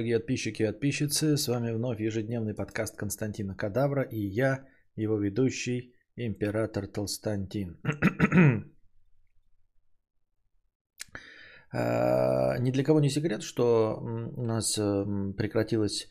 Дорогие 0.00 0.18
подписчики 0.18 0.62
и 0.62 0.66
подписчицы, 0.66 1.36
с 1.36 1.46
вами 1.46 1.72
вновь 1.72 2.00
ежедневный 2.00 2.54
подкаст 2.54 2.96
Константина 2.96 3.54
Кадавра 3.54 4.02
и 4.02 4.18
я, 4.18 4.66
его 4.96 5.18
ведущий, 5.18 5.94
император 6.16 6.86
Толстантин. 6.86 7.78
А, 11.72 12.58
ни 12.58 12.70
для 12.70 12.82
кого 12.82 13.00
не 13.00 13.10
секрет, 13.10 13.42
что 13.42 14.00
у 14.36 14.42
нас 14.42 14.72
прекратилась 15.36 16.08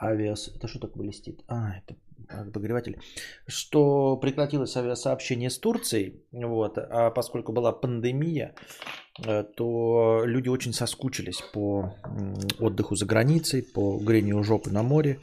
авиас... 0.00 0.48
Это 0.48 0.66
что 0.66 0.80
так 0.80 0.96
блестит? 0.96 1.44
А, 1.48 1.76
это 1.76 1.96
обогреватель. 2.28 2.98
Что 3.46 4.16
прекратилось 4.16 4.76
авиасообщение 4.76 5.50
с 5.50 5.58
Турцией, 5.58 6.22
вот, 6.32 6.78
а 6.78 7.10
поскольку 7.10 7.52
была 7.52 7.72
пандемия, 7.72 8.54
э, 9.26 9.44
то 9.56 10.22
люди 10.24 10.48
очень 10.48 10.72
соскучились 10.72 11.42
по 11.52 11.94
отдыху 12.60 12.96
за 12.96 13.06
границей, 13.06 13.62
по 13.62 13.98
грению 13.98 14.42
жопы 14.42 14.70
на 14.70 14.82
море. 14.82 15.18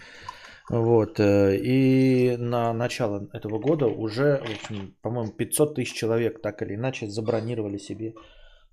Вот. 0.70 1.20
Э, 1.20 1.56
и 1.56 2.38
на 2.38 2.74
начало 2.74 3.30
этого 3.34 3.60
года 3.60 3.88
уже, 3.88 4.38
в 4.38 4.52
общем, 4.52 4.96
по-моему, 5.02 5.32
500 5.32 5.76
тысяч 5.76 5.94
человек 5.94 6.42
так 6.42 6.62
или 6.62 6.76
иначе 6.76 7.08
забронировали 7.08 7.78
себе 7.78 8.14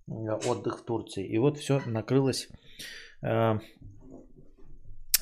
отдых 0.07 0.81
в 0.81 0.85
Турции. 0.85 1.27
И 1.27 1.39
вот 1.39 1.59
все 1.59 1.81
накрылось 1.87 2.49
э, 3.23 3.29
э, 3.29 3.59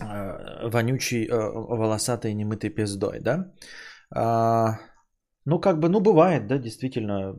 вонючей, 0.00 1.26
э, 1.26 1.36
волосатой, 1.36 2.34
немытой 2.34 2.70
пиздой, 2.70 3.20
да? 3.20 3.52
А, 4.14 4.78
ну, 5.44 5.60
как 5.60 5.78
бы, 5.80 5.88
ну, 5.88 6.00
бывает, 6.00 6.46
да, 6.46 6.58
действительно, 6.58 7.36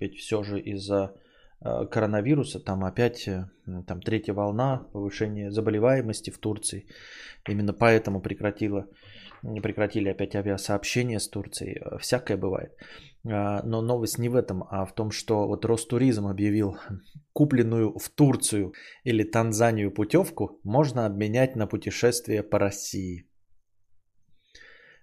ведь 0.00 0.16
все 0.16 0.42
же 0.42 0.60
из-за 0.60 0.94
э, 1.04 1.23
коронавируса, 1.64 2.60
там 2.60 2.84
опять, 2.84 3.26
э, 3.26 3.48
там 3.86 4.00
третья 4.00 4.34
волна, 4.34 4.86
повышение 4.92 5.50
заболеваемости 5.50 6.30
в 6.30 6.38
Турции. 6.38 6.86
Именно 7.48 7.72
поэтому 7.72 8.20
прекратила, 8.20 8.86
прекратили 9.62 10.10
опять 10.10 10.34
авиасообщение 10.34 11.18
с 11.18 11.28
Турцией. 11.30 11.80
Всякое 11.98 12.36
бывает. 12.36 12.72
А, 13.26 13.62
но 13.62 13.80
новость 13.80 14.18
не 14.18 14.28
в 14.28 14.36
этом, 14.36 14.64
а 14.70 14.84
в 14.84 14.94
том, 14.94 15.10
что 15.10 15.46
вот 15.46 15.64
Ростуризм 15.64 16.26
объявил 16.26 16.76
купленную 17.32 17.98
в 17.98 18.10
Турцию 18.10 18.72
или 19.04 19.22
Танзанию 19.22 19.90
путевку 19.90 20.60
можно 20.64 21.06
обменять 21.06 21.56
на 21.56 21.66
путешествие 21.66 22.42
по 22.42 22.58
России. 22.58 23.26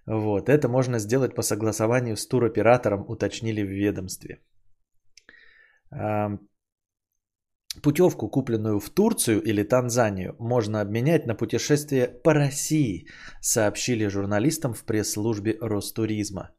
Вот, 0.06 0.48
это 0.48 0.68
можно 0.68 0.98
сделать 0.98 1.34
по 1.34 1.42
согласованию 1.42 2.16
с 2.16 2.26
туроператором, 2.26 3.04
уточнили 3.08 3.62
в 3.62 3.70
ведомстве. 3.70 4.40
Путевку, 7.80 8.28
купленную 8.28 8.78
в 8.80 8.90
Турцию 8.90 9.40
или 9.42 9.62
Танзанию, 9.62 10.36
можно 10.38 10.82
обменять 10.82 11.26
на 11.26 11.34
путешествие 11.34 12.06
по 12.06 12.34
России, 12.34 13.06
сообщили 13.40 14.08
журналистам 14.08 14.74
в 14.74 14.84
пресс-службе 14.84 15.56
Ростуризма. 15.58 16.50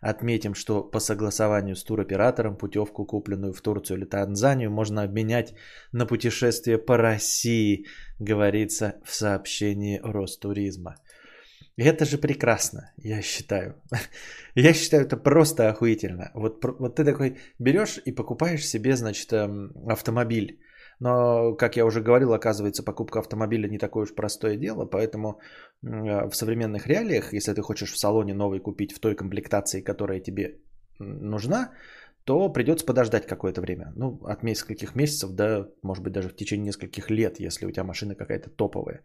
Отметим, 0.00 0.54
что 0.54 0.82
по 0.82 0.98
согласованию 0.98 1.76
с 1.76 1.84
туроператором 1.84 2.56
путевку, 2.56 3.04
купленную 3.04 3.52
в 3.52 3.60
Турцию 3.60 3.98
или 3.98 4.04
Танзанию, 4.06 4.70
можно 4.70 5.02
обменять 5.02 5.54
на 5.92 6.06
путешествие 6.06 6.78
по 6.78 6.96
России, 6.96 7.86
говорится 8.18 8.96
в 9.04 9.14
сообщении 9.14 10.00
Ростуризма. 10.02 10.96
Это 11.76 12.04
же 12.04 12.18
прекрасно, 12.18 12.92
я 12.96 13.22
считаю. 13.22 13.74
Я 14.54 14.74
считаю, 14.74 15.04
это 15.04 15.16
просто 15.16 15.70
охуительно. 15.70 16.30
Вот, 16.34 16.62
вот 16.78 16.96
ты 16.96 17.04
такой 17.04 17.38
берешь 17.58 17.98
и 18.04 18.12
покупаешь 18.12 18.66
себе, 18.66 18.96
значит, 18.96 19.32
эм, 19.32 19.72
автомобиль. 19.88 20.60
Но, 21.00 21.54
как 21.54 21.76
я 21.76 21.84
уже 21.84 22.00
говорил, 22.00 22.32
оказывается, 22.32 22.84
покупка 22.84 23.18
автомобиля 23.18 23.68
не 23.68 23.78
такое 23.78 24.04
уж 24.04 24.14
простое 24.14 24.56
дело, 24.56 24.84
поэтому 24.84 25.40
в 25.82 26.32
современных 26.32 26.86
реалиях, 26.86 27.32
если 27.32 27.54
ты 27.54 27.62
хочешь 27.62 27.92
в 27.92 27.98
салоне 27.98 28.34
новый 28.34 28.60
купить 28.60 28.92
в 28.92 29.00
той 29.00 29.16
комплектации, 29.16 29.80
которая 29.80 30.20
тебе 30.20 30.58
нужна, 31.00 31.72
то 32.24 32.52
придется 32.52 32.86
подождать 32.86 33.26
какое-то 33.26 33.60
время. 33.60 33.92
Ну, 33.96 34.20
от 34.24 34.42
нескольких 34.42 34.94
месяцев 34.94 35.30
до, 35.32 35.68
может 35.82 36.04
быть, 36.04 36.12
даже 36.12 36.28
в 36.28 36.36
течение 36.36 36.66
нескольких 36.66 37.10
лет, 37.10 37.40
если 37.40 37.66
у 37.66 37.70
тебя 37.70 37.84
машина 37.84 38.14
какая-то 38.14 38.50
топовая. 38.50 39.02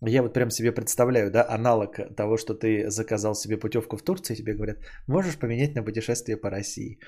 Я 0.00 0.22
вот 0.22 0.34
прям 0.34 0.50
себе 0.50 0.72
представляю, 0.72 1.30
да, 1.30 1.46
аналог 1.48 1.96
того, 2.16 2.36
что 2.36 2.54
ты 2.54 2.90
заказал 2.90 3.34
себе 3.34 3.56
путевку 3.56 3.96
в 3.96 4.02
Турцию, 4.02 4.36
тебе 4.36 4.54
говорят, 4.54 4.78
можешь 5.06 5.38
поменять 5.38 5.74
на 5.74 5.82
путешествие 5.82 6.36
по 6.36 6.50
России. 6.50 6.98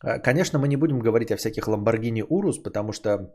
А, 0.00 0.18
конечно, 0.18 0.58
мы 0.58 0.68
не 0.68 0.76
будем 0.76 1.00
говорить 1.00 1.32
о 1.32 1.36
всяких 1.36 1.68
Lamborghini 1.68 2.22
Urus, 2.28 2.62
потому 2.62 2.92
что 2.92 3.32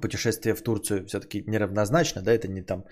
путешествие 0.00 0.54
в 0.54 0.62
Турцию 0.62 1.06
все-таки 1.06 1.44
неравнозначно, 1.46 2.22
да, 2.22 2.32
это 2.32 2.48
не 2.48 2.62
там, 2.62 2.84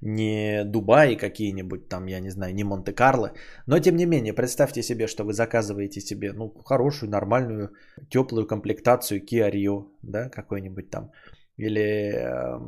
не 0.00 0.64
Дубай 0.64 1.16
какие-нибудь 1.16 1.88
там, 1.88 2.06
я 2.06 2.20
не 2.20 2.30
знаю, 2.30 2.54
не 2.54 2.64
Монте-Карло, 2.64 3.32
но 3.66 3.78
тем 3.78 3.96
не 3.96 4.06
менее, 4.06 4.34
представьте 4.34 4.82
себе, 4.82 5.06
что 5.06 5.24
вы 5.24 5.32
заказываете 5.32 6.00
себе, 6.00 6.32
ну, 6.32 6.52
хорошую, 6.64 7.10
нормальную, 7.10 7.72
теплую 8.10 8.46
комплектацию 8.46 9.24
Kia 9.24 9.50
Rio, 9.50 9.86
да, 10.02 10.28
какой-нибудь 10.28 10.90
там, 10.90 11.10
или 11.56 12.14
э, 12.14 12.58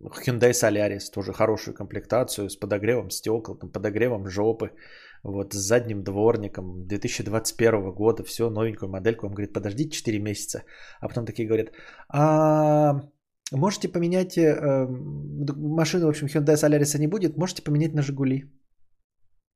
Hyundai 0.00 0.52
Solaris, 0.52 1.10
тоже 1.12 1.32
хорошую 1.32 1.74
комплектацию 1.74 2.48
с 2.48 2.56
подогревом 2.56 3.10
стекол, 3.10 3.56
там, 3.56 3.70
подогревом 3.70 4.28
жопы, 4.28 4.70
вот 5.26 5.54
с 5.54 5.56
задним 5.56 6.02
дворником 6.02 6.86
2021 6.86 7.92
года, 7.92 8.24
все, 8.24 8.50
новенькую 8.50 8.90
модельку. 8.90 9.26
Он 9.26 9.34
говорит, 9.34 9.52
подождите 9.52 9.90
4 9.90 10.18
месяца. 10.18 10.62
А 11.00 11.08
потом 11.08 11.26
такие 11.26 11.48
говорят, 11.48 11.72
а 12.08 13.00
можете 13.52 13.88
поменять, 13.88 14.38
э, 14.38 14.86
машину, 15.56 16.06
в 16.06 16.10
общем, 16.10 16.26
Hyundai 16.26 16.56
Solaris 16.56 16.98
не 16.98 17.08
будет, 17.08 17.36
можете 17.36 17.62
поменять 17.62 17.94
на 17.94 18.02
Жигули. 18.02 18.52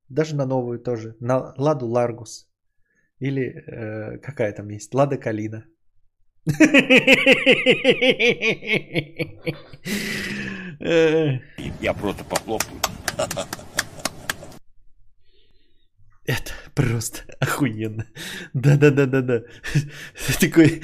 Даже 0.09 0.35
на 0.35 0.47
новую 0.47 0.79
тоже, 0.79 1.17
на 1.21 1.55
Ладу 1.57 1.87
Ларгус. 1.87 2.49
Или 3.21 3.43
э, 3.43 4.19
какая 4.19 4.53
там 4.53 4.71
есть, 4.71 4.95
Лада 4.95 5.19
Калина. 5.19 5.65
Я 11.81 11.95
просто 11.95 12.25
похлопаю. 12.25 12.81
Это 16.31 16.53
просто 16.75 17.23
охуенно. 17.41 18.05
Да-да-да-да-да. 18.55 19.43
Такой... 20.41 20.83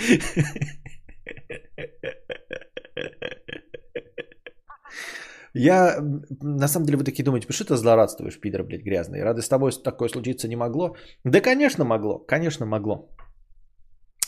Я, 5.55 5.99
на 6.43 6.69
самом 6.69 6.87
деле, 6.87 6.99
вы 6.99 7.05
такие 7.05 7.25
думаете, 7.25 7.53
что 7.53 7.65
ты 7.65 7.77
злорадствуешь, 7.77 8.41
пидор, 8.41 8.65
блядь, 8.65 8.83
грязный. 8.83 9.23
Рады 9.23 9.41
с 9.41 9.49
тобой 9.49 9.71
такое 9.84 10.09
случиться 10.09 10.49
не 10.49 10.57
могло? 10.57 10.97
Да, 11.25 11.41
конечно, 11.41 11.84
могло. 11.84 12.19
Конечно, 12.19 12.67
могло. 12.67 13.09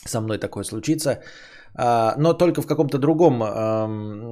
Со 0.07 0.21
мной 0.21 0.39
такое 0.39 0.65
случиться. 0.65 1.23
А, 1.75 2.15
но 2.17 2.35
только 2.35 2.63
в 2.63 2.67
каком-то 2.67 2.99
другом 2.99 3.39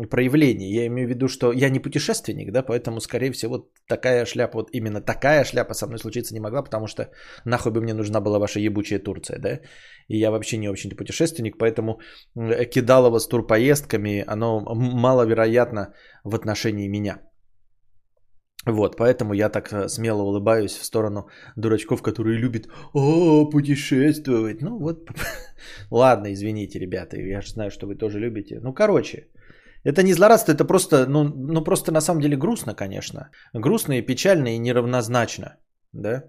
проявлении. 0.08 0.74
Я 0.74 0.86
имею 0.86 1.08
в 1.08 1.10
виду, 1.10 1.28
что 1.28 1.52
я 1.52 1.68
не 1.68 1.80
путешественник, 1.80 2.52
да, 2.52 2.62
поэтому, 2.62 3.00
скорее 3.00 3.32
всего, 3.32 3.68
такая 3.88 4.24
шляпа, 4.26 4.58
вот 4.58 4.70
именно 4.72 5.00
такая 5.00 5.44
шляпа 5.44 5.74
со 5.74 5.86
мной 5.86 5.98
случиться 5.98 6.34
не 6.34 6.40
могла, 6.40 6.62
потому 6.62 6.86
что 6.86 7.10
нахуй 7.44 7.72
бы 7.72 7.80
мне 7.80 7.94
нужна 7.94 8.20
была 8.20 8.38
ваша 8.38 8.60
ебучая 8.60 8.98
Турция, 8.98 9.38
да, 9.38 9.60
и 10.08 10.18
я 10.18 10.30
вообще 10.30 10.58
не 10.58 10.68
очень 10.68 10.90
путешественник, 10.96 11.58
поэтому 11.58 12.00
кидалово 12.34 13.18
с 13.18 13.28
турпоездками, 13.28 14.24
оно 14.26 14.60
маловероятно 14.74 15.94
в 16.24 16.34
отношении 16.34 16.88
меня. 16.88 17.20
Вот, 18.66 18.96
поэтому 18.96 19.34
я 19.34 19.48
так 19.48 19.72
э, 19.72 19.88
смело 19.88 20.22
улыбаюсь 20.22 20.76
в 20.76 20.84
сторону 20.84 21.28
дурачков, 21.56 22.02
которые 22.02 22.36
любят 22.36 22.66
о, 22.94 23.48
путешествовать. 23.50 24.60
Ну 24.60 24.78
вот, 24.78 25.08
ладно, 25.90 26.32
извините, 26.32 26.80
ребята, 26.80 27.16
я 27.16 27.40
же 27.42 27.50
знаю, 27.50 27.70
что 27.70 27.86
вы 27.86 27.94
тоже 27.94 28.18
любите. 28.18 28.58
Ну, 28.60 28.74
короче, 28.74 29.28
это 29.84 30.02
не 30.02 30.14
злорадство, 30.14 30.52
это 30.52 30.64
просто, 30.64 31.06
ну, 31.06 31.24
ну 31.24 31.64
просто 31.64 31.92
на 31.92 32.00
самом 32.00 32.20
деле 32.20 32.36
грустно, 32.36 32.74
конечно. 32.74 33.30
Грустно 33.54 33.92
и 33.92 34.06
печально 34.06 34.48
и 34.48 34.58
неравнозначно, 34.58 35.56
да? 35.92 36.24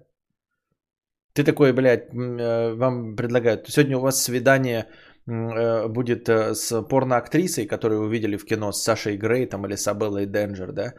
Ты 1.32 1.42
такой, 1.42 1.72
блядь, 1.72 2.14
э, 2.14 2.74
вам 2.74 3.16
предлагают, 3.16 3.68
сегодня 3.68 3.96
у 3.96 4.00
вас 4.00 4.22
свидание 4.22 4.86
э, 5.26 5.88
будет 5.88 6.28
с 6.28 6.82
порноактрисой, 6.82 7.66
которую 7.66 8.02
вы 8.02 8.12
видели 8.12 8.36
в 8.36 8.44
кино 8.44 8.70
с 8.70 8.84
Сашей 8.84 9.16
Грей 9.16 9.46
там, 9.46 9.66
или 9.66 9.74
с 9.74 9.88
Абеллой 9.88 10.26
Денджер, 10.26 10.70
да? 10.72 10.94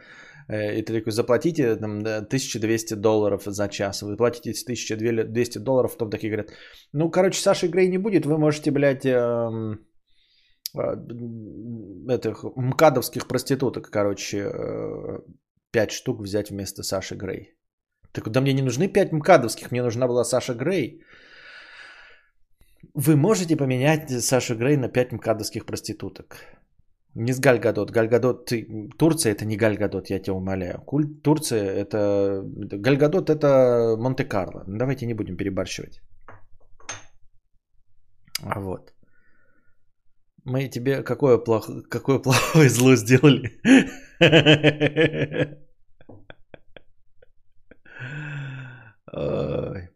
Э, 0.50 0.78
и 0.78 0.82
ты 0.82 0.92
такой, 0.92 1.12
заплатите 1.12 1.76
там, 1.76 1.98
1200 1.98 2.94
долларов 2.94 3.42
за 3.46 3.68
час. 3.68 4.02
Вы 4.02 4.16
платите 4.16 4.50
1200 4.50 5.58
долларов, 5.58 5.92
потом 5.92 6.10
такие 6.10 6.30
говорят, 6.32 6.50
ну, 6.92 7.10
короче, 7.10 7.40
Саши 7.40 7.68
Грей 7.68 7.88
не 7.88 7.98
будет, 7.98 8.26
вы 8.26 8.38
можете, 8.38 8.70
блядь, 8.70 9.06
эм, 9.06 9.78
э, 10.74 10.96
этих 12.08 12.44
мкадовских 12.56 13.28
проституток, 13.28 13.90
короче, 13.90 14.38
э, 14.38 15.20
5 15.72 15.90
штук 15.90 16.20
взять 16.20 16.50
вместо 16.50 16.82
Саши 16.82 17.16
Грей. 17.16 17.54
Так 18.12 18.28
да 18.28 18.40
мне 18.40 18.52
не 18.52 18.62
нужны 18.62 18.88
5 18.88 19.12
мкадовских, 19.12 19.70
мне 19.70 19.82
нужна 19.82 20.08
была 20.08 20.24
Саша 20.24 20.54
Грей. 20.54 21.04
Вы 22.94 23.14
можете 23.14 23.56
поменять 23.56 24.10
Сашу 24.10 24.56
Грей 24.56 24.76
на 24.76 24.88
5 24.88 25.12
мкадовских 25.12 25.64
проституток. 25.64 26.59
Не 27.14 27.32
с 27.32 27.40
Гальгадот. 27.40 27.90
Гальгадот, 27.90 28.46
ты... 28.46 28.88
Турция 28.98 29.32
это 29.32 29.44
не 29.44 29.56
Гальгадот, 29.56 30.10
я 30.10 30.20
тебя 30.20 30.34
умоляю. 30.34 30.80
Куль... 30.86 31.20
Турция 31.22 31.62
это... 31.62 32.42
Гальгадот 32.44 33.30
это 33.30 33.96
Монте-Карло. 33.98 34.64
Давайте 34.68 35.06
не 35.06 35.14
будем 35.14 35.36
перебарщивать. 35.36 36.00
А 38.42 38.60
вот. 38.60 38.94
Мы 40.44 40.68
тебе 40.68 41.02
какое, 41.02 41.38
плохо... 41.38 41.82
какое 41.90 42.18
плохое 42.20 42.68
зло 42.68 42.94
сделали? 42.96 43.50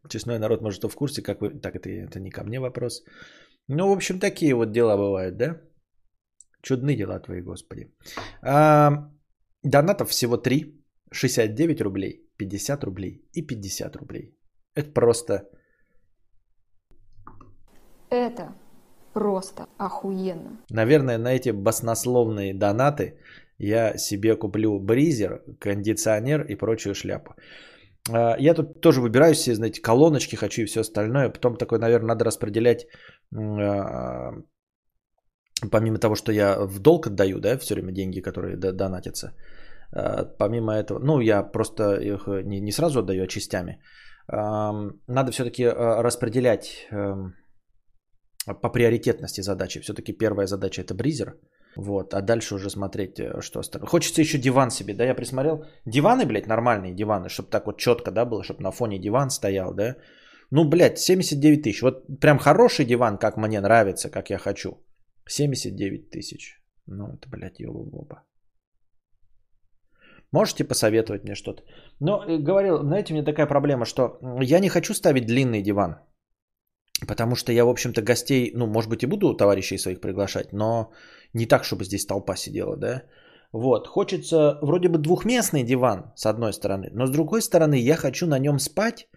Честной 0.09 0.39
народ, 0.39 0.63
может, 0.63 0.83
в 0.83 0.95
курсе, 0.97 1.23
как 1.23 1.41
вы... 1.41 1.51
Так, 1.61 1.77
это, 1.77 1.89
это 1.89 2.21
не 2.21 2.31
ко 2.31 2.43
мне 2.45 2.59
вопрос. 2.59 3.05
Ну, 3.69 3.89
в 3.89 3.93
общем, 3.93 4.19
такие 4.19 4.55
вот 4.55 4.73
дела 4.73 4.97
бывают, 4.97 5.37
да? 5.37 5.61
Чудные 6.65 6.97
дела 6.97 7.21
твои, 7.21 7.43
Господи. 7.43 7.93
А, 8.43 9.11
донатов 9.63 10.09
всего 10.09 10.37
3. 10.37 10.81
69 11.13 11.81
рублей, 11.81 12.29
50 12.39 12.85
рублей 12.85 13.23
и 13.33 13.47
50 13.47 13.97
рублей. 13.97 14.37
Это 14.75 14.91
просто... 14.91 15.49
Это 18.11 18.55
просто 19.13 19.67
охуенно. 19.79 20.59
Наверное, 20.71 21.19
на 21.19 21.35
эти 21.35 21.53
баснословные 21.53 22.55
донаты 22.55 23.19
я 23.59 23.97
себе 23.99 24.37
куплю 24.37 24.81
бризер, 24.81 25.43
кондиционер 25.61 26.43
и 26.49 26.57
прочую 26.57 26.95
шляпу. 26.95 27.35
А, 28.11 28.37
я 28.39 28.55
тут 28.55 28.81
тоже 28.81 29.01
выбираю 29.01 29.35
себе, 29.35 29.57
знаете, 29.57 29.83
колоночки 29.83 30.37
хочу 30.37 30.63
и 30.63 30.67
все 30.67 30.81
остальное. 30.81 31.31
Потом 31.31 31.57
такой, 31.57 31.79
наверное, 31.79 32.09
надо 32.09 32.25
распределять, 32.25 32.87
а, 33.33 34.33
помимо 35.71 35.99
того, 35.99 36.15
что 36.15 36.33
я 36.33 36.59
в 36.59 36.79
долг 36.79 37.07
отдаю, 37.07 37.41
да, 37.41 37.59
все 37.59 37.75
время 37.75 37.93
деньги, 37.93 38.21
которые 38.21 38.57
донатятся. 38.57 39.35
А, 39.93 40.25
помимо 40.39 40.73
этого, 40.73 40.99
ну, 40.99 41.21
я 41.21 41.43
просто 41.43 41.95
их 41.95 42.27
не, 42.27 42.61
не 42.61 42.73
сразу 42.73 43.01
отдаю, 43.01 43.25
а 43.25 43.27
частями. 43.27 43.79
Надо 44.27 45.33
все-таки 45.33 45.67
распределять 45.67 46.87
эм, 46.91 47.35
по 48.47 48.71
приоритетности 48.71 49.43
задачи. 49.43 49.81
Все-таки 49.81 50.13
первая 50.13 50.47
задача 50.47 50.83
это 50.83 50.95
бризер. 50.95 51.35
Вот, 51.77 52.15
а 52.15 52.21
дальше 52.21 52.55
уже 52.55 52.71
смотреть, 52.71 53.19
э, 53.19 53.41
что 53.41 53.61
остальное. 53.61 53.89
Хочется 53.89 54.21
еще 54.21 54.39
диван 54.39 54.71
себе, 54.71 54.95
да, 54.95 55.05
я 55.05 55.15
присмотрел. 55.15 55.65
Диваны, 55.87 56.25
блядь, 56.25 56.47
нормальные 56.47 56.95
диваны, 56.95 57.29
чтобы 57.29 57.51
так 57.51 57.67
вот 57.67 57.79
четко, 57.79 58.11
да, 58.11 58.25
было, 58.25 58.45
чтобы 58.45 58.63
на 58.63 58.71
фоне 58.71 58.99
диван 58.99 59.31
стоял, 59.31 59.75
да. 59.75 59.97
Ну, 60.51 60.65
блядь, 60.65 60.99
79 60.99 61.63
тысяч. 61.63 61.83
Вот 61.83 62.07
прям 62.21 62.39
хороший 62.39 62.85
диван, 62.85 63.19
как 63.19 63.37
мне 63.37 63.61
нравится, 63.61 64.11
как 64.11 64.31
я 64.31 64.39
хочу. 64.39 64.84
79 65.27 66.11
тысяч. 66.11 66.61
Ну, 66.87 67.15
это, 67.15 67.29
блядь, 67.29 67.61
его 67.61 67.85
Можете 70.33 70.65
посоветовать 70.65 71.25
мне 71.25 71.35
что-то? 71.35 71.63
Но 72.01 72.25
э, 72.25 72.39
говорил, 72.39 72.83
знаете, 72.83 73.13
у 73.13 73.17
меня 73.17 73.25
такая 73.25 73.47
проблема, 73.47 73.85
что 73.85 74.19
я 74.43 74.61
не 74.61 74.69
хочу 74.69 74.95
ставить 74.95 75.27
длинный 75.27 75.63
диван. 75.63 75.97
Потому 77.07 77.37
что 77.37 77.53
я, 77.53 77.65
в 77.65 77.69
общем-то, 77.69 78.03
гостей, 78.03 78.53
ну, 78.55 78.67
может 78.67 78.91
быть, 78.91 79.03
и 79.03 79.07
буду 79.07 79.37
товарищей 79.37 79.79
своих 79.79 80.01
приглашать, 80.01 80.53
но 80.53 80.93
не 81.35 81.47
так, 81.47 81.65
чтобы 81.65 81.85
здесь 81.85 82.07
толпа 82.07 82.37
сидела, 82.37 82.77
да. 82.77 83.03
Вот, 83.53 83.87
хочется 83.87 84.59
вроде 84.63 84.89
бы 84.89 84.99
двухместный 84.99 85.63
диван, 85.63 86.13
с 86.17 86.27
одной 86.27 86.53
стороны, 86.53 86.91
но 86.93 87.07
с 87.07 87.11
другой 87.11 87.41
стороны, 87.41 87.77
я 87.77 87.97
хочу 87.97 88.27
на 88.27 88.39
нем 88.39 88.59
спать, 88.59 89.09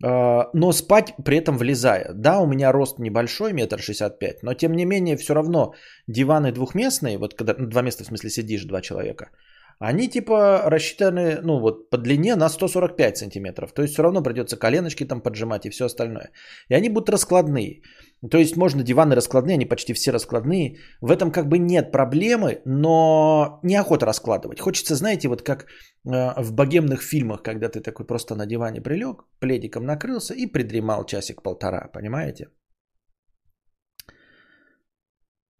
но 0.00 0.72
спать 0.72 1.14
при 1.24 1.38
этом 1.38 1.58
влезая. 1.58 2.12
Да, 2.14 2.40
у 2.40 2.46
меня 2.46 2.72
рост 2.72 2.98
небольшой, 2.98 3.52
метр 3.52 3.80
шестьдесят 3.80 4.18
пять, 4.18 4.42
но 4.42 4.54
тем 4.54 4.72
не 4.72 4.84
менее, 4.84 5.16
все 5.16 5.34
равно 5.34 5.74
диваны 6.06 6.52
двухместные, 6.52 7.18
вот 7.18 7.34
когда, 7.34 7.54
ну, 7.58 7.66
два 7.66 7.82
места, 7.82 8.04
в 8.04 8.06
смысле, 8.06 8.30
сидишь, 8.30 8.64
два 8.64 8.80
человека– 8.80 9.30
они 9.80 10.08
типа 10.08 10.62
рассчитаны, 10.66 11.38
ну 11.42 11.60
вот 11.60 11.90
по 11.90 11.98
длине 11.98 12.36
на 12.36 12.48
145 12.48 13.16
сантиметров. 13.16 13.72
То 13.72 13.82
есть 13.82 13.94
все 13.94 14.02
равно 14.02 14.22
придется 14.22 14.56
коленочки 14.56 15.04
там 15.04 15.20
поджимать 15.20 15.66
и 15.66 15.70
все 15.70 15.84
остальное. 15.84 16.30
И 16.68 16.74
они 16.74 16.88
будут 16.88 17.10
раскладные. 17.10 17.82
То 18.30 18.38
есть 18.38 18.56
можно 18.56 18.82
диваны 18.82 19.14
раскладные, 19.14 19.54
они 19.54 19.68
почти 19.68 19.92
все 19.92 20.10
раскладные. 20.10 20.78
В 21.00 21.10
этом 21.10 21.30
как 21.30 21.48
бы 21.48 21.58
нет 21.58 21.92
проблемы, 21.92 22.62
но 22.64 23.60
неохота 23.62 24.06
раскладывать. 24.06 24.60
Хочется, 24.60 24.94
знаете, 24.94 25.28
вот 25.28 25.42
как 25.42 25.66
э, 26.04 26.42
в 26.42 26.52
богемных 26.52 27.02
фильмах, 27.02 27.42
когда 27.42 27.68
ты 27.68 27.80
такой 27.80 28.06
просто 28.06 28.34
на 28.34 28.46
диване 28.46 28.80
прилег, 28.80 29.24
пледиком 29.38 29.84
накрылся 29.84 30.34
и 30.34 30.46
придремал 30.46 31.04
часик-полтора, 31.04 31.90
понимаете? 31.92 32.48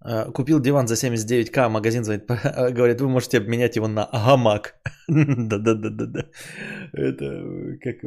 Э, 0.04 0.32
купил 0.32 0.60
диван 0.60 0.88
за 0.88 0.94
79к, 0.94 1.58
а 1.58 1.68
магазин 1.68 2.02
звонит, 2.04 2.26
говорит, 2.74 3.00
вы 3.00 3.08
можете 3.08 3.38
обменять 3.38 3.76
его 3.76 3.86
на 3.88 4.08
гамак. 4.12 4.74
Да-да-да-да-да. 5.08 6.28
Это 6.92 7.26
как 7.80 8.02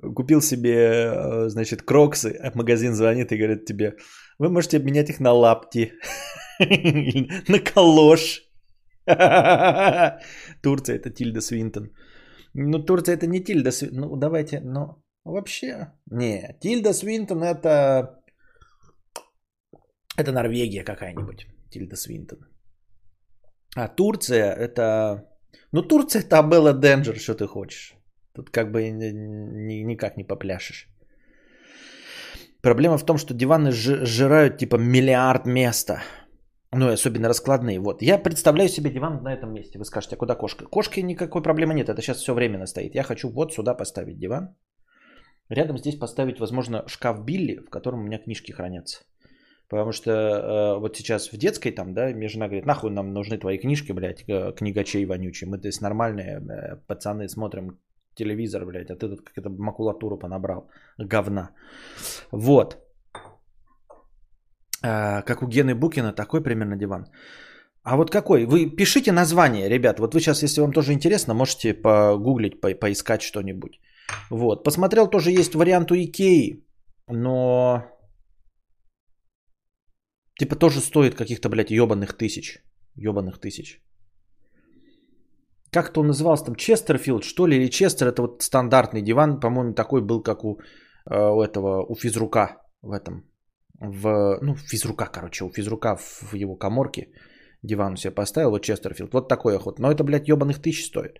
Купил 0.00 0.40
себе, 0.40 0.76
э, 0.76 1.48
значит, 1.48 1.82
кроксы, 1.82 2.52
магазин 2.54 2.94
звонит 2.94 3.32
и 3.32 3.36
говорит 3.36 3.64
тебе, 3.64 3.96
вы 4.38 4.48
можете 4.48 4.78
обменять 4.78 5.10
их 5.10 5.20
на 5.20 5.32
лапти, 5.32 5.92
на 7.48 7.58
калош. 7.58 8.42
Турция 10.62 10.96
это 10.96 11.10
Тильда 11.10 11.40
Свинтон. 11.40 11.90
Ну, 12.54 12.84
Турция 12.84 13.16
это 13.16 13.26
не 13.26 13.44
Тильда 13.44 13.72
Свинтон. 13.72 14.00
Ну, 14.00 14.16
давайте, 14.16 14.60
ну, 14.60 15.02
вообще. 15.24 15.92
Не, 16.10 16.56
Тильда 16.60 16.92
Свинтон 16.92 17.42
это 17.42 18.20
это 20.20 20.32
Норвегия 20.32 20.84
какая-нибудь, 20.84 21.46
Тильда 21.70 21.96
Свинтон. 21.96 22.38
А 23.76 23.88
Турция 23.88 24.52
это... 24.52 25.26
Ну, 25.72 25.82
Турция 25.82 26.22
это 26.22 26.38
Абелла 26.38 26.72
Денджер, 26.72 27.16
что 27.16 27.34
ты 27.34 27.46
хочешь. 27.46 27.94
Тут 28.34 28.50
как 28.50 28.70
бы 28.70 28.90
ни, 28.90 29.82
никак 29.84 30.16
не 30.16 30.24
попляшешь. 30.24 30.88
Проблема 32.62 32.98
в 32.98 33.04
том, 33.04 33.18
что 33.18 33.34
диваны 33.34 33.72
сжирают 33.72 34.58
типа 34.58 34.76
миллиард 34.76 35.46
места. 35.46 36.02
Ну, 36.72 36.88
особенно 36.88 37.28
раскладные. 37.28 37.80
Вот. 37.80 38.02
Я 38.02 38.18
представляю 38.18 38.68
себе 38.68 38.90
диван 38.90 39.22
на 39.22 39.32
этом 39.32 39.52
месте. 39.52 39.78
Вы 39.78 39.84
скажете, 39.84 40.14
а 40.14 40.18
куда 40.18 40.36
кошка? 40.36 40.66
Кошки 40.66 41.00
никакой 41.00 41.42
проблемы 41.42 41.74
нет. 41.74 41.88
Это 41.88 42.00
сейчас 42.00 42.18
все 42.18 42.32
временно 42.32 42.66
стоит. 42.66 42.94
Я 42.94 43.02
хочу 43.02 43.28
вот 43.28 43.52
сюда 43.52 43.74
поставить 43.74 44.18
диван. 44.18 44.54
Рядом 45.48 45.78
здесь 45.78 45.96
поставить, 45.96 46.38
возможно, 46.38 46.84
шкаф 46.86 47.24
Билли, 47.24 47.56
в 47.56 47.70
котором 47.70 48.00
у 48.00 48.02
меня 48.04 48.18
книжки 48.18 48.52
хранятся. 48.52 49.02
Потому 49.68 49.92
что 49.92 50.10
э, 50.10 50.78
вот 50.78 50.96
сейчас 50.96 51.32
в 51.32 51.36
детской 51.36 51.72
там, 51.72 51.92
да, 51.92 52.06
мне 52.08 52.28
жена 52.28 52.46
говорит, 52.46 52.66
нахуй 52.66 52.90
нам 52.90 53.12
нужны 53.12 53.36
твои 53.38 53.58
книжки, 53.58 53.90
блядь, 53.90 54.24
э, 54.28 54.52
книгачей 54.56 55.04
вонючие. 55.06 55.50
Мы 55.50 55.58
здесь 55.58 55.80
нормальные 55.80 56.40
э, 56.40 56.76
пацаны 56.86 57.28
смотрим 57.28 57.80
телевизор, 58.14 58.64
блядь, 58.66 58.90
а 58.90 58.96
ты 58.96 59.08
тут 59.08 59.20
какую-то 59.24 59.50
макулатуру 59.50 60.18
понабрал. 60.18 60.70
Говна. 60.98 61.50
Вот. 62.32 62.76
Э, 64.82 65.22
как 65.22 65.42
у 65.42 65.46
Гены 65.46 65.74
Букина, 65.74 66.12
такой 66.12 66.42
примерно 66.42 66.76
диван. 66.76 67.06
А 67.82 67.96
вот 67.96 68.10
какой? 68.10 68.44
Вы 68.46 68.76
пишите 68.76 69.12
название, 69.12 69.68
ребят. 69.68 69.98
Вот 69.98 70.14
вы 70.14 70.20
сейчас, 70.20 70.42
если 70.42 70.60
вам 70.60 70.72
тоже 70.72 70.92
интересно, 70.92 71.34
можете 71.34 71.74
погуглить, 71.74 72.60
по 72.60 72.74
поискать 72.74 73.22
что-нибудь. 73.22 73.80
Вот. 74.30 74.64
Посмотрел, 74.64 75.10
тоже 75.10 75.30
есть 75.30 75.54
вариант 75.54 75.90
у 75.90 75.94
Икеи, 75.94 76.64
но 77.08 77.84
Типа 80.40 80.56
тоже 80.56 80.80
стоит 80.80 81.14
каких-то, 81.14 81.50
блядь, 81.50 81.70
ебаных 81.70 82.16
тысяч. 82.16 82.64
Ебаных 82.94 83.38
тысяч. 83.38 83.82
Как-то 85.72 86.00
он 86.00 86.06
назывался 86.08 86.44
там 86.46 86.56
Честерфилд, 86.56 87.24
что 87.24 87.46
ли, 87.46 87.56
или 87.56 87.70
Честер, 87.70 88.08
это 88.08 88.22
вот 88.22 88.42
стандартный 88.42 89.02
диван, 89.02 89.40
по-моему, 89.40 89.74
такой 89.74 90.00
был, 90.00 90.22
как 90.22 90.44
у, 90.44 90.58
э, 91.10 91.14
у 91.14 91.42
этого, 91.42 91.84
у 91.88 91.94
физрука 91.94 92.56
в 92.82 92.92
этом, 92.92 93.24
в, 93.78 94.38
ну, 94.42 94.56
физрука, 94.56 95.06
короче, 95.06 95.44
у 95.44 95.50
физрука 95.50 95.96
в 95.96 96.34
его 96.34 96.56
коморке 96.56 97.12
диван 97.62 97.96
себе 97.96 98.14
поставил, 98.14 98.50
вот 98.50 98.62
Честерфилд, 98.62 99.12
вот 99.12 99.28
такой 99.28 99.56
охот, 99.56 99.78
но 99.78 99.90
это, 99.90 100.02
блядь, 100.02 100.28
ебаных 100.28 100.60
тысяч 100.60 100.86
стоит. 100.86 101.18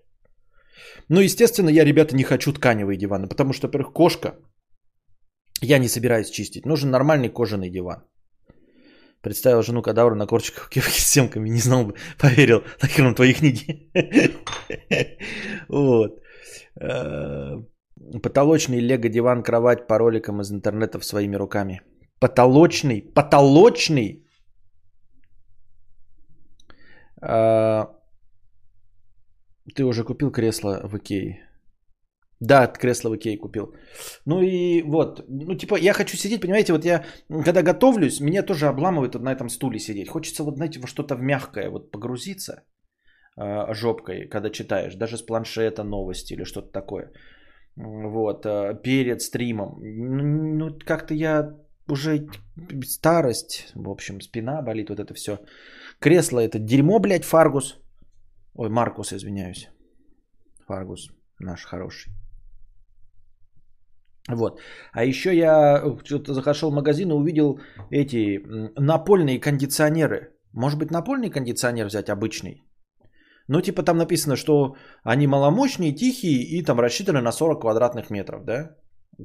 Ну, 1.08 1.20
естественно, 1.20 1.68
я, 1.68 1.84
ребята, 1.84 2.16
не 2.16 2.24
хочу 2.24 2.52
тканевые 2.52 2.98
диваны, 2.98 3.28
потому 3.28 3.52
что, 3.52 3.66
во-первых, 3.66 3.92
кошка, 3.92 4.34
я 5.62 5.78
не 5.78 5.88
собираюсь 5.88 6.30
чистить, 6.30 6.66
нужен 6.66 6.90
нормальный 6.90 7.28
кожаный 7.28 7.70
диван. 7.70 8.02
Представил 9.22 9.62
жену 9.62 9.82
кадавра 9.82 10.14
на 10.14 10.26
корчиках 10.26 10.64
в 10.64 10.68
кепке 10.70 11.00
с 11.00 11.06
семками. 11.06 11.50
Не 11.50 11.60
знал 11.60 11.84
бы, 11.84 11.94
поверил. 12.18 12.64
Нахер 12.82 13.14
твои 13.14 13.34
книги. 13.34 13.90
Вот. 15.68 16.20
Э, 16.80 17.62
потолочный 18.22 18.80
лего-диван, 18.80 19.42
кровать 19.42 19.86
по 19.86 19.98
роликам 19.98 20.40
из 20.40 20.50
интернета 20.50 21.00
своими 21.00 21.36
руками. 21.36 21.82
Потолочный? 22.18 23.02
Потолочный? 23.14 24.26
Э, 27.22 27.84
ты 29.74 29.84
уже 29.84 30.04
купил 30.04 30.30
кресло 30.30 30.80
в 30.84 30.96
Икее? 30.96 31.49
Да, 32.40 32.66
кресло 32.66 33.10
в 33.10 33.16
Икее 33.16 33.38
купил. 33.38 33.74
Ну 34.26 34.40
и 34.42 34.82
вот, 34.82 35.24
ну 35.28 35.54
типа 35.54 35.76
я 35.76 35.92
хочу 35.92 36.16
сидеть, 36.16 36.40
понимаете, 36.40 36.72
вот 36.72 36.84
я 36.84 37.04
когда 37.44 37.62
готовлюсь, 37.62 38.20
меня 38.20 38.42
тоже 38.42 38.66
обламывает 38.66 39.14
вот 39.14 39.22
на 39.22 39.32
этом 39.32 39.50
стуле 39.50 39.78
сидеть. 39.78 40.08
Хочется 40.08 40.42
вот, 40.44 40.56
знаете, 40.56 40.80
во 40.80 40.86
что-то 40.86 41.16
в 41.16 41.20
мягкое 41.20 41.70
вот 41.70 41.90
погрузиться 41.90 42.64
э, 43.36 43.74
жопкой, 43.74 44.28
когда 44.28 44.50
читаешь, 44.50 44.94
даже 44.94 45.18
с 45.18 45.26
планшета 45.26 45.84
новости 45.84 46.32
или 46.32 46.44
что-то 46.44 46.72
такое. 46.72 47.12
Вот, 47.76 48.46
э, 48.46 48.80
перед 48.82 49.20
стримом. 49.20 49.78
Ну, 50.58 50.78
как-то 50.86 51.14
я 51.14 51.54
уже 51.88 52.26
старость, 52.86 53.72
в 53.74 53.90
общем, 53.90 54.20
спина 54.20 54.62
болит, 54.62 54.88
вот 54.88 54.98
это 54.98 55.14
все. 55.14 55.38
Кресло 55.98 56.40
это 56.40 56.58
дерьмо, 56.58 57.00
блядь, 57.00 57.24
Фаргус. 57.24 57.78
Ой, 58.54 58.70
Маркус, 58.70 59.12
извиняюсь. 59.12 59.68
Фаргус 60.66 61.10
наш 61.38 61.64
хороший. 61.64 62.19
Вот. 64.28 64.60
А 64.92 65.04
еще 65.04 65.36
я 65.36 65.82
что-то 66.04 66.34
захошел 66.34 66.70
в 66.70 66.74
магазин 66.74 67.10
и 67.10 67.14
увидел 67.14 67.60
эти 67.90 68.40
напольные 68.78 69.40
кондиционеры. 69.40 70.34
Может 70.52 70.78
быть, 70.78 70.90
напольный 70.90 71.30
кондиционер 71.30 71.86
взять 71.86 72.08
обычный? 72.08 72.62
Ну, 73.48 73.60
типа 73.60 73.82
там 73.82 73.96
написано, 73.96 74.36
что 74.36 74.76
они 75.02 75.26
маломощные, 75.26 75.92
тихие 75.92 76.42
и 76.42 76.62
там 76.62 76.80
рассчитаны 76.80 77.20
на 77.20 77.32
40 77.32 77.60
квадратных 77.60 78.10
метров, 78.10 78.44
да? 78.44 78.76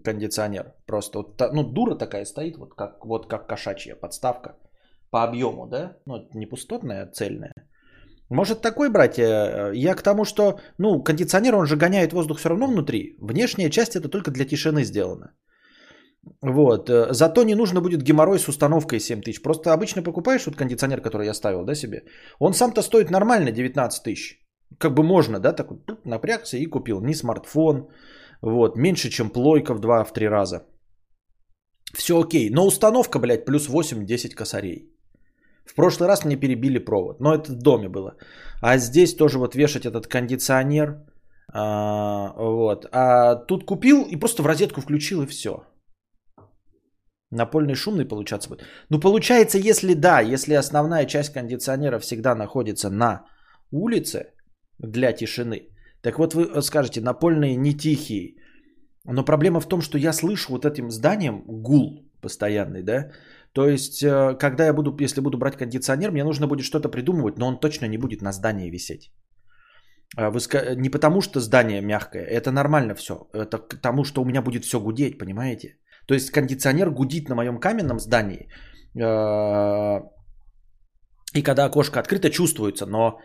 Кондиционер. 0.04 0.74
Просто 0.88 1.20
вот, 1.20 1.40
ну, 1.54 1.64
дура 1.64 1.96
такая 1.96 2.26
стоит, 2.26 2.58
вот 2.58 2.74
как, 2.74 3.06
вот 3.06 3.28
как 3.28 3.48
кошачья 3.48 3.96
подставка 3.96 4.58
по 5.12 5.24
объему, 5.24 5.68
да? 5.68 5.98
Ну, 6.06 6.28
не 6.34 6.48
пустотная, 6.48 7.04
а 7.04 7.12
цельная. 7.12 7.54
Может 8.30 8.62
такой 8.62 8.90
брать? 8.90 9.20
Э, 9.20 9.72
я 9.74 9.96
к 9.96 10.02
тому, 10.02 10.26
что, 10.26 10.60
ну, 10.78 11.04
кондиционер, 11.04 11.56
он 11.56 11.66
же 11.66 11.78
гоняет 11.78 12.14
воздух 12.14 12.40
все 12.40 12.50
равно 12.50 12.68
внутри. 12.68 13.18
Внешняя 13.22 13.70
часть 13.70 13.96
это 13.96 14.10
только 14.10 14.32
для 14.32 14.46
тишины 14.46 14.84
сделана. 14.84 15.32
Вот. 16.42 16.90
Э, 16.90 17.14
зато 17.14 17.44
не 17.44 17.56
нужно 17.56 17.82
будет 17.82 18.02
геморрой 18.02 18.40
с 18.40 18.48
установкой 18.48 19.00
7 19.00 19.22
тысяч. 19.22 19.42
Просто 19.42 19.74
обычно 19.74 20.04
покупаешь 20.04 20.46
вот 20.46 20.56
кондиционер, 20.56 21.02
который 21.02 21.28
я 21.28 21.34
ставил, 21.34 21.66
да, 21.66 21.76
себе. 21.76 22.04
Он 22.40 22.54
сам-то 22.54 22.82
стоит 22.82 23.12
нормально 23.12 23.52
19 23.52 24.04
тысяч. 24.04 24.42
Как 24.80 24.94
бы 24.94 25.04
можно, 25.04 25.40
да, 25.40 25.54
так 25.54 25.70
вот 25.70 26.06
напрягся 26.06 26.58
и 26.58 26.66
купил. 26.66 27.02
Не 27.02 27.14
смартфон, 27.14 27.90
вот, 28.42 28.76
меньше, 28.76 29.10
чем 29.10 29.30
плойка 29.30 29.74
в 29.74 29.80
2-3 29.80 30.28
раза. 30.30 30.66
Все 31.94 32.20
окей. 32.20 32.50
Но 32.50 32.66
установка, 32.66 33.20
блядь, 33.20 33.46
плюс 33.46 33.70
8-10 33.70 34.36
косарей. 34.36 34.95
В 35.66 35.76
прошлый 35.76 36.08
раз 36.08 36.26
мне 36.26 36.38
перебили 36.38 36.80
провод, 36.80 37.20
но 37.20 37.34
это 37.34 37.52
в 37.52 37.56
доме 37.56 37.90
было. 37.90 38.16
А 38.62 38.78
здесь 38.78 39.16
тоже 39.16 39.40
вот 39.40 39.56
вешать 39.56 39.86
этот 39.86 40.08
кондиционер. 40.08 41.02
А, 41.54 42.34
вот. 42.38 42.86
А 42.92 43.36
тут 43.36 43.66
купил 43.66 44.04
и 44.04 44.16
просто 44.16 44.44
в 44.44 44.46
розетку 44.46 44.82
включил 44.82 45.22
и 45.24 45.28
все. 45.28 45.64
Напольный 47.32 47.76
шумный 47.76 48.06
получаться 48.06 48.50
будет. 48.50 48.64
Ну, 48.90 49.00
получается, 49.00 49.58
если 49.58 49.94
да, 49.94 50.22
если 50.22 50.54
основная 50.54 51.06
часть 51.06 51.34
кондиционера 51.34 52.00
всегда 52.00 52.36
находится 52.36 52.90
на 52.90 53.26
улице 53.72 54.34
для 54.80 55.12
тишины, 55.12 55.70
так 56.02 56.20
вот 56.20 56.34
вы 56.34 56.62
скажете, 56.62 57.02
напольные 57.02 57.56
не 57.56 57.74
тихие. 57.74 58.36
Но 59.06 59.26
проблема 59.26 59.60
в 59.60 59.68
том, 59.68 59.82
что 59.82 59.98
я 59.98 60.14
слышу 60.14 60.54
вот 60.54 60.66
этим 60.66 60.92
зданием 60.92 61.44
гул 61.48 62.06
постоянный, 62.22 62.84
да, 62.84 63.12
то 63.56 63.70
есть, 63.70 64.04
э, 64.04 64.38
когда 64.38 64.66
я 64.66 64.74
буду, 64.74 64.96
если 65.00 65.22
буду 65.22 65.38
брать 65.38 65.56
кондиционер, 65.58 66.12
мне 66.12 66.24
нужно 66.24 66.48
будет 66.48 66.66
что-то 66.66 66.90
придумывать, 66.90 67.38
но 67.38 67.48
он 67.48 67.60
точно 67.60 67.88
не 67.88 67.98
будет 67.98 68.22
на 68.22 68.32
здании 68.34 68.70
висеть. 68.70 69.12
А 70.18 70.32
не 70.76 70.90
потому, 70.90 71.22
что 71.22 71.40
здание 71.40 71.82
мягкое, 71.82 72.24
это 72.24 72.52
нормально 72.52 72.96
все. 72.96 73.14
Это 73.34 73.58
к 73.58 73.82
тому, 73.82 74.04
что 74.04 74.22
у 74.22 74.26
меня 74.26 74.42
будет 74.42 74.66
все 74.66 74.80
гудеть, 74.80 75.18
понимаете? 75.18 75.78
То 76.06 76.14
есть 76.14 76.32
кондиционер 76.32 76.92
гудит 76.92 77.30
на 77.30 77.36
моем 77.36 77.60
каменном 77.60 78.00
здании. 78.00 78.50
Э, 79.02 80.02
и 81.34 81.42
когда 81.42 81.66
окошко 81.66 82.00
открыто, 82.02 82.30
чувствуется, 82.30 82.86
но 82.86 83.20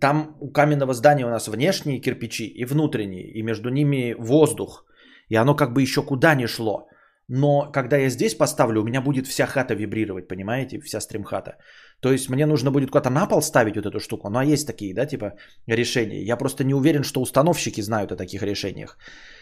там 0.00 0.36
у 0.40 0.52
каменного 0.52 0.94
здания 0.94 1.26
у 1.26 1.30
нас 1.30 1.48
внешние 1.48 2.00
кирпичи 2.00 2.46
и 2.46 2.64
внутренние, 2.64 3.32
и 3.32 3.42
между 3.42 3.70
ними 3.70 4.14
воздух. 4.16 4.84
И 5.28 5.34
оно 5.34 5.56
как 5.56 5.72
бы 5.72 5.82
еще 5.82 6.02
куда 6.02 6.36
не 6.36 6.46
шло. 6.46 6.86
Но 7.28 7.72
когда 7.72 7.96
я 7.96 8.08
здесь 8.08 8.34
поставлю, 8.34 8.80
у 8.80 8.84
меня 8.84 9.00
будет 9.00 9.26
вся 9.26 9.46
хата 9.46 9.74
вибрировать, 9.74 10.28
понимаете, 10.28 10.80
вся 10.80 11.00
стримхата. 11.00 11.56
То 12.00 12.12
есть 12.12 12.30
мне 12.30 12.46
нужно 12.46 12.70
будет 12.70 12.90
куда-то 12.90 13.10
на 13.10 13.26
пол 13.26 13.42
ставить 13.42 13.76
вот 13.76 13.86
эту 13.86 14.00
штуку. 14.00 14.30
Ну 14.30 14.38
а 14.38 14.44
есть 14.44 14.66
такие, 14.66 14.94
да, 14.94 15.06
типа 15.06 15.32
решения. 15.66 16.22
Я 16.22 16.36
просто 16.36 16.64
не 16.64 16.74
уверен, 16.74 17.02
что 17.02 17.20
установщики 17.20 17.82
знают 17.82 18.12
о 18.12 18.16
таких 18.16 18.42
решениях. 18.42 18.96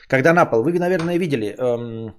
Когда 0.08 0.32
на 0.32 0.46
пол, 0.46 0.62
вы, 0.62 0.78
наверное, 0.78 1.18
видели, 1.18 1.54
эм, 1.58 2.14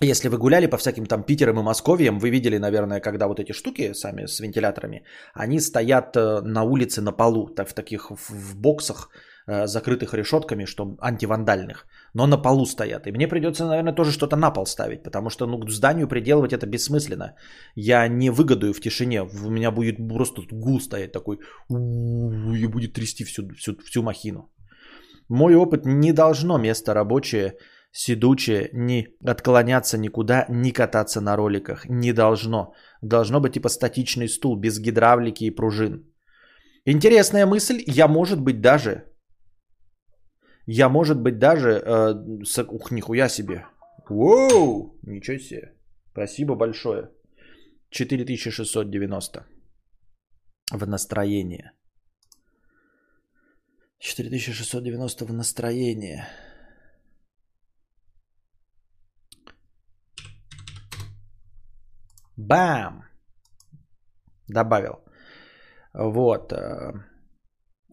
если 0.00 0.28
вы 0.28 0.38
гуляли 0.38 0.66
по 0.66 0.76
всяким 0.76 1.06
там 1.06 1.22
Питерам 1.22 1.58
и 1.58 1.62
Московиям, 1.62 2.18
вы 2.18 2.30
видели, 2.30 2.58
наверное, 2.58 3.00
когда 3.00 3.28
вот 3.28 3.40
эти 3.40 3.52
штуки 3.52 3.94
сами 3.94 4.26
с 4.26 4.40
вентиляторами, 4.40 5.04
они 5.34 5.60
стоят 5.60 6.16
э, 6.16 6.40
на 6.42 6.64
улице 6.64 7.00
на 7.00 7.12
полу, 7.12 7.48
так, 7.48 7.68
в 7.68 7.74
таких 7.74 8.10
в, 8.10 8.56
боксах, 8.60 9.10
закрытых 9.46 10.14
решетками, 10.14 10.64
что 10.66 10.96
антивандальных 11.00 11.86
но 12.16 12.26
на 12.26 12.42
полу 12.42 12.66
стоят. 12.66 13.06
И 13.06 13.12
мне 13.12 13.28
придется, 13.28 13.66
наверное, 13.66 13.94
тоже 13.94 14.10
что-то 14.10 14.36
на 14.36 14.50
пол 14.50 14.66
ставить, 14.66 15.02
потому 15.02 15.30
что 15.30 15.46
ну, 15.46 15.60
к 15.60 15.70
зданию 15.70 16.08
приделывать 16.08 16.52
это 16.52 16.66
бессмысленно. 16.66 17.34
Я 17.74 18.08
не 18.08 18.30
выгодую 18.30 18.72
в 18.72 18.80
тишине. 18.80 19.22
У 19.22 19.50
меня 19.50 19.70
будет 19.70 19.96
просто 20.08 20.42
гул 20.50 20.80
стоять 20.80 21.12
такой 21.12 21.36
и 21.68 22.66
будет 22.66 22.94
трясти 22.94 23.24
всю, 23.24 23.42
всю, 23.54 23.76
всю 23.84 24.02
махину. 24.02 24.50
Мой 25.28 25.54
опыт 25.54 25.84
не 25.84 26.12
должно 26.12 26.58
место 26.58 26.94
рабочее, 26.94 27.58
седучее, 27.92 28.70
не 28.72 29.08
отклоняться 29.30 29.98
никуда, 29.98 30.46
не 30.48 30.72
кататься 30.72 31.20
на 31.20 31.36
роликах. 31.36 31.84
Не 31.88 32.12
должно. 32.12 32.72
Должно 33.02 33.40
быть 33.40 33.52
типа 33.52 33.68
статичный 33.68 34.28
стул 34.28 34.56
без 34.56 34.78
гидравлики 34.78 35.44
и 35.44 35.54
пружин. 35.54 36.06
Интересная 36.86 37.46
мысль. 37.46 37.82
Я, 37.86 38.08
может 38.08 38.40
быть, 38.40 38.62
даже 38.62 39.02
я, 40.66 40.88
может 40.88 41.20
быть, 41.20 41.38
даже... 41.38 41.70
Э, 41.70 42.44
с... 42.44 42.62
Ух, 42.62 42.90
нихуя 42.90 43.28
себе. 43.28 43.66
Воу! 44.08 44.98
Ничего 45.02 45.38
себе. 45.38 45.74
Спасибо 46.12 46.56
большое. 46.56 47.10
4690 47.90 49.46
в 50.72 50.86
настроение. 50.86 51.72
4690 53.98 55.24
в 55.24 55.32
настроение. 55.32 56.28
Бам! 62.36 63.04
Добавил. 64.48 65.04
Вот. 65.94 66.52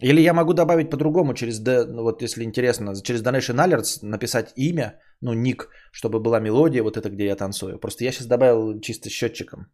Или 0.01 0.21
я 0.21 0.33
могу 0.33 0.53
добавить 0.53 0.89
по-другому, 0.89 1.33
через, 1.33 1.59
ну, 1.59 2.03
вот 2.03 2.21
если 2.21 2.43
интересно, 2.43 2.93
через 3.03 3.23
Donation 3.23 3.57
Alerts 3.57 3.99
написать 4.01 4.53
имя, 4.55 4.99
ну, 5.21 5.33
ник, 5.33 5.69
чтобы 5.91 6.19
была 6.19 6.39
мелодия, 6.39 6.83
вот 6.83 6.97
это, 6.97 7.09
где 7.09 7.25
я 7.25 7.35
танцую. 7.35 7.79
Просто 7.79 8.03
я 8.03 8.11
сейчас 8.11 8.27
добавил 8.27 8.79
чисто 8.81 9.09
счетчиком. 9.09 9.67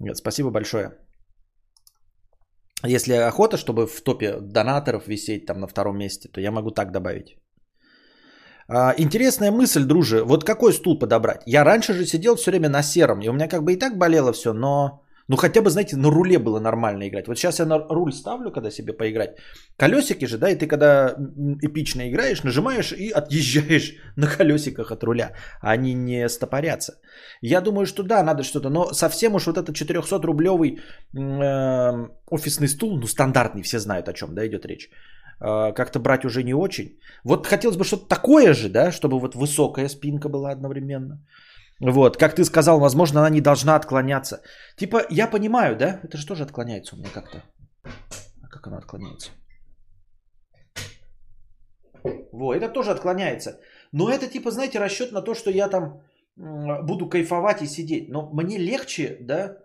Нет, 0.00 0.16
спасибо 0.16 0.50
большое. 0.50 0.92
Если 2.86 3.14
охота, 3.14 3.56
чтобы 3.56 3.86
в 3.86 4.02
топе 4.02 4.40
донаторов 4.40 5.06
висеть 5.06 5.46
там 5.46 5.60
на 5.60 5.66
втором 5.66 5.98
месте, 5.98 6.28
то 6.28 6.40
я 6.40 6.50
могу 6.50 6.70
так 6.70 6.90
добавить. 6.90 7.36
А, 8.68 8.94
интересная 8.96 9.50
мысль, 9.50 9.84
друже. 9.84 10.24
Вот 10.24 10.44
какой 10.44 10.72
стул 10.72 10.98
подобрать? 10.98 11.42
Я 11.46 11.64
раньше 11.64 11.92
же 11.92 12.06
сидел 12.06 12.36
все 12.36 12.50
время 12.50 12.68
на 12.68 12.82
сером, 12.82 13.20
и 13.20 13.28
у 13.28 13.32
меня 13.32 13.48
как 13.48 13.62
бы 13.62 13.72
и 13.72 13.78
так 13.78 13.98
болело 13.98 14.32
все, 14.32 14.52
но 14.52 15.03
ну 15.28 15.36
хотя 15.36 15.62
бы, 15.62 15.70
знаете, 15.70 15.96
на 15.96 16.10
руле 16.10 16.38
было 16.38 16.60
нормально 16.60 17.08
играть. 17.08 17.28
Вот 17.28 17.38
сейчас 17.38 17.58
я 17.58 17.66
на 17.66 17.78
руль 17.78 18.12
ставлю, 18.12 18.50
когда 18.50 18.70
себе 18.70 18.92
поиграть. 18.92 19.36
Колесики 19.76 20.26
же, 20.26 20.38
да, 20.38 20.50
и 20.50 20.56
ты 20.56 20.66
когда 20.66 21.14
эпично 21.62 22.02
играешь, 22.08 22.44
нажимаешь 22.44 22.92
и 22.92 23.10
отъезжаешь 23.10 23.94
на 24.16 24.26
колесиках 24.26 24.90
от 24.90 25.02
руля. 25.04 25.32
Они 25.60 25.94
не 25.94 26.28
стопорятся. 26.28 26.92
Я 27.40 27.60
думаю, 27.60 27.86
что 27.86 28.02
да, 28.02 28.22
надо 28.22 28.42
что-то. 28.42 28.68
Но 28.70 28.92
совсем 28.92 29.34
уж 29.34 29.46
вот 29.46 29.56
этот 29.56 29.74
400-рублевый 29.76 30.78
э, 31.14 32.08
офисный 32.30 32.68
стул, 32.68 32.98
ну 32.98 33.06
стандартный, 33.06 33.62
все 33.62 33.78
знают 33.78 34.08
о 34.08 34.12
чем, 34.12 34.34
да, 34.34 34.46
идет 34.46 34.66
речь. 34.66 34.90
Э, 35.40 35.72
как-то 35.72 36.00
брать 36.00 36.24
уже 36.24 36.42
не 36.42 36.54
очень. 36.54 36.98
Вот 37.24 37.46
хотелось 37.46 37.76
бы 37.76 37.84
что-то 37.84 38.08
такое 38.08 38.54
же, 38.54 38.68
да, 38.68 38.92
чтобы 38.92 39.18
вот 39.18 39.34
высокая 39.34 39.88
спинка 39.88 40.28
была 40.28 40.50
одновременно. 40.50 41.18
Вот, 41.80 42.16
как 42.16 42.34
ты 42.34 42.44
сказал, 42.44 42.80
возможно, 42.80 43.20
она 43.20 43.30
не 43.30 43.40
должна 43.40 43.76
отклоняться. 43.76 44.42
Типа, 44.76 45.02
я 45.10 45.26
понимаю, 45.26 45.76
да? 45.76 46.00
Это 46.02 46.16
же 46.16 46.26
тоже 46.26 46.44
отклоняется 46.44 46.94
у 46.94 46.98
меня 46.98 47.10
как-то. 47.12 47.42
А 48.42 48.48
как 48.48 48.66
она 48.66 48.78
отклоняется? 48.78 49.30
Во, 52.32 52.54
это 52.54 52.68
тоже 52.68 52.90
отклоняется. 52.90 53.60
Но 53.92 54.08
это 54.08 54.26
типа, 54.26 54.50
знаете, 54.50 54.78
расчет 54.78 55.12
на 55.12 55.22
то, 55.22 55.34
что 55.34 55.50
я 55.50 55.68
там 55.68 56.02
буду 56.36 57.08
кайфовать 57.08 57.62
и 57.62 57.66
сидеть. 57.66 58.08
Но 58.08 58.30
мне 58.32 58.58
легче, 58.58 59.16
да, 59.20 59.56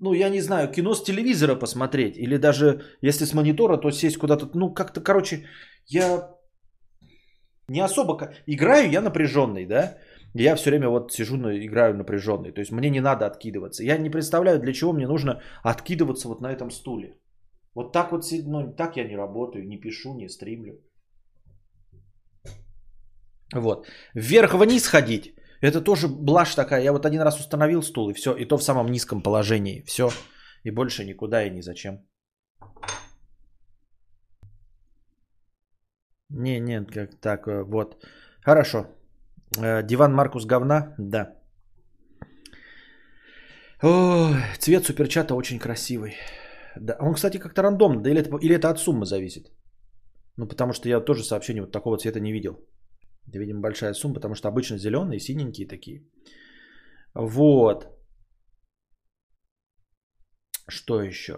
ну, 0.00 0.12
я 0.12 0.30
не 0.30 0.40
знаю, 0.40 0.70
кино 0.70 0.94
с 0.94 1.02
телевизора 1.02 1.56
посмотреть. 1.56 2.16
Или 2.16 2.36
даже 2.36 2.82
если 3.02 3.24
с 3.24 3.34
монитора, 3.34 3.76
то 3.78 3.90
сесть 3.90 4.18
куда-то. 4.18 4.48
Ну, 4.54 4.72
как-то, 4.74 5.00
короче, 5.00 5.46
я 5.86 6.30
Не 7.68 7.80
особо... 7.80 8.32
Играю 8.46 8.90
я 8.90 9.00
напряженный, 9.00 9.66
да? 9.66 9.98
Я 10.34 10.56
все 10.56 10.70
время 10.70 10.88
вот 10.88 11.12
сижу, 11.12 11.36
играю 11.36 11.94
напряженный. 11.94 12.52
То 12.52 12.60
есть 12.60 12.72
мне 12.72 12.90
не 12.90 13.00
надо 13.00 13.26
откидываться. 13.26 13.82
Я 13.82 13.98
не 13.98 14.10
представляю, 14.10 14.58
для 14.60 14.72
чего 14.72 14.92
мне 14.92 15.06
нужно 15.06 15.40
откидываться 15.62 16.28
вот 16.28 16.40
на 16.40 16.52
этом 16.52 16.70
стуле. 16.70 17.18
Вот 17.74 17.92
так 17.92 18.12
вот, 18.12 18.24
ну, 18.46 18.74
так 18.74 18.96
я 18.96 19.04
не 19.04 19.16
работаю, 19.16 19.66
не 19.66 19.80
пишу, 19.80 20.14
не 20.14 20.28
стримлю. 20.28 20.80
Вот. 23.54 23.86
Вверх-вниз 24.14 24.86
ходить. 24.86 25.34
Это 25.62 25.80
тоже 25.80 26.08
блажь 26.08 26.54
такая. 26.54 26.82
Я 26.82 26.92
вот 26.92 27.06
один 27.06 27.22
раз 27.22 27.40
установил 27.40 27.82
стул, 27.82 28.10
и 28.10 28.14
все. 28.14 28.34
И 28.34 28.44
то 28.44 28.58
в 28.58 28.62
самом 28.62 28.86
низком 28.90 29.22
положении. 29.22 29.82
Все. 29.86 30.10
И 30.64 30.70
больше 30.70 31.04
никуда 31.04 31.46
и 31.46 31.50
ни 31.50 31.62
зачем. 31.62 32.06
Не, 36.30 36.60
нет, 36.60 36.90
как 36.90 37.20
так, 37.20 37.48
э, 37.48 37.62
вот. 37.64 38.04
Хорошо. 38.42 38.86
Э, 39.56 39.82
Диван 39.82 40.14
Маркус 40.14 40.44
говна? 40.46 40.94
Да. 40.98 41.34
Ой, 43.82 44.34
цвет 44.58 44.84
суперчата 44.84 45.34
очень 45.34 45.58
красивый. 45.58 46.16
Да. 46.76 46.96
Он, 47.00 47.14
кстати, 47.14 47.38
как-то 47.38 47.62
рандомно. 47.62 48.02
Да 48.02 48.10
или 48.10 48.20
это, 48.20 48.36
или 48.36 48.54
это 48.54 48.70
от 48.70 48.78
суммы 48.78 49.06
зависит? 49.06 49.46
Ну, 50.36 50.48
потому 50.48 50.72
что 50.72 50.88
я 50.88 51.00
тоже 51.00 51.24
сообщение 51.24 51.62
вот 51.62 51.72
такого 51.72 51.96
цвета 51.98 52.20
не 52.20 52.32
видел. 52.32 52.58
Это, 53.28 53.38
видимо, 53.38 53.60
большая 53.60 53.94
сумма, 53.94 54.14
потому 54.14 54.34
что 54.34 54.48
обычно 54.48 54.78
зеленые, 54.78 55.20
синенькие 55.20 55.68
такие. 55.68 56.06
Вот. 57.14 57.86
Что 60.68 61.02
еще? 61.02 61.34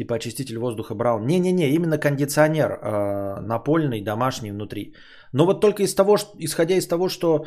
Типа 0.00 0.14
очиститель 0.14 0.56
воздуха 0.56 0.94
Браун. 0.94 1.26
Не-не-не, 1.26 1.74
именно 1.74 1.98
кондиционер 1.98 2.70
э, 2.70 3.40
напольный, 3.40 4.02
домашний 4.02 4.52
внутри. 4.52 4.94
Но 5.32 5.44
вот 5.44 5.60
только 5.60 5.82
из 5.82 5.94
того, 5.94 6.16
что, 6.16 6.30
исходя 6.38 6.74
из 6.74 6.88
того, 6.88 7.08
что 7.08 7.44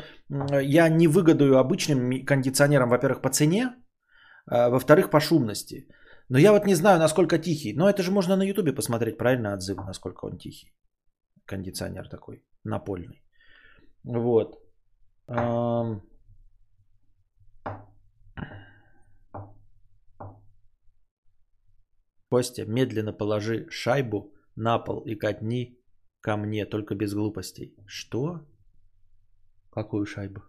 я 0.62 0.88
не 0.88 1.08
выгодую 1.08 1.58
обычным 1.58 2.24
кондиционером, 2.24 2.90
во-первых, 2.90 3.22
по 3.22 3.28
цене, 3.28 3.74
а, 4.46 4.70
во-вторых, 4.70 5.10
по 5.10 5.20
шумности. 5.20 5.88
Но 6.28 6.38
я 6.38 6.52
вот 6.52 6.66
не 6.66 6.76
знаю, 6.76 6.98
насколько 6.98 7.38
тихий. 7.38 7.74
Но 7.74 7.88
это 7.88 8.02
же 8.02 8.12
можно 8.12 8.36
на 8.36 8.44
ютубе 8.44 8.72
посмотреть, 8.72 9.18
правильно, 9.18 9.54
отзывы, 9.54 9.82
насколько 9.84 10.26
он 10.26 10.38
тихий. 10.38 10.72
Кондиционер 11.46 12.08
такой, 12.08 12.44
напольный. 12.62 13.24
Вот. 14.04 14.60
Ам. 15.26 16.02
Костя, 22.34 22.64
медленно 22.66 23.12
положи 23.12 23.66
шайбу 23.70 24.32
на 24.56 24.80
пол 24.80 25.02
и 25.06 25.14
катни 25.14 25.78
ко 26.20 26.36
мне, 26.36 26.66
только 26.66 26.96
без 26.96 27.14
глупостей. 27.14 27.76
Что? 27.86 28.40
Какую 29.70 30.04
шайбу? 30.04 30.42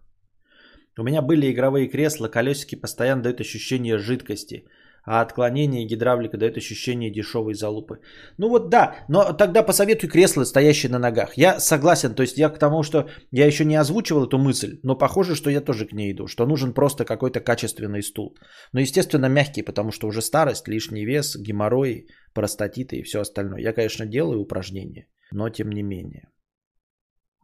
У 0.98 1.04
меня 1.04 1.22
были 1.22 1.51
игровые 1.51 1.88
кресла, 1.88 2.27
колесики 2.27 2.74
постоянно 2.74 3.22
дают 3.22 3.39
ощущение 3.39 4.00
жидкости, 4.00 4.68
а 5.05 5.21
отклонение 5.21 5.85
гидравлика 5.85 6.38
дают 6.38 6.57
ощущение 6.57 7.12
дешевой 7.12 7.53
залупы. 7.53 8.00
Ну 8.38 8.50
вот 8.50 8.69
да, 8.69 8.95
но 9.07 9.33
тогда 9.33 9.63
посоветуй 9.63 10.09
кресло, 10.09 10.45
стоящее 10.45 10.91
на 10.91 11.00
ногах. 11.00 11.38
Я 11.38 11.59
согласен, 11.59 12.15
то 12.15 12.24
есть 12.24 12.38
я 12.38 12.50
к 12.50 12.59
тому, 12.59 12.83
что 12.83 13.07
я 13.31 13.45
еще 13.45 13.65
не 13.65 13.75
озвучивал 13.75 14.25
эту 14.25 14.38
мысль, 14.38 14.79
но 14.83 14.97
похоже, 14.97 15.35
что 15.35 15.50
я 15.50 15.62
тоже 15.62 15.85
к 15.85 15.93
ней 15.93 16.12
иду, 16.12 16.27
что 16.27 16.45
нужен 16.45 16.74
просто 16.74 17.05
какой-то 17.05 17.39
качественный 17.39 18.01
стул. 18.01 18.35
Но 18.74 18.79
естественно 18.79 19.29
мягкий, 19.29 19.62
потому 19.62 19.91
что 19.91 20.07
уже 20.07 20.21
старость, 20.21 20.67
лишний 20.67 21.05
вес, 21.05 21.35
геморрой, 21.35 22.07
простатиты 22.33 22.97
и 22.97 23.03
все 23.03 23.21
остальное. 23.21 23.62
Я, 23.62 23.74
конечно, 23.74 24.05
делаю 24.05 24.41
упражнения, 24.41 25.07
но 25.31 25.50
тем 25.50 25.69
не 25.69 25.83
менее. 25.83 26.29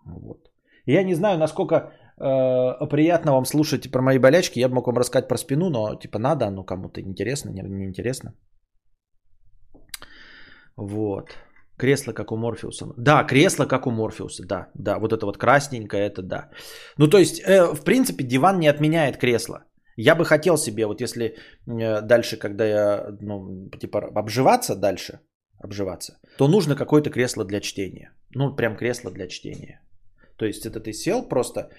Вот. 0.06 0.52
Я 0.86 1.04
не 1.04 1.14
знаю, 1.14 1.38
насколько 1.38 1.94
приятно 2.90 3.34
вам 3.34 3.46
слушать 3.46 3.92
про 3.92 4.02
мои 4.02 4.20
болячки. 4.20 4.60
Я 4.60 4.70
бы 4.70 4.76
мог 4.76 4.88
вам 4.88 4.98
рассказать 4.98 5.28
про 5.28 5.38
спину, 5.38 5.70
но 5.70 5.96
типа 5.96 6.20
надо, 6.20 6.50
ну 6.50 6.64
кому-то 6.64 7.02
интересно, 7.02 7.52
не, 7.52 7.62
не 7.62 7.86
интересно. 7.86 8.34
Вот. 10.78 11.38
Кресло, 11.78 12.14
как 12.14 12.32
у 12.32 12.38
Морфеуса. 12.38 12.86
Да, 12.98 13.24
кресло, 13.24 13.66
как 13.66 13.88
у 13.88 13.92
Морфеуса, 13.92 14.46
да. 14.46 14.68
Да, 14.76 15.00
вот 15.00 15.14
это 15.14 15.26
вот 15.26 15.38
красненькое, 15.38 16.08
это 16.08 16.22
да. 16.22 16.50
Ну, 16.98 17.08
то 17.08 17.18
есть, 17.18 17.42
э, 17.42 17.74
в 17.74 17.84
принципе, 17.84 18.24
диван 18.24 18.60
не 18.60 18.68
отменяет 18.68 19.18
кресло. 19.18 19.64
Я 19.98 20.16
бы 20.16 20.26
хотел 20.26 20.58
себе, 20.58 20.86
вот 20.86 21.02
если 21.02 21.26
э, 21.26 22.02
дальше, 22.02 22.38
когда 22.38 22.66
я, 22.66 23.18
ну, 23.22 23.70
типа, 23.80 24.12
обживаться 24.16 24.76
дальше, 24.76 25.20
обживаться, 25.64 26.20
то 26.38 26.48
нужно 26.48 26.76
какое-то 26.76 27.10
кресло 27.10 27.46
для 27.46 27.60
чтения. 27.60 28.12
Ну, 28.36 28.56
прям 28.56 28.76
кресло 28.76 29.12
для 29.12 29.28
чтения. 29.28 29.82
То 30.38 30.46
есть 30.46 30.66
это 30.66 30.80
ты 30.80 30.94
сел 30.94 31.28
просто, 31.30 31.70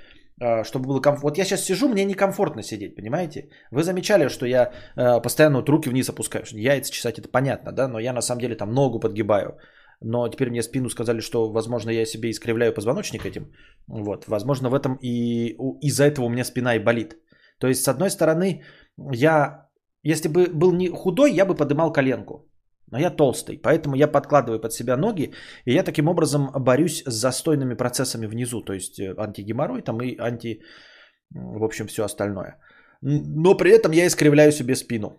чтобы 0.64 0.86
было 0.86 1.00
комфортно. 1.00 1.28
Вот 1.28 1.38
я 1.38 1.44
сейчас 1.44 1.64
сижу, 1.64 1.88
мне 1.88 2.04
некомфортно 2.04 2.62
сидеть, 2.62 2.96
понимаете? 2.96 3.48
Вы 3.70 3.82
замечали, 3.82 4.28
что 4.28 4.46
я 4.46 4.72
а, 4.96 5.20
постоянно 5.20 5.58
вот 5.58 5.68
руки 5.68 5.88
вниз 5.88 6.08
опускаю. 6.08 6.44
Яйца 6.52 6.92
чесать 6.92 7.18
это 7.18 7.28
понятно, 7.28 7.72
да? 7.72 7.88
Но 7.88 8.00
я 8.00 8.12
на 8.12 8.22
самом 8.22 8.40
деле 8.40 8.56
там 8.56 8.72
ногу 8.72 9.00
подгибаю. 9.00 9.58
Но 10.00 10.28
теперь 10.28 10.50
мне 10.50 10.62
спину 10.62 10.88
сказали, 10.88 11.20
что, 11.20 11.52
возможно, 11.52 11.90
я 11.90 12.06
себе 12.06 12.30
искривляю 12.30 12.74
позвоночник 12.74 13.24
этим. 13.24 13.52
Вот, 13.86 14.26
возможно, 14.28 14.68
в 14.68 14.74
этом 14.74 14.98
и 15.02 15.56
из-за 15.80 16.04
этого 16.04 16.26
у 16.26 16.28
меня 16.28 16.44
спина 16.44 16.74
и 16.74 16.80
болит. 16.80 17.16
То 17.58 17.68
есть, 17.68 17.84
с 17.84 17.88
одной 17.88 18.10
стороны, 18.10 18.64
я, 19.12 19.68
если 20.02 20.28
бы 20.28 20.48
был 20.48 20.72
не 20.72 20.88
худой, 20.88 21.32
я 21.32 21.46
бы 21.46 21.54
подымал 21.54 21.92
коленку. 21.92 22.48
Но 22.92 22.98
я 22.98 23.10
толстый, 23.10 23.58
поэтому 23.62 23.96
я 23.96 24.06
подкладываю 24.06 24.60
под 24.60 24.72
себя 24.72 24.96
ноги, 24.96 25.32
и 25.64 25.72
я 25.72 25.82
таким 25.82 26.08
образом 26.08 26.50
борюсь 26.54 27.02
с 27.06 27.14
застойными 27.14 27.74
процессами 27.74 28.26
внизу, 28.26 28.60
то 28.62 28.74
есть 28.74 29.00
э, 29.00 29.14
антигеморрой 29.18 29.82
там 29.82 30.02
и 30.02 30.16
анти, 30.18 30.60
в 31.30 31.64
общем, 31.64 31.86
все 31.86 32.04
остальное. 32.04 32.58
Но 33.00 33.56
при 33.56 33.70
этом 33.70 33.92
я 33.92 34.06
искривляю 34.06 34.52
себе 34.52 34.76
спину. 34.76 35.16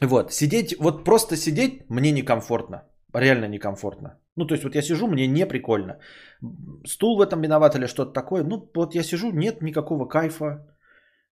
Вот, 0.00 0.32
сидеть, 0.32 0.76
вот 0.78 1.04
просто 1.04 1.36
сидеть 1.36 1.90
мне 1.90 2.12
некомфортно, 2.12 2.82
реально 3.12 3.48
некомфортно. 3.48 4.20
Ну, 4.36 4.46
то 4.46 4.54
есть 4.54 4.64
вот 4.64 4.76
я 4.76 4.82
сижу, 4.82 5.08
мне 5.08 5.26
не 5.26 5.46
прикольно. 5.46 5.98
Стул 6.86 7.16
в 7.16 7.26
этом 7.26 7.42
виноват 7.42 7.74
или 7.74 7.86
что-то 7.86 8.12
такое. 8.12 8.44
Ну, 8.44 8.70
вот 8.74 8.94
я 8.94 9.02
сижу, 9.02 9.32
нет 9.32 9.60
никакого 9.60 10.06
кайфа. 10.06 10.76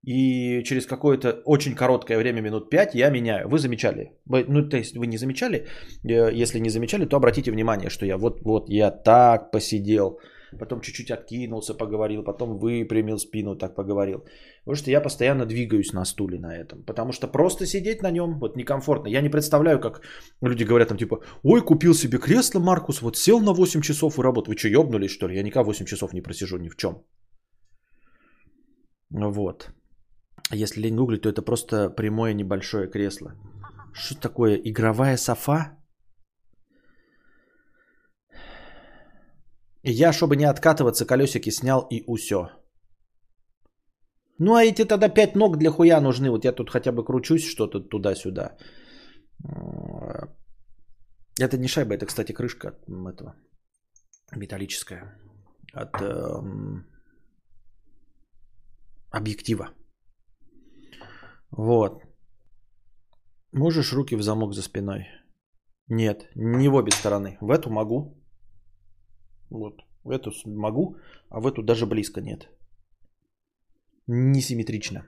И 0.04 0.64
через 0.64 0.86
какое-то 0.86 1.42
очень 1.46 1.76
короткое 1.76 2.18
время, 2.18 2.42
минут 2.42 2.70
5, 2.70 2.96
я 2.96 3.10
меняю. 3.10 3.50
Вы 3.50 3.60
замечали? 3.60 4.12
Вы, 4.26 4.46
ну, 4.48 4.70
то 4.70 4.78
есть 4.78 4.96
вы 4.96 5.08
не 5.08 5.18
замечали? 5.18 5.68
Э, 6.04 6.32
Если 6.44 6.60
не 6.60 6.70
замечали, 6.70 7.06
то 7.06 7.18
обратите 7.18 7.52
внимание, 7.52 7.90
что 7.90 8.06
я 8.06 8.18
вот, 8.18 8.42
вот 8.42 8.70
я 8.70 8.92
так 8.92 9.52
посидел, 9.52 10.20
потом 10.60 10.82
чуть-чуть 10.82 11.12
откинулся, 11.12 11.74
поговорил, 11.74 12.24
потом 12.24 12.58
выпрямил 12.58 13.18
спину, 13.18 13.56
так 13.56 13.76
поговорил. 13.76 14.24
Потому 14.66 14.76
что 14.76 14.92
я 14.92 15.02
постоянно 15.02 15.46
двигаюсь 15.46 15.94
на 15.94 16.06
стуле 16.06 16.40
на 16.40 16.56
этом. 16.56 16.84
Потому 16.84 17.12
что 17.12 17.28
просто 17.28 17.66
сидеть 17.66 18.02
на 18.02 18.12
нем 18.12 18.40
вот 18.40 18.56
некомфортно. 18.56 19.10
Я 19.10 19.22
не 19.22 19.30
представляю, 19.30 19.80
как 19.80 20.02
люди 20.42 20.64
говорят 20.64 20.88
там 20.90 20.98
типа, 20.98 21.22
ой, 21.44 21.62
купил 21.62 21.94
себе 21.94 22.20
кресло, 22.20 22.60
Маркус, 22.60 23.02
вот 23.02 23.18
сел 23.18 23.42
на 23.42 23.54
8 23.54 23.82
часов 23.82 24.20
и 24.20 24.22
работал. 24.22 24.54
Вы 24.54 24.58
что, 24.58 24.68
ебнулись, 24.68 25.12
что 25.12 25.28
ли? 25.28 25.36
Я 25.36 25.44
никогда 25.44 25.66
8 25.66 25.86
часов 25.86 26.14
не 26.14 26.22
просижу 26.22 26.58
ни 26.58 26.70
в 26.70 26.76
чем. 26.76 27.04
Вот. 29.10 29.70
Если 30.52 30.82
лень 30.82 30.96
гуглить, 30.96 31.22
то 31.22 31.30
это 31.30 31.42
просто 31.42 31.90
прямое 31.90 32.34
небольшое 32.34 32.88
кресло. 32.88 33.36
Что 33.94 34.16
такое? 34.16 34.56
Игровая 34.64 35.18
софа? 35.18 35.78
Я, 39.84 40.14
чтобы 40.14 40.36
не 40.36 40.46
откатываться, 40.46 41.06
колесики 41.06 41.52
снял 41.52 41.88
и 41.90 42.04
усё. 42.08 42.50
Ну, 44.40 44.54
а 44.54 44.64
эти 44.64 44.86
тогда 44.86 45.10
пять 45.10 45.36
ног 45.36 45.58
для 45.58 45.72
хуя 45.72 46.02
нужны. 46.02 46.30
Вот 46.30 46.46
я 46.46 46.52
тут 46.52 46.70
хотя 46.70 46.92
бы 46.92 47.04
кручусь 47.04 47.46
что-то 47.46 47.80
туда-сюда. 47.80 48.58
Это 51.40 51.58
не 51.58 51.68
шайба, 51.68 51.94
это, 51.94 52.06
кстати, 52.06 52.34
крышка 52.34 52.68
от 52.68 52.76
этого 52.88 53.36
металлическая. 54.36 55.20
От 55.74 56.02
эм, 56.02 56.86
объектива. 59.12 59.70
Вот. 61.52 62.02
Можешь 63.54 63.94
руки 63.94 64.16
в 64.16 64.22
замок 64.22 64.54
за 64.54 64.62
спиной? 64.62 65.08
Нет, 65.90 66.30
не 66.36 66.70
в 66.70 66.76
обе 66.76 66.92
стороны. 66.92 67.38
В 67.42 67.50
эту 67.50 67.70
могу. 67.70 68.18
Вот. 69.50 69.82
В 70.04 70.12
эту 70.12 70.32
могу, 70.46 70.98
а 71.30 71.40
в 71.40 71.48
эту 71.48 71.64
даже 71.64 71.86
близко 71.86 72.22
нет. 72.22 72.50
Несимметрично. 74.08 75.06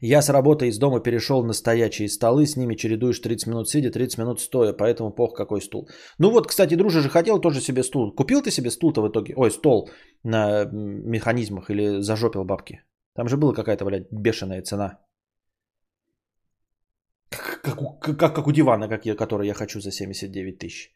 Я 0.00 0.22
с 0.22 0.28
работы 0.28 0.66
из 0.66 0.78
дома 0.78 1.00
перешел 1.00 1.44
на 1.44 1.52
стоячие 1.52 2.08
столы, 2.08 2.46
с 2.46 2.56
ними 2.56 2.74
чередуешь 2.74 3.20
30 3.20 3.46
минут 3.48 3.68
сидя, 3.68 3.90
30 3.90 4.18
минут 4.18 4.40
стоя, 4.40 4.72
поэтому 4.72 5.14
пох 5.14 5.34
какой 5.34 5.60
стул. 5.60 5.88
Ну 6.18 6.30
вот, 6.30 6.46
кстати, 6.46 6.74
дружи 6.76 7.00
же 7.00 7.08
хотел 7.08 7.40
тоже 7.40 7.60
себе 7.60 7.82
стул. 7.82 8.14
Купил 8.14 8.42
ты 8.42 8.50
себе 8.50 8.70
стул-то 8.70 9.02
в 9.02 9.08
итоге? 9.08 9.34
Ой, 9.36 9.50
стол 9.50 9.90
на 10.24 10.64
механизмах 10.72 11.70
или 11.70 12.00
зажопил 12.02 12.44
бабки? 12.44 12.80
Там 13.14 13.28
же 13.28 13.36
была 13.36 13.52
какая-то, 13.52 13.84
блядь, 13.84 14.08
бешеная 14.10 14.62
цена. 14.62 14.98
Как, 17.30 17.62
как 17.62 17.82
у, 17.82 17.98
как, 17.98 18.34
как 18.34 18.46
у 18.46 18.52
дивана, 18.52 18.88
как 18.88 19.06
я, 19.06 19.14
который 19.14 19.46
я 19.46 19.54
хочу 19.54 19.80
за 19.80 19.90
79 19.90 20.58
тысяч. 20.58 20.92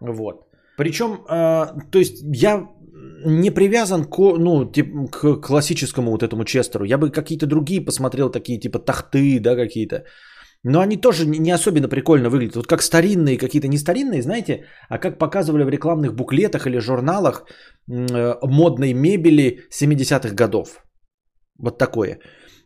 Вот. 0.00 0.46
Причем, 0.76 1.24
э, 1.28 1.90
то 1.90 1.98
есть 1.98 2.22
я 2.22 2.68
не 3.24 3.50
привязан 3.50 4.04
к, 4.04 4.18
ну, 4.18 4.64
тип, 4.72 5.10
к 5.10 5.40
классическому 5.40 6.10
вот 6.10 6.22
этому 6.22 6.44
Честеру. 6.44 6.84
Я 6.84 6.98
бы 6.98 7.10
какие-то 7.10 7.46
другие 7.46 7.84
посмотрел, 7.84 8.30
такие 8.30 8.58
типа 8.58 8.78
тахты, 8.78 9.40
да, 9.40 9.56
какие-то. 9.56 10.04
Но 10.64 10.80
они 10.80 10.96
тоже 10.96 11.26
не 11.26 11.50
особенно 11.50 11.88
прикольно 11.88 12.30
выглядят. 12.30 12.56
Вот 12.56 12.66
как 12.66 12.82
старинные, 12.82 13.38
какие-то 13.38 13.68
не 13.68 13.78
старинные, 13.78 14.22
знаете, 14.22 14.64
а 14.88 14.98
как 14.98 15.18
показывали 15.18 15.64
в 15.64 15.68
рекламных 15.68 16.14
буклетах 16.14 16.66
или 16.66 16.78
журналах 16.78 17.44
э, 17.88 18.34
модной 18.42 18.94
мебели 18.94 19.64
70-х 19.70 20.34
годов. 20.34 20.84
Вот 21.62 21.78
такое. 21.78 22.18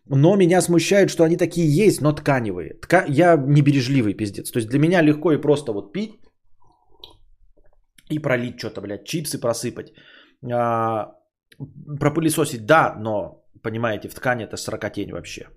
Но 0.09 0.37
меня 0.37 0.62
смущает, 0.62 1.11
что 1.11 1.24
они 1.24 1.37
такие 1.37 1.87
есть, 1.87 2.00
но 2.00 2.12
тканевые. 2.12 2.74
Тка... 2.80 3.04
Я 3.09 3.37
не 3.37 3.62
бережливый 3.62 4.14
пиздец. 4.14 4.50
То 4.50 4.59
есть 4.59 4.68
для 4.68 4.78
меня 4.78 5.02
легко 5.02 5.32
и 5.32 5.40
просто 5.40 5.72
вот 5.72 5.92
пить 5.92 6.20
и 8.11 8.18
пролить 8.18 8.59
что-то, 8.59 8.80
блядь, 8.80 9.04
чипсы 9.04 9.38
просыпать. 9.40 9.92
А, 10.52 11.12
пропылесосить, 12.00 12.66
да, 12.66 12.94
но, 12.98 13.44
понимаете, 13.62 14.09
в 14.09 14.14
ткани 14.14 14.44
это 14.44 14.56
сорокотень 14.56 15.12
вообще. 15.12 15.48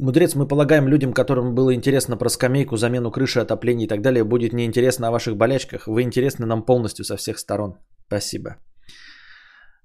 Мудрец, 0.00 0.34
мы 0.34 0.46
полагаем 0.46 0.88
людям, 0.88 1.12
которым 1.12 1.54
было 1.54 1.74
интересно 1.74 2.16
про 2.16 2.28
скамейку, 2.28 2.76
замену 2.76 3.10
крыши, 3.10 3.40
отопление 3.40 3.86
и 3.86 3.88
так 3.88 4.00
далее, 4.00 4.24
будет 4.24 4.52
неинтересно 4.52 5.08
о 5.08 5.10
ваших 5.10 5.36
болячках. 5.36 5.86
Вы 5.86 6.02
интересны 6.02 6.46
нам 6.46 6.64
полностью 6.64 7.04
со 7.04 7.16
всех 7.16 7.38
сторон. 7.38 7.78
Спасибо. 8.06 8.56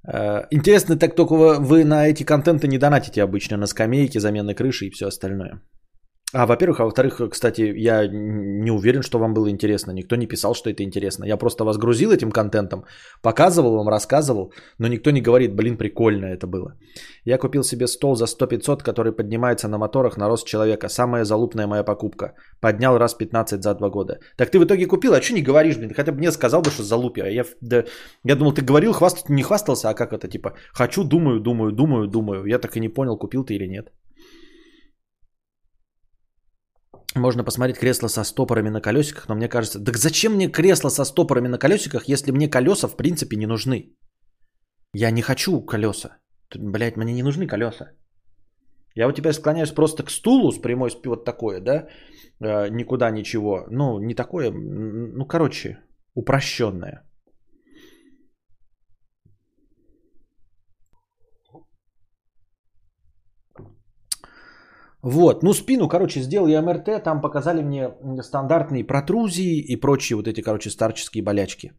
Э, 0.06 0.46
интересно 0.52 0.98
так 0.98 1.16
только 1.16 1.34
вы 1.34 1.86
на 1.86 2.08
эти 2.08 2.24
контенты 2.24 2.68
не 2.68 2.78
донатите 2.78 3.24
обычно, 3.24 3.58
на 3.58 3.68
скамейки, 3.68 4.18
замены 4.18 4.54
крыши 4.54 4.88
и 4.88 4.90
все 4.90 5.08
остальное. 5.08 5.62
А, 6.34 6.48
во-первых, 6.48 6.80
а 6.80 6.86
во-вторых, 6.86 7.22
кстати, 7.32 7.62
я 7.62 8.08
не 8.08 8.72
уверен, 8.72 9.04
что 9.04 9.20
вам 9.20 9.34
было 9.34 9.50
интересно. 9.50 9.92
Никто 9.92 10.16
не 10.16 10.28
писал, 10.28 10.56
что 10.56 10.70
это 10.70 10.84
интересно. 10.84 11.26
Я 11.26 11.38
просто 11.38 11.64
вас 11.64 11.78
грузил 11.78 12.12
этим 12.12 12.32
контентом, 12.32 12.86
показывал 13.22 13.76
вам, 13.76 13.88
рассказывал, 13.88 14.52
но 14.80 14.88
никто 14.88 15.12
не 15.12 15.22
говорит, 15.22 15.56
блин, 15.56 15.78
прикольно 15.78 16.26
это 16.26 16.48
было. 16.48 16.74
Я 17.24 17.38
купил 17.38 17.64
себе 17.64 17.88
стол 17.88 18.16
за 18.16 18.26
100-500, 18.26 18.84
который 18.84 19.12
поднимается 19.12 19.68
на 19.68 19.78
моторах 19.78 20.18
на 20.18 20.28
рост 20.28 20.48
человека. 20.48 20.90
Самая 20.90 21.24
залупная 21.24 21.68
моя 21.68 21.84
покупка. 21.84 22.34
Поднял 22.62 22.98
раз 22.98 23.14
15 23.14 23.62
за 23.62 23.76
2 23.76 23.90
года. 23.90 24.18
Так 24.36 24.50
ты 24.50 24.58
в 24.60 24.64
итоге 24.64 24.88
купил, 24.88 25.14
а 25.14 25.22
что 25.22 25.34
не 25.36 25.44
говоришь, 25.44 25.78
блин? 25.78 25.94
Хотя 25.96 26.12
бы 26.12 26.18
мне 26.18 26.32
сказал 26.32 26.62
бы, 26.62 26.72
что 26.72 26.84
залупя. 26.84 27.28
Я, 27.28 27.46
да, 27.62 27.84
я 28.24 28.36
думал, 28.36 28.54
ты 28.54 28.64
говорил, 28.64 28.94
хваст... 28.94 29.30
не 29.30 29.44
хвастался, 29.44 29.90
а 29.90 29.94
как 29.94 30.14
это, 30.14 30.28
типа, 30.28 30.54
хочу, 30.74 31.04
думаю, 31.04 31.40
думаю, 31.40 31.72
думаю, 31.72 32.08
думаю. 32.08 32.46
Я 32.46 32.58
так 32.58 32.76
и 32.76 32.80
не 32.80 32.90
понял, 32.90 33.18
купил 33.18 33.44
ты 33.44 33.54
или 33.54 33.68
нет. 33.68 33.92
Можно 37.16 37.44
посмотреть 37.44 37.78
кресло 37.78 38.08
со 38.08 38.24
стопорами 38.24 38.70
на 38.70 38.82
колесиках, 38.82 39.30
но 39.30 39.36
мне 39.36 39.48
кажется, 39.48 39.84
так 39.84 39.98
зачем 39.98 40.34
мне 40.34 40.52
кресло 40.52 40.90
со 40.90 41.06
стопорами 41.06 41.48
на 41.48 41.58
колесиках, 41.58 42.08
если 42.08 42.32
мне 42.32 42.50
колеса 42.50 42.88
в 42.88 42.96
принципе 42.96 43.38
не 43.38 43.46
нужны? 43.46 43.96
Я 44.94 45.12
не 45.12 45.22
хочу 45.22 45.62
колеса. 45.62 46.18
Блять, 46.56 46.98
мне 46.98 47.14
не 47.14 47.24
нужны 47.24 47.48
колеса. 47.48 47.92
Я 48.96 49.08
вот 49.08 49.16
теперь 49.16 49.34
склоняюсь 49.34 49.72
просто 49.72 50.04
к 50.04 50.12
стулу 50.12 50.52
с 50.52 50.62
прямой 50.62 50.92
спи 50.92 51.10
вот 51.10 51.26
такое, 51.26 51.60
да, 51.62 51.88
э, 52.40 52.70
никуда 52.70 53.12
ничего. 53.12 53.66
Ну, 53.70 54.00
не 54.00 54.14
такое, 54.16 54.52
ну, 54.52 55.26
короче, 55.26 55.80
упрощенное. 56.16 57.04
Вот, 65.04 65.44
ну 65.44 65.54
спину, 65.54 65.90
короче, 65.90 66.22
сделал 66.22 66.48
я 66.48 66.62
МРТ, 66.62 67.04
там 67.04 67.22
показали 67.22 67.62
мне 67.62 67.90
стандартные 68.22 68.88
протрузии 68.88 69.60
и 69.60 69.76
прочие 69.76 70.16
вот 70.16 70.28
эти, 70.28 70.42
короче, 70.42 70.70
старческие 70.70 71.24
болячки. 71.24 71.74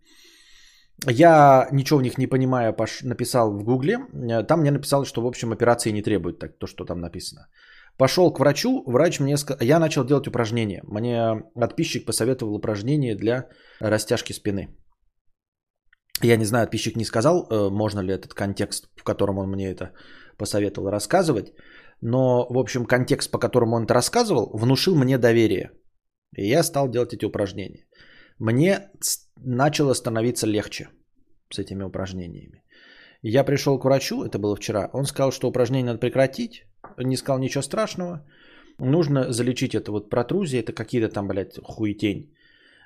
Я 1.07 1.69
ничего 1.73 1.99
в 1.99 2.03
них 2.03 2.19
не 2.19 2.27
понимая, 2.27 2.73
пош... 2.73 3.03
написал 3.03 3.57
в 3.57 3.65
гугле, 3.65 3.97
э, 3.97 4.47
там 4.47 4.61
мне 4.61 4.71
написал, 4.71 5.05
что, 5.05 5.23
в 5.23 5.27
общем, 5.27 5.53
операции 5.53 5.93
не 5.93 6.03
требует, 6.03 6.39
так, 6.39 6.59
то, 6.59 6.67
что 6.67 6.85
там 6.85 7.01
написано. 7.01 7.49
Пошел 7.97 8.33
к 8.33 8.41
врачу, 8.41 8.85
врач 8.87 9.21
мне 9.21 9.39
сказал, 9.39 9.67
я 9.67 9.79
начал 9.79 10.05
делать 10.05 10.27
упражнения. 10.27 10.83
Мне 10.85 11.43
подписчик 11.55 12.05
посоветовал 12.07 12.55
упражнения 12.55 13.17
для 13.17 13.49
растяжки 13.81 14.35
спины. 14.35 14.69
Я 16.23 16.37
не 16.37 16.45
знаю, 16.45 16.67
подписчик 16.67 16.97
не 16.97 17.05
сказал, 17.05 17.49
э, 17.51 17.71
можно 17.71 18.01
ли 18.01 18.13
этот 18.13 18.35
контекст, 18.35 18.89
в 18.97 19.03
котором 19.03 19.39
он 19.39 19.51
мне 19.51 19.71
это 19.71 19.93
посоветовал 20.37 20.91
рассказывать 20.91 21.53
но, 22.01 22.47
в 22.49 22.59
общем, 22.59 22.87
контекст, 22.87 23.31
по 23.31 23.39
которому 23.39 23.77
он 23.77 23.85
это 23.85 23.95
рассказывал, 23.95 24.51
внушил 24.55 24.95
мне 24.95 25.19
доверие. 25.19 25.71
И 26.37 26.47
я 26.47 26.63
стал 26.63 26.89
делать 26.89 27.15
эти 27.15 27.25
упражнения. 27.25 27.87
Мне 28.39 28.91
начало 29.37 29.95
становиться 29.95 30.47
легче 30.47 30.89
с 31.51 31.59
этими 31.59 31.85
упражнениями. 31.85 32.63
Я 33.23 33.45
пришел 33.45 33.79
к 33.79 33.85
врачу, 33.85 34.25
это 34.25 34.39
было 34.39 34.55
вчера, 34.57 34.91
он 34.93 35.07
сказал, 35.07 35.33
что 35.33 35.49
упражнение 35.49 35.87
надо 35.87 35.99
прекратить, 35.99 36.67
не 36.99 37.17
сказал 37.17 37.39
ничего 37.39 37.63
страшного, 37.63 38.27
нужно 38.79 39.33
залечить 39.33 39.75
это 39.75 39.93
вот 39.93 40.11
протрузии, 40.11 40.59
это 40.59 40.73
какие-то 40.73 41.09
там, 41.09 41.29
блядь, 41.29 41.59
хуетень 41.63 42.35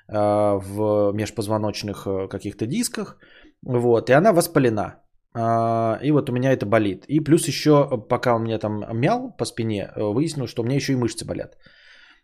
а, 0.07 0.55
в 0.57 1.11
межпозвоночных 1.13 2.07
э, 2.07 2.27
каких-то 2.29 2.65
дисках, 2.65 3.17
вот, 3.61 4.09
и 4.09 4.13
она 4.13 4.31
воспалена. 4.31 5.03
А, 5.33 5.99
и 6.03 6.11
вот 6.11 6.29
у 6.29 6.33
меня 6.33 6.51
это 6.51 6.65
болит. 6.65 7.05
И 7.07 7.19
плюс 7.19 7.47
еще, 7.47 7.87
пока 8.09 8.35
он 8.35 8.43
меня 8.43 8.59
там 8.59 8.83
мял 8.93 9.35
по 9.37 9.45
спине, 9.45 9.91
э, 9.95 10.13
выяснил, 10.13 10.47
что 10.47 10.61
у 10.61 10.65
меня 10.65 10.75
еще 10.75 10.93
и 10.93 10.95
мышцы 10.95 11.25
болят. 11.25 11.57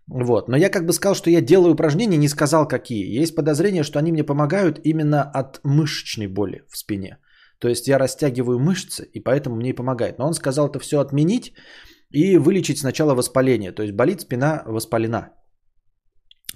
Вот. 0.08 0.48
Но 0.50 0.58
я 0.58 0.70
как 0.70 0.86
бы 0.86 0.94
сказал, 0.94 1.16
что 1.16 1.30
я 1.30 1.42
делаю 1.42 1.74
упражнения, 1.74 2.18
не 2.18 2.30
сказал 2.30 2.68
какие. 2.68 3.22
Есть 3.22 3.36
подозрение, 3.36 3.84
что 3.84 4.00
они 4.00 4.12
мне 4.12 4.24
помогают 4.24 4.80
именно 4.84 5.24
от 5.24 5.60
мышечной 5.64 6.28
боли 6.28 6.64
в 6.70 6.78
спине. 6.78 7.18
То 7.60 7.70
есть 7.70 7.88
я 7.88 7.98
растягиваю 7.98 8.60
мышцы, 8.60 9.10
и 9.14 9.20
поэтому 9.20 9.56
мне 9.56 9.70
и 9.70 9.76
помогает. 9.76 10.20
Но 10.20 10.28
он 10.28 10.34
сказал 10.34 10.68
это 10.68 10.80
все 10.80 11.00
отменить 11.00 11.54
и 12.12 12.38
вылечить 12.38 12.80
сначала 12.80 13.16
воспаление. 13.16 13.72
То 13.72 13.84
есть 13.84 13.96
болит 13.96 14.22
спина 14.22 14.64
воспалена. 14.66 15.32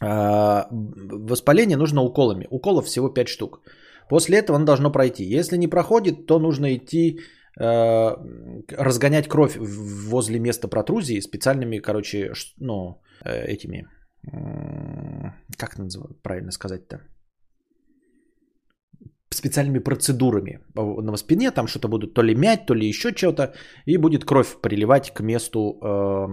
А, 0.01 0.67
воспаление 0.71 1.77
нужно 1.77 2.01
уколами. 2.01 2.47
Уколов 2.49 2.85
всего 2.85 3.09
5 3.09 3.27
штук. 3.27 3.61
После 4.09 4.39
этого 4.39 4.57
оно 4.57 4.65
должно 4.65 4.91
пройти. 4.91 5.23
Если 5.23 5.57
не 5.57 5.67
проходит, 5.67 6.25
то 6.25 6.39
нужно 6.39 6.75
идти 6.75 7.19
э, 7.59 8.15
разгонять 8.77 9.27
кровь 9.27 9.55
возле 9.57 10.39
места 10.39 10.67
протрузии 10.67 11.21
специальными, 11.21 11.79
короче, 11.79 12.33
ну, 12.57 13.01
э, 13.23 13.45
этими, 13.45 13.87
как 15.57 15.77
называют, 15.77 16.21
правильно 16.23 16.51
сказать-то, 16.51 17.01
специальными 19.29 19.79
процедурами 19.79 20.59
на 20.75 21.17
спине, 21.17 21.51
там 21.51 21.67
что-то 21.67 21.87
будут 21.87 22.13
то 22.13 22.23
ли 22.23 22.35
мять, 22.35 22.65
то 22.65 22.73
ли 22.73 22.87
еще 22.87 23.15
что-то, 23.15 23.53
и 23.85 23.97
будет 23.97 24.25
кровь 24.25 24.59
приливать 24.61 25.13
к 25.13 25.21
месту, 25.21 25.79
э, 25.83 26.27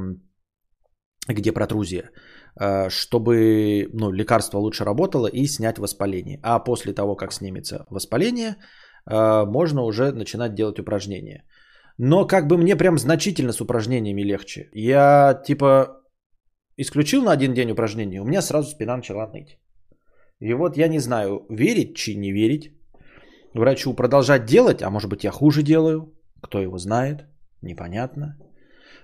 где 1.35 1.53
протрузия. 1.53 2.11
Э, 2.59 2.89
чтобы 2.89 3.89
ну, 3.93 4.11
лекарство 4.11 4.59
лучше 4.59 4.85
работало 4.85 5.27
и 5.27 5.47
снять 5.47 5.79
воспаление. 5.79 6.41
А 6.43 6.59
после 6.59 6.95
того, 6.95 7.15
как 7.17 7.33
снимется 7.33 7.85
воспаление, 7.91 8.57
э, 9.11 9.45
можно 9.45 9.83
уже 9.83 10.13
начинать 10.13 10.55
делать 10.55 10.79
упражнения. 10.79 11.45
Но 11.99 12.27
как 12.27 12.47
бы 12.47 12.57
мне 12.57 12.77
прям 12.77 12.99
значительно 12.99 13.53
с 13.53 13.61
упражнениями 13.61 14.23
легче. 14.23 14.71
Я 14.73 15.43
типа 15.47 16.03
исключил 16.79 17.23
на 17.23 17.33
один 17.33 17.55
день 17.55 17.71
упражнения, 17.71 18.23
у 18.23 18.25
меня 18.25 18.43
сразу 18.43 18.71
спина 18.71 18.97
начала 18.97 19.27
ныть. 19.27 19.59
И 20.41 20.55
вот 20.55 20.77
я 20.77 20.89
не 20.89 20.99
знаю, 20.99 21.47
верить 21.51 21.97
чи 21.97 22.17
не 22.17 22.33
верить. 22.33 22.73
Врачу 23.55 23.95
продолжать 23.95 24.45
делать, 24.47 24.83
а 24.83 24.91
может 24.91 25.11
быть 25.11 25.25
я 25.25 25.31
хуже 25.31 25.63
делаю, 25.63 26.15
кто 26.43 26.61
его 26.61 26.79
знает, 26.79 27.27
непонятно. 27.63 28.37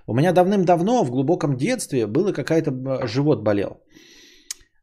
У 0.07 0.13
меня 0.13 0.33
давным-давно 0.33 1.03
в 1.03 1.11
глубоком 1.11 1.55
детстве 1.55 2.07
было 2.07 2.33
какая-то 2.33 3.07
живот 3.07 3.43
болел. 3.43 3.81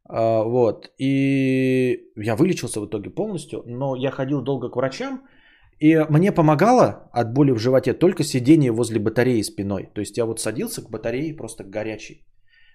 А, 0.08 0.42
вот. 0.44 0.90
И 0.98 1.98
я 2.16 2.36
вылечился 2.36 2.80
в 2.80 2.86
итоге 2.86 3.10
полностью, 3.10 3.62
но 3.66 3.96
я 3.96 4.10
ходил 4.10 4.42
долго 4.42 4.70
к 4.70 4.76
врачам, 4.76 5.22
и 5.78 5.96
мне 6.10 6.32
помогало 6.32 7.08
от 7.12 7.32
боли 7.32 7.52
в 7.52 7.58
животе 7.58 7.92
только 7.94 8.24
сидение 8.24 8.72
возле 8.72 8.98
батареи 8.98 9.42
спиной. 9.42 9.88
То 9.94 10.00
есть 10.00 10.18
я 10.18 10.26
вот 10.26 10.40
садился 10.40 10.82
к 10.82 10.90
батарее 10.90 11.36
просто 11.36 11.64
горячий 11.64 12.26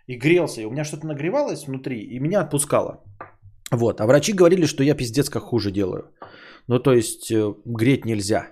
и 0.08 0.18
грелся, 0.18 0.62
и 0.62 0.66
у 0.66 0.72
меня 0.72 0.84
что-то 0.84 1.08
нагревалось 1.08 1.68
внутри, 1.68 2.00
и 2.00 2.20
меня 2.20 2.42
отпускало. 2.42 3.04
Вот, 3.72 4.02
а 4.02 4.06
врачи 4.06 4.34
говорили, 4.34 4.66
что 4.66 4.84
я 4.84 4.96
пиздец 4.96 5.30
как 5.30 5.44
хуже 5.44 5.72
делаю. 5.72 6.12
Ну, 6.68 6.80
то 6.80 6.94
есть 6.94 7.32
э, 7.32 7.54
греть 7.66 8.06
нельзя. 8.06 8.52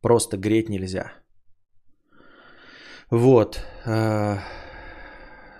Просто 0.00 0.36
греть 0.36 0.68
нельзя. 0.68 1.12
Вот. 3.12 3.60
Э, 3.84 4.38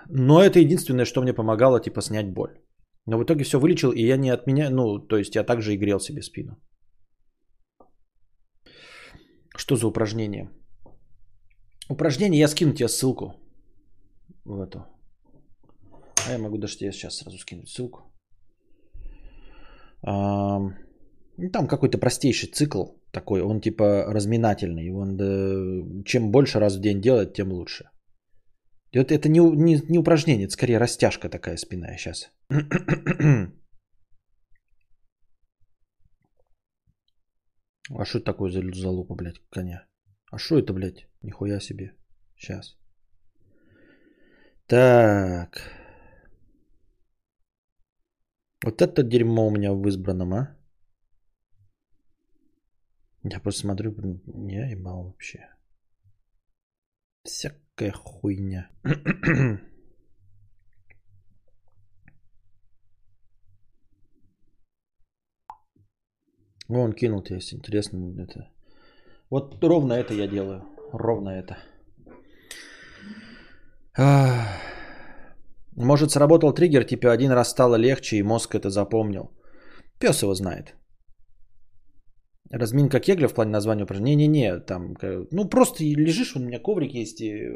но 0.08 0.42
это 0.42 0.58
единственное, 0.58 1.04
что 1.04 1.22
мне 1.22 1.34
помогало, 1.34 1.80
типа, 1.80 2.00
снять 2.00 2.32
боль. 2.32 2.58
Но 3.06 3.18
в 3.18 3.24
итоге 3.24 3.44
все 3.44 3.58
вылечил, 3.58 3.92
и 3.92 4.06
я 4.06 4.16
не 4.16 4.30
отменяю, 4.30 4.74
ну, 4.74 4.98
то 4.98 5.18
есть 5.18 5.34
я 5.34 5.44
также 5.44 5.74
и 5.74 5.76
грел 5.76 6.00
себе 6.00 6.22
спину. 6.22 6.56
Что 9.56 9.76
за 9.76 9.86
упражнение? 9.86 10.50
Упражнение, 11.90 12.40
я 12.40 12.48
скину 12.48 12.72
тебе 12.72 12.88
ссылку 12.88 13.34
в 14.44 14.60
эту. 14.60 14.86
А 16.26 16.32
я 16.32 16.38
могу 16.38 16.58
даже 16.58 16.78
тебе 16.78 16.92
сейчас 16.92 17.16
сразу 17.16 17.38
скинуть 17.38 17.68
ссылку. 17.68 18.00
А, 20.06 20.58
ну, 21.36 21.50
там 21.50 21.66
какой-то 21.66 21.98
простейший 21.98 22.50
цикл 22.50 22.84
такой, 23.10 23.42
он 23.42 23.60
типа 23.60 24.04
разминательный. 24.08 24.90
Он, 24.90 25.16
да, 25.16 26.04
чем 26.04 26.30
больше 26.30 26.58
раз 26.60 26.76
в 26.76 26.80
день 26.80 27.00
делать, 27.00 27.34
тем 27.34 27.52
лучше. 27.52 27.88
Это, 28.92 29.14
это 29.14 29.28
не, 29.28 29.40
не, 29.40 29.80
не 29.88 29.98
упражнение, 29.98 30.44
это 30.44 30.52
скорее 30.52 30.78
растяжка 30.78 31.28
такая 31.28 31.56
спина 31.56 31.96
сейчас. 31.96 32.30
А 37.90 38.04
что 38.04 38.20
такое 38.20 38.50
за 38.50 38.62
залупа, 38.72 39.14
блядь, 39.14 39.40
коня? 39.50 39.86
А 40.30 40.38
что 40.38 40.58
это, 40.58 40.72
блядь? 40.72 41.08
Нихуя 41.22 41.60
себе. 41.60 41.94
Сейчас. 42.36 42.76
Так. 44.66 45.60
Вот 48.64 48.80
это 48.80 49.02
дерьмо 49.02 49.46
у 49.46 49.50
меня 49.50 49.72
в 49.74 49.86
избранном, 49.88 50.32
а? 50.34 50.56
Я 53.24 53.40
просто 53.40 53.61
смотрю, 53.61 53.94
не 54.26 54.70
ебал 54.70 55.04
вообще. 55.04 55.48
Всякая 57.24 57.92
хуйня. 57.92 58.68
Вон 66.68 66.92
кинул 66.92 67.22
тебе, 67.22 67.37
если 67.37 67.56
интересно. 67.56 68.22
Это. 68.22 68.50
Вот 69.30 69.62
ровно 69.62 69.92
это 69.92 70.14
я 70.14 70.26
делаю. 70.26 70.64
Ровно 70.92 71.30
это. 71.30 71.58
Может, 75.76 76.11
сработал 76.11 76.52
триггер, 76.54 76.85
типа 76.85 77.12
один 77.12 77.30
раз 77.30 77.50
стало 77.50 77.76
легче, 77.76 78.16
и 78.16 78.22
мозг 78.22 78.54
это 78.54 78.70
запомнил. 78.70 79.30
Пес 79.98 80.22
его 80.22 80.35
знает. 80.35 80.74
Разминка 82.52 83.00
кегля 83.00 83.28
в 83.28 83.34
плане 83.34 83.50
названия 83.50 83.84
упражнения? 83.84 84.28
Не-не-не, 84.28 84.60
там, 84.60 84.94
ну 85.30 85.48
просто 85.48 85.84
лежишь, 85.84 86.36
у 86.36 86.40
меня 86.40 86.58
коврик 86.58 86.92
есть, 86.94 87.20
и, 87.20 87.48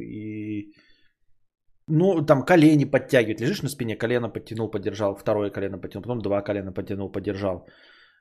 и 0.00 0.72
ну, 1.88 2.26
там 2.26 2.44
колени 2.44 2.84
подтягивать. 2.84 3.40
Лежишь 3.40 3.62
на 3.62 3.68
спине, 3.68 3.96
колено 3.96 4.28
подтянул, 4.28 4.70
поддержал, 4.70 5.16
второе 5.16 5.50
колено 5.50 5.78
подтянул, 5.78 6.02
потом 6.02 6.20
два 6.20 6.42
колена 6.42 6.72
подтянул, 6.72 7.10
поддержал. 7.10 7.66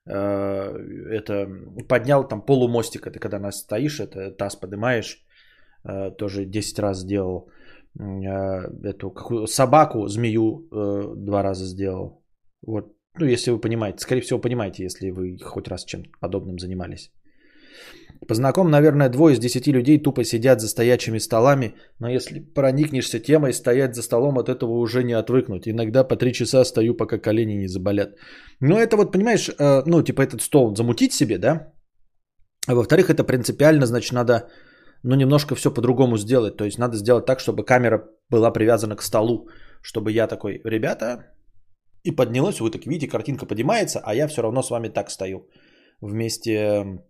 Э, 0.09 0.73
это 1.11 1.47
поднял 1.89 2.27
там 2.27 2.41
полумостик, 2.41 3.07
это 3.07 3.19
когда 3.19 3.39
нас 3.39 3.59
стоишь, 3.59 3.99
это 3.99 4.31
таз 4.31 4.55
поднимаешь, 4.55 5.25
э, 5.83 6.11
тоже 6.17 6.45
10 6.45 6.79
раз 6.79 6.99
сделал. 6.99 7.49
Э, 7.99 8.69
эту 8.83 9.11
какую, 9.11 9.47
собаку, 9.47 10.07
змею 10.07 10.67
два 11.15 11.43
раза 11.43 11.65
сделал. 11.65 12.23
Вот, 12.65 12.96
ну, 13.19 13.25
если 13.25 13.51
вы 13.51 13.59
понимаете, 13.59 13.99
скорее 13.99 14.21
всего, 14.21 14.39
понимаете, 14.39 14.83
если 14.83 15.11
вы 15.11 15.37
хоть 15.43 15.67
раз 15.67 15.85
чем 15.85 16.03
подобным 16.21 16.59
занимались. 16.59 17.11
По 18.27 18.33
знаком, 18.33 18.69
наверное, 18.69 19.09
двое 19.09 19.33
из 19.33 19.39
десяти 19.39 19.71
людей 19.71 20.01
тупо 20.01 20.23
сидят 20.23 20.59
за 20.59 20.67
стоячими 20.67 21.19
столами, 21.19 21.75
но 21.99 22.09
если 22.09 22.39
проникнешься 22.39 23.19
темой, 23.19 23.53
стоять 23.53 23.95
за 23.95 24.01
столом 24.01 24.37
от 24.39 24.49
этого 24.49 24.79
уже 24.79 25.03
не 25.03 25.13
отвыкнуть. 25.13 25.67
Иногда 25.67 26.03
по 26.03 26.15
три 26.15 26.33
часа 26.33 26.65
стою, 26.65 26.95
пока 26.95 27.17
колени 27.19 27.53
не 27.53 27.67
заболят. 27.67 28.15
Но 28.59 28.79
это 28.79 28.97
вот, 28.97 29.11
понимаешь, 29.11 29.49
э, 29.49 29.83
ну, 29.85 30.03
типа 30.03 30.21
этот 30.21 30.41
стол 30.41 30.75
замутить 30.75 31.13
себе, 31.13 31.37
да? 31.37 31.73
А 32.67 32.75
во-вторых, 32.75 33.09
это 33.09 33.23
принципиально, 33.23 33.85
значит, 33.85 34.13
надо, 34.13 34.49
ну, 35.03 35.15
немножко 35.15 35.55
все 35.55 35.73
по-другому 35.73 36.17
сделать. 36.17 36.57
То 36.57 36.65
есть 36.65 36.79
надо 36.79 36.97
сделать 36.97 37.25
так, 37.25 37.39
чтобы 37.39 37.63
камера 37.63 38.03
была 38.29 38.51
привязана 38.51 38.95
к 38.95 39.03
столу, 39.03 39.47
чтобы 39.81 40.11
я 40.11 40.27
такой, 40.27 40.61
ребята, 40.65 41.36
и 42.07 42.15
поднялась, 42.15 42.59
вы 42.59 42.71
так 42.71 42.85
видите, 42.85 43.11
картинка 43.11 43.45
поднимается, 43.45 43.99
а 43.99 44.15
я 44.15 44.27
все 44.27 44.41
равно 44.41 44.63
с 44.63 44.69
вами 44.69 44.89
так 44.89 45.09
стою. 45.09 45.39
Вместе 46.01 47.01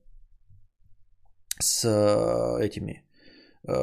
с 1.62 1.86
э, 1.86 2.66
этими, 2.66 3.04
э, 3.68 3.74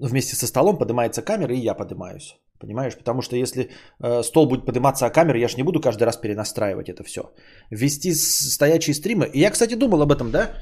вместе 0.00 0.36
со 0.36 0.46
столом 0.46 0.78
поднимается 0.78 1.22
камера, 1.22 1.54
и 1.54 1.60
я 1.60 1.74
поднимаюсь. 1.74 2.36
Понимаешь? 2.60 2.96
Потому 2.96 3.22
что 3.22 3.36
если 3.36 3.70
э, 4.02 4.22
стол 4.22 4.48
будет 4.48 4.66
подниматься, 4.66 5.06
а 5.06 5.10
камера, 5.10 5.38
я 5.38 5.48
же 5.48 5.56
не 5.56 5.64
буду 5.64 5.80
каждый 5.80 6.04
раз 6.04 6.16
перенастраивать 6.16 6.88
это 6.88 7.04
все. 7.04 7.20
Вести 7.70 8.14
стоячие 8.14 8.94
стримы. 8.94 9.26
И 9.34 9.40
я, 9.40 9.50
кстати, 9.50 9.74
думал 9.74 10.02
об 10.02 10.12
этом, 10.12 10.30
да? 10.30 10.54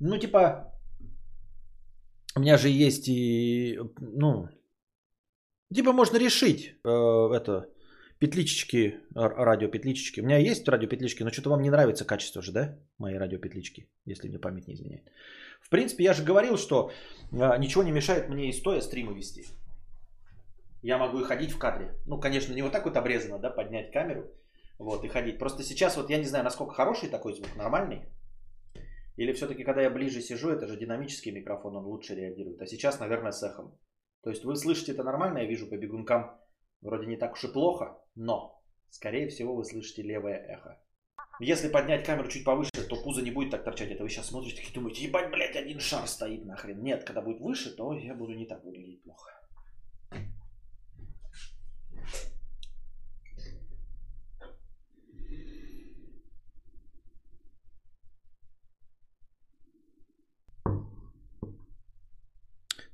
Ну, 0.00 0.18
типа, 0.18 0.72
у 2.36 2.40
меня 2.40 2.58
же 2.58 2.68
есть 2.68 3.08
и, 3.08 3.78
ну, 4.00 4.48
типа 5.74 5.92
можно 5.92 6.18
решить 6.18 6.76
э, 6.84 6.88
это, 7.36 7.66
петлички, 8.24 9.00
радиопетлички. 9.14 10.20
У 10.20 10.24
меня 10.24 10.38
есть 10.38 10.68
радиопетлички, 10.68 11.24
но 11.24 11.30
что-то 11.30 11.50
вам 11.50 11.60
не 11.60 11.70
нравится 11.70 12.06
качество 12.06 12.42
же, 12.42 12.52
да? 12.52 12.78
Мои 12.98 13.18
радиопетлички, 13.18 13.90
если 14.06 14.28
мне 14.28 14.38
память 14.38 14.66
не 14.66 14.74
изменяет. 14.74 15.10
В 15.60 15.68
принципе, 15.68 16.04
я 16.04 16.14
же 16.14 16.24
говорил, 16.24 16.56
что 16.56 16.90
а, 17.32 17.58
ничего 17.58 17.82
не 17.82 17.92
мешает 17.92 18.28
мне 18.28 18.48
и 18.48 18.52
стоя 18.52 18.80
стримы 18.80 19.14
вести. 19.14 19.44
Я 20.82 20.98
могу 20.98 21.20
и 21.20 21.24
ходить 21.24 21.52
в 21.52 21.58
кадре. 21.58 21.92
Ну, 22.06 22.18
конечно, 22.20 22.54
не 22.54 22.62
вот 22.62 22.72
так 22.72 22.84
вот 22.84 22.96
обрезано, 22.96 23.38
да, 23.38 23.50
поднять 23.50 23.92
камеру, 23.92 24.30
вот, 24.78 25.04
и 25.04 25.08
ходить. 25.08 25.38
Просто 25.38 25.62
сейчас 25.62 25.96
вот 25.96 26.10
я 26.10 26.18
не 26.18 26.24
знаю, 26.24 26.44
насколько 26.44 26.74
хороший 26.74 27.10
такой 27.10 27.34
звук, 27.34 27.56
нормальный. 27.56 28.02
Или 29.16 29.32
все-таки, 29.32 29.64
когда 29.64 29.82
я 29.82 29.90
ближе 29.90 30.22
сижу, 30.22 30.48
это 30.48 30.66
же 30.66 30.78
динамический 30.78 31.32
микрофон, 31.32 31.76
он 31.76 31.84
лучше 31.84 32.14
реагирует. 32.14 32.62
А 32.62 32.66
сейчас, 32.66 33.00
наверное, 33.00 33.32
с 33.32 33.42
эхом. 33.42 33.78
То 34.22 34.30
есть 34.30 34.44
вы 34.44 34.56
слышите 34.56 34.92
это 34.92 35.04
нормально, 35.04 35.38
я 35.38 35.46
вижу 35.46 35.68
по 35.68 35.76
бегункам 35.76 36.38
вроде 36.84 37.06
не 37.06 37.16
так 37.16 37.32
уж 37.32 37.44
и 37.44 37.48
плохо, 37.48 37.98
но, 38.14 38.62
скорее 38.90 39.28
всего, 39.28 39.56
вы 39.56 39.64
слышите 39.64 40.02
левое 40.02 40.36
эхо. 40.36 40.78
Если 41.40 41.68
поднять 41.68 42.06
камеру 42.06 42.28
чуть 42.28 42.44
повыше, 42.44 42.70
то 42.88 43.02
пузо 43.02 43.20
не 43.20 43.32
будет 43.32 43.50
так 43.50 43.64
торчать. 43.64 43.90
Это 43.90 44.04
вы 44.04 44.08
сейчас 44.08 44.28
смотрите 44.28 44.62
и 44.62 44.72
думаете, 44.72 45.02
ебать, 45.02 45.32
блядь, 45.32 45.56
один 45.56 45.80
шар 45.80 46.06
стоит 46.06 46.44
нахрен. 46.44 46.80
Нет, 46.80 47.02
когда 47.02 47.22
будет 47.22 47.40
выше, 47.40 47.74
то 47.74 47.92
я 47.92 48.14
буду 48.14 48.34
не 48.34 48.46
так 48.46 48.62
выглядеть 48.62 49.02
плохо. 49.02 49.33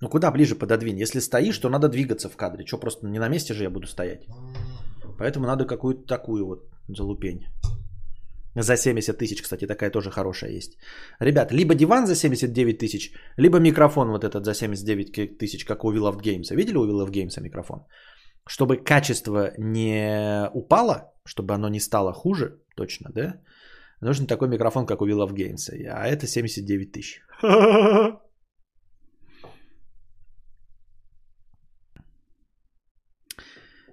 Ну 0.00 0.08
куда 0.08 0.30
ближе 0.30 0.54
пододвинь? 0.54 1.02
Если 1.02 1.20
стоишь, 1.20 1.58
то 1.58 1.68
надо 1.68 1.88
двигаться 1.88 2.28
в 2.28 2.36
кадре. 2.36 2.66
Что, 2.66 2.78
просто 2.78 3.06
не 3.06 3.18
на 3.18 3.28
месте 3.28 3.54
же 3.54 3.64
я 3.64 3.70
буду 3.70 3.86
стоять? 3.86 4.26
Поэтому 5.18 5.46
надо 5.46 5.66
какую-то 5.66 6.06
такую 6.06 6.46
вот 6.46 6.64
залупень. 6.88 7.46
За 8.56 8.76
70 8.76 9.18
тысяч, 9.18 9.42
кстати, 9.42 9.66
такая 9.66 9.90
тоже 9.90 10.10
хорошая 10.10 10.50
есть. 10.50 10.78
Ребят, 11.20 11.52
либо 11.52 11.74
диван 11.74 12.06
за 12.06 12.14
79 12.14 12.78
тысяч, 12.78 13.12
либо 13.36 13.58
микрофон 13.58 14.08
вот 14.08 14.24
этот 14.24 14.44
за 14.44 14.54
79 14.54 15.38
тысяч, 15.38 15.64
как 15.64 15.84
у 15.84 15.92
Will 15.92 16.10
of 16.10 16.20
Games. 16.20 16.54
Видели 16.54 16.76
у 16.76 16.86
Will 16.86 17.06
of 17.06 17.10
Games 17.10 17.40
микрофон? 17.40 17.84
Чтобы 18.48 18.78
качество 18.78 19.52
не 19.58 20.48
упало, 20.54 21.12
чтобы 21.24 21.54
оно 21.54 21.68
не 21.68 21.80
стало 21.80 22.12
хуже, 22.12 22.58
точно, 22.74 23.10
да? 23.14 23.40
Нужен 24.00 24.26
такой 24.26 24.48
микрофон, 24.48 24.86
как 24.86 25.02
у 25.02 25.06
Will 25.06 25.24
of 25.24 25.34
Games. 25.34 25.70
А 25.88 26.08
это 26.08 26.26
79 26.26 26.92
тысяч. 26.92 27.20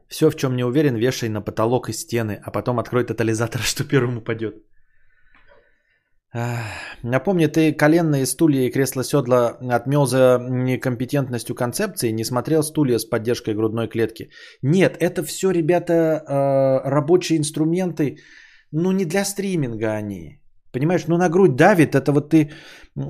Все, 0.09 0.29
в 0.29 0.35
чем 0.35 0.55
не 0.55 0.63
уверен, 0.63 0.95
вешай 0.95 1.29
на 1.29 1.41
потолок 1.41 1.89
и 1.89 1.93
стены, 1.93 2.39
а 2.43 2.51
потом 2.51 2.79
открой 2.79 3.05
тотализатор, 3.05 3.61
что 3.63 3.83
первым 3.83 4.17
упадет. 4.17 4.55
Напомни, 7.03 7.47
ты 7.47 7.73
коленные 7.73 8.25
стулья 8.25 8.67
и 8.67 8.71
кресло-седла 8.71 9.57
отмел 9.75 10.05
за 10.05 10.37
некомпетентностью 10.49 11.55
концепции, 11.55 12.11
не 12.11 12.25
смотрел 12.25 12.63
стулья 12.63 12.99
с 12.99 13.05
поддержкой 13.05 13.55
грудной 13.55 13.87
клетки. 13.87 14.29
Нет, 14.61 14.97
это 14.99 15.23
все, 15.23 15.51
ребята, 15.51 15.93
э, 15.93 16.89
рабочие 16.89 17.37
инструменты, 17.37 18.17
ну 18.71 18.91
не 18.91 19.05
для 19.05 19.25
стриминга 19.25 19.93
они. 19.93 20.41
Понимаешь, 20.73 21.07
ну 21.07 21.17
на 21.17 21.29
грудь 21.29 21.55
давит, 21.55 21.95
это 21.95 22.11
вот 22.11 22.29
ты 22.29 22.51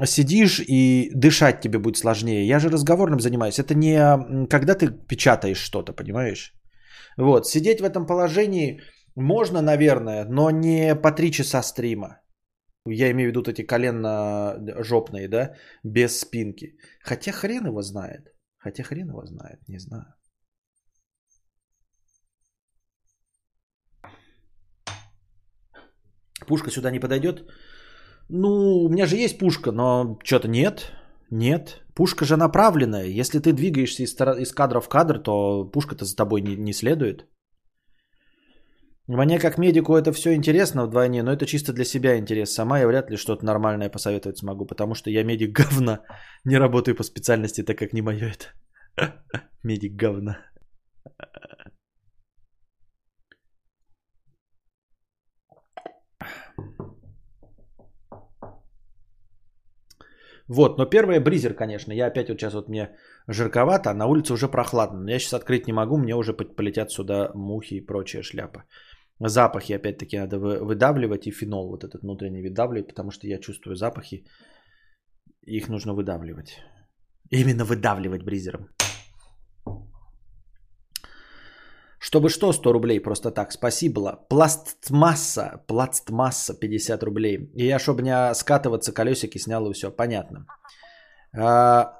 сидишь 0.05 0.61
и 0.67 1.11
дышать 1.15 1.59
тебе 1.59 1.79
будет 1.79 1.97
сложнее. 1.97 2.47
Я 2.47 2.59
же 2.59 2.69
разговорным 2.69 3.19
занимаюсь, 3.19 3.59
это 3.59 3.73
не 3.73 4.47
когда 4.47 4.75
ты 4.75 4.91
печатаешь 5.07 5.57
что-то, 5.57 5.91
понимаешь? 5.91 6.53
Вот, 7.17 7.47
сидеть 7.47 7.81
в 7.81 7.83
этом 7.83 8.05
положении 8.05 8.81
можно, 9.15 9.61
наверное, 9.61 10.25
но 10.25 10.51
не 10.51 10.95
по 10.95 11.11
три 11.11 11.31
часа 11.31 11.63
стрима. 11.63 12.21
Я 12.85 13.11
имею 13.11 13.29
в 13.29 13.31
виду 13.31 13.41
эти 13.41 13.63
коленно-жопные, 13.63 15.27
да, 15.27 15.55
без 15.83 16.19
спинки. 16.19 16.77
Хотя 17.03 17.31
хрен 17.31 17.65
его 17.65 17.81
знает. 17.81 18.27
Хотя 18.57 18.83
хрен 18.83 19.09
его 19.09 19.25
знает, 19.25 19.59
не 19.67 19.79
знаю. 19.79 20.13
Пушка 26.47 26.71
сюда 26.71 26.91
не 26.91 26.99
подойдет? 26.99 27.49
Ну, 28.29 28.83
у 28.85 28.89
меня 28.89 29.05
же 29.05 29.17
есть 29.17 29.39
пушка, 29.39 29.71
но 29.71 30.19
что-то 30.23 30.47
нет. 30.47 30.91
Нет. 31.31 31.83
Пушка 31.97 32.25
же 32.25 32.37
направленная. 32.37 33.19
Если 33.21 33.39
ты 33.39 33.53
двигаешься 33.53 34.03
из, 34.03 34.13
из 34.13 34.51
кадра 34.51 34.81
в 34.81 34.87
кадр, 34.87 35.17
то 35.17 35.65
пушка-то 35.65 36.05
за 36.05 36.15
тобой 36.15 36.41
не, 36.41 36.55
не 36.55 36.73
следует. 36.73 37.25
Мне 39.07 39.39
как 39.39 39.57
медику 39.57 39.95
это 39.95 40.11
все 40.11 40.35
интересно 40.35 40.85
вдвойне, 40.85 41.23
но 41.23 41.31
это 41.31 41.47
чисто 41.47 41.73
для 41.73 41.85
себя 41.85 42.17
интерес. 42.17 42.53
Сама 42.53 42.79
я 42.79 42.87
вряд 42.87 43.09
ли 43.09 43.17
что-то 43.17 43.45
нормальное 43.45 43.89
посоветовать 43.89 44.37
смогу, 44.37 44.67
потому 44.67 44.93
что 44.93 45.09
я 45.09 45.23
медик 45.23 45.59
говна. 45.59 46.01
Не 46.45 46.59
работаю 46.59 46.95
по 46.95 47.03
специальности, 47.03 47.63
так 47.63 47.77
как 47.79 47.93
не 47.93 48.01
мое 48.01 48.31
это. 48.31 48.45
Медик 49.63 49.95
говна. 49.95 50.37
Вот, 60.47 60.77
но 60.77 60.85
первое 60.85 61.19
бризер, 61.19 61.53
конечно. 61.53 61.91
Я 61.93 62.07
опять 62.07 62.29
вот 62.29 62.39
сейчас 62.39 62.53
вот 62.53 62.69
мне 62.69 62.89
жарковато, 63.27 63.89
а 63.89 63.93
на 63.93 64.05
улице 64.05 64.33
уже 64.33 64.47
прохладно. 64.47 64.99
Но 64.99 65.11
я 65.11 65.19
сейчас 65.19 65.33
открыть 65.33 65.67
не 65.67 65.73
могу, 65.73 65.97
мне 65.97 66.15
уже 66.15 66.33
полетят 66.33 66.91
сюда 66.91 67.31
мухи 67.35 67.75
и 67.75 67.85
прочая 67.85 68.23
шляпа. 68.23 68.63
Запахи 69.19 69.73
опять-таки 69.73 70.17
надо 70.17 70.37
выдавливать 70.37 71.27
и 71.27 71.31
фенол 71.31 71.69
вот 71.69 71.83
этот 71.83 72.01
внутренний 72.01 72.41
выдавливать, 72.41 72.87
потому 72.87 73.11
что 73.11 73.27
я 73.27 73.39
чувствую 73.39 73.75
запахи. 73.75 74.25
Их 75.45 75.69
нужно 75.69 75.93
выдавливать. 75.93 76.59
Именно 77.31 77.65
выдавливать 77.65 78.23
бризером. 78.23 78.76
Чтобы 81.99 82.29
что, 82.29 82.53
100 82.53 82.73
рублей 82.73 82.99
просто 82.99 83.31
так. 83.31 83.51
Спасибо. 83.51 84.19
Пластмасса. 84.29 85.63
Пластмасса 85.67 86.53
50 86.53 87.03
рублей. 87.03 87.49
И 87.55 87.65
я, 87.65 87.79
чтобы 87.79 88.01
не 88.01 88.33
скатываться, 88.33 88.93
колесики 88.93 89.39
снял 89.39 89.69
и 89.69 89.73
все. 89.73 89.91
Понятно. 89.91 90.45
А, 91.35 91.93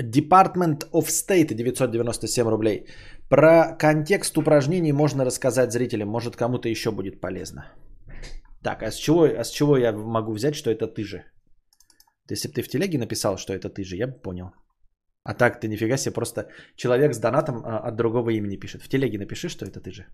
Department 0.00 0.90
of 0.92 1.08
State 1.08 1.54
997 1.54 2.48
рублей. 2.48 2.86
Про 3.28 3.76
контекст 3.78 4.36
упражнений 4.36 4.92
можно 4.92 5.24
рассказать 5.24 5.72
зрителям. 5.72 6.08
Может, 6.08 6.36
кому-то 6.36 6.68
еще 6.68 6.90
будет 6.90 7.20
полезно. 7.20 7.72
Так, 8.62 8.82
а 8.82 8.90
с 8.90 8.96
чего, 8.96 9.24
а 9.24 9.44
с 9.44 9.50
чего 9.50 9.76
я 9.76 9.92
могу 9.92 10.32
взять, 10.32 10.54
что 10.54 10.70
это 10.70 10.86
ты 10.86 11.04
же? 11.04 11.24
Если 12.30 12.48
бы 12.48 12.54
ты 12.54 12.62
в 12.62 12.68
телеге 12.68 12.98
написал, 12.98 13.38
что 13.38 13.52
это 13.52 13.68
ты 13.68 13.84
же, 13.84 13.96
я 13.96 14.06
бы 14.06 14.14
понял. 14.14 14.50
А 15.26 15.34
так 15.34 15.60
ты 15.60 15.68
нифига 15.68 15.96
себе, 15.96 16.14
просто 16.14 16.48
человек 16.76 17.12
с 17.12 17.18
донатом 17.18 17.56
а, 17.64 17.88
от 17.88 17.96
другого 17.96 18.30
имени 18.30 18.56
пишет. 18.56 18.82
В 18.82 18.88
телеге 18.88 19.18
напиши, 19.18 19.48
что 19.48 19.64
это 19.64 19.80
ты 19.80 19.90
же. 19.90 20.06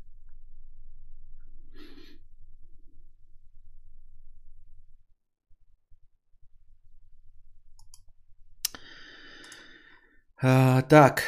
А, 10.42 10.82
так. 10.82 11.22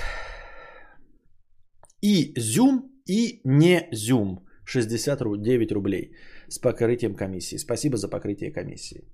И 2.02 2.32
зюм, 2.38 2.90
и 3.06 3.40
не 3.44 3.88
зюм. 3.92 4.40
69 4.64 5.72
рублей 5.72 6.16
с 6.48 6.58
покрытием 6.58 7.14
комиссии. 7.14 7.58
Спасибо 7.58 7.96
за 7.96 8.08
покрытие 8.08 8.50
комиссии. 8.50 9.13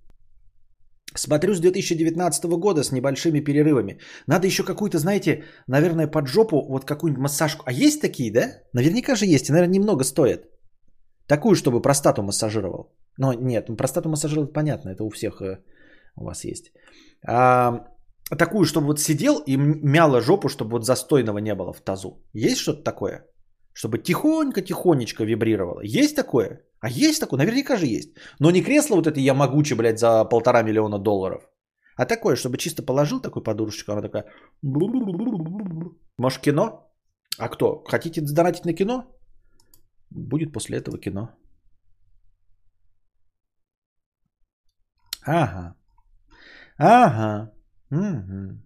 Смотрю 1.14 1.55
с 1.55 1.61
2019 1.61 2.44
года 2.59 2.83
с 2.83 2.92
небольшими 2.92 3.40
перерывами. 3.40 3.99
Надо 4.27 4.46
еще 4.46 4.62
какую-то, 4.62 4.99
знаете, 4.99 5.44
наверное, 5.66 6.07
под 6.07 6.29
жопу, 6.29 6.66
вот 6.68 6.85
какую-нибудь 6.85 7.23
массажку. 7.23 7.64
А 7.66 7.73
есть 7.73 8.01
такие, 8.01 8.33
да? 8.33 8.62
Наверняка 8.73 9.16
же 9.16 9.27
есть, 9.27 9.49
и, 9.49 9.53
наверное, 9.53 9.75
немного 9.75 10.05
стоят. 10.05 10.44
Такую, 11.27 11.57
чтобы 11.57 11.83
простату 11.83 12.23
массажировал. 12.23 12.92
Но 13.18 13.33
нет, 13.33 13.68
ну, 13.68 13.77
простату 13.77 14.09
массажировать 14.09 14.53
понятно, 14.53 14.90
это 14.90 15.05
у 15.05 15.11
всех 15.11 15.42
э, 15.42 15.59
у 16.16 16.25
вас 16.25 16.44
есть. 16.44 16.73
А, 17.27 17.87
такую, 18.38 18.64
чтобы 18.64 18.87
вот 18.87 19.01
сидел 19.01 19.42
и 19.46 19.57
мяла 19.57 20.20
жопу, 20.20 20.49
чтобы 20.49 20.70
вот 20.70 20.85
застойного 20.85 21.38
не 21.38 21.55
было 21.55 21.73
в 21.73 21.81
тазу. 21.81 22.23
Есть 22.33 22.61
что-то 22.61 22.83
такое? 22.85 23.27
Чтобы 23.73 23.99
тихонько-тихонечко 23.99 25.25
вибрировало. 25.25 25.81
Есть 25.83 26.16
такое? 26.16 26.61
А 26.81 26.88
есть 26.88 27.21
такое? 27.21 27.38
Наверняка 27.38 27.77
же 27.77 27.87
есть. 27.87 28.14
Но 28.38 28.51
не 28.51 28.62
кресло 28.62 28.97
вот 28.97 29.07
это 29.07 29.21
я 29.21 29.35
могуче, 29.35 29.75
блядь, 29.75 29.99
за 29.99 30.25
полтора 30.25 30.62
миллиона 30.62 30.99
долларов. 30.99 31.43
А 31.97 32.07
такое, 32.07 32.37
чтобы 32.37 32.57
чисто 32.57 32.83
положил 32.83 33.21
такую 33.21 33.43
подушечку, 33.43 33.93
она 33.93 34.03
такая... 34.03 34.25
Может, 36.19 36.40
кино? 36.40 36.90
А 37.38 37.49
кто? 37.49 37.85
Хотите 37.85 38.23
донатить 38.23 38.64
на 38.64 38.73
кино? 38.73 39.05
Будет 40.11 40.53
после 40.53 40.79
этого 40.79 40.99
кино. 40.99 41.29
Ага. 45.27 45.75
Ага. 46.79 47.53
Угу. 47.90 48.59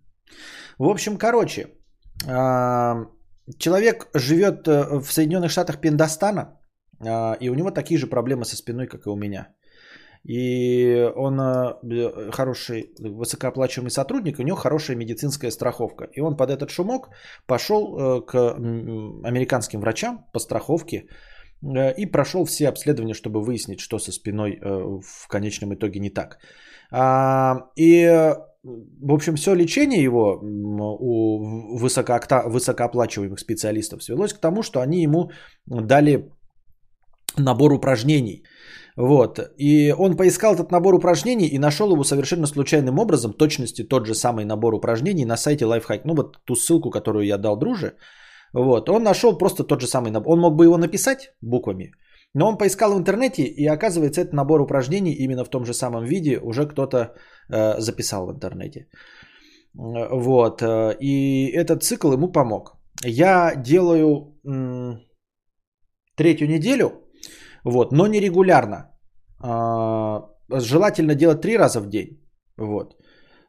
В 0.78 0.88
общем, 0.88 1.18
короче, 1.18 1.68
человек 3.58 4.08
живет 4.14 4.68
э, 4.68 5.00
в 5.00 5.12
Соединенных 5.12 5.50
Штатах 5.50 5.80
Пиндостана, 5.80 6.42
а, 6.42 6.63
и 7.00 7.48
у 7.48 7.54
него 7.54 7.70
такие 7.70 7.98
же 7.98 8.06
проблемы 8.06 8.44
со 8.44 8.56
спиной, 8.56 8.86
как 8.86 9.06
и 9.06 9.10
у 9.10 9.16
меня. 9.16 9.48
И 10.24 11.12
он 11.16 11.38
э, 11.38 12.30
хороший, 12.32 12.94
высокооплачиваемый 12.98 13.90
сотрудник, 13.90 14.38
у 14.38 14.42
него 14.42 14.56
хорошая 14.56 14.96
медицинская 14.96 15.50
страховка. 15.50 16.08
И 16.14 16.20
он 16.20 16.36
под 16.36 16.50
этот 16.50 16.70
шумок 16.70 17.10
пошел 17.46 17.82
э, 17.84 18.22
к 18.22 18.34
американским 19.28 19.80
врачам 19.80 20.24
по 20.32 20.38
страховке 20.38 20.96
э, 21.62 21.92
и 21.98 22.06
прошел 22.06 22.46
все 22.46 22.68
обследования, 22.68 23.14
чтобы 23.14 23.42
выяснить, 23.42 23.80
что 23.80 23.98
со 23.98 24.12
спиной 24.12 24.58
в 24.62 25.28
конечном 25.28 25.74
итоге 25.74 26.00
не 26.00 26.10
так. 26.10 26.38
А, 26.90 27.68
и, 27.76 28.34
в 28.62 29.12
общем, 29.12 29.36
все 29.36 29.54
лечение 29.54 30.02
его 30.02 30.40
у 30.42 31.76
высокооплачиваемых 31.76 33.38
специалистов 33.38 34.02
свелось 34.02 34.32
к 34.32 34.40
тому, 34.40 34.62
что 34.62 34.80
они 34.80 35.02
ему 35.02 35.30
дали 35.66 36.30
набор 37.36 37.72
упражнений. 37.72 38.44
Вот. 38.96 39.40
И 39.58 39.92
он 39.98 40.16
поискал 40.16 40.54
этот 40.54 40.70
набор 40.70 40.94
упражнений 40.94 41.48
и 41.48 41.58
нашел 41.58 41.92
его 41.92 42.04
совершенно 42.04 42.46
случайным 42.46 42.98
образом, 42.98 43.32
точности 43.32 43.82
тот 43.82 44.06
же 44.06 44.14
самый 44.14 44.44
набор 44.44 44.74
упражнений 44.74 45.24
на 45.24 45.36
сайте 45.36 45.64
Lifehack. 45.64 46.02
Ну 46.04 46.14
вот 46.14 46.38
ту 46.44 46.54
ссылку, 46.54 46.90
которую 46.90 47.26
я 47.26 47.38
дал 47.38 47.58
друже. 47.58 47.96
Вот. 48.52 48.88
Он 48.88 49.02
нашел 49.02 49.38
просто 49.38 49.64
тот 49.64 49.80
же 49.80 49.86
самый 49.86 50.10
набор. 50.10 50.34
Он 50.34 50.40
мог 50.40 50.56
бы 50.56 50.64
его 50.64 50.78
написать 50.78 51.34
буквами, 51.42 51.92
но 52.34 52.48
он 52.48 52.58
поискал 52.58 52.94
в 52.94 52.98
интернете 52.98 53.42
и 53.42 53.66
оказывается 53.66 54.20
этот 54.20 54.32
набор 54.32 54.60
упражнений 54.60 55.12
именно 55.12 55.44
в 55.44 55.50
том 55.50 55.64
же 55.64 55.74
самом 55.74 56.04
виде 56.04 56.38
уже 56.38 56.66
кто-то 56.66 57.14
э, 57.50 57.80
записал 57.80 58.26
в 58.26 58.32
интернете. 58.32 58.86
Вот. 59.74 60.62
И 61.00 61.50
этот 61.52 61.82
цикл 61.82 62.12
ему 62.12 62.30
помог. 62.30 62.76
Я 63.04 63.56
делаю 63.56 64.38
м- 64.46 65.00
третью 66.16 66.48
неделю 66.48 67.03
вот, 67.64 67.92
но 67.92 68.06
не 68.06 68.20
регулярно. 68.20 68.90
А, 69.40 70.28
желательно 70.50 71.14
делать 71.14 71.40
три 71.40 71.56
раза 71.56 71.80
в 71.80 71.88
день. 71.88 72.20
Вот. 72.58 72.94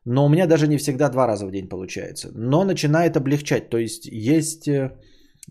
Но 0.05 0.25
у 0.25 0.29
меня 0.29 0.47
даже 0.47 0.67
не 0.67 0.77
всегда 0.77 1.09
два 1.09 1.27
раза 1.27 1.45
в 1.47 1.51
день 1.51 1.69
получается. 1.69 2.31
Но 2.33 2.63
начинает 2.63 3.17
облегчать. 3.17 3.69
То 3.69 3.77
есть 3.77 4.05
есть 4.05 4.67
э, 4.67 4.91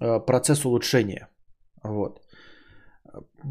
процесс 0.00 0.64
улучшения. 0.64 1.28
Вот. 1.82 2.20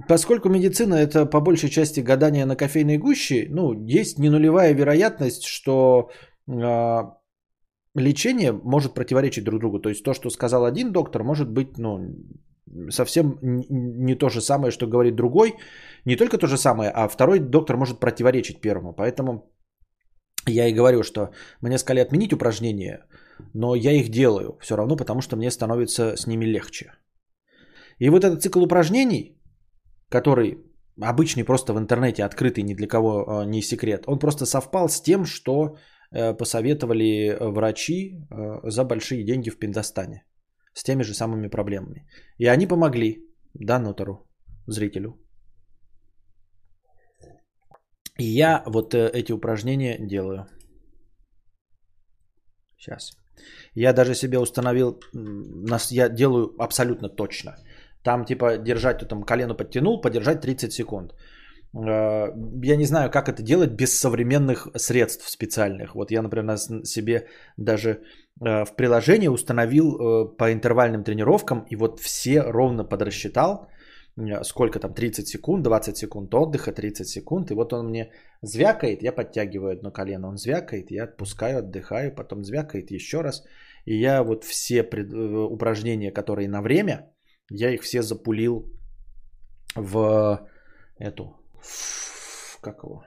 Поскольку 0.08 0.49
медицина 0.49 0.95
это 0.95 1.26
по 1.26 1.41
большей 1.41 1.69
части 1.69 1.99
гадание 1.99 2.45
на 2.45 2.56
кофейной 2.56 2.97
гуще, 2.97 3.47
ну, 3.49 3.73
есть 3.73 4.19
не 4.19 4.30
нулевая 4.30 4.73
вероятность, 4.73 5.43
что 5.43 6.10
э, 6.47 7.02
лечение 7.95 8.52
может 8.52 8.93
противоречить 8.93 9.43
друг 9.43 9.60
другу. 9.60 9.80
То 9.80 9.89
есть 9.89 10.04
то, 10.04 10.13
что 10.13 10.30
сказал 10.30 10.65
один 10.65 10.91
доктор, 10.91 11.23
может 11.23 11.49
быть 11.49 11.78
ну, 11.78 11.99
совсем 12.89 13.38
не 13.41 14.15
то 14.15 14.30
же 14.30 14.41
самое, 14.41 14.71
что 14.71 14.88
говорит 14.88 15.15
другой. 15.15 15.56
Не 16.06 16.15
только 16.15 16.38
то 16.38 16.47
же 16.47 16.58
самое, 16.58 16.89
а 16.89 17.08
второй 17.08 17.39
доктор 17.39 17.78
может 17.78 17.99
противоречить 17.99 18.62
первому. 18.62 18.93
Поэтому 18.93 19.54
я 20.47 20.67
и 20.67 20.73
говорю, 20.73 21.04
что 21.04 21.32
мне 21.62 21.78
сказали 21.78 22.02
отменить 22.02 22.34
упражнения, 22.34 23.06
но 23.54 23.76
я 23.76 23.91
их 23.91 24.10
делаю 24.10 24.58
все 24.62 24.76
равно, 24.76 24.95
потому 24.95 25.21
что 25.21 25.36
мне 25.36 25.52
становится 25.52 26.15
с 26.17 26.28
ними 26.28 26.45
легче. 26.45 26.91
И 27.99 28.10
вот 28.10 28.23
этот 28.23 28.41
цикл 28.41 28.63
упражнений, 28.63 29.38
который 30.10 30.58
обычный 31.02 31.43
просто 31.43 31.74
в 31.74 31.78
интернете 31.78 32.26
открытый, 32.26 32.64
ни 32.64 32.74
для 32.74 32.88
кого 32.88 33.24
э, 33.24 33.45
не 33.45 33.61
секрет, 33.61 34.03
он 34.07 34.20
просто 34.20 34.45
совпал 34.45 34.89
с 34.89 35.01
тем, 35.01 35.26
что 35.26 35.78
э, 36.11 36.34
посоветовали 36.34 37.38
врачи 37.39 38.18
э, 38.30 38.70
за 38.70 38.84
большие 38.84 39.24
деньги 39.24 39.49
в 39.49 39.57
Пиндостане 39.57 40.24
с 40.74 40.84
теми 40.84 41.03
же 41.03 41.13
самыми 41.13 41.49
проблемами. 41.49 42.07
И 42.38 42.47
они 42.47 42.67
помогли 42.67 43.17
донатору, 43.53 44.28
зрителю. 44.67 45.19
И 48.19 48.26
я 48.26 48.63
вот 48.65 48.93
э, 48.93 49.09
эти 49.13 49.32
упражнения 49.32 49.97
делаю. 49.99 50.45
Сейчас. 52.78 53.11
Я 53.76 53.93
даже 53.93 54.15
себе 54.15 54.39
установил, 54.39 54.99
я 55.91 56.09
делаю 56.09 56.55
абсолютно 56.59 57.09
точно. 57.09 57.55
Там 58.03 58.26
типа 58.26 58.57
держать, 58.57 59.07
там 59.07 59.24
колено 59.24 59.55
подтянул, 59.55 60.01
подержать 60.01 60.41
30 60.41 60.71
секунд. 60.71 61.13
Э, 61.74 62.30
я 62.63 62.76
не 62.76 62.86
знаю, 62.86 63.11
как 63.11 63.30
это 63.30 63.41
делать 63.41 63.71
без 63.71 63.99
современных 63.99 64.67
средств 64.76 65.30
специальных. 65.30 65.95
Вот 65.95 66.11
я, 66.11 66.21
например, 66.21 66.57
себе 66.84 67.28
даже 67.57 67.89
э, 67.89 68.65
в 68.65 68.76
приложении 68.76 69.28
установил 69.30 69.95
э, 69.95 70.38
по 70.38 70.51
интервальным 70.53 71.03
тренировкам 71.03 71.65
и 71.69 71.76
вот 71.76 71.99
все 71.99 72.41
ровно 72.41 72.84
подрасчитал, 72.84 73.67
сколько 74.43 74.80
там, 74.80 74.93
30 74.93 75.28
секунд, 75.28 75.63
20 75.63 75.97
секунд 75.97 76.36
отдыха, 76.36 76.71
30 76.71 77.07
секунд. 77.07 77.51
И 77.51 77.55
вот 77.55 77.74
он 77.74 77.89
мне 77.89 78.11
звякает, 78.43 79.01
я 79.01 79.11
подтягиваю 79.11 79.74
одно 79.74 79.91
колено, 79.91 80.28
он 80.28 80.38
звякает, 80.38 80.91
я 80.91 81.05
отпускаю, 81.05 81.59
отдыхаю, 81.59 82.15
потом 82.15 82.43
звякает 82.43 82.91
еще 82.91 83.21
раз. 83.21 83.43
И 83.86 83.95
я 83.95 84.24
вот 84.24 84.43
все 84.43 84.84
пред... 84.84 85.11
упражнения, 85.13 86.11
которые 86.11 86.47
на 86.47 86.61
время, 86.61 87.11
я 87.49 87.71
их 87.71 87.82
все 87.82 88.03
запулил 88.03 88.71
в 89.76 90.47
эту 90.99 91.43
как 92.61 92.84
его? 92.84 93.03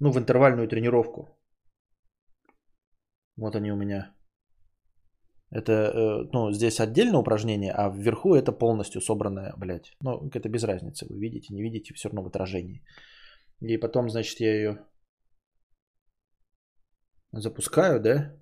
Ну, 0.00 0.10
в 0.10 0.18
интервальную 0.18 0.68
тренировку. 0.68 1.38
Вот 3.36 3.56
они 3.56 3.72
у 3.72 3.76
меня. 3.76 4.14
Это, 5.50 5.72
э, 5.72 6.28
ну, 6.32 6.52
здесь 6.52 6.80
отдельное 6.80 7.20
упражнение, 7.20 7.72
а 7.72 7.88
вверху 7.88 8.34
это 8.34 8.52
полностью 8.52 9.00
собранное, 9.00 9.54
блядь. 9.56 9.92
Ну, 10.02 10.28
это 10.32 10.48
без 10.48 10.64
разницы, 10.64 11.06
вы 11.08 11.20
видите, 11.20 11.54
не 11.54 11.62
видите, 11.62 11.94
все 11.94 12.08
равно 12.08 12.22
в 12.22 12.26
отражении. 12.26 12.82
И 13.60 13.78
потом, 13.78 14.10
значит, 14.10 14.40
я 14.40 14.54
ее 14.54 14.78
запускаю, 17.32 18.00
да? 18.00 18.36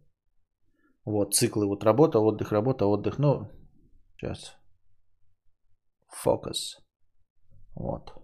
Вот, 1.05 1.35
циклы, 1.35 1.67
вот 1.67 1.85
работа, 1.85 2.19
отдых, 2.21 2.53
работа, 2.53 2.87
отдых. 2.87 3.19
Ну, 3.19 3.51
сейчас. 4.17 4.57
Фокус. 6.09 6.79
Вот. 7.75 8.22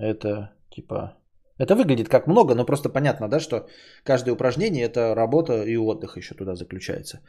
Это 0.00 0.50
типа... 0.70 1.16
Это 1.58 1.74
выглядит 1.74 2.08
как 2.08 2.26
много, 2.26 2.54
но 2.54 2.64
просто 2.64 2.88
понятно, 2.88 3.28
да, 3.28 3.38
что 3.38 3.68
каждое 4.02 4.32
упражнение 4.32 4.82
это 4.86 5.14
работа 5.14 5.62
и 5.62 5.76
отдых 5.76 6.16
еще 6.16 6.34
туда 6.34 6.54
заключается 6.54 7.20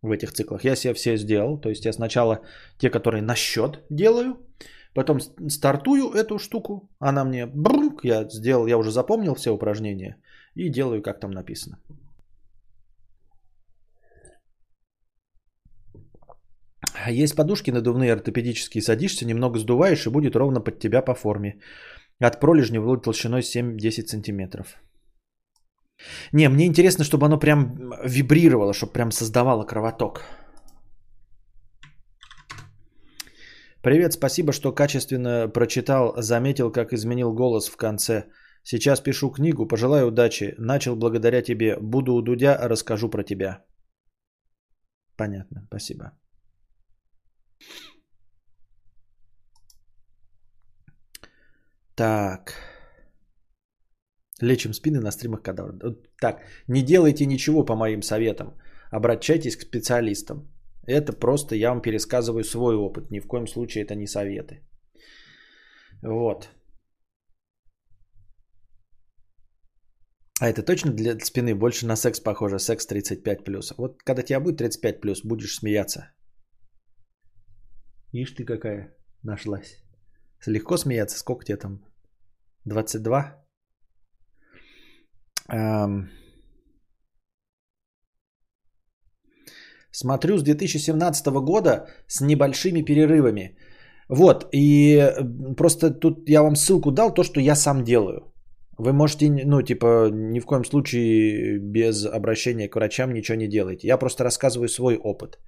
в 0.00 0.12
этих 0.12 0.32
циклах. 0.32 0.64
Я 0.64 0.76
себе 0.76 0.94
все 0.94 1.16
сделал, 1.16 1.60
то 1.60 1.68
есть 1.68 1.84
я 1.84 1.92
сначала 1.92 2.38
те, 2.78 2.88
которые 2.88 3.22
на 3.22 3.34
счет 3.34 3.80
делаю, 3.90 4.36
потом 4.94 5.18
стартую 5.48 6.12
эту 6.12 6.38
штуку, 6.38 6.88
она 7.00 7.24
мне 7.24 7.46
брунк, 7.46 8.04
я 8.04 8.28
сделал, 8.28 8.68
я 8.68 8.78
уже 8.78 8.92
запомнил 8.92 9.34
все 9.34 9.50
упражнения 9.50 10.16
и 10.54 10.68
делаю, 10.68 11.02
как 11.02 11.18
там 11.18 11.32
написано. 11.32 11.78
Есть 17.08 17.34
подушки 17.34 17.72
надувные 17.72 18.12
ортопедические, 18.12 18.82
садишься, 18.82 19.26
немного 19.26 19.58
сдуваешь 19.58 20.06
и 20.06 20.10
будет 20.10 20.36
ровно 20.36 20.60
под 20.60 20.78
тебя 20.78 21.02
по 21.02 21.14
форме. 21.14 21.60
От 22.20 22.40
пролежня 22.40 22.80
вплоть 22.80 23.02
толщиной 23.02 23.40
7-10 23.40 24.06
сантиметров. 24.06 24.76
Не, 26.32 26.48
мне 26.48 26.66
интересно, 26.66 27.04
чтобы 27.04 27.26
оно 27.26 27.38
прям 27.38 27.92
вибрировало, 28.04 28.72
чтобы 28.72 28.92
прям 28.92 29.10
создавало 29.10 29.64
кровоток. 29.64 30.24
Привет, 33.82 34.12
спасибо, 34.12 34.52
что 34.52 34.72
качественно 34.72 35.48
прочитал, 35.48 36.14
заметил, 36.16 36.70
как 36.70 36.92
изменил 36.92 37.32
голос 37.32 37.68
в 37.68 37.76
конце. 37.76 38.24
Сейчас 38.62 39.00
пишу 39.00 39.30
книгу, 39.30 39.66
пожелаю 39.66 40.08
удачи. 40.08 40.54
Начал 40.58 40.96
благодаря 40.96 41.42
тебе. 41.42 41.78
Буду 41.80 42.12
у 42.12 42.22
Дудя, 42.22 42.58
расскажу 42.68 43.08
про 43.08 43.22
тебя. 43.22 43.64
Понятно, 45.16 45.62
спасибо. 45.66 46.12
Так. 52.00 52.54
Лечим 54.40 54.72
спины 54.72 55.00
на 55.00 55.10
стримах 55.10 55.42
кадавр. 55.42 55.96
Так, 56.18 56.40
не 56.66 56.82
делайте 56.82 57.26
ничего 57.26 57.64
по 57.64 57.76
моим 57.76 58.02
советам. 58.02 58.58
Обращайтесь 58.90 59.56
к 59.56 59.62
специалистам. 59.62 60.48
Это 60.86 61.12
просто 61.12 61.56
я 61.56 61.68
вам 61.68 61.82
пересказываю 61.82 62.44
свой 62.44 62.74
опыт. 62.74 63.10
Ни 63.10 63.20
в 63.20 63.26
коем 63.26 63.46
случае 63.46 63.84
это 63.84 63.94
не 63.96 64.06
советы. 64.06 64.66
Вот. 66.02 66.48
А 70.40 70.48
это 70.48 70.62
точно 70.62 70.92
для 70.92 71.18
спины 71.18 71.54
больше 71.54 71.86
на 71.86 71.96
секс 71.96 72.20
похоже. 72.20 72.58
Секс 72.58 72.86
35+. 72.88 73.74
Вот 73.76 74.02
когда 74.02 74.22
тебя 74.22 74.40
будет 74.40 74.58
35+, 74.58 75.20
будешь 75.24 75.54
смеяться. 75.54 76.12
Ишь 78.14 78.32
ты 78.32 78.46
какая 78.46 78.96
нашлась. 79.22 79.82
Легко 80.46 80.78
смеяться. 80.78 81.18
Сколько 81.18 81.44
тебе 81.44 81.58
там? 81.58 81.89
22. 82.64 83.36
Эм... 85.52 86.10
Смотрю 89.92 90.38
с 90.38 90.42
2017 90.42 91.26
года 91.44 91.86
с 92.06 92.20
небольшими 92.20 92.82
перерывами. 92.82 93.56
Вот, 94.08 94.48
и 94.52 95.12
просто 95.56 95.90
тут 95.90 96.28
я 96.28 96.42
вам 96.42 96.56
ссылку 96.56 96.90
дал, 96.92 97.14
то, 97.14 97.22
что 97.24 97.40
я 97.40 97.54
сам 97.54 97.84
делаю. 97.84 98.32
Вы 98.78 98.92
можете, 98.92 99.30
ну, 99.30 99.62
типа, 99.62 100.10
ни 100.10 100.40
в 100.40 100.46
коем 100.46 100.64
случае 100.64 101.58
без 101.58 102.06
обращения 102.06 102.68
к 102.68 102.76
врачам 102.76 103.12
ничего 103.12 103.36
не 103.36 103.48
делайте. 103.48 103.86
Я 103.86 103.98
просто 103.98 104.24
рассказываю 104.24 104.68
свой 104.68 104.96
опыт. 104.96 105.38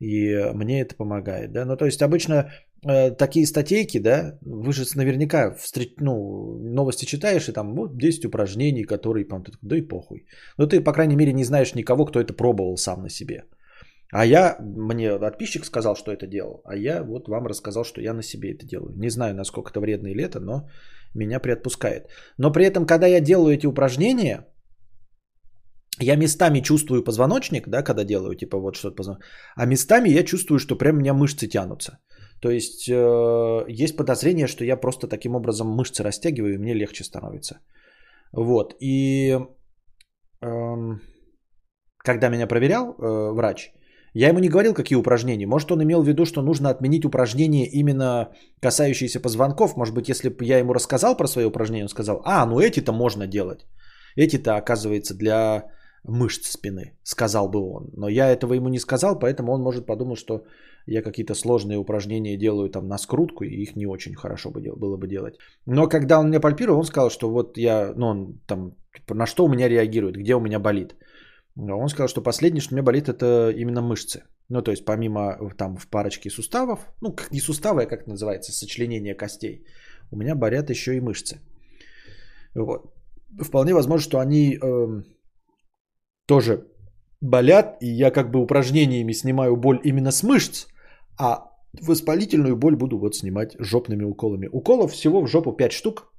И 0.00 0.50
мне 0.54 0.80
это 0.80 0.96
помогает, 0.96 1.52
да. 1.52 1.64
Ну, 1.64 1.76
то 1.76 1.86
есть 1.86 2.02
обычно 2.02 2.50
э, 2.84 3.10
такие 3.10 3.46
статейки, 3.46 3.98
да, 3.98 4.38
вы 4.40 4.72
же 4.72 4.84
наверняка 4.96 5.54
встреч... 5.54 5.94
ну, 6.00 6.58
новости 6.58 7.04
читаешь, 7.04 7.48
и 7.48 7.52
там 7.52 7.74
вот 7.74 7.96
10 7.98 8.24
упражнений, 8.26 8.84
которые, 8.84 9.26
да 9.62 9.76
и 9.76 9.82
похуй. 9.82 10.26
Но 10.58 10.66
ты, 10.66 10.80
по 10.80 10.92
крайней 10.92 11.16
мере, 11.16 11.32
не 11.32 11.44
знаешь 11.44 11.74
никого, 11.74 12.04
кто 12.06 12.20
это 12.20 12.34
пробовал 12.34 12.76
сам 12.76 13.02
на 13.02 13.08
себе. 13.08 13.44
А 14.12 14.26
я, 14.26 14.56
мне 14.60 15.18
подписчик 15.18 15.64
сказал, 15.64 15.96
что 15.96 16.12
это 16.12 16.26
делал, 16.26 16.60
а 16.66 16.76
я 16.76 17.02
вот 17.02 17.28
вам 17.28 17.46
рассказал, 17.46 17.84
что 17.84 18.02
я 18.02 18.12
на 18.12 18.22
себе 18.22 18.52
это 18.52 18.66
делаю. 18.66 18.92
Не 18.96 19.10
знаю, 19.10 19.34
насколько 19.34 19.70
это 19.70 19.80
вредно 19.80 20.08
или 20.08 20.22
это, 20.22 20.38
но 20.38 20.68
меня 21.14 21.40
приотпускает. 21.40 22.08
Но 22.38 22.52
при 22.52 22.66
этом, 22.66 22.86
когда 22.86 23.06
я 23.06 23.20
делаю 23.20 23.54
эти 23.54 23.66
упражнения, 23.66 24.46
я 26.02 26.16
местами 26.16 26.60
чувствую 26.60 27.04
позвоночник, 27.04 27.68
да, 27.68 27.82
когда 27.82 28.04
делаю, 28.04 28.34
типа 28.34 28.58
вот 28.58 28.76
что-то 28.76 28.96
позвоночник, 28.96 29.26
а 29.56 29.66
местами 29.66 30.08
я 30.08 30.24
чувствую, 30.24 30.58
что 30.58 30.76
прям 30.76 30.96
у 30.96 31.00
меня 31.00 31.14
мышцы 31.14 31.48
тянутся. 31.48 31.98
То 32.40 32.50
есть 32.50 32.88
э, 32.88 33.64
есть 33.82 33.96
подозрение, 33.96 34.46
что 34.46 34.64
я 34.64 34.76
просто 34.76 35.06
таким 35.06 35.34
образом 35.34 35.68
мышцы 35.68 36.02
растягиваю, 36.02 36.54
и 36.54 36.58
мне 36.58 36.74
легче 36.74 37.04
становится. 37.04 37.60
Вот. 38.32 38.74
И 38.80 39.38
э, 40.42 40.98
когда 41.98 42.28
меня 42.28 42.46
проверял 42.46 42.94
э, 42.98 43.32
врач, 43.32 43.72
я 44.14 44.28
ему 44.28 44.40
не 44.40 44.48
говорил, 44.48 44.74
какие 44.74 44.98
упражнения. 44.98 45.46
Может, 45.46 45.70
он 45.70 45.82
имел 45.82 46.02
в 46.02 46.06
виду, 46.06 46.24
что 46.26 46.42
нужно 46.42 46.68
отменить 46.68 47.04
упражнения 47.04 47.66
именно 47.66 48.28
касающиеся 48.60 49.20
позвонков. 49.20 49.76
Может 49.76 49.94
быть, 49.94 50.08
если 50.08 50.28
бы 50.28 50.44
я 50.44 50.58
ему 50.58 50.74
рассказал 50.74 51.16
про 51.16 51.26
свои 51.26 51.44
упражнения, 51.46 51.84
он 51.84 51.88
сказал, 51.88 52.22
а, 52.24 52.44
ну 52.46 52.60
эти-то 52.60 52.92
можно 52.92 53.26
делать. 53.26 53.66
Эти-то, 54.16 54.56
оказывается, 54.56 55.14
для 55.14 55.70
мышц 56.04 56.50
спины, 56.50 56.92
сказал 57.02 57.48
бы 57.48 57.60
он. 57.60 57.90
Но 57.96 58.08
я 58.08 58.30
этого 58.30 58.54
ему 58.54 58.68
не 58.68 58.78
сказал, 58.78 59.18
поэтому 59.18 59.52
он 59.52 59.62
может 59.62 59.86
подумать, 59.86 60.18
что 60.18 60.44
я 60.86 61.02
какие-то 61.02 61.34
сложные 61.34 61.78
упражнения 61.78 62.36
делаю 62.36 62.68
там 62.68 62.88
на 62.88 62.98
скрутку, 62.98 63.44
и 63.44 63.62
их 63.62 63.76
не 63.76 63.86
очень 63.86 64.14
хорошо 64.14 64.50
бы 64.50 64.60
было 64.76 64.96
бы 64.96 65.06
делать. 65.06 65.38
Но 65.66 65.88
когда 65.88 66.18
он 66.18 66.28
меня 66.28 66.40
пальпировал, 66.40 66.78
он 66.78 66.84
сказал, 66.84 67.10
что 67.10 67.30
вот 67.30 67.56
я, 67.56 67.92
ну 67.96 68.06
он 68.06 68.40
там, 68.46 68.74
типа, 68.94 69.14
на 69.14 69.26
что 69.26 69.44
у 69.44 69.48
меня 69.48 69.68
реагирует, 69.68 70.16
где 70.16 70.34
у 70.34 70.40
меня 70.40 70.58
болит. 70.58 70.96
Он 71.56 71.88
сказал, 71.88 72.08
что 72.08 72.22
последнее, 72.22 72.62
что 72.62 72.74
у 72.74 72.76
меня 72.76 72.84
болит, 72.84 73.08
это 73.08 73.50
именно 73.50 73.82
мышцы. 73.82 74.22
Ну, 74.48 74.62
то 74.62 74.70
есть 74.70 74.84
помимо 74.84 75.36
там 75.56 75.76
в 75.76 75.86
парочке 75.86 76.30
суставов, 76.30 76.80
ну, 77.00 77.12
как 77.12 77.30
не 77.30 77.40
суставы, 77.40 77.82
а 77.82 77.86
как 77.86 78.06
называется, 78.06 78.52
сочленение 78.52 79.14
костей, 79.14 79.64
у 80.10 80.16
меня 80.16 80.34
болят 80.34 80.70
еще 80.70 80.96
и 80.96 81.00
мышцы. 81.00 81.40
Вот. 82.54 82.92
Вполне 83.40 83.74
возможно, 83.74 84.02
что 84.02 84.18
они 84.18 84.58
э, 84.62 85.02
тоже 86.26 86.66
болят, 87.20 87.76
и 87.80 87.86
я 87.86 88.10
как 88.10 88.30
бы 88.30 88.40
упражнениями 88.40 89.12
снимаю 89.12 89.56
боль 89.56 89.80
именно 89.84 90.10
с 90.10 90.22
мышц, 90.22 90.66
а 91.18 91.52
воспалительную 91.80 92.56
боль 92.56 92.76
буду 92.76 92.98
вот 92.98 93.14
снимать 93.14 93.56
жопными 93.58 94.04
уколами. 94.04 94.48
Уколов 94.52 94.92
всего 94.92 95.22
в 95.22 95.28
жопу 95.28 95.52
5 95.52 95.72
штук. 95.72 96.12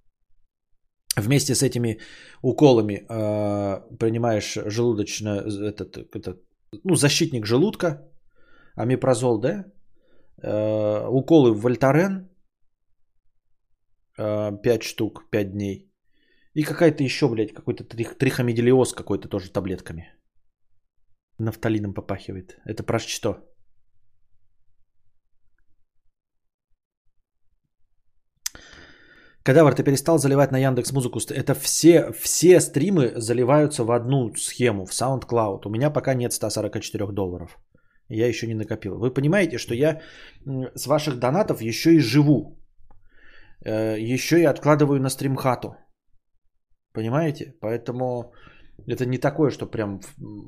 Вместе 1.15 1.53
с 1.53 1.61
этими 1.61 1.99
уколами 2.41 2.93
э, 2.93 3.97
принимаешь 3.99 4.57
желудочно 4.65 5.43
этот, 5.45 5.97
этот 6.15 6.41
ну, 6.83 6.95
защитник 6.95 7.45
желудка, 7.45 8.01
амипрозол, 8.75 9.39
да? 9.39 9.65
Э, 10.41 11.07
уколы 11.07 11.53
в 11.53 11.61
вольтарен 11.61 12.29
э, 14.17 14.51
5 14.63 14.83
штук, 14.83 15.29
5 15.29 15.51
дней. 15.51 15.92
И 16.55 16.63
какая-то 16.63 17.03
еще, 17.03 17.27
блядь, 17.27 17.53
какой-то 17.53 17.83
трихомедилиоз 17.83 18.93
какой-то 18.93 19.27
тоже 19.27 19.51
таблетками. 19.51 20.13
Нафталином 21.39 21.93
попахивает. 21.93 22.59
Это 22.65 22.83
про 22.83 22.99
что? 22.99 23.37
Кадавр, 29.43 29.73
ты 29.73 29.83
перестал 29.83 30.19
заливать 30.19 30.51
на 30.51 30.59
Яндекс 30.59 30.93
Музыку. 30.93 31.19
Это 31.19 31.53
все, 31.53 32.11
все 32.13 32.61
стримы 32.61 33.11
заливаются 33.15 33.83
в 33.83 33.91
одну 33.91 34.33
схему, 34.35 34.85
в 34.85 34.91
SoundCloud. 34.91 35.65
У 35.65 35.69
меня 35.69 35.89
пока 35.89 36.13
нет 36.13 36.31
144 36.33 37.11
долларов. 37.11 37.57
Я 38.09 38.27
еще 38.27 38.47
не 38.47 38.53
накопил. 38.53 38.97
Вы 38.99 39.13
понимаете, 39.13 39.57
что 39.57 39.73
я 39.73 40.01
с 40.75 40.87
ваших 40.87 41.19
донатов 41.19 41.61
еще 41.61 41.95
и 41.95 41.99
живу. 41.99 42.57
Э, 43.65 43.97
еще 43.99 44.39
и 44.39 44.45
откладываю 44.45 45.01
на 45.01 45.09
стримхату. 45.09 45.75
Понимаете? 46.93 47.53
Поэтому 47.59 48.33
это 48.87 49.05
не 49.05 49.17
такое, 49.17 49.51
что 49.51 49.65
прям 49.65 49.99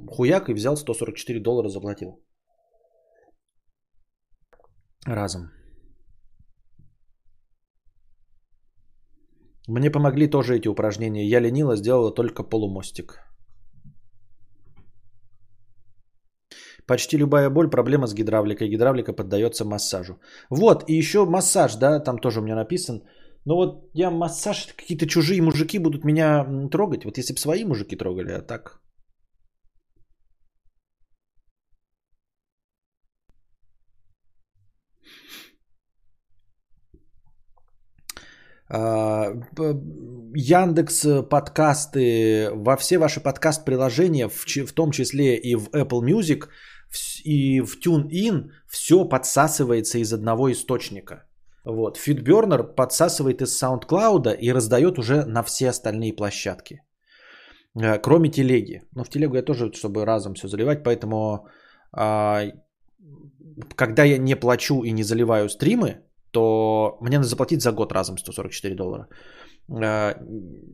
хуяк 0.08 0.50
и 0.50 0.54
взял 0.54 0.78
144 0.78 1.40
доллара 1.40 1.70
заплатил. 1.70 2.24
Разом. 5.06 5.52
Мне 9.68 9.92
помогли 9.92 10.28
тоже 10.28 10.56
эти 10.56 10.68
упражнения. 10.68 11.28
Я 11.28 11.40
ленила, 11.40 11.76
сделала 11.76 12.14
только 12.14 12.44
полумостик. 12.44 13.20
Почти 16.88 17.18
любая 17.18 17.50
боль, 17.50 17.70
проблема 17.70 18.08
с 18.08 18.14
гидравликой. 18.14 18.70
Гидравлика 18.70 19.14
поддается 19.14 19.66
массажу. 19.66 20.20
Вот, 20.52 20.84
и 20.88 20.94
еще 20.94 21.26
массаж, 21.26 21.76
да, 21.76 22.00
там 22.00 22.20
тоже 22.20 22.40
у 22.40 22.44
меня 22.44 22.56
написан. 22.56 23.02
Но 23.46 23.56
вот 23.56 23.90
я 23.94 24.10
массаж, 24.10 24.68
какие-то 24.76 25.08
чужие 25.08 25.42
мужики 25.42 25.80
будут 25.80 26.04
меня 26.04 26.46
трогать. 26.72 27.06
Вот 27.06 27.18
если 27.18 27.34
бы 27.34 27.40
свои 27.40 27.64
мужики 27.64 27.96
трогали, 27.96 28.32
а 28.32 28.42
так... 28.42 28.82
А, 38.68 39.32
Яндекс 40.34 41.06
подкасты, 41.30 42.50
во 42.52 42.76
все 42.78 42.98
ваши 42.98 43.20
подкаст-приложения, 43.20 44.28
в 44.28 44.74
том 44.74 44.92
числе 44.92 45.38
и 45.38 45.56
в 45.56 45.70
Apple 45.70 46.02
Music 46.02 46.50
и 47.24 47.62
в 47.62 47.78
TuneIn, 47.80 48.50
все 48.68 49.06
подсасывается 49.06 50.00
из 50.00 50.12
одного 50.14 50.52
источника. 50.52 51.28
Вот. 51.66 51.98
FeedBurner 51.98 52.76
подсасывает 52.76 53.42
из 53.42 53.64
SoundCloud 53.64 54.38
и 54.38 54.54
раздает 54.54 55.00
уже 55.00 55.26
на 55.26 55.44
все 55.44 55.70
остальные 55.70 56.14
площадки. 56.14 56.82
Э, 57.82 58.00
кроме 58.00 58.30
телеги. 58.30 58.84
Но 58.96 59.04
в 59.04 59.10
телегу 59.10 59.36
я 59.36 59.42
тоже, 59.42 59.72
чтобы 59.74 60.06
разом 60.06 60.34
все 60.34 60.48
заливать, 60.48 60.84
поэтому 60.84 61.48
а, 61.92 62.44
когда 63.76 64.04
я 64.04 64.18
не 64.18 64.36
плачу 64.36 64.84
и 64.84 64.92
не 64.92 65.04
заливаю 65.04 65.50
стримы, 65.50 66.02
то 66.32 66.98
мне 67.02 67.18
надо 67.18 67.28
заплатить 67.28 67.62
за 67.62 67.72
год 67.72 67.92
разом 67.92 68.18
144 68.18 68.76
доллара. 68.76 69.08
Э, 69.70 70.16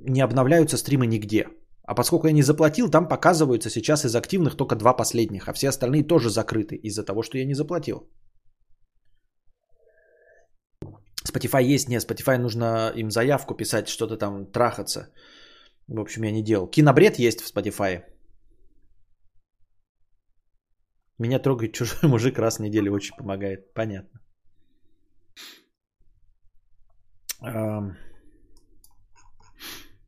не 0.08 0.22
обновляются 0.22 0.78
стримы 0.78 1.08
нигде. 1.08 1.48
А 1.84 1.96
поскольку 1.96 2.28
я 2.28 2.34
не 2.34 2.44
заплатил, 2.44 2.90
там 2.90 3.08
показываются 3.08 3.70
сейчас 3.70 4.06
из 4.06 4.16
активных 4.16 4.56
только 4.56 4.76
два 4.76 4.94
последних, 4.94 5.48
а 5.48 5.54
все 5.54 5.70
остальные 5.70 6.04
тоже 6.04 6.30
закрыты 6.30 6.76
из-за 6.76 7.04
того, 7.04 7.24
что 7.24 7.38
я 7.38 7.46
не 7.46 7.56
заплатил. 7.56 8.10
Spotify 11.32 11.64
есть, 11.64 11.90
нет, 11.90 12.04
Spotify 12.04 12.38
нужно 12.38 12.92
им 12.96 13.12
заявку 13.12 13.56
писать, 13.56 13.88
что-то 13.88 14.18
там 14.18 14.46
трахаться. 14.46 15.14
В 15.88 16.00
общем, 16.00 16.24
я 16.24 16.32
не 16.32 16.44
делал. 16.44 16.68
Кинобред 16.68 17.20
есть 17.20 17.42
в 17.42 17.54
Spotify. 17.54 18.04
Меня 21.20 21.40
трогает 21.40 21.74
чужой 21.74 21.98
мужик 22.10 22.40
раз 22.40 22.58
в 22.58 22.62
неделю, 22.62 22.94
очень 22.94 23.16
помогает. 23.16 23.74
Понятно. 23.74 24.20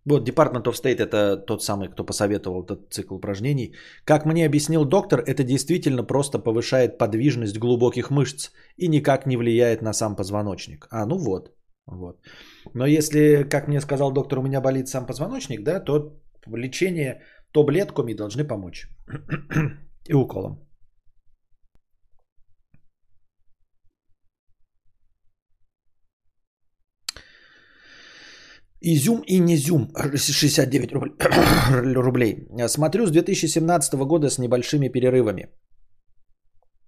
Вот, 0.05 0.27
Department 0.27 0.63
of 0.63 0.73
State 0.73 1.01
это 1.01 1.37
тот 1.37 1.63
самый, 1.63 1.87
кто 1.87 2.03
посоветовал 2.03 2.63
этот 2.63 2.93
цикл 2.93 3.15
упражнений. 3.15 3.75
Как 4.05 4.25
мне 4.25 4.45
объяснил 4.45 4.85
доктор, 4.85 5.23
это 5.25 5.43
действительно 5.43 6.03
просто 6.03 6.39
повышает 6.39 6.97
подвижность 6.97 7.57
глубоких 7.57 8.09
мышц 8.09 8.51
и 8.77 8.87
никак 8.87 9.25
не 9.25 9.37
влияет 9.37 9.81
на 9.81 9.93
сам 9.93 10.15
позвоночник. 10.15 10.87
А, 10.91 11.05
ну 11.05 11.17
вот. 11.17 11.51
вот. 11.85 12.19
Но 12.73 12.85
если, 12.85 13.43
как 13.49 13.67
мне 13.67 13.81
сказал 13.81 14.11
доктор, 14.11 14.39
у 14.39 14.43
меня 14.43 14.61
болит 14.61 14.87
сам 14.87 15.05
позвоночник, 15.05 15.63
да, 15.63 15.79
то 15.79 16.19
лечение 16.47 17.21
таблетками 17.53 18.13
должны 18.13 18.43
помочь. 18.43 18.87
и 20.09 20.13
уколом. 20.13 20.59
Изюм 28.85 29.21
и 29.27 29.39
незюм. 29.39 29.87
69 30.15 30.91
рублей. 31.95 32.47
Смотрю 32.67 33.05
с 33.05 33.11
2017 33.11 33.93
года 33.93 34.29
с 34.29 34.37
небольшими 34.37 34.89
перерывами. 34.89 35.47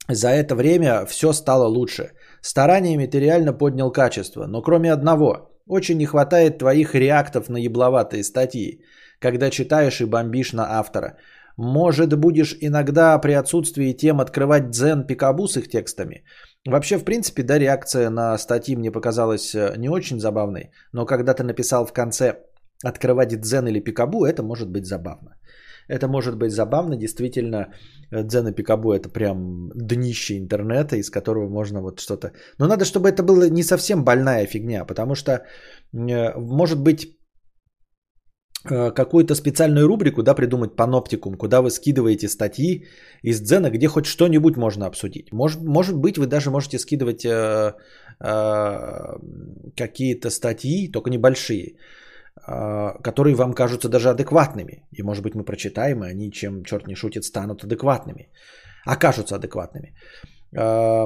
За 0.09 0.27
это 0.27 0.55
время 0.55 1.05
все 1.05 1.33
стало 1.33 1.67
лучше. 1.67 2.11
Стараниями 2.41 3.07
ты 3.07 3.19
реально 3.19 3.53
поднял 3.53 3.91
качество. 3.91 4.45
Но 4.45 4.61
кроме 4.61 4.91
одного, 4.91 5.57
очень 5.67 5.97
не 5.97 6.05
хватает 6.05 6.57
твоих 6.57 6.95
реактов 6.95 7.49
на 7.49 7.57
ебловатые 7.57 8.23
статьи, 8.23 8.83
когда 9.19 9.49
читаешь 9.49 10.01
и 10.01 10.05
бомбишь 10.05 10.53
на 10.53 10.79
автора. 10.79 11.17
Может, 11.57 12.19
будешь 12.19 12.57
иногда 12.61 13.17
при 13.19 13.31
отсутствии 13.31 13.93
тем 13.93 14.19
открывать 14.19 14.69
дзен 14.69 15.07
пикабу 15.07 15.47
с 15.47 15.57
их 15.57 15.69
текстами. 15.69 16.25
Вообще, 16.67 16.97
в 16.97 17.03
принципе, 17.03 17.43
да, 17.43 17.59
реакция 17.59 18.09
на 18.09 18.37
статьи 18.37 18.75
мне 18.75 18.91
показалась 18.91 19.53
э, 19.53 19.75
не 19.77 19.89
очень 19.89 20.19
забавной, 20.19 20.71
но 20.93 21.05
когда 21.05 21.33
ты 21.33 21.43
написал 21.43 21.85
в 21.85 21.93
конце 21.93 22.39
«открывать 22.83 23.39
дзен 23.39 23.67
или 23.67 23.79
пикабу», 23.79 24.25
это 24.25 24.41
может 24.41 24.69
быть 24.69 24.85
забавно. 24.87 25.37
Это 25.87 26.07
может 26.07 26.37
быть 26.37 26.51
забавно, 26.51 26.97
действительно, 26.97 27.67
э, 28.11 28.23
дзен 28.23 28.47
и 28.47 28.51
пикабу 28.51 28.93
это 28.93 29.09
прям 29.09 29.69
днище 29.75 30.37
интернета, 30.37 30.95
из 30.95 31.11
которого 31.11 31.49
можно 31.49 31.81
вот 31.81 31.99
что-то... 31.99 32.31
Но 32.57 32.67
надо, 32.67 32.85
чтобы 32.85 33.09
это 33.09 33.21
было 33.21 33.47
не 33.49 33.63
совсем 33.63 34.03
больная 34.03 34.47
фигня, 34.47 34.85
потому 34.85 35.13
что, 35.13 35.31
э, 35.31 36.33
может 36.35 36.79
быть, 36.79 37.14
какую-то 38.65 39.35
специальную 39.35 39.87
рубрику, 39.87 40.23
да, 40.23 40.33
придумать 40.33 40.75
паноптикум, 40.75 41.37
куда 41.37 41.61
вы 41.61 41.69
скидываете 41.69 42.27
статьи 42.27 42.85
из 43.23 43.41
Дзена, 43.41 43.69
где 43.69 43.87
хоть 43.87 44.05
что-нибудь 44.05 44.57
можно 44.57 44.85
обсудить. 44.85 45.31
Может, 45.31 45.61
может 45.61 45.95
быть, 45.95 46.17
вы 46.17 46.27
даже 46.27 46.49
можете 46.49 46.79
скидывать 46.79 47.25
э, 47.25 47.73
э, 48.19 49.17
какие-то 49.75 50.29
статьи, 50.29 50.91
только 50.91 51.09
небольшие, 51.09 51.77
э, 52.47 53.01
которые 53.03 53.35
вам 53.35 53.53
кажутся 53.53 53.89
даже 53.89 54.09
адекватными. 54.09 54.87
И, 54.91 55.03
может 55.03 55.23
быть, 55.23 55.35
мы 55.35 55.43
прочитаем, 55.43 56.03
и 56.03 56.09
они, 56.09 56.31
чем 56.31 56.63
черт 56.63 56.87
не 56.87 56.95
шутит, 56.95 57.23
станут 57.23 57.63
адекватными. 57.63 58.29
Окажутся 58.87 59.35
адекватными. 59.35 59.95
Э, 60.57 61.05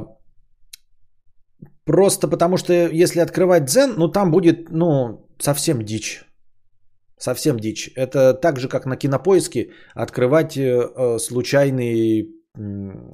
просто 1.86 2.28
потому 2.28 2.58
что, 2.58 2.74
если 2.74 3.20
открывать 3.20 3.66
Дзен, 3.66 3.96
ну, 3.98 4.12
там 4.12 4.32
будет, 4.32 4.70
ну, 4.70 5.28
совсем 5.40 5.84
дичь 5.84 6.29
Совсем 7.20 7.60
дичь. 7.60 7.92
Это 7.98 8.34
так 8.34 8.60
же, 8.60 8.70
как 8.70 8.86
на 8.86 8.96
кинопоиске 8.96 9.74
открывать 9.94 10.58
э, 10.58 10.62
э, 10.62 11.20
случайные 11.20 12.28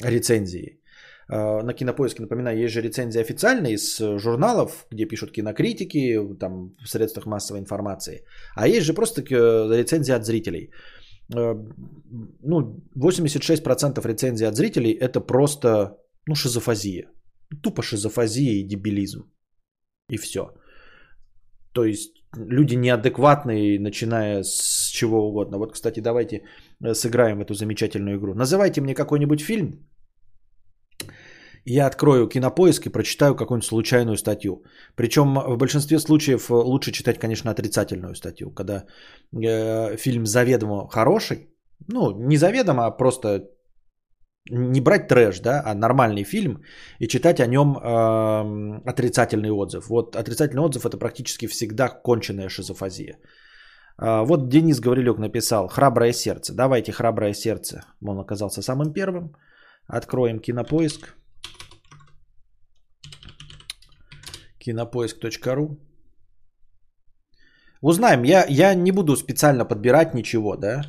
рецензии. 0.03 0.79
Э, 1.27 1.63
на 1.63 1.73
кинопоиске, 1.73 2.21
напоминаю, 2.21 2.59
есть 2.59 2.73
же 2.73 2.81
рецензии 2.81 3.19
официальные 3.21 3.73
из 3.73 3.97
журналов, 3.97 4.85
где 4.91 5.07
пишут 5.07 5.31
кинокритики, 5.31 6.19
там, 6.39 6.75
в 6.83 6.87
средствах 6.87 7.25
массовой 7.25 7.59
информации. 7.59 8.23
А 8.55 8.67
есть 8.67 8.85
же 8.85 8.93
просто 8.93 9.21
рецензии 9.23 10.13
от 10.13 10.23
зрителей. 10.23 10.71
Ну, 11.29 12.83
86% 12.95 14.07
рецензий 14.07 14.47
от 14.47 14.55
зрителей 14.55 14.91
это 14.91 15.19
просто 15.19 15.97
ну, 16.27 16.35
шизофазия. 16.35 17.09
Тупо 17.63 17.81
шизофазия 17.81 18.53
и 18.53 18.67
дебилизм. 18.67 19.23
И 20.11 20.17
все. 20.17 20.53
То 21.73 21.85
есть 21.85 22.14
люди 22.37 22.75
неадекватные, 22.75 23.79
начиная 23.79 24.43
с 24.43 24.91
чего 24.91 25.27
угодно. 25.27 25.57
Вот, 25.57 25.73
кстати, 25.73 25.99
давайте 25.99 26.41
э, 26.83 26.93
сыграем 26.93 27.41
эту 27.41 27.53
замечательную 27.53 28.17
игру. 28.17 28.33
Называйте 28.33 28.81
мне 28.81 28.95
какой-нибудь 28.95 29.41
фильм. 29.41 29.87
Я 31.67 31.87
открою 31.87 32.27
кинопоиск 32.27 32.85
и 32.85 32.91
прочитаю 32.91 33.35
какую-нибудь 33.35 33.67
случайную 33.67 34.17
статью. 34.17 34.63
Причем 34.95 35.33
в 35.35 35.57
большинстве 35.57 35.99
случаев 35.99 36.49
лучше 36.49 36.91
читать, 36.91 37.19
конечно, 37.19 37.51
отрицательную 37.51 38.15
статью, 38.15 38.51
когда 38.51 38.85
э, 39.33 39.97
фильм 39.97 40.25
заведомо 40.25 40.87
хороший. 40.87 41.49
Ну, 41.87 42.11
не 42.11 42.37
заведомо, 42.37 42.85
а 42.85 42.91
просто 42.91 43.49
не 44.51 44.81
брать 44.81 45.07
трэш, 45.07 45.39
да, 45.39 45.61
а 45.65 45.73
нормальный 45.73 46.23
фильм 46.23 46.63
и 46.99 47.07
читать 47.07 47.39
о 47.39 47.47
нем 47.47 47.77
э, 47.77 48.89
отрицательный 48.89 49.51
отзыв. 49.51 49.89
Вот 49.89 50.15
отрицательный 50.15 50.61
отзыв 50.63 50.85
это 50.85 50.97
практически 50.97 51.47
всегда 51.47 51.89
конченная 51.89 52.49
шизофазия. 52.49 53.17
Э, 54.01 54.25
вот 54.25 54.49
Денис 54.49 54.79
Гаврилюк 54.79 55.17
написал 55.17 55.67
«Храброе 55.67 56.13
сердце». 56.13 56.53
Давайте 56.53 56.91
«Храброе 56.91 57.33
сердце». 57.33 57.81
Он 58.01 58.19
оказался 58.19 58.61
самым 58.61 58.93
первым. 58.93 59.35
Откроем 59.87 60.39
кинопоиск. 60.39 61.15
Кинопоиск.ру 64.59 65.79
Узнаем. 67.81 68.23
Я, 68.23 68.45
я 68.49 68.73
не 68.75 68.91
буду 68.91 69.15
специально 69.15 69.65
подбирать 69.65 70.13
ничего, 70.13 70.55
да. 70.55 70.81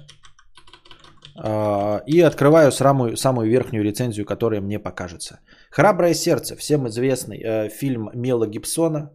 А, 1.38 2.02
и 2.06 2.20
открываю 2.20 2.72
самую, 2.72 3.16
самую 3.16 3.50
верхнюю 3.50 3.84
рецензию, 3.84 4.24
которая 4.24 4.60
мне 4.60 4.78
покажется. 4.78 5.40
«Храброе 5.70 6.14
сердце», 6.14 6.56
всем 6.56 6.86
известный 6.88 7.38
э, 7.38 7.68
фильм 7.68 8.10
Мела 8.14 8.46
Гибсона, 8.46 9.10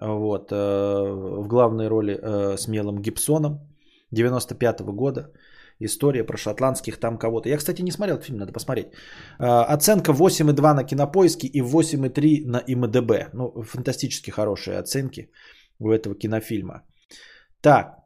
вот, 0.00 0.52
э, 0.52 0.54
в 0.54 1.46
главной 1.48 1.88
роли 1.88 2.14
э, 2.14 2.56
с 2.56 2.68
Мелом 2.68 3.00
Гибсоном, 3.02 3.58
95 4.10 4.80
-го 4.80 4.92
года. 4.92 5.32
История 5.78 6.24
про 6.24 6.38
шотландских 6.38 6.98
там 6.98 7.18
кого-то. 7.18 7.48
Я, 7.48 7.58
кстати, 7.58 7.82
не 7.82 7.90
смотрел 7.90 8.16
этот 8.16 8.26
фильм, 8.26 8.38
надо 8.38 8.52
посмотреть. 8.52 8.86
Оценка 9.38 10.12
8,2 10.12 10.74
на 10.74 10.84
кинопоиске 10.84 11.48
и 11.48 11.60
8,3 11.60 12.46
на 12.46 12.62
ИМДБ. 12.66 13.34
Ну, 13.34 13.62
фантастически 13.62 14.30
хорошие 14.30 14.78
оценки 14.78 15.28
у 15.78 15.90
этого 15.90 16.14
кинофильма. 16.14 16.82
Так, 17.60 18.05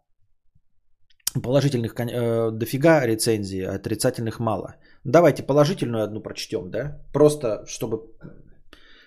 Положительных 1.35 1.95
э, 1.95 2.51
дофига 2.51 3.07
рецензий, 3.07 3.65
а 3.65 3.77
отрицательных 3.77 4.41
мало. 4.41 4.75
Давайте 5.05 5.43
положительную 5.43 6.03
одну 6.03 6.23
прочтем, 6.23 6.71
да? 6.71 6.99
Просто 7.13 7.65
чтобы... 7.67 7.99